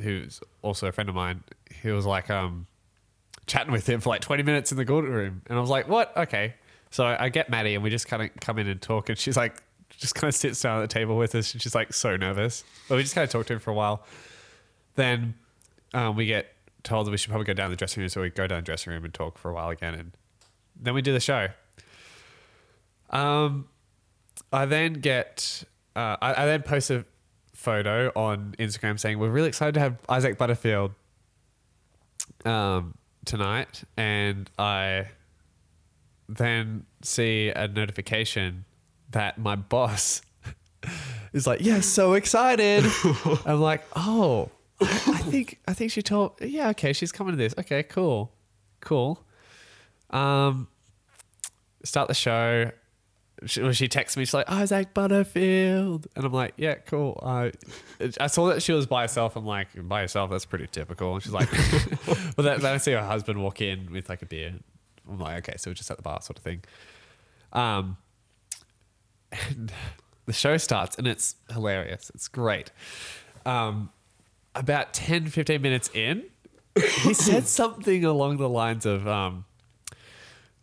who's 0.01 0.41
also 0.63 0.89
a 0.89 0.93
friend 0.93 1.09
of 1.09 1.15
mine, 1.15 1.43
he 1.83 1.91
was 1.91 2.07
like 2.07 2.31
um 2.31 2.67
chatting 3.47 3.73
with 3.73 3.89
him 3.89 4.01
for 4.01 4.11
like 4.11 4.21
20 4.21 4.45
minutes 4.45 4.71
in 4.71 4.79
the 4.79 4.85
good 4.85 5.05
room. 5.05 5.43
And 5.47 5.59
I 5.59 5.61
was 5.61 5.71
like, 5.71 5.89
what? 5.89 6.17
Okay. 6.17 6.55
So 6.91 7.05
I 7.05 7.25
I 7.25 7.29
get 7.29 7.51
Maddie 7.51 7.75
and 7.75 7.83
we 7.83 7.91
just 7.91 8.07
kind 8.07 8.23
of 8.23 8.31
come 8.41 8.59
in 8.59 8.67
and 8.67 8.81
talk. 8.81 9.09
And 9.09 9.19
she's 9.19 9.37
like, 9.37 9.63
just 9.91 10.15
kind 10.15 10.29
of 10.29 10.35
sits 10.35 10.61
down 10.61 10.79
at 10.83 10.89
the 10.89 10.93
table 10.93 11.17
with 11.17 11.35
us. 11.35 11.53
And 11.53 11.61
she's 11.61 11.75
like, 11.75 11.93
so 11.93 12.17
nervous. 12.17 12.65
But 12.89 12.97
we 12.97 13.03
just 13.03 13.15
kind 13.15 13.25
of 13.25 13.31
talked 13.31 13.49
to 13.49 13.55
him 13.55 13.61
for 13.61 13.71
a 13.71 13.75
while. 13.75 14.05
Then 14.95 15.35
um, 15.95 16.17
we 16.17 16.27
get 16.27 16.55
told 16.83 17.07
that 17.07 17.11
we 17.11 17.17
should 17.17 17.31
probably 17.31 17.47
go 17.47 17.55
down 17.55 17.69
to 17.69 17.71
the 17.71 17.77
dressing 17.77 18.01
room. 18.01 18.09
So 18.09 18.23
we 18.23 18.31
go 18.31 18.47
down 18.47 18.59
the 18.59 18.65
dressing 18.65 18.93
room 18.93 19.05
and 19.05 19.13
talk 19.13 19.39
for 19.39 19.51
a 19.51 19.55
while 19.55 19.71
again. 19.71 19.95
And 19.95 20.13
then 20.77 20.95
we 20.95 21.03
do 21.03 21.13
the 21.13 21.21
show. 21.21 21.49
Um, 23.11 23.69
I 24.53 24.67
then 24.67 24.95
get, 24.95 25.65
uh, 25.97 26.17
I, 26.23 26.43
I 26.43 26.47
then 26.47 26.63
post 26.63 26.91
a 26.91 27.05
photo 27.55 28.11
on 28.17 28.55
Instagram 28.59 28.99
saying, 28.99 29.19
we're 29.19 29.31
really 29.31 29.49
excited 29.49 29.75
to 29.75 29.81
have 29.81 29.99
Isaac 30.09 30.39
Butterfield 30.39 30.93
um, 32.45 32.95
tonight, 33.25 33.85
and 33.97 34.51
I 34.59 35.09
then 36.29 36.87
see 37.03 37.49
a 37.49 37.69
notification 37.69 38.65
that 39.11 39.39
my 39.39 39.57
boss 39.57 40.23
is 41.33 41.47
like, 41.47 41.61
"Yeah, 41.61 41.81
so 41.81 42.15
excited." 42.15 42.85
I'm 43.47 43.61
like, 43.61 43.85
"Oh, 43.95 44.51
I 44.81 45.19
think 45.31 45.61
I 45.67 45.75
think 45.75 45.93
she 45.93 46.03
told. 46.03 46.33
Yeah, 46.41 46.71
okay, 46.71 46.93
she's 46.93 47.13
coming 47.13 47.33
to 47.33 47.37
this. 47.37 47.55
Okay, 47.59 47.83
cool, 47.83 48.33
cool." 48.81 49.25
Um, 50.11 50.69
start 51.85 52.09
the 52.09 52.15
show. 52.15 52.71
She, 53.47 53.63
well, 53.63 53.73
she 53.73 53.89
texts 53.89 54.19
me. 54.19 54.25
She's 54.25 54.35
like, 54.35 54.51
Isaac 54.51 54.93
Butterfield, 54.93 56.07
and 56.15 56.25
I'm 56.27 56.33
like, 56.33 56.53
yeah, 56.59 56.75
cool. 56.75 57.19
I 57.25 57.53
I 58.21 58.27
saw 58.27 58.49
that 58.49 58.63
she 58.63 58.73
was 58.73 58.87
by 58.87 59.03
herself. 59.03 59.35
I'm 59.37 59.47
like, 59.47 59.69
by 59.89 60.03
herself, 60.03 60.31
that's 60.31 60.45
pretty 60.45 60.67
typical. 60.67 61.15
And 61.15 61.23
she's 61.23 61.33
like, 61.33 61.51
well, 62.07 62.45
then, 62.45 62.61
then 62.61 62.75
I 62.75 62.77
see 62.77 62.93
her 62.93 63.03
husband 63.03 63.43
walk 63.43 63.63
in 63.63 63.91
with 63.93 64.09
like 64.11 64.21
a 64.21 64.27
beer. 64.27 64.55
I'm 65.09 65.19
like, 65.19 65.39
okay, 65.39 65.57
so 65.57 65.71
we're 65.71 65.75
just 65.75 65.91
at 65.91 65.97
the 65.97 66.03
bar, 66.03 66.21
sort 66.21 66.39
of 66.39 66.45
thing. 66.45 66.63
Um, 67.53 67.97
and 69.33 69.73
the 70.27 70.33
show 70.33 70.57
starts, 70.59 70.97
and 70.99 71.07
it's 71.07 71.37
hilarious. 71.51 72.11
It's 72.15 72.29
great. 72.29 72.71
Um, 73.47 73.91
about 74.55 74.93
10, 74.93 75.27
15 75.27 75.63
minutes 75.63 75.91
in, 75.95 76.25
he 76.77 77.15
said 77.15 77.47
something 77.47 78.05
along 78.05 78.39
the 78.39 78.49
lines 78.49 78.87
of, 78.87 79.07
um, 79.07 79.45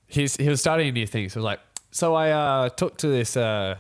he's 0.08 0.36
he 0.38 0.50
was 0.50 0.60
starting 0.60 0.88
a 0.88 0.92
new 0.92 1.08
thing. 1.08 1.30
So 1.30 1.38
it 1.38 1.42
was 1.42 1.46
like, 1.46 1.60
so 1.92 2.16
I 2.16 2.32
uh, 2.32 2.70
talked 2.70 3.00
to 3.02 3.08
this 3.08 3.38
uh, 3.38 3.78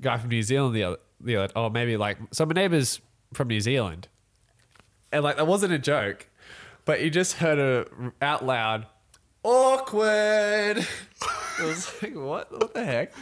guy 0.00 0.18
from 0.18 0.30
New 0.30 0.42
Zealand 0.42 0.74
the 0.74 0.84
other, 0.84 0.96
the 1.20 1.36
other, 1.36 1.52
or 1.56 1.70
maybe 1.70 1.96
like, 1.96 2.18
so 2.32 2.44
my 2.46 2.52
neighbor's 2.52 3.00
from 3.32 3.48
New 3.48 3.60
Zealand, 3.60 4.08
and 5.12 5.22
like 5.22 5.36
that 5.36 5.46
wasn't 5.46 5.72
a 5.72 5.78
joke, 5.78 6.28
but 6.84 7.02
you 7.02 7.10
just 7.10 7.34
heard 7.34 7.58
a 7.58 8.12
out 8.22 8.44
loud, 8.44 8.86
awkward. 9.42 10.86
I 11.58 11.64
was 11.64 11.90
like, 12.02 12.14
what? 12.14 12.52
What 12.52 12.74
the 12.74 12.84
heck? 12.84 13.12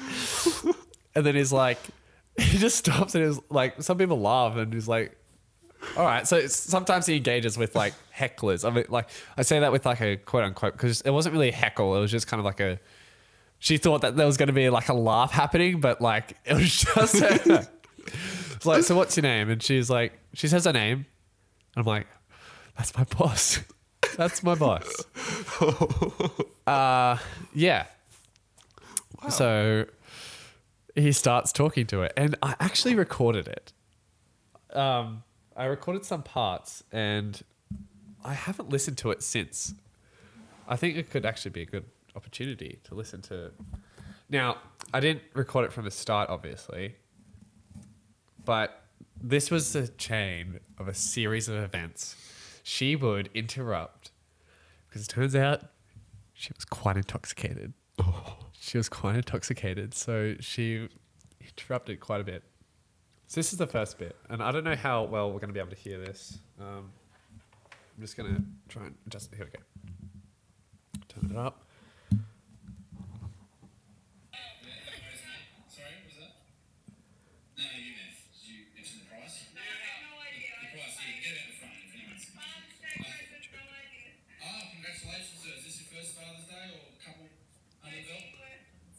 And 1.14 1.24
then 1.24 1.34
he's 1.36 1.52
like, 1.52 1.78
he 2.38 2.58
just 2.58 2.76
stops 2.76 3.14
and 3.14 3.24
is 3.24 3.40
like, 3.50 3.82
some 3.82 3.98
people 3.98 4.20
laugh 4.20 4.56
and 4.56 4.72
he's 4.72 4.88
like, 4.88 5.16
all 5.96 6.04
right. 6.04 6.26
So 6.26 6.36
it's, 6.36 6.56
sometimes 6.56 7.06
he 7.06 7.16
engages 7.16 7.56
with 7.56 7.74
like 7.74 7.94
hecklers. 8.16 8.66
I 8.66 8.70
mean, 8.70 8.84
like 8.88 9.08
I 9.36 9.42
say 9.42 9.60
that 9.60 9.72
with 9.72 9.86
like 9.86 10.00
a 10.00 10.16
quote 10.16 10.44
unquote 10.44 10.72
because 10.72 11.00
it 11.02 11.10
wasn't 11.10 11.32
really 11.32 11.48
a 11.50 11.54
heckle. 11.54 11.96
It 11.96 12.00
was 12.00 12.10
just 12.10 12.26
kind 12.26 12.40
of 12.40 12.44
like 12.44 12.60
a. 12.60 12.78
She 13.58 13.78
thought 13.78 14.02
that 14.02 14.16
there 14.16 14.26
was 14.26 14.36
going 14.36 14.48
to 14.48 14.52
be 14.52 14.68
like 14.68 14.88
a 14.88 14.94
laugh 14.94 15.30
happening, 15.32 15.80
but 15.80 16.00
like 16.00 16.36
it 16.44 16.54
was 16.54 16.80
just. 16.80 17.18
her. 17.18 17.68
It's 18.54 18.66
like, 18.66 18.84
so 18.84 18.96
what's 18.96 19.16
your 19.16 19.22
name? 19.22 19.50
And 19.50 19.62
she's 19.62 19.88
like, 19.90 20.18
she 20.34 20.48
says 20.48 20.64
her 20.64 20.72
name, 20.72 21.06
and 21.74 21.82
I'm 21.82 21.84
like, 21.84 22.06
that's 22.76 22.96
my 22.96 23.04
boss. 23.04 23.60
That's 24.16 24.44
my 24.44 24.54
boss. 24.54 25.04
uh, 26.68 27.16
yeah. 27.52 27.86
So 29.28 29.86
he 30.94 31.10
starts 31.10 31.52
talking 31.52 31.86
to 31.88 32.02
it, 32.02 32.12
and 32.16 32.36
I 32.40 32.54
actually 32.60 32.94
recorded 32.94 33.48
it. 33.48 33.72
Um, 34.76 35.24
I 35.56 35.66
recorded 35.66 36.04
some 36.04 36.22
parts, 36.22 36.82
and 36.90 37.40
I 38.24 38.34
haven't 38.34 38.70
listened 38.70 38.98
to 38.98 39.10
it 39.10 39.22
since. 39.22 39.74
I 40.66 40.76
think 40.76 40.96
it 40.96 41.10
could 41.10 41.24
actually 41.24 41.52
be 41.52 41.62
a 41.62 41.66
good 41.66 41.84
opportunity 42.16 42.80
to 42.84 42.94
listen 42.94 43.22
to. 43.22 43.52
Now, 44.28 44.58
I 44.92 45.00
didn't 45.00 45.22
record 45.34 45.66
it 45.66 45.72
from 45.72 45.84
the 45.84 45.90
start, 45.90 46.30
obviously, 46.30 46.96
but 48.44 48.82
this 49.20 49.50
was 49.50 49.72
the 49.72 49.88
chain 49.88 50.60
of 50.78 50.88
a 50.88 50.94
series 50.94 51.48
of 51.48 51.56
events. 51.56 52.16
She 52.62 52.96
would 52.96 53.30
interrupt 53.34 54.10
because 54.88 55.02
it 55.02 55.08
turns 55.08 55.36
out 55.36 55.62
she 56.32 56.52
was 56.56 56.64
quite 56.64 56.96
intoxicated. 56.96 57.74
She 58.60 58.78
was 58.78 58.88
quite 58.88 59.16
intoxicated, 59.16 59.92
so 59.92 60.36
she 60.40 60.88
interrupted 61.38 62.00
quite 62.00 62.22
a 62.22 62.24
bit. 62.24 62.44
So 63.26 63.40
this 63.40 63.52
is 63.52 63.58
the 63.58 63.66
first 63.66 63.98
bit, 63.98 64.14
and 64.28 64.42
I 64.42 64.52
don't 64.52 64.64
know 64.64 64.76
how 64.76 65.04
well 65.04 65.28
we're 65.32 65.40
going 65.40 65.48
to 65.48 65.54
be 65.54 65.60
able 65.60 65.70
to 65.70 65.76
hear 65.76 65.98
this. 65.98 66.38
Um, 66.60 66.90
I'm 67.72 68.00
just 68.00 68.16
going 68.16 68.34
to 68.34 68.42
try 68.68 68.84
and 68.86 68.94
adjust. 69.06 69.34
Here 69.34 69.44
we 69.46 69.50
go. 69.50 69.64
Turn 71.08 71.30
it 71.30 71.36
up. 71.36 71.64
Sorry, 75.66 75.90
what 75.98 76.06
was 76.06 76.14
that? 76.20 76.32
No, 77.58 77.64
you 77.74 77.92
meant. 77.98 78.14
Did 78.38 78.46
you 78.46 78.58
mention 78.76 79.02
the 79.02 79.08
price? 79.10 79.50
No, 79.56 79.62
I 79.62 79.82
have 79.82 80.02
no 80.04 80.14
idea. 80.20 80.52
The 80.62 80.68
price, 80.78 80.94
yeah, 81.00 81.18
get 81.18 81.34
it 81.34 81.42
at 81.42 81.48
the 81.50 81.56
front 81.58 81.74
if 81.80 81.90
anyone's. 81.90 82.26
Father's 82.30 82.78
Day 82.78 82.94
present, 83.02 83.50
no 83.50 83.62
idea. 83.66 84.14
Oh, 84.46 84.62
congratulations, 84.78 85.38
sir. 85.42 85.52
Is 85.58 85.64
this 85.66 85.74
your 85.82 85.88
first 85.90 86.14
Father's 86.14 86.46
Day 86.46 86.66
or 86.76 86.86
couple 87.02 87.26
under 87.82 87.98
the 87.98 88.06
belt? 88.06 88.30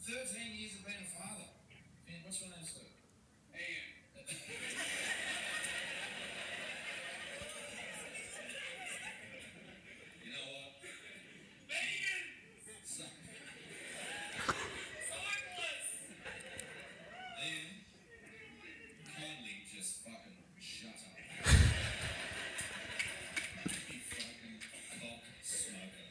Thirteen 0.03 0.27
13 0.27 0.43
worth. 0.43 0.59
years 0.59 0.73
of 0.75 0.81
being 0.83 1.03
a 1.03 1.09
father. 1.15 1.47
Man, 2.09 2.19
what's 2.27 2.39
your 2.43 2.51
name, 2.51 2.65
sir? 2.67 2.83
Ian. 3.55 3.95
you 10.23 10.31
know 10.31 10.45
what? 10.55 10.81
Megan! 11.69 12.23
Son, 12.85 13.11
Cyclist! 15.09 15.91
Ian, 17.41 17.69
kindly 19.05 19.55
just 19.69 20.03
fucking 20.03 20.39
shut 20.59 20.95
up. 20.95 21.17
you 23.89 23.99
fucking 23.99 24.57
cock 24.99 25.21
smoker. 25.43 26.05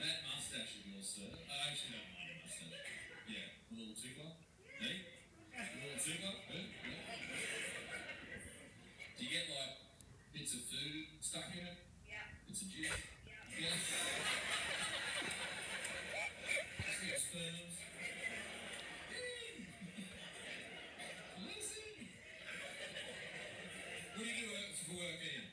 that 0.00 0.18
mustache 0.26 0.72
of 0.80 0.86
yours, 0.88 1.06
sir. 1.06 1.28
I 1.46 1.70
actually 1.70 1.92
don't 2.00 2.10
mind 2.16 2.30
a 2.32 2.36
mustache. 2.40 2.90
Yeah, 3.28 3.52
a 3.70 3.72
little 3.76 3.94
tickler. 3.94 4.32
Me? 4.80 4.90
A 5.54 5.62
little 5.76 6.00
tickler? 6.00 6.34
Me? 6.50 6.58
Yeah. 6.80 7.04
Do 9.18 9.20
you 9.24 9.30
get 9.30 9.46
like 9.52 9.76
bits 10.32 10.54
of 10.56 10.62
food 10.64 11.04
stuck 11.20 11.52
in 11.52 11.66
it? 11.68 11.76
Yeah. 12.08 12.24
Bits 12.48 12.62
of 12.62 12.68
juice? 12.72 12.88
Yeah. 13.28 13.76
Just 16.80 17.00
get 17.04 17.20
spoons. 17.20 17.76
Listen. 21.44 22.08
What 24.16 24.24
do 24.24 24.30
you 24.30 24.36
do 24.40 24.46
uh, 24.56 24.72
for 24.72 24.94
work, 24.96 25.20
Ian? 25.20 25.46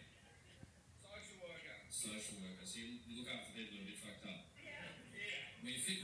Social 1.04 1.38
worker. 1.44 1.76
Social 1.92 2.38
worker. 2.44 2.66
So 2.66 2.80
you, 2.80 3.04
you 3.08 3.14
look 3.22 3.30
after 3.32 3.52
people 3.56 3.76
that 3.76 3.84
are 3.84 3.88
a 3.88 3.92
bit 3.92 4.00
fucked 4.00 4.26
up. 4.28 4.42
Yeah. 4.60 4.88
I 4.88 5.60
mean, 5.64 5.76
you 5.76 5.82
fit 5.84 6.04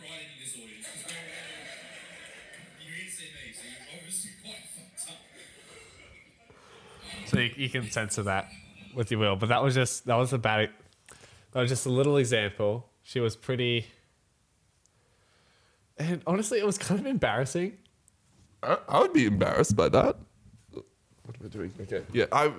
right 0.57 0.69
into 0.69 0.81
this 0.81 1.05
audience. 1.05 1.05
'cause 1.05 1.13
You 2.85 2.91
didn't 2.95 3.11
see 3.11 3.25
me, 3.25 3.53
so 3.53 3.61
you're 3.63 3.99
obviously 3.99 4.31
quite 4.43 4.63
fucked 4.75 5.11
up. 5.11 5.17
So 7.27 7.39
you, 7.39 7.51
you 7.57 7.69
can 7.69 7.89
censor 7.91 8.23
that 8.23 8.49
with 8.93 9.11
your 9.11 9.19
will, 9.19 9.35
but 9.35 9.49
that 9.49 9.61
was 9.63 9.73
just 9.75 10.05
that 10.05 10.15
was 10.15 10.33
about 10.33 10.61
it. 10.61 10.71
That 11.51 11.61
was 11.61 11.69
just 11.69 11.85
a 11.85 11.89
little 11.89 12.17
example. 12.17 12.89
She 13.03 13.19
was 13.19 13.35
pretty, 13.35 13.85
and 15.97 16.21
honestly, 16.25 16.59
it 16.59 16.65
was 16.65 16.77
kind 16.77 16.99
of 16.99 17.05
embarrassing. 17.05 17.77
I, 18.61 18.77
I 18.87 18.99
would 19.01 19.13
be 19.13 19.25
embarrassed 19.25 19.75
by 19.75 19.89
that. 19.89 20.17
What 20.71 21.35
am 21.39 21.45
I 21.45 21.49
doing? 21.49 21.73
Okay. 21.81 22.03
Yeah, 22.13 22.25
I 22.31 22.51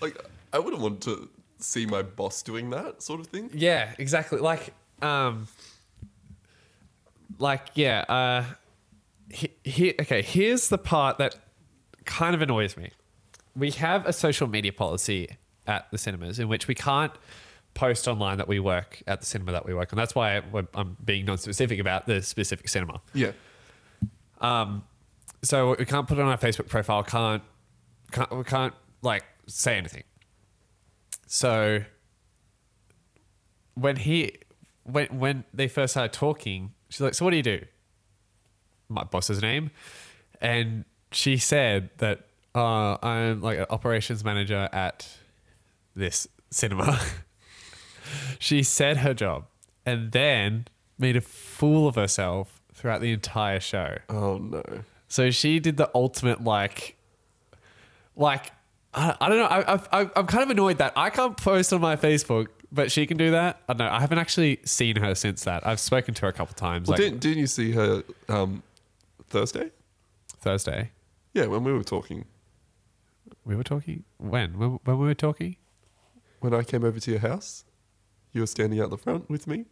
like. 0.00 0.16
I 0.52 0.58
wouldn't 0.58 0.82
want 0.82 1.00
to 1.02 1.28
see 1.58 1.84
my 1.86 2.02
boss 2.02 2.42
doing 2.42 2.70
that 2.70 3.02
sort 3.02 3.20
of 3.20 3.26
thing. 3.26 3.50
Yeah, 3.52 3.94
exactly. 3.98 4.38
Like, 4.38 4.72
um, 5.02 5.48
like 7.38 7.68
yeah. 7.74 8.00
Uh, 8.08 8.44
he, 9.30 9.50
he, 9.64 9.90
okay. 10.00 10.22
Here's 10.22 10.68
the 10.68 10.78
part 10.78 11.18
that 11.18 11.36
kind 12.04 12.34
of 12.34 12.42
annoys 12.42 12.76
me. 12.76 12.90
We 13.54 13.70
have 13.72 14.06
a 14.06 14.12
social 14.12 14.46
media 14.46 14.72
policy 14.72 15.36
at 15.66 15.90
the 15.90 15.98
cinemas 15.98 16.38
in 16.38 16.48
which 16.48 16.66
we 16.66 16.74
can't 16.74 17.12
post 17.74 18.08
online 18.08 18.38
that 18.38 18.48
we 18.48 18.58
work 18.58 19.02
at 19.06 19.20
the 19.20 19.26
cinema 19.26 19.52
that 19.52 19.66
we 19.66 19.74
work 19.74 19.92
on. 19.92 19.96
That's 19.96 20.14
why 20.14 20.42
I'm 20.74 20.96
being 21.04 21.26
non-specific 21.26 21.78
about 21.78 22.06
the 22.06 22.22
specific 22.22 22.68
cinema. 22.68 23.00
Yeah. 23.14 23.32
Um, 24.40 24.84
so 25.42 25.76
we 25.78 25.84
can't 25.84 26.08
put 26.08 26.18
it 26.18 26.22
on 26.22 26.28
our 26.28 26.38
Facebook 26.38 26.68
profile. 26.68 27.02
Can't, 27.02 27.42
can't 28.10 28.30
we 28.36 28.44
can't 28.44 28.74
like 29.02 29.24
say 29.46 29.76
anything. 29.76 30.04
So 31.26 31.84
when 33.74 33.96
he 33.96 34.38
when 34.90 35.18
when 35.18 35.44
they 35.52 35.68
first 35.68 35.92
started 35.92 36.12
talking, 36.12 36.72
she's 36.88 37.00
like, 37.00 37.14
"So 37.14 37.24
what 37.24 37.30
do 37.32 37.36
you 37.36 37.42
do?" 37.42 37.60
My 38.88 39.04
boss's 39.04 39.42
name, 39.42 39.70
and 40.40 40.84
she 41.12 41.36
said 41.36 41.90
that 41.98 42.26
uh, 42.54 42.96
I'm 43.02 43.40
like 43.40 43.58
an 43.58 43.66
operations 43.70 44.24
manager 44.24 44.68
at 44.72 45.08
this 45.94 46.26
cinema. 46.50 46.98
she 48.38 48.62
said 48.62 48.98
her 48.98 49.14
job, 49.14 49.44
and 49.84 50.12
then 50.12 50.66
made 50.98 51.16
a 51.16 51.20
fool 51.20 51.86
of 51.86 51.94
herself 51.94 52.60
throughout 52.72 53.00
the 53.00 53.12
entire 53.12 53.60
show. 53.60 53.98
Oh 54.08 54.38
no. 54.38 54.62
So 55.08 55.30
she 55.30 55.58
did 55.58 55.76
the 55.76 55.90
ultimate 55.94 56.44
like, 56.44 56.96
like 58.16 58.52
I, 58.94 59.16
I 59.20 59.28
don't 59.28 59.38
know. 59.38 59.44
I, 59.44 60.02
I, 60.02 60.10
I'm 60.16 60.26
kind 60.26 60.42
of 60.42 60.50
annoyed 60.50 60.78
that 60.78 60.92
I 60.96 61.10
can't 61.10 61.36
post 61.36 61.72
on 61.72 61.80
my 61.80 61.96
Facebook, 61.96 62.48
but 62.70 62.90
she 62.92 63.06
can 63.06 63.16
do 63.16 63.30
that. 63.30 63.62
I 63.68 63.72
don't 63.72 63.86
know. 63.86 63.92
I 63.92 64.00
haven't 64.00 64.18
actually 64.18 64.60
seen 64.64 64.96
her 64.96 65.14
since 65.14 65.44
that. 65.44 65.66
I've 65.66 65.80
spoken 65.80 66.14
to 66.14 66.22
her 66.22 66.28
a 66.28 66.32
couple 66.32 66.52
of 66.52 66.56
times, 66.56 66.88
Well, 66.88 66.94
like 66.96 67.04
didn't, 67.04 67.20
didn't 67.20 67.38
you 67.38 67.46
see 67.46 67.72
her 67.72 68.02
um, 68.28 68.62
Thursday? 69.28 69.70
Thursday. 70.40 70.90
Yeah, 71.34 71.46
when 71.46 71.64
we 71.64 71.72
were 71.72 71.84
talking. 71.84 72.24
We 73.44 73.56
were 73.56 73.64
talking 73.64 74.04
when 74.18 74.58
when, 74.58 74.78
when 74.84 74.98
we 74.98 75.06
were 75.06 75.14
talking. 75.14 75.56
When 76.40 76.54
I 76.54 76.62
came 76.62 76.84
over 76.84 77.00
to 77.00 77.10
your 77.10 77.20
house, 77.20 77.64
you 78.32 78.42
were 78.42 78.46
standing 78.46 78.80
out 78.80 78.90
the 78.90 78.98
front 78.98 79.28
with 79.28 79.46
me. 79.46 79.64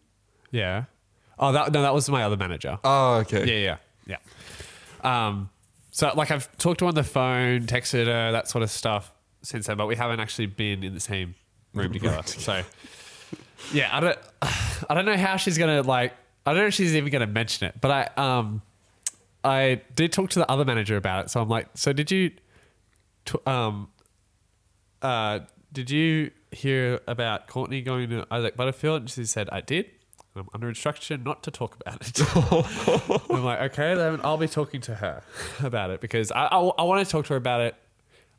Yeah. 0.51 0.85
Oh, 1.39 1.52
that 1.52 1.73
no, 1.73 1.82
that 1.82 1.94
was 1.94 2.09
my 2.09 2.23
other 2.23 2.36
manager. 2.36 2.78
Oh, 2.82 3.16
okay. 3.16 3.44
Yeah, 3.44 3.77
yeah, 4.06 4.18
yeah. 5.05 5.27
Um, 5.28 5.51
so 5.90 6.12
like 6.16 6.31
I've 6.31 6.55
talked 6.59 6.81
to 6.81 6.86
her 6.86 6.89
on 6.89 6.94
the 6.94 7.05
phone, 7.05 7.62
texted 7.66 8.06
her, 8.06 8.32
that 8.32 8.48
sort 8.48 8.62
of 8.62 8.70
stuff 8.70 9.12
since 9.43 9.66
then, 9.66 9.77
but 9.77 9.86
we 9.86 9.97
haven't 9.97 10.20
actually 10.20 10.47
been 10.47 10.82
in 10.82 10.94
the 10.94 11.01
same 11.01 11.35
room 11.77 11.93
together. 11.93 12.23
So 12.24 12.62
yeah, 13.73 13.97
I 13.97 14.01
don't, 14.01 14.19
I 14.90 14.94
don't 14.94 15.05
know 15.07 15.16
how 15.16 15.36
she's 15.36 15.59
gonna 15.59 15.82
like. 15.82 16.12
I 16.44 16.53
don't 16.53 16.62
know 16.62 16.69
if 16.69 16.74
she's 16.74 16.94
even 16.94 17.11
gonna 17.11 17.27
mention 17.27 17.66
it, 17.69 17.74
but 17.81 17.90
I 17.90 18.36
um, 18.36 18.62
I 19.47 19.81
did 19.94 20.12
talk 20.12 20.31
to 20.31 20.40
the 20.40 20.51
other 20.51 20.65
manager 20.65 20.97
about 20.97 21.27
it. 21.27 21.31
So 21.31 21.40
I'm 21.40 21.48
like, 21.48 21.69
so 21.74 21.93
did 21.93 22.11
you, 22.11 22.32
t- 23.24 23.39
um, 23.47 23.89
uh, 25.03 25.40
did 25.73 25.89
you 25.89 26.32
hear 26.51 27.01
about 27.07 27.47
Courtney 27.47 27.81
going 27.81 28.11
to 28.11 28.27
Isaac 28.28 28.57
Butterfield? 28.57 29.03
And 29.03 29.11
she 29.11 29.24
said, 29.24 29.48
I 29.53 29.61
did. 29.61 29.86
And 30.35 30.43
I'm 30.43 30.48
under 30.53 30.69
instruction 30.69 31.23
not 31.23 31.44
to 31.44 31.53
talk 31.53 31.77
about 31.81 32.03
it. 32.03 33.31
I'm 33.31 33.44
like, 33.44 33.61
okay, 33.73 33.94
then 33.94 34.20
I'll 34.24 34.36
be 34.36 34.48
talking 34.48 34.81
to 34.81 34.97
her 34.97 35.23
about 35.62 35.90
it 35.90 36.01
because 36.01 36.32
I, 36.32 36.47
I, 36.47 36.59
I 36.59 36.82
want 36.82 37.07
to 37.07 37.11
talk 37.11 37.27
to 37.27 37.35
her 37.35 37.36
about 37.36 37.61
it. 37.61 37.77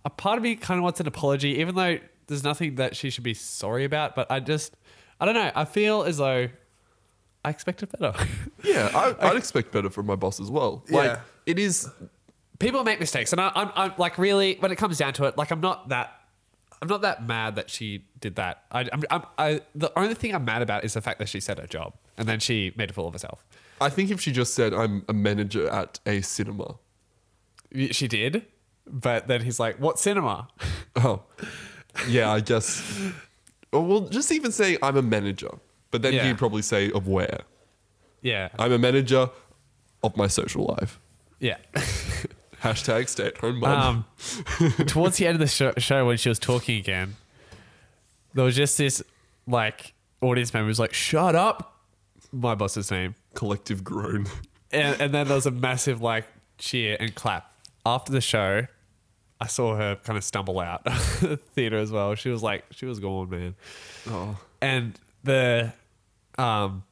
A 0.04 0.10
part 0.10 0.38
of 0.38 0.44
me 0.44 0.58
kind 0.58 0.78
of 0.78 0.84
wants 0.84 1.00
an 1.00 1.08
apology, 1.08 1.60
even 1.60 1.76
though 1.76 2.00
there's 2.28 2.44
nothing 2.44 2.76
that 2.76 2.96
she 2.96 3.10
should 3.10 3.24
be 3.24 3.34
sorry 3.34 3.84
about. 3.86 4.16
But 4.16 4.30
I 4.32 4.40
just, 4.40 4.76
I 5.20 5.26
don't 5.26 5.36
know. 5.36 5.52
I 5.56 5.66
feel 5.66 6.04
as 6.04 6.18
though 6.18 6.50
I 7.44 7.50
expected 7.50 7.90
better. 7.98 8.14
Yeah, 8.64 8.90
I, 8.94 9.16
I'd 9.30 9.38
expect 9.38 9.72
better 9.72 9.90
from 9.90 10.06
my 10.08 10.16
boss 10.16 10.40
as 10.40 10.50
well. 10.52 10.84
Like, 10.90 11.12
Yeah. 11.12 11.20
it 11.46 11.60
is. 11.60 11.90
People 12.60 12.84
make 12.84 13.00
mistakes, 13.00 13.32
and 13.34 13.40
I, 13.40 13.52
I'm, 13.56 13.72
I'm 13.76 13.94
like 13.98 14.18
really 14.18 14.56
when 14.60 14.72
it 14.72 14.78
comes 14.78 14.98
down 14.98 15.14
to 15.14 15.26
it, 15.26 15.38
like 15.38 15.52
I'm 15.52 15.62
not 15.62 15.90
that. 15.90 16.14
I'm 16.82 16.88
not 16.88 17.02
that 17.02 17.26
mad 17.26 17.56
that 17.56 17.70
she 17.72 18.06
did 18.20 18.36
that. 18.36 18.64
I, 18.72 18.82
I'm, 18.94 19.04
I'm, 19.10 19.24
I, 19.40 19.62
the 19.74 19.92
only 19.98 20.14
thing 20.14 20.36
I'm 20.36 20.46
mad 20.46 20.62
about 20.62 20.84
is 20.86 20.94
the 20.94 21.02
fact 21.02 21.18
that 21.20 21.28
she 21.28 21.40
said 21.40 21.58
her 21.58 21.66
job 21.66 21.94
and 22.20 22.28
then 22.28 22.40
she 22.40 22.72
made 22.76 22.92
a 22.92 22.94
fool 22.94 23.08
of 23.08 23.14
herself. 23.14 23.44
I 23.82 23.90
think 23.90 24.12
if 24.12 24.22
she 24.22 24.32
just 24.32 24.54
said, 24.54 24.76
I'm 24.76 25.04
a 25.10 25.14
manager 25.14 25.68
at 25.70 26.00
a 26.06 26.22
cinema. 26.22 26.76
She 27.92 28.08
did, 28.08 28.46
but 28.86 29.28
then 29.28 29.42
he's 29.42 29.60
like, 29.60 29.80
"What 29.80 30.00
cinema?" 30.00 30.48
Oh, 30.96 31.24
yeah, 32.08 32.32
I 32.32 32.40
guess. 32.42 32.82
Or 33.72 33.82
well, 33.86 34.02
just 34.02 34.32
even 34.32 34.52
say, 34.52 34.78
I'm 34.82 34.98
a 34.98 35.02
manager. 35.02 35.50
But 35.92 36.02
then 36.02 36.14
Yeah. 36.14 36.28
he'd 36.28 36.38
probably 36.38 36.62
say, 36.62 36.92
of 36.92 37.08
where? 37.08 37.42
Yeah. 38.22 38.50
I'm 38.60 38.72
a 38.72 38.78
manager 38.78 39.30
of 40.04 40.18
my 40.18 40.28
social 40.28 40.66
life. 40.66 41.00
Yeah. 41.40 41.58
Hashtag 42.64 43.08
stay 43.08 43.28
at 43.28 43.38
home 43.38 43.60
mom. 43.60 44.06
Um, 44.60 44.72
towards 44.88 45.18
the 45.18 45.28
end 45.28 45.36
of 45.36 45.40
the 45.40 45.48
show, 45.48 45.74
show, 45.78 46.06
when 46.08 46.18
she 46.18 46.28
was 46.30 46.40
talking 46.40 46.78
again, 46.78 47.16
there 48.34 48.44
was 48.44 48.56
just 48.56 48.78
this 48.78 49.04
like 49.46 49.94
audience 50.22 50.54
member 50.54 50.68
was 50.68 50.80
like, 50.80 50.94
"Shut 50.94 51.36
up!" 51.36 51.80
My 52.32 52.56
boss's 52.56 52.90
name, 52.90 53.14
Collective 53.36 53.84
groan. 53.84 54.26
and, 54.72 55.00
and 55.00 55.14
then 55.14 55.28
there 55.28 55.36
was 55.36 55.46
a 55.46 55.52
massive 55.52 56.02
like 56.02 56.26
cheer 56.58 56.98
and 57.00 57.14
clap 57.14 57.52
after 57.86 58.12
the 58.12 58.22
show. 58.22 58.66
I 59.40 59.48
saw 59.48 59.76
her 59.76 59.96
kind 59.98 60.18
of 60.18 60.24
stumble 60.24 60.60
out 60.60 60.82
of 60.86 61.20
the 61.22 61.38
theater 61.38 61.78
as 61.78 61.92
well. 61.92 62.16
She 62.16 62.30
was 62.30 62.42
like, 62.42 62.66
she 62.72 62.86
was 62.86 63.00
gone, 63.00 63.30
man. 63.30 63.56
Oh. 64.10 64.38
And 64.62 65.00
the 65.24 65.74
um 66.38 66.84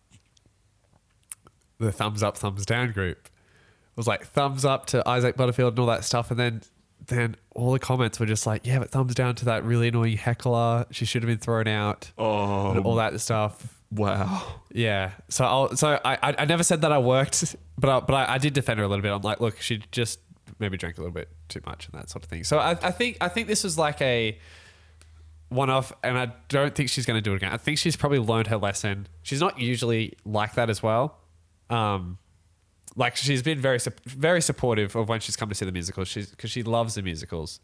the 1.80 1.91
thumbs 1.91 2.23
up, 2.23 2.38
thumbs 2.38 2.65
down 2.65 2.91
group 2.91 3.27
was 3.95 4.07
like 4.07 4.26
thumbs 4.27 4.65
up 4.65 4.85
to 4.88 5.07
Isaac 5.07 5.35
Butterfield 5.35 5.73
and 5.73 5.80
all 5.80 5.85
that 5.88 6.03
stuff, 6.03 6.31
and 6.31 6.39
then 6.39 6.61
then 7.07 7.35
all 7.53 7.72
the 7.72 7.80
comments 7.80 8.19
were 8.19 8.26
just 8.26 8.47
like, 8.47 8.65
yeah, 8.65 8.80
but 8.80 8.89
thumbs 8.89 9.13
down 9.13 9.35
to 9.35 9.45
that 9.45 9.63
really 9.63 9.89
annoying 9.89 10.17
heckler. 10.17 10.85
She 10.91 11.05
should 11.05 11.22
have 11.22 11.27
been 11.27 11.38
thrown 11.38 11.67
out. 11.67 12.11
Oh. 12.17 12.80
all 12.80 12.95
that 12.95 13.19
stuff. 13.22 13.76
Wow. 13.91 14.61
Yeah. 14.72 15.11
So 15.30 15.45
I'll, 15.45 15.76
so 15.76 15.99
I, 16.03 16.15
I 16.15 16.35
I 16.39 16.45
never 16.45 16.63
said 16.63 16.81
that 16.81 16.91
I 16.91 16.97
worked, 16.97 17.55
but 17.77 17.89
I, 17.89 17.99
but 17.99 18.13
I, 18.13 18.34
I 18.34 18.38
did 18.39 18.53
defend 18.53 18.80
her 18.80 18.85
a 18.85 18.88
little 18.88 19.03
bit. 19.03 19.11
I'm 19.11 19.22
like, 19.22 19.39
look, 19.39 19.61
she 19.61 19.84
just 19.91 20.19
maybe 20.60 20.77
drank 20.77 20.98
a 20.98 21.02
little 21.02 21.14
bit 21.14 21.30
too 21.49 21.61
much 21.65 21.88
and 21.88 21.99
that 21.99 22.10
sort 22.10 22.23
of 22.23 22.30
thing. 22.30 22.44
So 22.44 22.57
I, 22.60 22.72
I 22.72 22.91
think 22.91 23.18
I 23.22 23.27
think 23.27 23.48
this 23.48 23.64
was 23.64 23.77
like 23.77 24.02
a 24.02 24.38
one 25.49 25.69
off, 25.69 25.94
and 26.03 26.18
I 26.18 26.32
don't 26.49 26.73
think 26.73 26.90
she's 26.90 27.06
going 27.06 27.18
to 27.18 27.22
do 27.22 27.34
it 27.34 27.38
again. 27.38 27.52
I 27.52 27.57
think 27.57 27.77
she's 27.77 27.95
probably 27.95 28.19
learned 28.19 28.48
her 28.48 28.57
lesson. 28.57 29.07
She's 29.23 29.40
not 29.41 29.60
usually 29.60 30.14
like 30.26 30.56
that 30.56 30.69
as 30.69 30.82
well. 30.82 31.18
Um, 31.69 32.18
like 32.95 33.15
she's 33.15 33.44
been 33.44 33.60
very 33.60 33.80
very 34.06 34.41
supportive 34.41 34.95
of 34.95 35.10
when 35.10 35.19
she's 35.19 35.36
come 35.36 35.49
to 35.49 35.56
see 35.56 35.65
the 35.65 35.72
musicals. 35.72 36.07
She's 36.07 36.30
because 36.30 36.49
she 36.52 36.64
loves 36.64 36.95
the 36.95 37.02
musicals. 37.02 37.60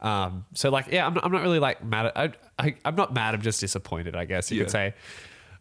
Um, 0.00 0.44
so 0.54 0.68
like 0.70 0.86
yeah, 0.90 1.06
I'm 1.06 1.14
not, 1.14 1.24
I'm 1.24 1.32
not 1.32 1.42
really 1.42 1.60
like 1.60 1.84
mad. 1.84 2.06
At, 2.06 2.16
I, 2.58 2.66
I 2.66 2.74
I'm 2.84 2.96
not 2.96 3.14
mad. 3.14 3.34
I'm 3.34 3.42
just 3.42 3.60
disappointed. 3.60 4.16
I 4.16 4.24
guess 4.24 4.50
you 4.50 4.58
Yeah. 4.58 4.64
could 4.64 4.70
say. 4.72 4.94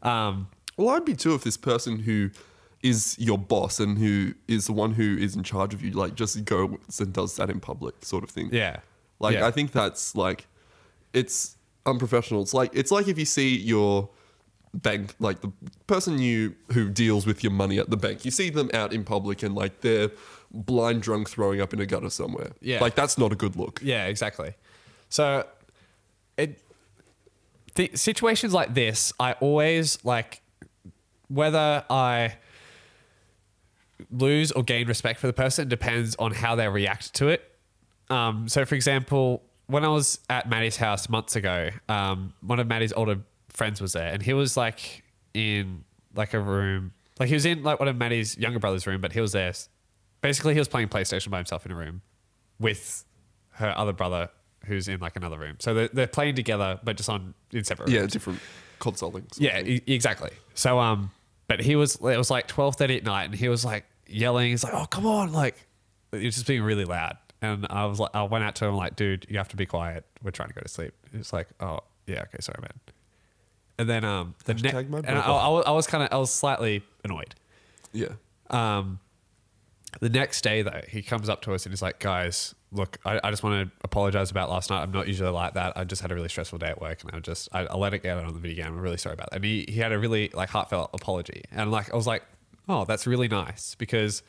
Um, 0.02 0.48
Well, 0.78 0.90
I'd 0.90 1.06
be 1.06 1.16
too 1.16 1.36
if 1.36 1.44
this 1.44 1.58
person 1.58 2.00
who 2.00 2.32
is 2.84 3.16
your 3.20 3.38
boss 3.38 3.80
and 3.80 3.98
who 3.98 4.34
is 4.48 4.66
the 4.68 4.74
one 4.74 4.92
who 4.94 5.18
is 5.18 5.36
in 5.36 5.44
charge 5.44 5.74
of 5.74 5.84
you, 5.84 5.92
like, 5.92 6.16
just 6.16 6.44
goes 6.46 7.00
and 7.00 7.14
does 7.14 7.36
that 7.36 7.50
in 7.50 7.60
public, 7.60 8.04
sort 8.04 8.24
of 8.24 8.30
thing. 8.32 8.50
yeah, 8.52 8.78
Like, 9.20 9.36
Yeah. 9.36 9.46
I 9.46 9.52
think 9.52 9.72
that's 9.72 10.16
like, 10.16 10.48
it's 11.14 11.58
unprofessional. 11.86 12.42
It's 12.42 12.54
like, 12.54 12.72
it's 12.74 12.92
like 12.92 13.08
if 13.08 13.20
you 13.20 13.26
see 13.26 13.56
your 13.58 14.10
bank, 14.74 15.14
like 15.20 15.42
the 15.42 15.52
person 15.86 16.18
you 16.18 16.56
who 16.72 16.90
deals 16.90 17.26
with 17.28 17.44
your 17.44 17.52
money 17.52 17.78
at 17.78 17.90
the 17.90 17.98
bank, 17.98 18.26
you 18.26 18.32
see 18.32 18.50
them 18.50 18.70
out 18.74 18.94
in 18.94 19.04
public 19.04 19.44
and 19.44 19.54
like 19.54 19.82
they're 19.82 20.10
blind 20.52 21.02
drunk 21.04 21.30
throwing 21.30 21.62
up 21.62 21.74
in 21.74 21.80
a 21.80 21.86
gutter 21.86 22.10
somewhere. 22.10 22.52
Yeah. 22.62 22.80
Like, 22.82 22.96
that's 22.96 23.18
not 23.18 23.32
a 23.32 23.36
good 23.36 23.56
look. 23.56 23.80
Yeah, 23.84 24.08
exactly. 24.08 24.54
So, 25.10 25.46
it 26.38 26.60
th- 27.76 27.96
situations 27.98 28.54
like 28.54 28.74
this, 28.74 29.14
I 29.20 29.34
always 29.34 30.04
like 30.04 30.42
whether 31.28 31.84
I 31.90 32.36
lose 34.10 34.52
or 34.52 34.64
gain 34.64 34.88
respect 34.88 35.20
for 35.20 35.28
the 35.28 35.34
person 35.34 35.68
depends 35.68 36.16
on 36.18 36.32
how 36.32 36.56
they 36.56 36.68
react 36.68 37.14
to 37.16 37.28
it. 37.28 37.44
Um, 38.10 38.48
so, 38.48 38.66
for 38.66 38.76
example, 38.76 39.44
when 39.68 39.86
I 39.86 39.88
was 39.90 40.20
at 40.30 40.50
Maddie's 40.50 40.78
house 40.78 41.08
months 41.10 41.36
ago, 41.36 41.70
um, 41.88 42.34
one 42.42 42.60
of 42.60 42.68
Maddie's 42.68 42.94
older 42.94 43.20
friends 43.50 43.82
was 43.82 43.94
there, 43.94 44.08
and 44.08 44.22
he 44.22 44.34
was 44.34 44.58
like 44.58 45.04
in 45.34 45.84
like 46.16 46.34
a 46.34 46.40
room, 46.40 46.92
like 47.20 47.30
he 47.30 47.36
was 47.36 47.46
in 47.46 47.64
like 47.64 47.80
one 47.80 47.88
of 47.88 47.96
Maddie's 47.96 48.38
younger 48.38 48.60
brother's 48.60 48.86
room, 48.86 49.02
but 49.02 49.14
he 49.14 49.22
was 49.22 49.32
there. 49.32 49.54
Basically, 50.22 50.54
he 50.54 50.60
was 50.60 50.68
playing 50.68 50.90
PlayStation 50.90 51.30
by 51.30 51.38
himself 51.38 51.66
in 51.66 51.72
a 51.72 51.76
room 51.76 52.02
with 52.60 53.06
her 53.54 53.74
other 53.78 53.94
brother 53.94 54.30
who's 54.66 54.88
in 54.88 55.00
like 55.00 55.16
another 55.16 55.38
room. 55.38 55.56
So 55.60 55.74
they're, 55.74 55.88
they're 55.88 56.08
playing 56.08 56.36
together, 56.36 56.80
but 56.84 56.98
just 56.98 57.10
on 57.10 57.34
in 57.52 57.64
separate 57.64 57.88
rooms. 57.88 58.02
Yeah, 58.02 58.08
different 58.08 58.40
of 58.40 59.14
Yeah, 59.40 59.62
e- 59.62 59.82
exactly. 59.88 60.32
So 60.54 60.80
um, 60.80 61.12
but 61.48 61.62
he 61.62 61.76
was 61.76 61.96
it 61.96 62.18
was 62.18 62.30
like 62.30 62.48
twelve 62.48 62.76
thirty 62.76 62.98
at 62.98 63.04
night, 63.04 63.26
and 63.26 63.36
he 63.36 63.50
was 63.50 63.66
like 63.66 63.86
yelling. 64.14 64.50
He's 64.52 64.64
like, 64.64 64.74
"Oh, 64.74 64.86
come 64.86 65.06
on!" 65.06 65.32
Like 65.34 65.56
he 66.12 66.26
was 66.26 66.36
just 66.36 66.48
being 66.48 66.64
really 66.64 66.86
loud. 66.86 67.18
And 67.42 67.66
I 67.70 67.86
was 67.86 68.00
like, 68.00 68.12
I 68.14 68.22
went 68.24 68.44
out 68.44 68.56
to 68.56 68.66
him 68.66 68.76
like, 68.76 68.96
"Dude, 68.96 69.26
you 69.30 69.38
have 69.38 69.48
to 69.50 69.56
be 69.56 69.66
quiet. 69.66 70.06
We're 70.24 70.32
trying 70.32 70.50
to 70.50 70.56
go 70.56 70.62
to 70.62 70.68
sleep." 70.70 70.94
He 71.12 71.18
was 71.18 71.34
like, 71.34 71.48
"Oh, 71.60 71.80
yeah, 72.08 72.22
okay, 72.24 72.38
sorry, 72.40 72.60
man." 72.62 72.72
And 73.80 73.90
then 73.90 74.04
um, 74.04 74.36
the 74.46 74.54
ne- 74.54 74.70
Hashtag 74.70 74.90
my 74.90 74.98
and 75.00 75.10
I, 75.10 75.14
brother. 75.14 75.32
I, 75.32 75.48
was- 75.48 75.64
I 75.68 75.72
was 75.72 75.88
kind 75.88 76.04
of 76.04 76.10
I 76.14 76.18
was 76.18 76.30
slightly 76.30 76.84
annoyed. 77.04 77.34
Yeah. 77.94 78.10
Um, 78.52 79.00
the 80.00 80.10
next 80.10 80.42
day, 80.44 80.62
though, 80.62 80.82
he 80.88 81.02
comes 81.02 81.28
up 81.30 81.42
to 81.44 81.54
us 81.54 81.66
and 81.66 81.74
he's 81.74 81.82
like, 81.82 82.00
"Guys, 82.00 82.54
look, 82.72 82.98
I, 83.06 83.20
I 83.24 83.30
just 83.32 83.44
want 83.44 83.68
to 83.68 83.76
apologize 83.84 84.30
about 84.32 84.50
last 84.50 84.70
night. 84.70 84.82
I'm 84.84 84.92
not 84.92 85.08
usually 85.08 85.32
like 85.32 85.56
that. 85.56 85.76
I 85.76 85.84
just 85.84 86.02
had 86.02 86.12
a 86.12 86.16
really 86.16 86.30
stressful 86.30 86.60
day 86.60 86.68
at 86.68 86.80
work, 86.80 87.02
and 87.04 87.12
I 87.14 87.20
just 87.20 87.50
I, 87.52 87.62
I 87.66 87.76
let 87.76 87.94
it 87.94 88.04
get 88.04 88.18
out 88.18 88.26
on 88.26 88.34
the 88.34 88.40
video 88.40 88.64
game. 88.64 88.74
I'm 88.74 88.80
really 88.80 88.98
sorry 88.98 89.14
about 89.14 89.32
that." 89.32 89.38
And 89.38 89.46
he 89.46 89.66
he 89.68 89.80
had 89.80 89.92
a 89.92 89.98
really 90.00 90.30
like 90.34 90.50
heartfelt 90.50 90.92
apology, 90.94 91.44
and 91.52 91.72
like 91.72 91.92
I 91.92 91.96
was 91.96 92.08
like, 92.08 92.24
"Oh, 92.72 92.86
that's 92.86 93.06
really 93.06 93.28
nice," 93.28 93.76
because 93.76 94.24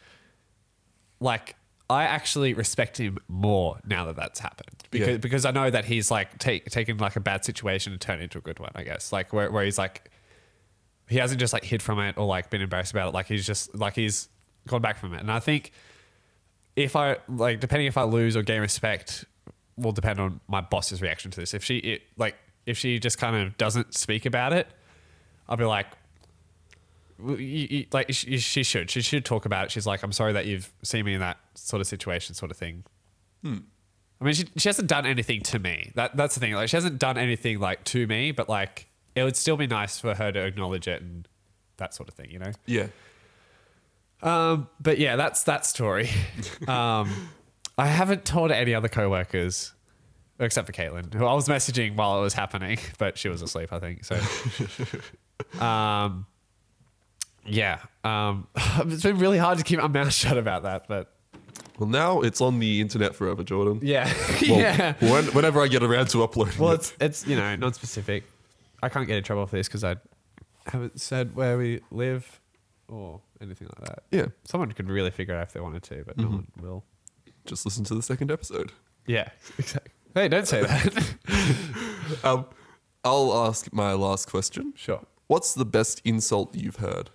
like 1.21 1.55
I 1.91 2.05
actually 2.05 2.55
respect 2.55 2.99
him 2.99 3.19
more 3.29 3.79
now 3.85 4.07
that 4.07 4.17
that's 4.17 4.41
happened 4.41 4.83
because 4.91 5.09
Yeah. 5.09 5.17
because 5.19 5.45
I 5.45 5.51
know 5.51 5.69
that 5.71 5.85
he's 5.85 6.11
like 6.11 6.39
take, 6.39 6.65
taken 6.71 6.97
like 6.99 7.17
a 7.17 7.21
bad 7.21 7.45
situation 7.45 7.93
and 7.93 8.01
turned 8.01 8.21
it 8.21 8.25
into 8.25 8.39
a 8.39 8.41
good 8.41 8.59
one. 8.59 8.71
I 8.75 8.83
guess 8.83 9.13
like 9.13 9.33
where 9.33 9.51
where 9.51 9.65
he's 9.65 9.79
like 9.79 10.11
he 11.09 11.17
hasn't 11.19 11.39
just 11.39 11.53
like 11.53 11.65
hid 11.65 11.83
from 11.83 11.99
it 12.01 12.17
or 12.17 12.27
like 12.27 12.49
been 12.51 12.63
embarrassed 12.63 12.93
about 12.93 13.09
it. 13.09 13.15
Like 13.15 13.27
he's 13.27 13.47
just 13.47 13.75
like 13.75 13.95
he's 13.95 14.29
gone 14.67 14.81
back 14.81 14.99
from 14.99 15.13
it. 15.15 15.21
And 15.21 15.31
I 15.31 15.39
think 15.41 15.73
if 16.77 16.97
I 16.97 17.19
like 17.29 17.61
depending 17.61 17.87
if 17.87 17.99
I 17.99 18.05
lose 18.05 18.37
or 18.37 18.43
gain 18.43 18.61
respect 18.63 19.25
will 19.77 19.93
depend 19.93 20.19
on 20.19 20.41
my 20.49 20.61
boss's 20.63 21.03
reaction 21.03 21.31
to 21.33 21.41
this. 21.41 21.53
If 21.55 21.63
she 21.63 21.77
it, 21.79 22.03
like 22.17 22.37
if 22.67 22.79
she 22.79 22.99
just 22.99 23.19
kind 23.19 23.37
of 23.37 23.57
doesn't 23.59 23.95
speak 23.95 24.25
about 24.27 24.53
it, 24.53 24.67
I'll 25.49 25.57
be 25.57 25.65
like. 25.65 25.87
"Well, 27.23 27.41
you- 27.41 27.69
you- 27.71 27.87
like 27.93 28.13
she, 28.13 28.39
she 28.39 28.63
should 28.63 28.91
she 28.91 29.01
should 29.01 29.25
talk 29.25 29.45
about 29.47 29.67
it 29.67 29.71
she's 29.71 29.87
like 29.87 30.03
i'm 30.03 30.13
sorry 30.13 30.33
that 30.35 30.47
you've 30.47 30.73
seen 30.83 31.05
me 31.05 31.15
in 31.15 31.21
that 31.21 31.39
sort 31.55 31.81
of 31.81 31.87
situation 31.87 32.35
sort 32.35 32.51
of 32.51 32.57
thing 32.57 32.85
I 33.45 34.25
mean, 34.25 34.35
she, 34.35 34.47
she 34.57 34.69
hasn't 34.69 34.87
done 34.89 35.05
anything 35.05 35.41
to 35.41 35.59
me. 35.59 35.91
That 35.97 36.17
that's 36.17 36.35
the 36.37 36.41
thing. 36.41 36.53
Like, 36.55 36.69
she 36.69 36.77
hasn't 36.77 37.01
done 37.01 37.19
anything 37.19 37.59
like 37.59 37.83
to 37.87 38.07
me, 38.07 38.31
but 38.31 38.49
like, 38.49 38.87
it 39.17 39.25
would 39.25 39.37
still 39.37 39.57
be 39.57 39.67
nice 39.67 39.99
for 39.99 40.15
her 40.15 40.31
to 40.31 40.39
acknowledge 40.39 40.87
it 40.87 41.03
and 41.03 41.27
that 41.79 41.93
sort 41.93 42.09
of 42.09 42.15
thing, 42.15 42.31
you 42.31 42.39
know. 42.39 42.53
Yeah. 42.67 42.87
Um, 44.23 44.69
but 44.81 44.99
yeah, 44.99 45.17
that's 45.17 45.43
that 45.45 45.67
story. 45.67 46.09
um, 46.69 47.11
I 47.77 47.87
haven't 47.89 48.25
told 48.25 48.53
any 48.53 48.75
other 48.75 48.89
coworkers 48.89 49.73
except 50.39 50.67
for 50.69 50.73
Caitlin, 50.73 51.13
who 51.13 51.27
I 51.27 51.35
was 51.35 51.49
messaging 51.49 51.97
while 51.97 52.19
it 52.21 52.23
was 52.23 52.35
happening, 52.35 52.79
but 52.99 53.19
she 53.19 53.29
was 53.29 53.43
asleep, 53.43 53.73
I 53.73 53.81
think. 53.81 54.05
So, 54.05 54.21
um, 55.65 56.27
yeah, 57.47 57.81
um, 58.05 58.47
it's 58.87 59.03
been 59.03 59.19
really 59.19 59.39
hard 59.39 59.59
to 59.59 59.65
keep 59.65 59.79
my 59.81 59.89
mouth 59.89 60.13
shut 60.23 60.37
about 60.39 60.63
that, 60.65 60.87
but 60.89 61.15
Well, 61.79 61.89
now 61.89 62.21
it's 62.21 62.41
on 62.41 62.59
the 62.59 62.81
internet 62.81 63.15
forever, 63.15 63.43
Jordan. 63.43 63.81
yeah, 63.83 64.13
Well, 64.49 64.59
yeah. 64.61 64.95
when, 65.01 65.25
whenever 65.27 65.61
I 65.61 65.69
get 65.69 65.83
around 65.83 66.09
to 66.11 66.23
uploading 66.23 66.59
Well, 66.59 66.73
it. 66.73 66.77
it's 66.77 66.95
it's 67.01 67.27
you 67.27 67.37
know 67.37 67.55
non-specific. 67.57 68.25
I 68.83 68.89
can't 68.89 69.07
get 69.07 69.17
in 69.17 69.25
trouble 69.25 69.47
for 69.47 69.57
this 69.57 69.69
because 69.69 69.85
I 69.85 69.97
haven't 70.67 71.01
said 71.01 71.35
where 71.37 71.57
we 71.59 71.81
live 71.91 72.41
or 72.89 73.21
anything 73.41 73.69
like 73.79 73.89
that. 73.89 74.03
Yeah. 74.11 74.27
Someone 74.45 74.71
could 74.73 74.89
really 74.89 75.11
figure 75.11 75.35
it 75.35 75.39
out 75.39 75.47
if 75.49 75.53
they 75.53 75.61
wanted 75.61 75.83
to, 75.85 76.05
but 76.07 76.19
no 76.19 76.29
one 76.29 76.47
will. 76.61 76.85
Just 77.47 77.65
listen 77.65 77.85
to 77.85 77.95
the 77.95 78.03
second 78.03 78.31
episode. 78.31 78.71
Yeah, 79.07 79.29
exactly. 79.59 79.93
Hey, 80.15 80.29
don't 80.29 80.47
say 80.47 80.63
that. 80.63 81.15
Um, 82.23 82.47
I'll 83.05 83.33
ask 83.47 83.73
my 83.73 83.93
last 83.95 84.29
question. 84.29 84.75
sure. 84.77 85.01
What's 85.27 85.55
the 85.55 85.65
best 85.65 86.01
insult 86.05 86.55
you've 86.55 86.77
heard? 86.77 87.11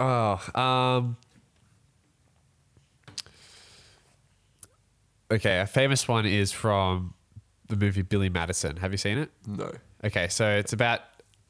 Oh, 0.00 0.40
um. 0.54 1.16
Okay, 5.30 5.60
a 5.60 5.66
famous 5.66 6.08
one 6.08 6.26
is 6.26 6.50
from 6.50 7.14
the 7.68 7.76
movie 7.76 8.02
Billy 8.02 8.30
Madison. 8.30 8.78
Have 8.78 8.92
you 8.92 8.98
seen 8.98 9.18
it? 9.18 9.30
No. 9.46 9.70
Okay, 10.02 10.26
so 10.28 10.48
it's 10.50 10.72
about 10.72 11.02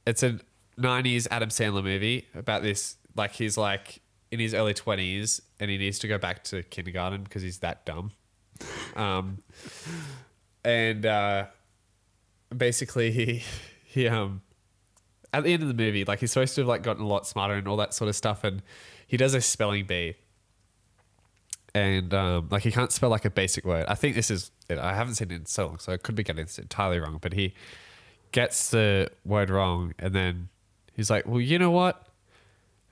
it's 0.05 0.23
a 0.25 0.41
'90s 0.79 1.29
Adam 1.31 1.49
Sandler 1.49 1.85
movie 1.85 2.27
about 2.35 2.63
this. 2.63 2.97
Like 3.17 3.33
he's 3.33 3.57
like 3.57 4.01
in 4.31 4.39
his 4.39 4.55
early 4.55 4.75
20s 4.75 5.41
and 5.59 5.71
he 5.71 5.77
needs 5.79 5.99
to 5.99 6.09
go 6.09 6.19
back 6.19 6.45
to 6.45 6.63
kindergarten 6.65 7.23
because 7.23 7.43
he's 7.43 7.59
that 7.59 7.85
dumb. 7.85 8.13
Um, 8.95 9.39
and 10.65 11.07
uh, 11.07 11.47
basically 12.57 13.11
he 13.11 13.43
he 13.85 14.09
um 14.09 14.43
at 15.33 15.45
the 15.45 15.53
end 15.53 15.63
of 15.63 15.69
the 15.69 15.75
movie, 15.75 16.05
like 16.05 16.21
he's 16.21 16.33
supposed 16.33 16.55
to 16.57 16.63
have 16.63 16.69
like 16.69 16.83
gotten 16.83 17.03
a 17.03 17.07
lot 17.07 17.27
smarter 17.27 17.55
and 17.55 17.69
all 17.69 17.77
that 17.77 17.95
sort 17.95 18.09
of 18.09 18.17
stuff, 18.17 18.45
and 18.45 18.63
he 19.07 19.17
does 19.17 19.35
a 19.35 19.41
spelling 19.41 19.87
bee. 19.87 20.15
And 21.73 22.13
um, 22.15 22.49
like 22.51 22.65
he 22.65 22.73
can't 22.73 22.91
spell 22.91 23.11
like 23.11 23.25
a 23.25 23.31
basic 23.31 23.65
word. 23.65 23.85
I 23.87 23.95
think 23.95 24.17
this 24.17 24.31
is 24.31 24.51
I 24.69 24.95
haven't 24.95 25.15
seen 25.15 25.31
it 25.31 25.35
in 25.35 25.47
so 25.47 25.67
long, 25.67 25.79
so 25.79 25.93
I 25.93 25.97
could 25.97 26.15
be 26.15 26.23
getting 26.23 26.45
this 26.45 26.59
entirely 26.59 26.99
wrong. 26.99 27.19
But 27.21 27.33
he 27.33 27.55
gets 28.33 28.71
the 28.71 29.11
word 29.25 29.51
wrong, 29.51 29.95
and 29.99 30.15
then 30.15 30.49
he's 30.93 31.11
like, 31.11 31.27
"Well, 31.27 31.41
you 31.41 31.59
know 31.59 31.71
what? 31.71 32.09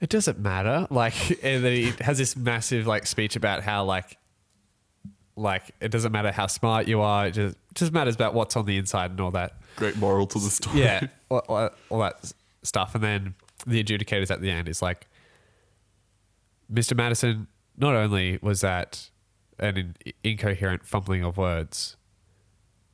it 0.01 0.09
doesn't 0.09 0.39
matter. 0.39 0.87
Like, 0.99 1.45
and 1.45 1.65
then 1.65 1.73
he 1.73 1.93
has 2.01 2.19
this 2.19 2.37
massive 2.37 2.87
like 2.87 3.07
speech 3.07 3.37
about 3.37 3.63
how 3.63 3.85
like, 3.85 4.17
like 5.37 5.71
it 5.81 5.91
doesn't 5.91 6.11
matter 6.11 6.33
how 6.33 6.47
smart 6.47 6.89
you 6.89 7.01
are. 7.01 7.29
It 7.29 7.33
just 7.33 7.57
it 7.57 7.75
just 7.75 7.93
matters 7.93 8.15
about 8.15 8.35
what's 8.35 8.57
on 8.57 8.65
the 8.65 8.77
inside 8.77 9.13
and 9.13 9.21
all 9.21 9.31
that. 9.33 9.59
Great 9.79 9.97
moral 9.97 10.27
to 10.27 10.39
the 10.39 10.51
story. 10.51 10.81
Yeah, 10.81 11.07
all, 11.31 11.45
all, 11.49 11.71
all 11.89 11.99
that 12.01 12.33
stuff. 12.63 12.95
And 12.95 13.05
then 13.05 13.35
the 13.67 13.83
adjudicators 13.83 14.31
at 14.31 14.41
the 14.41 14.51
end 14.51 14.69
is 14.69 14.83
like, 14.83 15.07
Mr. 16.73 16.97
Madison. 16.97 17.47
Not 17.81 17.95
only 17.95 18.41
was 18.43 18.61
that 18.63 19.09
an 19.61 19.95
in- 20.05 20.13
incoherent 20.25 20.85
fumbling 20.85 21.23
of 21.23 21.37
words, 21.37 21.97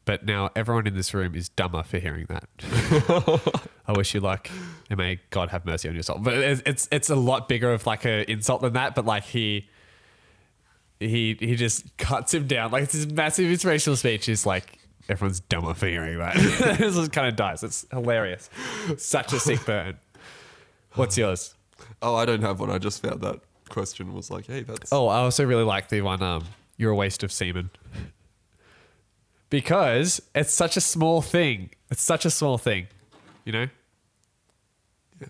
but 0.04 0.26
now 0.26 0.50
everyone 0.54 0.86
in 0.86 0.94
this 0.94 1.14
room 1.14 1.34
is 1.34 1.48
dumber 1.48 1.82
for 1.82 1.98
hearing 1.98 2.26
that. 2.28 3.64
I 3.86 3.92
wish 3.92 4.14
you 4.14 4.20
luck, 4.20 4.50
and 4.90 4.98
may 4.98 5.20
God 5.30 5.48
have 5.48 5.64
mercy 5.64 5.88
on 5.88 5.94
your 5.94 6.02
soul. 6.02 6.18
But 6.18 6.34
it's 6.34 6.62
it's, 6.66 6.88
it's 6.92 7.10
a 7.10 7.16
lot 7.16 7.48
bigger 7.48 7.72
of 7.72 7.86
like 7.86 8.04
a 8.04 8.30
insult 8.30 8.60
than 8.60 8.74
that. 8.74 8.94
But 8.94 9.06
like 9.06 9.24
he 9.24 9.68
he 11.00 11.36
he 11.40 11.56
just 11.56 11.96
cuts 11.96 12.34
him 12.34 12.46
down. 12.46 12.70
Like 12.70 12.84
it's 12.84 12.92
this 12.92 13.06
massive 13.06 13.50
inspirational 13.50 13.96
speech. 13.96 14.28
Is 14.28 14.44
like 14.44 14.78
everyone's 15.08 15.40
dumber 15.40 15.74
for 15.74 15.86
hearing 15.86 16.18
that. 16.18 16.34
this 16.78 16.96
is 16.96 17.08
kind 17.08 17.28
of 17.28 17.36
dies. 17.36 17.62
It's 17.62 17.86
hilarious. 17.90 18.48
Such 18.96 19.32
a 19.32 19.40
sick 19.40 19.64
burn. 19.64 19.98
What's 20.92 21.18
yours? 21.18 21.54
Oh, 22.02 22.14
I 22.14 22.24
don't 22.24 22.42
have 22.42 22.60
one. 22.60 22.70
I 22.70 22.78
just 22.78 23.02
found 23.02 23.20
that 23.22 23.40
question 23.68 24.14
was 24.14 24.30
like, 24.30 24.46
hey, 24.46 24.62
that's 24.62 24.92
Oh, 24.92 25.08
I 25.08 25.18
also 25.18 25.44
really 25.44 25.64
like 25.64 25.88
the 25.88 26.00
one. 26.02 26.22
Um, 26.22 26.44
you're 26.76 26.92
a 26.92 26.96
waste 26.96 27.22
of 27.22 27.32
semen. 27.32 27.70
Because 29.50 30.20
it's 30.34 30.52
such 30.52 30.76
a 30.76 30.80
small 30.80 31.22
thing. 31.22 31.70
It's 31.90 32.02
such 32.02 32.24
a 32.24 32.30
small 32.30 32.58
thing, 32.58 32.88
you 33.44 33.52
know. 33.52 33.68
Yeah. 35.20 35.28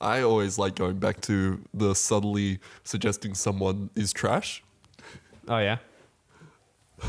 I 0.00 0.22
always 0.22 0.58
like 0.58 0.76
going 0.76 0.98
back 0.98 1.20
to 1.22 1.60
the 1.74 1.94
subtly 1.94 2.60
suggesting 2.84 3.34
someone 3.34 3.90
is 3.96 4.12
trash. 4.12 4.62
Oh 5.48 5.58
yeah. 5.58 5.78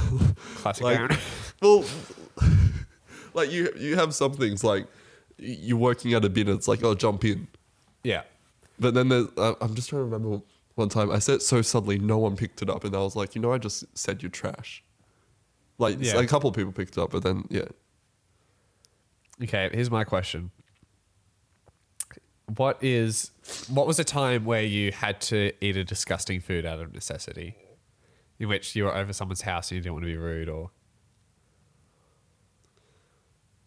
Classic 0.55 0.83
Like, 0.83 0.97
Aaron. 0.99 1.17
Well, 1.61 1.83
like 3.33 3.51
you 3.51 3.69
you 3.77 3.95
have 3.95 4.13
some 4.13 4.33
things 4.33 4.63
like 4.63 4.87
you're 5.37 5.77
working 5.77 6.13
at 6.13 6.25
a 6.25 6.29
bin. 6.29 6.47
It's 6.49 6.67
like, 6.67 6.83
oh, 6.83 6.95
jump 6.95 7.23
in. 7.23 7.47
Yeah. 8.03 8.23
But 8.79 8.93
then 8.93 9.09
there's, 9.09 9.27
uh, 9.37 9.53
I'm 9.61 9.75
just 9.75 9.89
trying 9.89 10.01
to 10.01 10.05
remember 10.05 10.41
one 10.75 10.89
time 10.89 11.11
I 11.11 11.19
said 11.19 11.35
it 11.35 11.41
so 11.41 11.61
suddenly 11.61 11.97
no 11.99 12.17
one 12.19 12.35
picked 12.35 12.61
it 12.61 12.69
up, 12.69 12.83
and 12.83 12.95
I 12.95 12.99
was 12.99 13.15
like, 13.15 13.35
you 13.35 13.41
know, 13.41 13.51
I 13.51 13.57
just 13.57 13.85
said 13.97 14.21
you're 14.23 14.29
trash. 14.31 14.83
Like 15.79 15.97
Yeah. 15.99 16.19
a 16.19 16.25
couple 16.27 16.49
of 16.49 16.55
people 16.55 16.71
picked 16.71 16.97
it 16.97 17.01
up, 17.01 17.11
but 17.11 17.23
then 17.23 17.45
yeah, 17.49 17.65
Okay, 19.43 19.69
here's 19.71 19.91
my 19.91 20.03
question. 20.03 20.49
What 22.55 22.81
is 22.81 23.31
what 23.67 23.85
was 23.85 23.99
a 23.99 24.03
time 24.03 24.45
where 24.45 24.63
you 24.63 24.91
had 24.91 25.19
to 25.21 25.51
eat 25.61 25.75
a 25.75 25.83
disgusting 25.83 26.39
food 26.39 26.65
out 26.65 26.79
of 26.79 26.93
necessity? 26.93 27.55
In 28.39 28.47
which 28.47 28.75
you 28.75 28.85
were 28.85 28.95
over 28.95 29.11
someone's 29.13 29.41
house 29.41 29.69
and 29.71 29.77
you 29.77 29.81
didn't 29.81 29.93
want 29.93 30.03
to 30.05 30.11
be 30.11 30.15
rude 30.17 30.47
or 30.47 30.69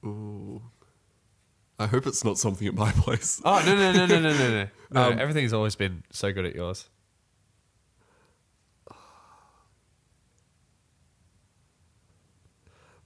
ooh, 0.05 0.62
I 1.78 1.86
hope 1.86 2.06
it's 2.06 2.24
not 2.24 2.39
something 2.39 2.66
at 2.68 2.74
my 2.74 2.90
place. 3.05 3.40
Oh 3.44 3.62
no 3.64 3.74
no 3.74 3.93
no 3.93 4.06
no 4.06 4.20
no 4.20 4.32
no 4.32 4.51
no. 4.51 4.68
no 4.93 5.02
Um, 5.12 5.18
everything's 5.18 5.52
always 5.52 5.74
been 5.77 6.02
so 6.10 6.32
good 6.32 6.44
at 6.47 6.55
yours. 6.55 6.89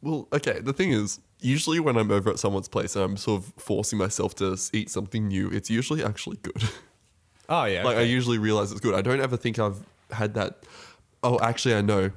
Well, 0.02 0.28
okay. 0.32 0.60
The 0.60 0.72
thing 0.72 0.92
is, 0.92 1.20
usually 1.40 1.80
when 1.80 1.96
I'm 1.96 2.10
over 2.10 2.30
at 2.30 2.38
someone's 2.38 2.68
place 2.68 2.94
and 2.94 3.04
I'm 3.04 3.16
sort 3.16 3.42
of 3.42 3.52
forcing 3.58 3.98
myself 3.98 4.34
to 4.36 4.58
eat 4.72 4.90
something 4.90 5.28
new, 5.28 5.48
it's 5.48 5.70
usually 5.70 6.02
actually 6.04 6.38
good. 6.38 6.62
Oh 7.46 7.64
yeah. 7.66 7.84
like 7.84 7.98
I 7.98 8.00
usually 8.00 8.38
realize 8.38 8.72
it's 8.72 8.80
good. 8.80 8.94
I 8.94 9.02
don't 9.02 9.20
ever 9.20 9.36
think 9.36 9.58
I've 9.58 9.84
had 10.10 10.32
that. 10.32 10.62
Oh, 11.22 11.38
actually, 11.40 11.74
I 11.74 11.82
know. 11.82 12.10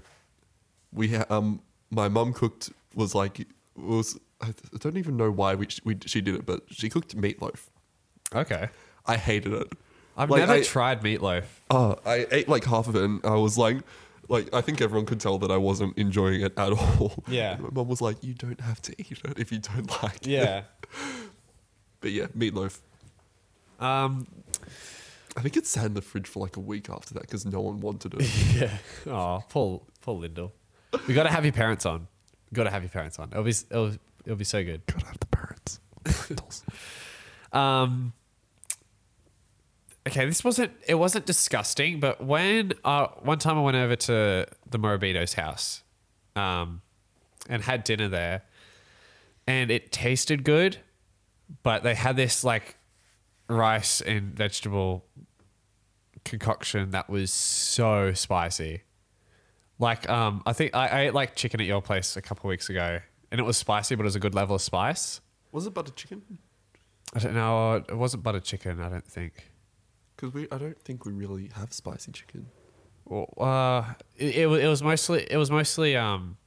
We 0.93 1.09
ha- 1.09 1.25
um, 1.29 1.59
my 1.91 2.07
mum 2.07 2.31
cooked 2.31 2.69
was 2.95 3.13
like 3.13 3.45
was. 3.75 4.17
I 4.41 4.47
I 4.47 4.77
don't 4.79 4.97
even 4.97 5.17
know 5.17 5.31
why 5.31 5.55
we, 5.55 5.67
we 5.83 5.97
she 6.05 6.21
did 6.21 6.35
it, 6.35 6.45
but 6.45 6.63
she 6.69 6.89
cooked 6.89 7.15
meatloaf. 7.17 7.67
okay. 8.35 8.69
I 9.05 9.15
hated 9.17 9.53
it. 9.53 9.67
I've 10.17 10.29
Like, 10.29 10.39
never 10.39 10.53
I- 10.53 10.63
tried 10.63 11.01
meatloaf. 11.01 11.45
Oh, 11.69 11.97
I 12.05 12.27
ate 12.31 12.49
like 12.49 12.65
half 12.65 12.87
of 12.87 12.95
it, 12.95 13.03
and 13.03 13.21
I 13.23 13.35
was 13.35 13.57
like, 13.57 13.77
like 14.29 14.53
I 14.53 14.61
think 14.61 14.81
everyone 14.81 15.05
could 15.05 15.19
tell 15.19 15.37
that 15.39 15.51
I 15.51 15.57
wasn't 15.57 15.97
enjoying 15.97 16.41
it 16.41 16.53
at 16.57 16.71
all. 16.73 17.23
Yeah. 17.27 17.53
And 17.53 17.63
my 17.63 17.69
mum 17.71 17.87
was 17.87 18.01
like, 18.01 18.23
"You 18.23 18.33
don't 18.33 18.59
have 18.61 18.81
to 18.83 18.91
eat 18.99 19.19
it 19.23 19.37
if 19.39 19.51
you 19.51 19.59
don't 19.59 19.89
like 20.03 20.17
it." 20.25 20.27
Yeah. 20.27 20.63
But 21.99 22.11
yeah, 22.11 22.27
meatloaf. 22.37 22.79
Um. 23.79 24.27
I 25.35 25.41
think 25.41 25.55
it 25.55 25.67
sat 25.67 25.85
in 25.85 25.93
the 25.93 26.01
fridge 26.01 26.27
for 26.27 26.39
like 26.39 26.57
a 26.57 26.59
week 26.59 26.89
after 26.89 27.13
that 27.13 27.21
because 27.21 27.45
no 27.45 27.61
one 27.61 27.79
wanted 27.79 28.15
it. 28.15 28.21
Yeah. 28.55 28.77
Oh, 29.05 29.43
Paul. 29.49 29.85
Paul 30.01 30.19
Lindell. 30.19 30.51
We 31.07 31.13
got 31.13 31.23
to 31.23 31.29
have 31.29 31.45
your 31.45 31.53
parents 31.53 31.85
on. 31.85 32.07
We 32.51 32.55
got 32.55 32.63
to 32.63 32.71
have 32.71 32.81
your 32.81 32.89
parents 32.89 33.19
on. 33.19 33.29
It'll 33.31 33.43
be. 33.43 33.51
It'll, 33.51 33.91
it'll 34.27 34.37
be 34.37 34.43
so 34.43 34.63
good. 34.63 34.85
Gotta 34.85 35.05
have 35.05 35.19
the 35.19 35.27
parents. 35.27 35.79
Um. 37.53 38.11
Okay, 40.05 40.25
this 40.25 40.43
wasn't. 40.43 40.73
It 40.85 40.95
wasn't 40.95 41.25
disgusting, 41.25 42.01
but 42.01 42.21
when 42.21 42.73
uh, 42.83 43.07
one 43.21 43.39
time 43.39 43.57
I 43.57 43.61
went 43.61 43.77
over 43.77 43.95
to 43.95 44.45
the 44.69 44.77
Morabito's 44.77 45.33
house, 45.33 45.81
um, 46.35 46.81
and 47.49 47.63
had 47.63 47.85
dinner 47.85 48.09
there, 48.09 48.43
and 49.47 49.71
it 49.71 49.93
tasted 49.93 50.43
good, 50.43 50.77
but 51.63 51.83
they 51.83 51.95
had 51.95 52.17
this 52.17 52.43
like 52.43 52.75
rice 53.49 54.01
and 54.01 54.35
vegetable 54.35 55.05
concoction 56.25 56.91
that 56.91 57.09
was 57.09 57.31
so 57.31 58.13
spicy. 58.13 58.81
Like, 59.79 60.09
um, 60.09 60.43
I 60.45 60.53
think 60.53 60.75
I, 60.75 60.87
I 60.87 60.99
ate 61.03 61.13
like 61.13 61.35
chicken 61.35 61.61
at 61.61 61.67
your 61.67 61.81
place 61.81 62.17
a 62.17 62.21
couple 62.21 62.47
of 62.47 62.49
weeks 62.49 62.69
ago, 62.69 62.99
and 63.31 63.39
it 63.39 63.43
was 63.43 63.57
spicy, 63.57 63.95
but 63.95 64.03
it 64.03 64.05
was 64.05 64.15
a 64.15 64.19
good 64.19 64.35
level 64.35 64.55
of 64.55 64.61
spice. 64.61 65.21
Was 65.51 65.65
it 65.67 65.73
butter 65.73 65.91
chicken? 65.91 66.21
I 67.13 67.19
don't 67.19 67.33
know. 67.33 67.75
It 67.75 67.95
wasn't 67.97 68.23
butter 68.23 68.39
chicken. 68.39 68.81
I 68.81 68.89
don't 68.89 69.07
think. 69.07 69.51
Because 70.15 70.33
we, 70.33 70.47
I 70.51 70.57
don't 70.57 70.79
think 70.81 71.05
we 71.05 71.13
really 71.13 71.49
have 71.55 71.73
spicy 71.73 72.11
chicken. 72.11 72.47
Well, 73.05 73.33
uh, 73.37 73.93
it, 74.17 74.35
it, 74.35 74.47
was, 74.47 74.61
it 74.61 74.67
was 74.67 74.83
mostly 74.83 75.25
it 75.29 75.37
was 75.37 75.49
mostly 75.49 75.95
um, 75.95 76.37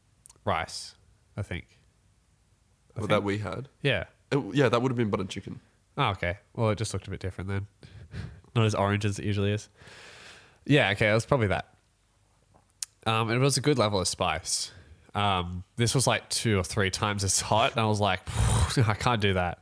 rice. 0.45 0.95
I 1.37 1.43
think. 1.43 1.79
Well, 2.97 3.07
that 3.07 3.23
we 3.23 3.39
had. 3.39 3.69
Yeah. 3.83 4.05
It- 4.31 4.55
yeah, 4.55 4.69
that 4.69 4.83
would 4.83 4.91
have 4.91 4.97
been 4.97 5.11
butter 5.11 5.25
chicken. 5.25 5.61
Oh, 5.97 6.11
okay. 6.11 6.39
Well, 6.55 6.71
it 6.71 6.77
just 6.79 6.93
looked 6.93 7.07
a 7.07 7.11
bit 7.11 7.21
different 7.21 7.49
then. 7.49 7.67
Not 8.55 8.67
as 8.67 8.75
orange 8.75 9.05
as 9.05 9.19
it 9.19 9.25
usually 9.25 9.53
is. 9.53 9.69
Yeah. 10.67 10.91
Okay. 10.91 11.09
It 11.11 11.15
was 11.15 11.25
probably 11.27 11.47
that. 11.49 11.67
Um, 13.07 13.31
it 13.31 13.39
was 13.39 13.57
a 13.57 13.61
good 13.61 13.79
level 13.79 13.99
of 14.01 14.09
spice. 14.09 14.73
Um, 15.15 15.65
this 15.77 15.95
was 15.95 16.07
like 16.07 16.29
two 16.29 16.59
or 16.59 16.65
three 16.65 16.91
times 16.91 17.25
as 17.25 17.41
hot, 17.41 17.73
and 17.73 17.81
I 17.81 17.87
was 17.87 18.01
like, 18.01 18.21
I 18.87 18.95
can't 18.95 19.21
do 19.21 19.35
that. 19.35 19.59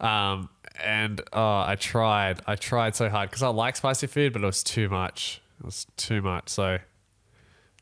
Um, 0.00 0.48
and 0.82 1.20
oh, 1.32 1.60
I 1.60 1.76
tried. 1.78 2.40
I 2.46 2.56
tried 2.56 2.94
so 2.94 3.08
hard 3.08 3.30
because 3.30 3.42
I 3.42 3.48
like 3.48 3.76
spicy 3.76 4.06
food, 4.06 4.32
but 4.32 4.42
it 4.42 4.46
was 4.46 4.62
too 4.62 4.88
much. 4.88 5.42
It 5.58 5.66
was 5.66 5.86
too 5.96 6.22
much. 6.22 6.48
So 6.48 6.78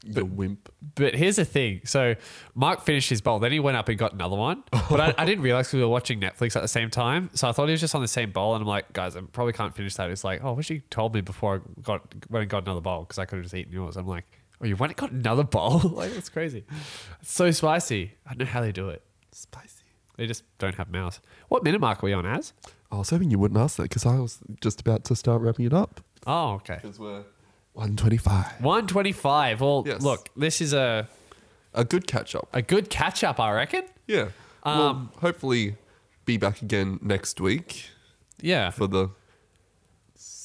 the 0.05 0.25
wimp. 0.25 0.73
but 0.95 1.15
here's 1.15 1.37
the 1.37 1.45
thing. 1.45 1.81
So 1.85 2.15
Mark 2.55 2.83
finished 2.83 3.11
his 3.11 3.21
bowl. 3.21 3.39
Then 3.39 3.53
he 3.53 3.61
went 3.61 3.77
up 3.77 3.89
and 3.89 3.99
got 3.99 4.13
another 4.13 4.37
one. 4.37 4.63
But 4.89 5.01
I, 5.01 5.15
I 5.19 5.25
didn't 5.25 5.43
realize 5.43 5.73
we 5.73 5.81
were 5.81 5.89
watching 5.89 6.21
Netflix 6.21 6.55
at 6.55 6.63
the 6.63 6.69
same 6.69 6.91
time. 6.91 7.29
So 7.35 7.49
I 7.49 7.53
thought 7.53 7.67
he 7.67 7.73
was 7.73 7.81
just 7.81 7.95
on 7.95 8.03
the 8.03 8.09
same 8.09 8.31
bowl. 8.31 8.55
And 8.55 8.63
I'm 8.63 8.69
like, 8.69 8.93
guys, 8.93 9.17
I 9.17 9.21
probably 9.21 9.53
can't 9.53 9.75
finish 9.75 9.97
that. 9.97 10.11
It's 10.11 10.23
like, 10.23 10.45
oh, 10.45 10.51
I 10.51 10.53
wish 10.53 10.71
you 10.71 10.81
told 10.91 11.13
me 11.15 11.23
before 11.23 11.57
I 11.57 11.83
got 11.83 12.15
went 12.31 12.43
and 12.43 12.51
got 12.51 12.63
another 12.63 12.81
bowl 12.81 13.01
because 13.01 13.19
I 13.19 13.25
could 13.25 13.37
have 13.37 13.45
just 13.45 13.55
eaten 13.55 13.73
yours. 13.73 13.97
I'm 13.97 14.07
like, 14.07 14.25
oh, 14.61 14.67
you 14.67 14.77
went 14.77 14.93
and 14.93 14.97
got 14.97 15.11
another 15.13 15.45
bowl? 15.45 15.79
like, 15.85 16.13
that's 16.13 16.29
crazy. 16.29 16.65
It's 17.21 17.33
so 17.33 17.51
spicy. 17.51 18.13
I 18.27 18.31
don't 18.35 18.47
know 18.47 18.53
how 18.53 18.61
they 18.61 18.73
do 18.73 18.89
it. 18.89 19.03
Spicy. 19.33 19.83
They 20.17 20.27
just 20.27 20.45
don't 20.59 20.75
have 20.77 20.91
mouths. 20.91 21.21
What 21.49 21.63
minute 21.63 21.81
mark 21.81 22.03
are 22.03 22.07
we 22.07 22.13
on 22.13 22.25
as? 22.25 22.53
I 22.91 22.97
was 22.97 23.11
hoping 23.11 23.31
you 23.31 23.39
wouldn't 23.39 23.61
ask 23.61 23.77
that 23.77 23.83
because 23.85 24.07
I 24.07 24.19
was 24.19 24.39
just 24.63 24.81
about 24.81 25.05
to 25.05 25.17
start 25.17 25.43
wrapping 25.43 25.67
it 25.67 25.75
up. 25.75 26.01
Oh, 26.27 26.53
okay. 26.55 26.79
Because 26.81 26.99
we're 26.99 27.25
125. 27.75 28.63
125. 28.63 29.61
Well, 29.61 29.83
Yes. 29.87 30.01
look, 30.03 30.31
this 30.37 30.61
is 30.61 30.73
a, 30.73 31.09
A 31.75 31.85
good 31.85 32.07
catch 32.07 32.35
up. 32.35 32.49
a 32.53 32.63
good 32.63 32.89
catch 32.89 33.23
up, 33.23 33.39
I 33.39 33.53
reckon. 33.53 33.85
Yeah. 34.07 34.29
Um, 34.63 34.79
well, 34.79 35.11
hopefully 35.21 35.77
be 36.25 36.37
back 36.39 36.63
again 36.63 36.99
next 37.03 37.41
week 37.41 37.91
Yeah. 38.41 38.71
for 38.71 38.87
the 38.87 39.11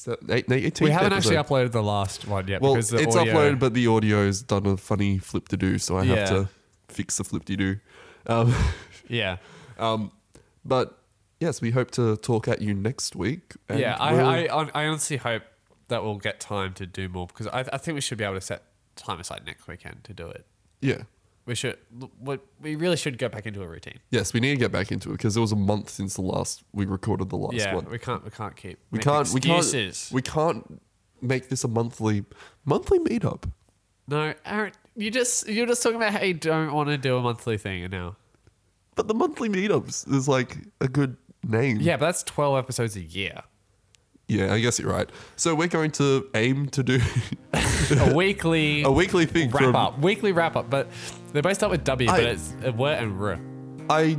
se- 0.04 0.16
eight, 0.28 0.50
eight, 0.50 0.74
18th 0.74 0.80
We 0.80 0.90
haven't 0.90 1.12
actually 1.12 1.36
uploaded 1.36 1.72
the 1.72 1.82
last 1.82 2.26
one 2.26 2.48
yet 2.48 2.60
Well, 2.60 2.74
because 2.74 2.90
the 2.90 2.98
it's 2.98 3.16
audio, 3.16 3.34
uploaded, 3.34 3.58
but 3.58 3.74
the 3.74 3.86
audio's 3.88 4.42
done 4.42 4.66
a 4.66 4.76
funny 4.76 5.18
flip 5.18 5.48
to 5.48 5.56
do, 5.56 5.78
so 5.78 5.96
I 5.96 6.02
Yeah. 6.04 6.14
have 6.16 6.28
to 6.30 6.48
fix 6.88 7.16
the 7.18 7.24
flip 7.24 7.44
to 7.46 7.56
do. 7.56 7.76
Um, 8.26 8.54
yeah, 9.08 9.36
um, 9.78 10.12
but 10.64 10.98
yes, 11.40 11.60
we 11.60 11.70
hope 11.72 11.90
to 11.92 12.16
talk 12.18 12.48
at 12.48 12.60
you 12.62 12.74
next 12.74 13.16
week. 13.16 13.54
and 13.68 13.80
yeah. 13.80 13.96
I, 13.98 14.12
we'll- 14.12 14.26
I 14.26 14.46
hon- 14.48 14.70
I 14.74 14.86
honestly 14.86 15.16
hope 15.16 15.42
that 15.88 16.02
we'll 16.04 16.16
get 16.18 16.40
time 16.40 16.72
to 16.74 16.86
do 16.86 17.08
more 17.08 17.26
because 17.26 17.46
I, 17.48 17.60
I 17.72 17.78
think 17.78 17.94
we 17.96 18.00
should 18.00 18.18
be 18.18 18.24
able 18.24 18.34
to 18.36 18.40
set 18.40 18.62
time 18.96 19.20
aside 19.20 19.42
next 19.46 19.66
weekend 19.66 20.04
to 20.04 20.12
do 20.14 20.28
it. 20.28 20.46
yeah. 20.80 21.02
We 21.44 21.54
should. 21.56 21.78
We 22.20 22.38
we 22.60 22.76
really 22.76 22.96
should 22.96 23.18
go 23.18 23.28
back 23.28 23.46
into 23.46 23.62
a 23.62 23.66
routine. 23.66 23.98
Yes, 24.10 24.32
we 24.32 24.38
need 24.38 24.50
to 24.50 24.56
get 24.56 24.70
back 24.70 24.92
into 24.92 25.10
it 25.10 25.14
because 25.14 25.36
it 25.36 25.40
was 25.40 25.50
a 25.50 25.56
month 25.56 25.90
since 25.90 26.14
the 26.14 26.22
last 26.22 26.62
we 26.72 26.86
recorded 26.86 27.30
the 27.30 27.36
last 27.36 27.54
yeah, 27.54 27.74
one. 27.74 27.86
we 27.90 27.98
can't. 27.98 28.24
We 28.24 28.30
can't 28.30 28.54
keep. 28.54 28.78
We 28.90 29.00
can't. 29.00 29.28
We 29.32 29.40
can't. 29.40 30.08
We 30.12 30.22
can't 30.22 30.80
make 31.20 31.48
this 31.48 31.64
a 31.64 31.68
monthly 31.68 32.24
monthly 32.64 33.00
meetup. 33.00 33.50
no, 34.06 34.34
Aaron, 34.44 34.72
you 34.94 35.10
just 35.10 35.48
you're 35.48 35.66
just 35.66 35.82
talking 35.82 35.96
about 35.96 36.12
how 36.12 36.22
you 36.22 36.34
don't 36.34 36.72
want 36.72 36.90
to 36.90 36.98
do 36.98 37.16
a 37.16 37.20
monthly 37.20 37.58
thing 37.58 37.82
and 37.82 37.92
now. 37.92 38.16
But 38.94 39.08
the 39.08 39.14
monthly 39.14 39.48
meetups 39.48 40.12
is 40.12 40.28
like 40.28 40.58
a 40.80 40.86
good 40.86 41.16
name. 41.42 41.78
Yeah, 41.80 41.96
but 41.96 42.06
that's 42.06 42.22
twelve 42.22 42.56
episodes 42.56 42.94
a 42.94 43.02
year. 43.02 43.42
Yeah, 44.28 44.52
I 44.54 44.60
guess 44.60 44.78
you're 44.78 44.90
right. 44.90 45.10
So 45.36 45.54
we're 45.54 45.68
going 45.68 45.90
to 45.92 46.28
aim 46.34 46.68
to 46.70 46.82
do 46.82 47.00
A 48.00 48.14
weekly 48.14 48.82
a 48.82 48.90
weekly 48.90 49.26
thing. 49.26 49.50
wrap 49.50 49.62
from- 49.62 49.76
up. 49.76 49.98
Weekly 49.98 50.32
wrap 50.32 50.56
up, 50.56 50.70
but 50.70 50.88
they 51.32 51.40
both 51.40 51.54
start 51.54 51.70
with 51.70 51.84
W, 51.84 52.08
I- 52.08 52.16
but 52.16 52.24
it's 52.24 52.54
a 52.64 52.72
word 52.72 53.02
and 53.02 53.20
R. 53.20 53.38
I, 53.90 54.16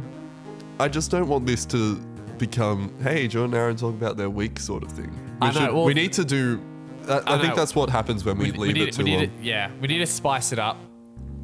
I 0.79 0.87
just 0.89 1.09
don't 1.09 1.27
want 1.27 1.45
this 1.47 1.65
to 1.67 1.95
become, 2.37 2.93
hey, 3.01 3.27
John 3.27 3.45
and 3.45 3.55
Aaron 3.55 3.75
talk 3.75 3.93
about 3.93 4.17
their 4.17 4.29
week 4.29 4.59
sort 4.59 4.83
of 4.83 4.91
thing. 4.91 5.09
We, 5.41 5.47
I 5.47 5.51
know, 5.51 5.59
should- 5.59 5.73
well- 5.73 5.85
we 5.85 5.93
need 5.93 6.13
to 6.13 6.25
do. 6.25 6.61
I, 7.07 7.13
I, 7.13 7.17
I 7.17 7.37
think 7.39 7.49
know. 7.49 7.55
that's 7.55 7.75
what 7.75 7.89
happens 7.89 8.23
when 8.23 8.37
we, 8.37 8.51
leave 8.51 8.75
need, 8.75 8.89
it 8.89 8.93
too 8.93 9.03
we 9.03 9.09
need 9.09 9.29
long. 9.29 9.37
To, 9.39 9.43
yeah, 9.43 9.71
we 9.81 9.87
need 9.87 9.97
to 9.99 10.05
spice 10.05 10.51
it 10.53 10.59
up. 10.59 10.77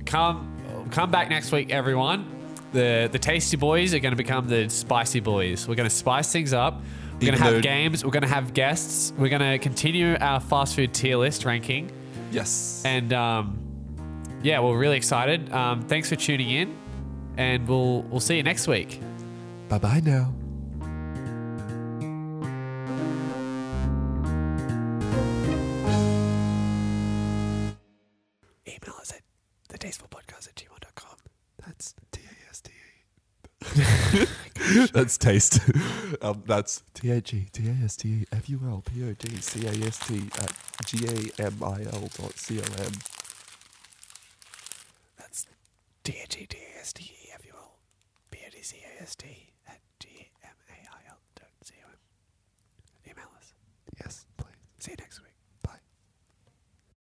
Come, 0.05 0.87
come 0.91 1.09
back 1.11 1.29
next 1.29 1.51
week, 1.51 1.69
everyone. 1.71 2.35
The 2.71 3.09
the 3.11 3.17
tasty 3.19 3.57
boys 3.57 3.93
are 3.95 3.99
going 3.99 4.11
to 4.11 4.15
become 4.17 4.47
the 4.47 4.69
spicy 4.69 5.19
boys. 5.21 5.67
We're 5.67 5.75
going 5.75 5.89
to 5.89 5.95
spice 5.95 6.31
things 6.31 6.53
up. 6.53 6.81
We're 7.19 7.31
gonna 7.31 7.43
have 7.43 7.61
games. 7.61 8.05
We're 8.05 8.11
going 8.11 8.21
to 8.21 8.29
have 8.29 8.53
guests. 8.53 9.13
We're 9.17 9.29
going 9.29 9.41
to 9.41 9.57
continue 9.59 10.15
our 10.21 10.39
fast 10.39 10.75
food 10.75 10.93
tier 10.93 11.17
list 11.17 11.43
ranking. 11.43 11.91
Yes. 12.31 12.81
And 12.85 13.11
um, 13.11 13.59
yeah, 14.41 14.59
we're 14.61 14.77
really 14.77 14.97
excited. 14.97 15.51
Um, 15.51 15.81
thanks 15.81 16.07
for 16.07 16.15
tuning 16.15 16.49
in, 16.49 16.77
and 17.37 17.67
we'll 17.67 18.03
we'll 18.03 18.21
see 18.21 18.37
you 18.37 18.43
next 18.43 18.67
week. 18.67 19.01
Bye 19.67 19.79
bye 19.79 19.99
now. 19.99 20.33
Email 28.67 28.95
us 28.99 29.11
at 29.13 29.21
thetastefulpodcast 29.77 30.47
at 30.47 30.55
gmail.com. 30.55 31.17
That's 31.65 31.95
T 32.11 32.21
A 32.21 32.49
S 32.49 32.61
T 32.61 32.71
E. 34.21 34.25
That's 34.93 35.17
taste. 35.17 35.59
um, 36.21 36.43
that's 36.45 36.83
T 36.93 37.09
H 37.11 37.33
E 37.33 37.47
T 37.51 37.67
A 37.67 37.71
S 37.85 37.95
T 37.95 38.09
E 38.09 38.25
F 38.31 38.49
U 38.49 38.59
L 38.65 38.83
P 38.85 39.03
O 39.03 39.13
D 39.13 39.37
C 39.41 39.65
A 39.65 39.71
S 39.87 39.99
T 40.07 40.21
at 40.39 40.53
G 40.85 41.07
A 41.07 41.43
M 41.45 41.63
I 41.63 41.83
L 41.91 42.09
dot 42.17 42.37
C 42.37 42.59
O 42.59 42.63
M. 42.83 42.91
That's 45.17 45.47
T 46.03 46.15
H 46.21 46.37
E 46.37 46.45
T 46.45 46.57
A 46.57 46.68